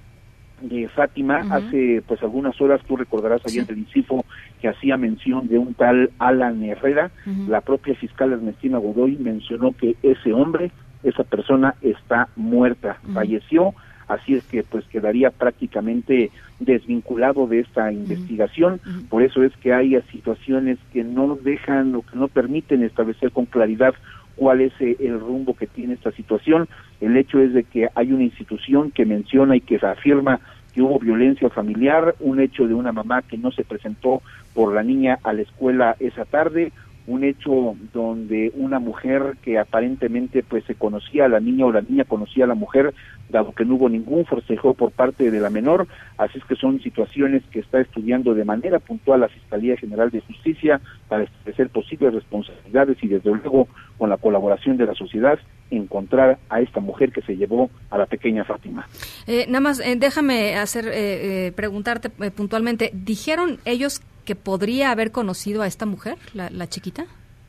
de 0.69 0.89
Fátima 0.89 1.43
hace 1.51 2.03
pues 2.07 2.23
algunas 2.23 2.61
horas, 2.61 2.81
tú 2.87 2.97
recordarás 2.97 3.43
ayer 3.47 3.67
del 3.67 3.79
INCIFO 3.79 4.25
que 4.61 4.69
hacía 4.69 4.97
mención 4.97 5.49
de 5.49 5.59
un 5.59 5.75
tal 5.75 6.11
Alan 6.19 6.63
Herrera, 6.63 7.11
la 7.49 7.61
propia 7.61 7.95
fiscal 7.95 8.33
Ernestina 8.33 8.79
Godoy 8.79 9.17
mencionó 9.17 9.73
que 9.73 9.97
ese 10.03 10.33
hombre, 10.33 10.71
esa 11.03 11.25
persona 11.25 11.75
está 11.83 12.29
muerta, 12.37 12.99
falleció, 13.13 13.75
así 14.09 14.35
es 14.35 14.45
que 14.45 14.63
pues 14.63 14.85
quedaría 14.87 15.31
prácticamente 15.31 16.31
desvinculado 16.61 17.47
de 17.47 17.61
esta 17.61 17.93
investigación, 17.93 18.81
por 19.09 19.23
eso 19.23 19.43
es 19.43 19.55
que 19.57 19.73
hay 19.73 20.01
situaciones 20.13 20.79
que 20.93 21.05
no 21.05 21.37
dejan 21.37 21.95
o 21.95 22.03
que 22.03 22.17
no 22.17 22.29
permiten 22.29 22.83
establecer 22.83 23.33
con 23.33 23.47
claridad 23.47 23.95
cuál 24.37 24.61
es 24.61 24.73
eh, 24.81 24.97
el 25.01 25.21
rumbo 25.21 25.55
que 25.55 25.67
tiene 25.67 25.95
esta 25.95 26.13
situación. 26.13 26.69
El 27.01 27.17
hecho 27.17 27.41
es 27.41 27.53
de 27.53 27.65
que 27.65 27.89
hay 27.95 28.13
una 28.13 28.25
institución 28.25 28.91
que 28.91 29.05
menciona 29.05 29.57
y 29.57 29.61
que 29.61 29.77
afirma 29.77 30.41
que 30.75 30.83
hubo 30.83 30.99
violencia 30.99 31.49
familiar, 31.51 32.17
un 32.21 32.41
hecho 32.41 32.67
de 32.67 32.75
una 32.75 32.93
mamá 32.93 33.23
que 33.23 33.39
no 33.39 33.53
se 33.53 33.65
presentó 33.65 34.23
por 34.55 34.75
la 34.75 34.83
niña 34.83 35.19
a 35.23 35.33
la 35.33 35.43
escuela 35.43 35.97
esa 36.01 36.25
tarde, 36.25 36.73
un 37.07 37.23
hecho 37.23 37.77
donde 37.93 38.51
una 38.57 38.79
mujer 38.79 39.37
que 39.43 39.59
aparentemente 39.59 40.43
pues 40.43 40.65
se 40.65 40.75
conocía 40.75 41.27
a 41.27 41.29
la 41.29 41.41
niña 41.41 41.67
o 41.67 41.73
la 41.73 41.83
niña 41.83 42.05
conocía 42.05 42.45
a 42.45 42.49
la 42.49 42.55
mujer, 42.55 42.95
dado 43.29 43.53
que 43.53 43.65
no 43.65 43.75
hubo 43.75 43.89
ningún 43.89 44.25
forcejo 44.25 44.75
por 44.75 44.91
parte 44.91 45.31
de 45.31 45.41
la 45.41 45.51
menor, 45.51 45.87
así 46.17 46.39
es 46.39 46.45
que 46.45 46.57
son 46.57 46.81
situaciones 46.81 47.43
que 47.51 47.61
está 47.61 47.81
estudiando 47.81 48.35
de 48.35 48.45
manera 48.45 48.79
puntual 48.79 49.21
la 49.21 49.29
Fiscalía 49.29 49.77
General 49.77 50.11
de 50.11 50.21
Justicia 50.21 50.81
para 51.09 51.25
establecer 51.25 51.69
posibles 51.69 52.15
responsabilidades 52.15 52.97
y 53.03 53.09
desde 53.09 53.31
luego 53.31 53.69
con 53.99 54.09
la 54.09 54.17
colaboración 54.17 54.77
de 54.77 54.87
la 54.87 54.95
sociedad 54.95 55.39
encontrar 55.77 56.39
a 56.49 56.61
esta 56.61 56.81
mujer 56.81 57.13
que 57.13 57.23
se 57.23 57.37
llevó 57.37 57.71
a 57.91 57.99
la 57.99 58.07
pequeña 58.07 58.45
Fátima. 58.45 58.87
Eh, 59.27 59.47
nada 59.49 59.61
más, 59.61 59.81
eh, 59.81 59.97
déjame 59.97 60.57
hacer 60.57 60.91
eh, 60.93 61.53
preguntarte 61.55 62.11
puntualmente, 62.11 62.91
¿dijeron 62.93 63.59
ellos 63.65 64.01
que 64.25 64.35
podría 64.35 64.91
haber 64.91 65.11
conocido 65.13 65.63
a 65.63 65.67
esta 65.67 65.87
mujer, 65.87 66.17
la, 66.33 66.67
chiquita? 66.67 67.05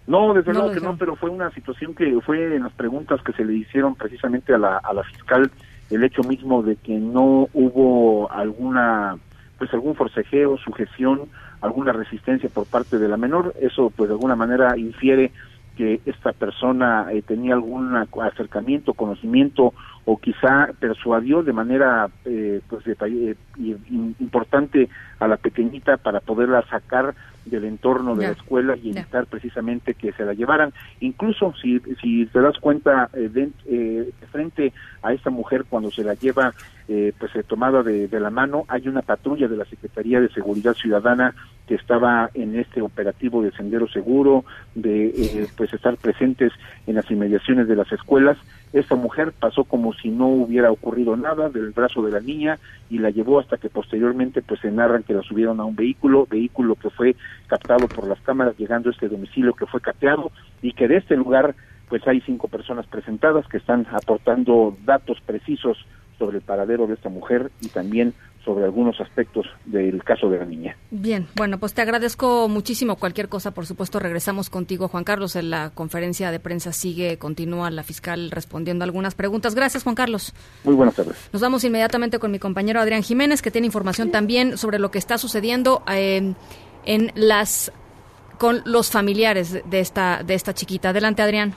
No, 0.08 0.34
desde 0.34 0.54
luego 0.54 0.72
que 0.72 0.82
no, 0.82 0.98
pero 0.98 1.16
fue 1.16 1.30
una 1.30 1.50
situación 1.52 1.96
que 1.96 2.20
fue 2.22 2.56
en 2.56 2.64
las 2.64 2.74
preguntas 2.74 3.22
que 3.24 3.34
se 3.34 3.44
le 3.44 3.56
hicieron 3.56 3.96
precisamente 3.96 4.54
a 4.54 4.58
la, 4.58 4.78
a 4.78 4.94
la 4.94 5.04
fiscal 5.04 5.50
el 5.90 6.04
hecho 6.04 6.24
mismo 6.24 6.64
de 6.64 6.76
que 6.76 6.94
no 6.94 7.48
hubo 7.54 8.32
alguna, 8.32 9.18
pues 9.58 9.74
algún 9.74 9.96
forcejeo, 9.96 10.58
sujeción, 10.58 11.22
alguna 11.62 11.92
resistencia 11.94 12.50
por 12.50 12.66
parte 12.66 12.98
de 12.98 13.08
la 13.08 13.18
menor, 13.18 13.54
eso 13.60 13.92
pues 13.96 14.10
de 14.10 14.16
alguna 14.16 14.36
manera 14.36 14.78
infiere 14.78 15.32
que 15.76 16.02
esta 16.06 16.32
persona 16.32 17.08
eh, 17.12 17.22
tenía 17.22 17.54
algún 17.54 17.96
acercamiento, 17.96 18.94
conocimiento 18.94 19.74
o 20.06 20.18
quizá 20.18 20.70
persuadió 20.80 21.42
de 21.42 21.52
manera 21.52 22.10
eh, 22.26 22.62
pues 22.70 22.86
eh, 22.88 23.36
importante 23.58 24.88
a 25.20 25.28
la 25.28 25.38
pequeñita 25.38 25.98
para 25.98 26.20
poderla 26.20 26.64
sacar 26.70 27.16
del 27.46 27.66
entorno 27.66 28.16
de 28.16 28.28
la 28.28 28.34
escuela 28.34 28.76
y 28.76 28.92
evitar 28.92 29.26
precisamente 29.26 29.94
que 29.96 30.12
se 30.14 30.24
la 30.24 30.34
llevaran. 30.34 30.74
Incluso 31.00 31.54
si, 31.62 31.80
si 32.02 32.26
te 32.28 32.40
das 32.40 32.58
cuenta 32.60 33.10
eh, 33.14 33.30
de, 33.30 34.14
frente 34.32 34.74
a 35.02 35.14
esta 35.14 35.32
mujer 35.32 35.66
cuando 35.68 35.92
se 35.92 36.04
la 36.04 36.14
lleva 36.14 36.54
pues 36.88 37.32
tomada 37.48 37.82
de, 37.82 38.08
de, 38.08 38.20
la 38.20 38.30
mano, 38.30 38.66
hay 38.68 38.88
una 38.88 39.02
patrulla 39.02 39.48
de 39.48 39.58
la 39.58 39.66
Secretaría 39.66 40.22
de 40.22 40.30
Seguridad 40.30 40.76
Ciudadana 40.76 41.34
que 41.68 41.76
estaba 41.76 42.30
en 42.34 42.58
este 42.60 42.82
operativo 42.82 43.42
de 43.42 43.52
sendero 43.52 43.88
seguro, 43.88 44.46
de 44.76 45.48
pues 45.58 45.74
estar 45.74 45.98
presentes 45.98 46.52
en 46.86 46.96
las 46.96 47.10
inmediaciones 47.10 47.68
de 47.68 47.76
las 47.76 47.92
escuelas. 47.92 48.38
Esta 48.74 48.96
mujer 48.96 49.34
pasó 49.38 49.64
como 49.64 49.94
si 49.94 50.10
no 50.10 50.28
hubiera 50.28 50.72
ocurrido 50.72 51.16
nada 51.16 51.50
del 51.50 51.72
brazo 51.72 52.04
de 52.04 52.12
la 52.12 52.20
niña 52.20 52.60
y 52.90 53.00
la 53.00 53.10
llevó 53.10 53.40
hasta 53.40 53.58
que 53.58 53.70
posteriormente 53.70 54.42
pues 54.42 54.60
se 54.60 54.72
narran 54.72 55.04
que 55.04 55.14
la 55.14 55.24
subieron 55.24 55.60
a 55.60 55.66
un 55.66 55.76
vehículo, 55.76 56.28
vehículo 56.30 56.76
que 56.76 56.90
fue 56.90 57.16
captado 57.48 57.88
por 57.88 58.08
las 58.08 58.20
cámaras 58.22 58.58
llegando 58.58 58.90
a 58.90 58.94
este 58.94 59.10
domicilio 59.10 59.54
que 59.54 59.66
fue 59.66 59.82
cateado 59.82 60.32
y 60.62 60.74
que 60.74 60.88
de 60.88 60.98
este 60.98 61.16
lugar 61.16 61.56
pues 61.90 62.06
hay 62.08 62.22
cinco 62.22 62.48
personas 62.48 62.86
presentadas 62.88 63.48
que 63.48 63.58
están 63.58 63.86
aportando 63.92 64.76
datos 64.86 65.20
precisos 65.26 65.78
sobre 66.18 66.38
el 66.38 66.44
paradero 66.44 66.88
de 66.88 66.96
esta 66.96 67.10
mujer 67.10 67.52
y 67.62 67.68
también 67.70 68.14
sobre 68.46 68.66
algunos 68.66 69.02
aspectos 69.02 69.48
del 69.66 70.04
caso 70.04 70.30
de 70.30 70.38
la 70.38 70.46
niña. 70.46 70.78
Bien, 70.92 71.28
bueno, 71.36 71.58
pues 71.58 71.74
te 71.74 71.82
agradezco 71.82 72.48
muchísimo. 72.48 72.96
Cualquier 72.96 73.28
cosa, 73.28 73.52
por 73.52 73.66
supuesto, 73.66 74.00
regresamos 74.00 74.50
contigo, 74.50 74.88
Juan 74.88 75.04
Carlos. 75.04 75.36
En 75.36 75.50
la 75.50 75.72
conferencia 75.72 76.32
de 76.32 76.40
prensa 76.40 76.72
sigue, 76.72 77.18
continúa 77.18 77.72
la 77.72 77.84
fiscal 77.84 78.32
respondiendo 78.32 78.84
algunas 78.84 79.16
preguntas. 79.16 79.56
Gracias, 79.56 79.84
Juan 79.84 79.96
Carlos. 79.96 80.34
Muy 80.64 80.76
buenas 80.76 80.96
tardes. 80.96 81.30
Nos 81.34 81.42
vamos 81.42 81.64
inmediatamente 81.64 82.20
con 82.20 82.32
mi 82.32 82.40
compañero 82.40 82.80
Adrián 82.80 83.04
Jiménez, 83.04 83.42
que 83.42 83.52
tiene 83.52 83.66
información 83.66 84.12
también 84.12 84.58
sobre 84.58 84.80
lo 84.80 84.92
que 84.92 85.00
está 85.00 85.18
sucediendo 85.18 85.84
eh, 85.92 86.34
en 86.86 87.12
las 87.16 87.72
con 88.38 88.62
los 88.66 88.92
familiares 88.92 89.64
de 89.66 89.80
esta 89.80 90.22
de 90.24 90.36
esta 90.36 90.54
chiquita. 90.54 90.90
Adelante, 90.90 91.22
Adrián. 91.22 91.56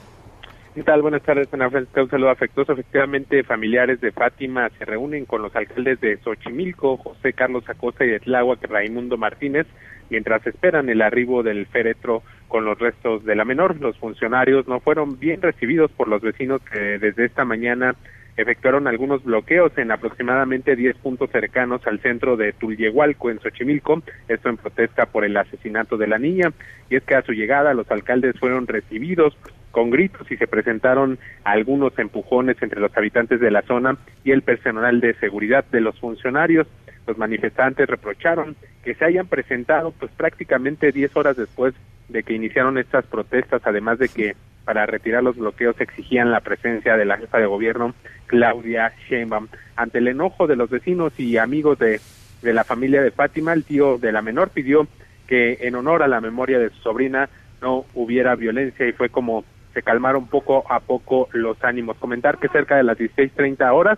¿Qué 0.78 0.84
tal? 0.84 1.02
Buenas 1.02 1.24
tardes, 1.24 1.52
Ana 1.52 1.68
Francisca. 1.68 2.04
Un 2.04 2.08
saludo 2.08 2.30
afectuoso. 2.30 2.70
Efectivamente, 2.70 3.42
familiares 3.42 4.00
de 4.00 4.12
Fátima 4.12 4.70
se 4.78 4.84
reúnen 4.84 5.24
con 5.24 5.42
los 5.42 5.56
alcaldes 5.56 6.00
de 6.00 6.18
Xochimilco, 6.18 6.98
José 6.98 7.32
Carlos 7.32 7.68
Acosta 7.68 8.04
y 8.04 8.10
de 8.10 8.20
Tláhuac, 8.20 8.62
Raimundo 8.62 9.16
Martínez, 9.16 9.66
mientras 10.08 10.46
esperan 10.46 10.88
el 10.88 11.02
arribo 11.02 11.42
del 11.42 11.66
féretro 11.66 12.22
con 12.46 12.64
los 12.64 12.78
restos 12.78 13.24
de 13.24 13.34
la 13.34 13.44
menor. 13.44 13.80
Los 13.80 13.98
funcionarios 13.98 14.68
no 14.68 14.78
fueron 14.78 15.18
bien 15.18 15.42
recibidos 15.42 15.90
por 15.90 16.06
los 16.06 16.22
vecinos 16.22 16.62
que 16.62 16.78
desde 17.00 17.24
esta 17.24 17.44
mañana 17.44 17.96
efectuaron 18.36 18.86
algunos 18.86 19.24
bloqueos 19.24 19.76
en 19.78 19.90
aproximadamente 19.90 20.76
10 20.76 20.96
puntos 20.98 21.28
cercanos 21.32 21.84
al 21.88 21.98
centro 21.98 22.36
de 22.36 22.52
Tulyehualco, 22.52 23.30
en 23.30 23.40
Xochimilco, 23.40 24.00
esto 24.28 24.48
en 24.48 24.56
protesta 24.58 25.06
por 25.06 25.24
el 25.24 25.36
asesinato 25.36 25.96
de 25.96 26.06
la 26.06 26.20
niña, 26.20 26.52
y 26.88 26.94
es 26.94 27.02
que 27.02 27.16
a 27.16 27.22
su 27.22 27.32
llegada 27.32 27.74
los 27.74 27.90
alcaldes 27.90 28.38
fueron 28.38 28.68
recibidos 28.68 29.36
con 29.70 29.90
gritos 29.90 30.30
y 30.30 30.36
se 30.36 30.46
presentaron 30.46 31.18
algunos 31.44 31.98
empujones 31.98 32.56
entre 32.62 32.80
los 32.80 32.96
habitantes 32.96 33.40
de 33.40 33.50
la 33.50 33.62
zona 33.62 33.96
y 34.24 34.32
el 34.32 34.42
personal 34.42 35.00
de 35.00 35.14
seguridad 35.14 35.64
de 35.70 35.80
los 35.80 35.98
funcionarios. 35.98 36.66
Los 37.06 37.18
manifestantes 37.18 37.88
reprocharon 37.88 38.56
que 38.84 38.94
se 38.94 39.04
hayan 39.04 39.26
presentado 39.26 39.92
pues 39.92 40.10
prácticamente 40.12 40.92
10 40.92 41.16
horas 41.16 41.36
después 41.36 41.74
de 42.08 42.22
que 42.22 42.34
iniciaron 42.34 42.78
estas 42.78 43.06
protestas, 43.06 43.62
además 43.64 43.98
de 43.98 44.08
que 44.08 44.34
para 44.64 44.86
retirar 44.86 45.22
los 45.22 45.36
bloqueos 45.36 45.80
exigían 45.80 46.30
la 46.30 46.40
presencia 46.40 46.96
de 46.96 47.04
la 47.06 47.16
jefa 47.16 47.38
de 47.38 47.46
gobierno 47.46 47.94
Claudia 48.26 48.92
Sheinbaum. 49.08 49.48
Ante 49.76 49.98
el 49.98 50.08
enojo 50.08 50.46
de 50.46 50.56
los 50.56 50.68
vecinos 50.68 51.18
y 51.18 51.38
amigos 51.38 51.78
de, 51.78 52.00
de 52.42 52.52
la 52.52 52.64
familia 52.64 53.02
de 53.02 53.10
Fátima, 53.10 53.52
el 53.52 53.64
tío 53.64 53.98
de 53.98 54.12
la 54.12 54.22
menor 54.22 54.50
pidió 54.50 54.86
que 55.26 55.58
en 55.62 55.74
honor 55.74 56.02
a 56.02 56.08
la 56.08 56.20
memoria 56.20 56.58
de 56.58 56.70
su 56.70 56.76
sobrina 56.80 57.28
no 57.60 57.84
hubiera 57.94 58.34
violencia 58.34 58.86
y 58.86 58.92
fue 58.92 59.08
como 59.08 59.44
se 59.78 59.84
calmaron 59.84 60.26
poco 60.26 60.64
a 60.68 60.80
poco 60.80 61.28
los 61.32 61.62
ánimos. 61.62 61.96
Comentar 61.98 62.38
que 62.38 62.48
cerca 62.48 62.76
de 62.76 62.82
las 62.82 62.98
16.30 62.98 63.72
horas 63.72 63.96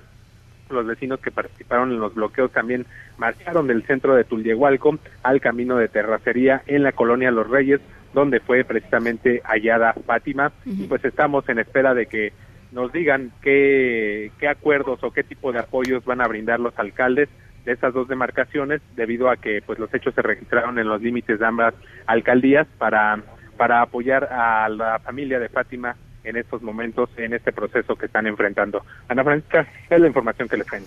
los 0.68 0.86
vecinos 0.86 1.20
que 1.20 1.30
participaron 1.30 1.90
en 1.90 1.98
los 1.98 2.14
bloqueos 2.14 2.52
también 2.52 2.84
marcharon 3.16 3.66
del 3.66 3.82
centro 3.84 4.14
de 4.14 4.24
Tulyehualco 4.24 4.98
al 5.22 5.40
camino 5.40 5.76
de 5.76 5.88
terracería 5.88 6.62
en 6.66 6.82
la 6.82 6.92
colonia 6.92 7.30
Los 7.30 7.48
Reyes, 7.48 7.80
donde 8.12 8.40
fue 8.40 8.62
precisamente 8.62 9.40
hallada 9.42 9.94
Fátima. 10.04 10.52
Y 10.66 10.86
pues 10.86 11.02
estamos 11.02 11.48
en 11.48 11.60
espera 11.60 11.94
de 11.94 12.04
que 12.04 12.34
nos 12.72 12.92
digan 12.92 13.32
qué, 13.40 14.30
qué 14.38 14.46
acuerdos 14.46 15.02
o 15.02 15.10
qué 15.12 15.24
tipo 15.24 15.50
de 15.50 15.60
apoyos 15.60 16.04
van 16.04 16.20
a 16.20 16.28
brindar 16.28 16.60
los 16.60 16.78
alcaldes 16.78 17.30
de 17.64 17.72
estas 17.72 17.94
dos 17.94 18.06
demarcaciones, 18.06 18.82
debido 18.96 19.30
a 19.30 19.38
que 19.38 19.62
pues 19.64 19.78
los 19.78 19.92
hechos 19.94 20.14
se 20.14 20.20
registraron 20.20 20.78
en 20.78 20.88
los 20.88 21.00
límites 21.00 21.40
de 21.40 21.46
ambas 21.46 21.74
alcaldías 22.06 22.66
para 22.76 23.18
para 23.60 23.82
apoyar 23.82 24.24
a 24.24 24.70
la 24.70 24.98
familia 25.00 25.38
de 25.38 25.50
Fátima 25.50 25.94
en 26.24 26.38
estos 26.38 26.62
momentos, 26.62 27.10
en 27.18 27.34
este 27.34 27.52
proceso 27.52 27.94
que 27.94 28.06
están 28.06 28.26
enfrentando. 28.26 28.82
Ana 29.06 29.22
Francisca, 29.22 29.68
es 29.90 30.00
la 30.00 30.06
información 30.06 30.48
que 30.48 30.56
les 30.56 30.66
tengo. 30.66 30.86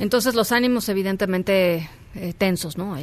Entonces 0.00 0.34
los 0.34 0.50
ánimos 0.50 0.88
evidentemente 0.88 1.88
eh, 2.16 2.32
tensos, 2.36 2.76
¿no? 2.76 2.96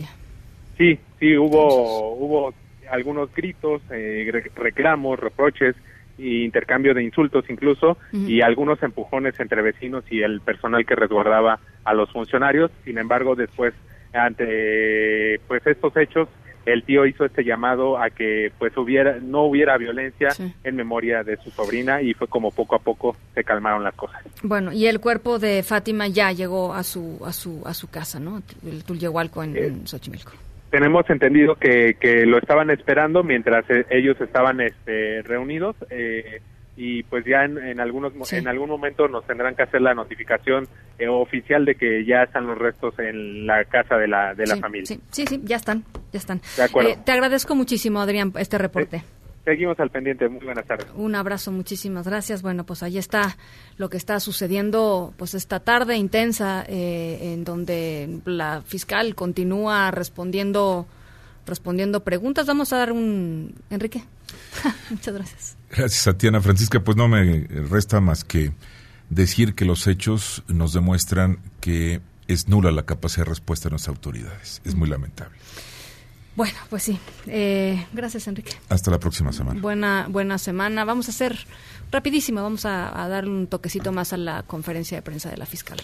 Sí, 0.78 1.00
sí, 1.22 1.38
hubo, 1.38 2.16
hubo 2.16 2.54
algunos 2.92 3.34
gritos, 3.34 3.82
eh, 3.92 4.30
reclamos, 4.58 5.18
reproches 5.18 5.78
e 6.20 6.44
intercambio 6.44 6.94
de 6.94 7.02
insultos 7.02 7.46
incluso 7.50 7.98
y 8.12 8.42
algunos 8.42 8.84
empujones 8.84 9.40
entre 9.40 9.62
vecinos 9.62 10.04
y 10.12 10.22
el 10.22 10.42
personal 10.42 10.86
que 10.86 10.96
resguardaba 10.96 11.62
a 11.86 11.94
los 11.94 12.12
funcionarios. 12.12 12.72
Sin 12.84 12.98
embargo, 12.98 13.36
después 13.36 13.74
ante 14.12 15.40
pues 15.48 15.66
estos 15.66 15.96
hechos 15.96 16.28
el 16.68 16.84
tío 16.84 17.06
hizo 17.06 17.26
este 17.26 17.44
llamado 17.44 17.98
a 17.98 18.10
que 18.10 18.52
pues 18.60 18.76
hubiera 18.78 19.18
no 19.22 19.44
hubiera 19.44 19.78
violencia 19.78 20.30
en 20.64 20.76
memoria 20.76 21.24
de 21.24 21.38
su 21.38 21.50
sobrina 21.50 22.02
y 22.02 22.14
fue 22.14 22.28
como 22.28 22.52
poco 22.52 22.76
a 22.76 22.80
poco 22.80 23.16
se 23.34 23.44
calmaron 23.44 23.84
las 23.84 23.96
cosas. 23.96 24.22
Bueno, 24.44 24.72
y 24.74 24.86
el 24.86 25.00
cuerpo 25.00 25.40
de 25.40 25.64
Fátima 25.64 26.08
ya 26.08 26.32
llegó 26.32 26.74
a 26.74 26.84
su 26.84 27.20
a 27.26 27.32
su 27.32 27.64
a 27.66 27.74
su 27.74 27.90
casa, 27.90 28.20
¿no? 28.20 28.42
El 28.66 28.84
Tulyehualco 28.84 29.44
en, 29.44 29.58
en 29.58 29.88
Xochimilco. 29.88 30.34
tenemos 30.70 31.10
entendido 31.10 31.56
que, 31.56 31.96
que 32.00 32.26
lo 32.26 32.38
estaban 32.38 32.70
esperando 32.70 33.24
mientras 33.24 33.64
eh, 33.70 33.86
ellos 33.90 34.20
estaban 34.20 34.60
este, 34.60 35.22
reunidos 35.24 35.76
eh, 35.90 36.42
y 36.78 37.02
pues 37.04 37.26
ya 37.26 37.44
en, 37.44 37.58
en 37.58 37.80
algunos 37.80 38.14
mo- 38.16 38.24
en 38.32 38.48
algún 38.48 38.70
momento 38.70 39.08
nos 39.08 39.26
tendrán 39.26 39.56
que 39.56 39.64
hacer 39.64 39.82
la 39.82 39.94
notificación 39.96 40.68
eh, 41.00 41.08
oficial 41.08 41.66
de 41.66 41.76
que 41.76 42.06
ya 42.06 42.24
están 42.24 42.46
los 42.48 42.58
restos 42.58 42.98
en 43.00 43.46
la 43.48 43.66
casa 43.66 43.98
de 43.98 44.08
la 44.08 44.34
de 44.36 44.46
la 44.46 44.56
Sí, 44.56 44.62
familia. 44.62 44.86
Sí, 44.86 45.00
sí, 45.12 45.26
sí, 45.28 45.42
ya 45.44 45.56
están, 45.58 45.84
ya 46.14 46.20
están. 46.20 46.40
De 46.56 46.64
acuerdo. 46.64 46.90
Eh, 46.92 46.98
te 47.04 47.12
agradezco 47.12 47.56
muchísimo, 47.56 48.00
Adrián, 48.00 48.32
este 48.38 48.58
reporte. 48.58 49.04
Seguimos 49.44 49.80
al 49.80 49.90
pendiente. 49.90 50.28
Muy 50.28 50.44
buenas 50.44 50.66
tardes. 50.66 50.88
Un 50.94 51.16
abrazo, 51.16 51.54
muchísimas 51.54 52.06
gracias. 52.06 52.42
Bueno, 52.42 52.66
pues 52.66 52.84
ahí 52.84 52.98
está 52.98 53.38
lo 53.78 53.90
que 53.90 53.96
está 53.96 54.20
sucediendo, 54.20 55.14
pues 55.18 55.34
esta 55.36 55.62
tarde 55.62 55.96
intensa, 55.96 56.66
eh, 56.68 57.34
en 57.34 57.46
donde 57.46 58.20
la 58.26 58.62
fiscal 58.62 59.16
continúa 59.16 59.90
respondiendo, 59.92 60.86
respondiendo 61.48 62.04
preguntas. 62.04 62.46
Vamos 62.46 62.74
a 62.74 62.78
dar 62.78 62.92
un, 62.92 63.56
Enrique. 63.70 64.04
Muchas 64.90 65.14
gracias. 65.14 65.58
Gracias 65.70 66.08
a 66.08 66.18
ti, 66.18 66.28
Ana 66.28 66.42
Francisca. 66.42 66.84
Pues 66.84 66.98
no 66.98 67.08
me 67.08 67.48
resta 67.70 68.00
más 68.00 68.24
que 68.24 68.52
decir 69.10 69.56
que 69.56 69.66
los 69.66 69.88
hechos 69.88 70.44
nos 70.48 70.74
demuestran 70.74 71.40
que 71.60 72.02
es 72.28 72.48
nula 72.48 72.72
la 72.72 72.84
capacidad 72.84 73.26
de 73.26 73.30
respuesta 73.30 73.70
de 73.70 73.72
nuestras 73.72 73.96
autoridades. 73.96 74.62
Es 74.66 74.76
muy 74.76 74.90
lamentable. 74.90 75.36
Bueno, 76.36 76.58
pues 76.70 76.84
sí. 76.84 77.00
Eh, 77.26 77.88
gracias, 77.94 78.28
Enrique. 78.28 78.54
Hasta 78.70 78.92
la 78.92 79.00
próxima 79.00 79.32
semana. 79.32 79.60
Buena, 79.60 80.06
buena 80.08 80.38
semana. 80.38 80.86
Vamos 80.86 81.08
a 81.08 81.12
hacer 81.12 81.48
rapidísimo, 81.92 82.44
vamos 82.44 82.66
a, 82.66 83.04
a 83.04 83.08
dar 83.08 83.28
un 83.28 83.48
toquecito 83.48 83.92
más 83.92 84.14
a 84.14 84.18
la 84.18 84.44
conferencia 84.44 84.98
de 84.98 85.02
prensa 85.02 85.32
de 85.32 85.38
la 85.38 85.48
fiscal. 85.48 85.80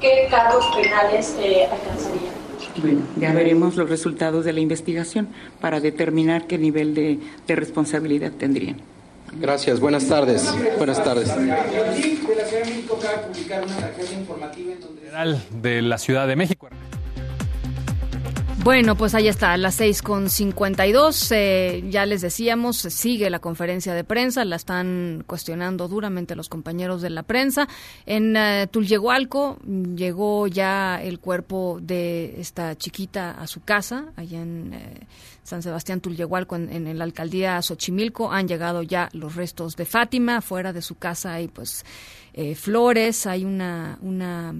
¿Qué 0.00 0.26
cargos 0.30 0.64
penales 0.74 1.36
eh, 1.38 1.66
alcanzarían? 1.70 2.43
Bueno, 2.80 3.00
ya 3.18 3.32
veremos 3.32 3.76
los 3.76 3.88
resultados 3.88 4.44
de 4.44 4.52
la 4.52 4.60
investigación 4.60 5.28
para 5.60 5.80
determinar 5.80 6.46
qué 6.46 6.58
nivel 6.58 6.94
de, 6.94 7.18
de 7.46 7.56
responsabilidad 7.56 8.32
tendrían. 8.32 8.76
Gracias, 9.40 9.80
buenas 9.80 10.06
tardes. 10.06 10.54
Buenas 10.78 11.02
tardes. 11.02 11.28
Federal 15.00 15.42
de 15.62 15.82
la 15.82 15.98
Ciudad 15.98 16.28
de 16.28 16.36
México. 16.36 16.68
Bueno, 18.64 18.96
pues 18.96 19.14
ahí 19.14 19.28
está, 19.28 19.52
a 19.52 19.58
las 19.58 19.74
seis 19.74 20.00
con 20.00 20.30
cincuenta 20.30 20.86
y 20.86 20.92
dos, 20.92 21.30
eh, 21.32 21.84
ya 21.90 22.06
les 22.06 22.22
decíamos, 22.22 22.78
sigue 22.78 23.28
la 23.28 23.38
conferencia 23.38 23.92
de 23.92 24.04
prensa, 24.04 24.42
la 24.46 24.56
están 24.56 25.22
cuestionando 25.26 25.86
duramente 25.86 26.34
los 26.34 26.48
compañeros 26.48 27.02
de 27.02 27.10
la 27.10 27.24
prensa. 27.24 27.68
En 28.06 28.34
eh, 28.38 28.66
llegó 28.72 30.46
ya 30.46 30.98
el 31.02 31.20
cuerpo 31.20 31.78
de 31.82 32.40
esta 32.40 32.74
chiquita 32.74 33.32
a 33.32 33.46
su 33.46 33.60
casa, 33.60 34.06
allá 34.16 34.40
en 34.40 34.72
eh, 34.72 35.00
San 35.42 35.62
Sebastián 35.62 36.00
Tulyehualco, 36.00 36.56
en, 36.56 36.70
en 36.86 36.96
la 36.96 37.04
alcaldía 37.04 37.60
Xochimilco. 37.60 38.32
Han 38.32 38.48
llegado 38.48 38.82
ya 38.82 39.10
los 39.12 39.36
restos 39.36 39.76
de 39.76 39.84
Fátima, 39.84 40.40
fuera 40.40 40.72
de 40.72 40.80
su 40.80 40.94
casa 40.94 41.34
hay 41.34 41.48
pues 41.48 41.84
eh, 42.34 42.54
flores, 42.56 43.26
hay 43.26 43.44
una, 43.44 43.96
una 44.02 44.54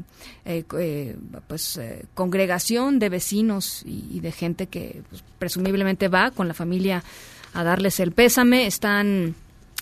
eh, 0.44 0.64
eh, 0.78 1.16
pues, 1.48 1.80
congregación 2.14 2.98
de 2.98 3.08
vecinos 3.08 3.82
y, 3.84 4.20
de 4.20 4.32
gente 4.32 4.68
que 4.68 5.02
pues, 5.10 5.24
presumiblemente 5.38 6.08
va 6.08 6.30
con 6.30 6.48
la 6.48 6.54
familia 6.54 7.02
a 7.52 7.64
darles 7.64 7.98
el 8.00 8.12
pésame. 8.12 8.66
Están 8.66 9.34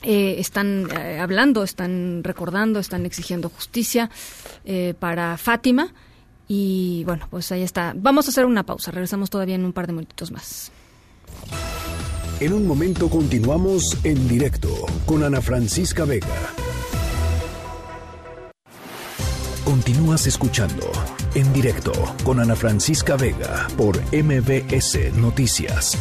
eh, 0.02 0.36
están 0.38 0.88
hablando, 1.20 1.62
están 1.62 2.24
recordando, 2.24 2.80
están 2.80 3.06
exigiendo 3.06 3.48
justicia 3.48 4.10
eh, 4.64 4.94
para 4.98 5.36
Fátima. 5.36 5.92
Y 6.48 7.04
bueno, 7.04 7.28
pues 7.30 7.52
ahí 7.52 7.62
está. 7.62 7.92
Vamos 7.96 8.26
a 8.26 8.30
hacer 8.30 8.44
una 8.44 8.64
pausa. 8.64 8.90
Regresamos 8.90 9.30
todavía 9.30 9.54
en 9.54 9.64
un 9.64 9.72
par 9.72 9.86
de 9.86 9.92
minutitos 9.92 10.32
más. 10.32 10.72
En 12.40 12.52
un 12.52 12.66
momento 12.66 13.08
continuamos 13.08 13.96
en 14.02 14.26
directo 14.26 14.68
con 15.06 15.22
Ana 15.22 15.40
Francisca 15.40 16.04
Vega. 16.04 16.61
Continúas 19.64 20.26
escuchando 20.26 20.90
en 21.36 21.52
directo 21.52 21.92
con 22.24 22.40
Ana 22.40 22.56
Francisca 22.56 23.16
Vega 23.16 23.68
por 23.76 23.96
MBS 24.12 25.14
Noticias. 25.14 25.96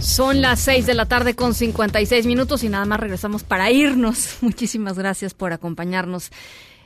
Son 0.00 0.40
las 0.40 0.60
6 0.60 0.86
de 0.86 0.94
la 0.94 1.04
tarde 1.04 1.34
con 1.36 1.52
56 1.52 2.24
minutos 2.24 2.64
y 2.64 2.70
nada 2.70 2.86
más 2.86 3.00
regresamos 3.00 3.44
para 3.44 3.70
irnos. 3.70 4.38
Muchísimas 4.40 4.96
gracias 4.96 5.34
por 5.34 5.52
acompañarnos. 5.52 6.30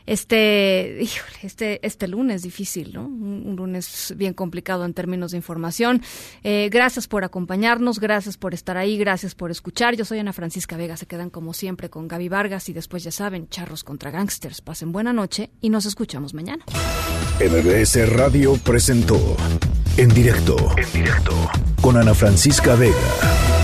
Este, 0.07 0.99
híjole, 1.01 1.39
este, 1.43 1.87
este 1.87 2.09
lunes 2.09 2.43
difícil, 2.43 2.93
¿no? 2.93 3.07
Un, 3.07 3.45
un 3.47 3.57
lunes 3.57 4.15
bien 4.17 4.35
complicado 4.35 4.85
en 4.85 4.95
términos 4.95 5.31
de 5.31 5.39
información. 5.39 6.03
Eh, 6.43 6.69
gracias 6.71 7.09
por 7.09 7.25
acompañarnos, 7.25 7.99
gracias 8.01 8.37
por 8.37 8.55
estar 8.55 8.77
ahí, 8.77 8.99
gracias 8.99 9.35
por 9.35 9.51
escuchar. 9.51 9.97
Yo 9.97 10.05
soy 10.05 10.19
Ana 10.19 10.33
Francisca 10.33 10.77
Vega, 10.77 10.97
se 10.97 11.07
quedan 11.07 11.31
como 11.31 11.55
siempre 11.55 11.91
con 11.91 12.09
Gaby 12.09 12.29
Vargas 12.29 12.69
y 12.69 12.73
después 12.73 13.05
ya 13.05 13.11
saben, 13.11 13.49
charros 13.49 13.85
contra 13.85 14.11
gangsters. 14.11 14.61
Pasen 14.61 14.93
buena 14.93 15.13
noche 15.13 15.51
y 15.61 15.71
nos 15.71 15.87
escuchamos 15.87 16.35
mañana. 16.35 16.65
MBS 17.41 18.09
Radio 18.11 18.57
presentó 18.59 19.37
en 19.97 20.09
directo, 20.11 20.57
en 20.77 20.93
directo 20.93 21.35
con 21.81 21.97
Ana 21.97 22.15
Francisca 22.15 22.75
Vega 22.75 23.64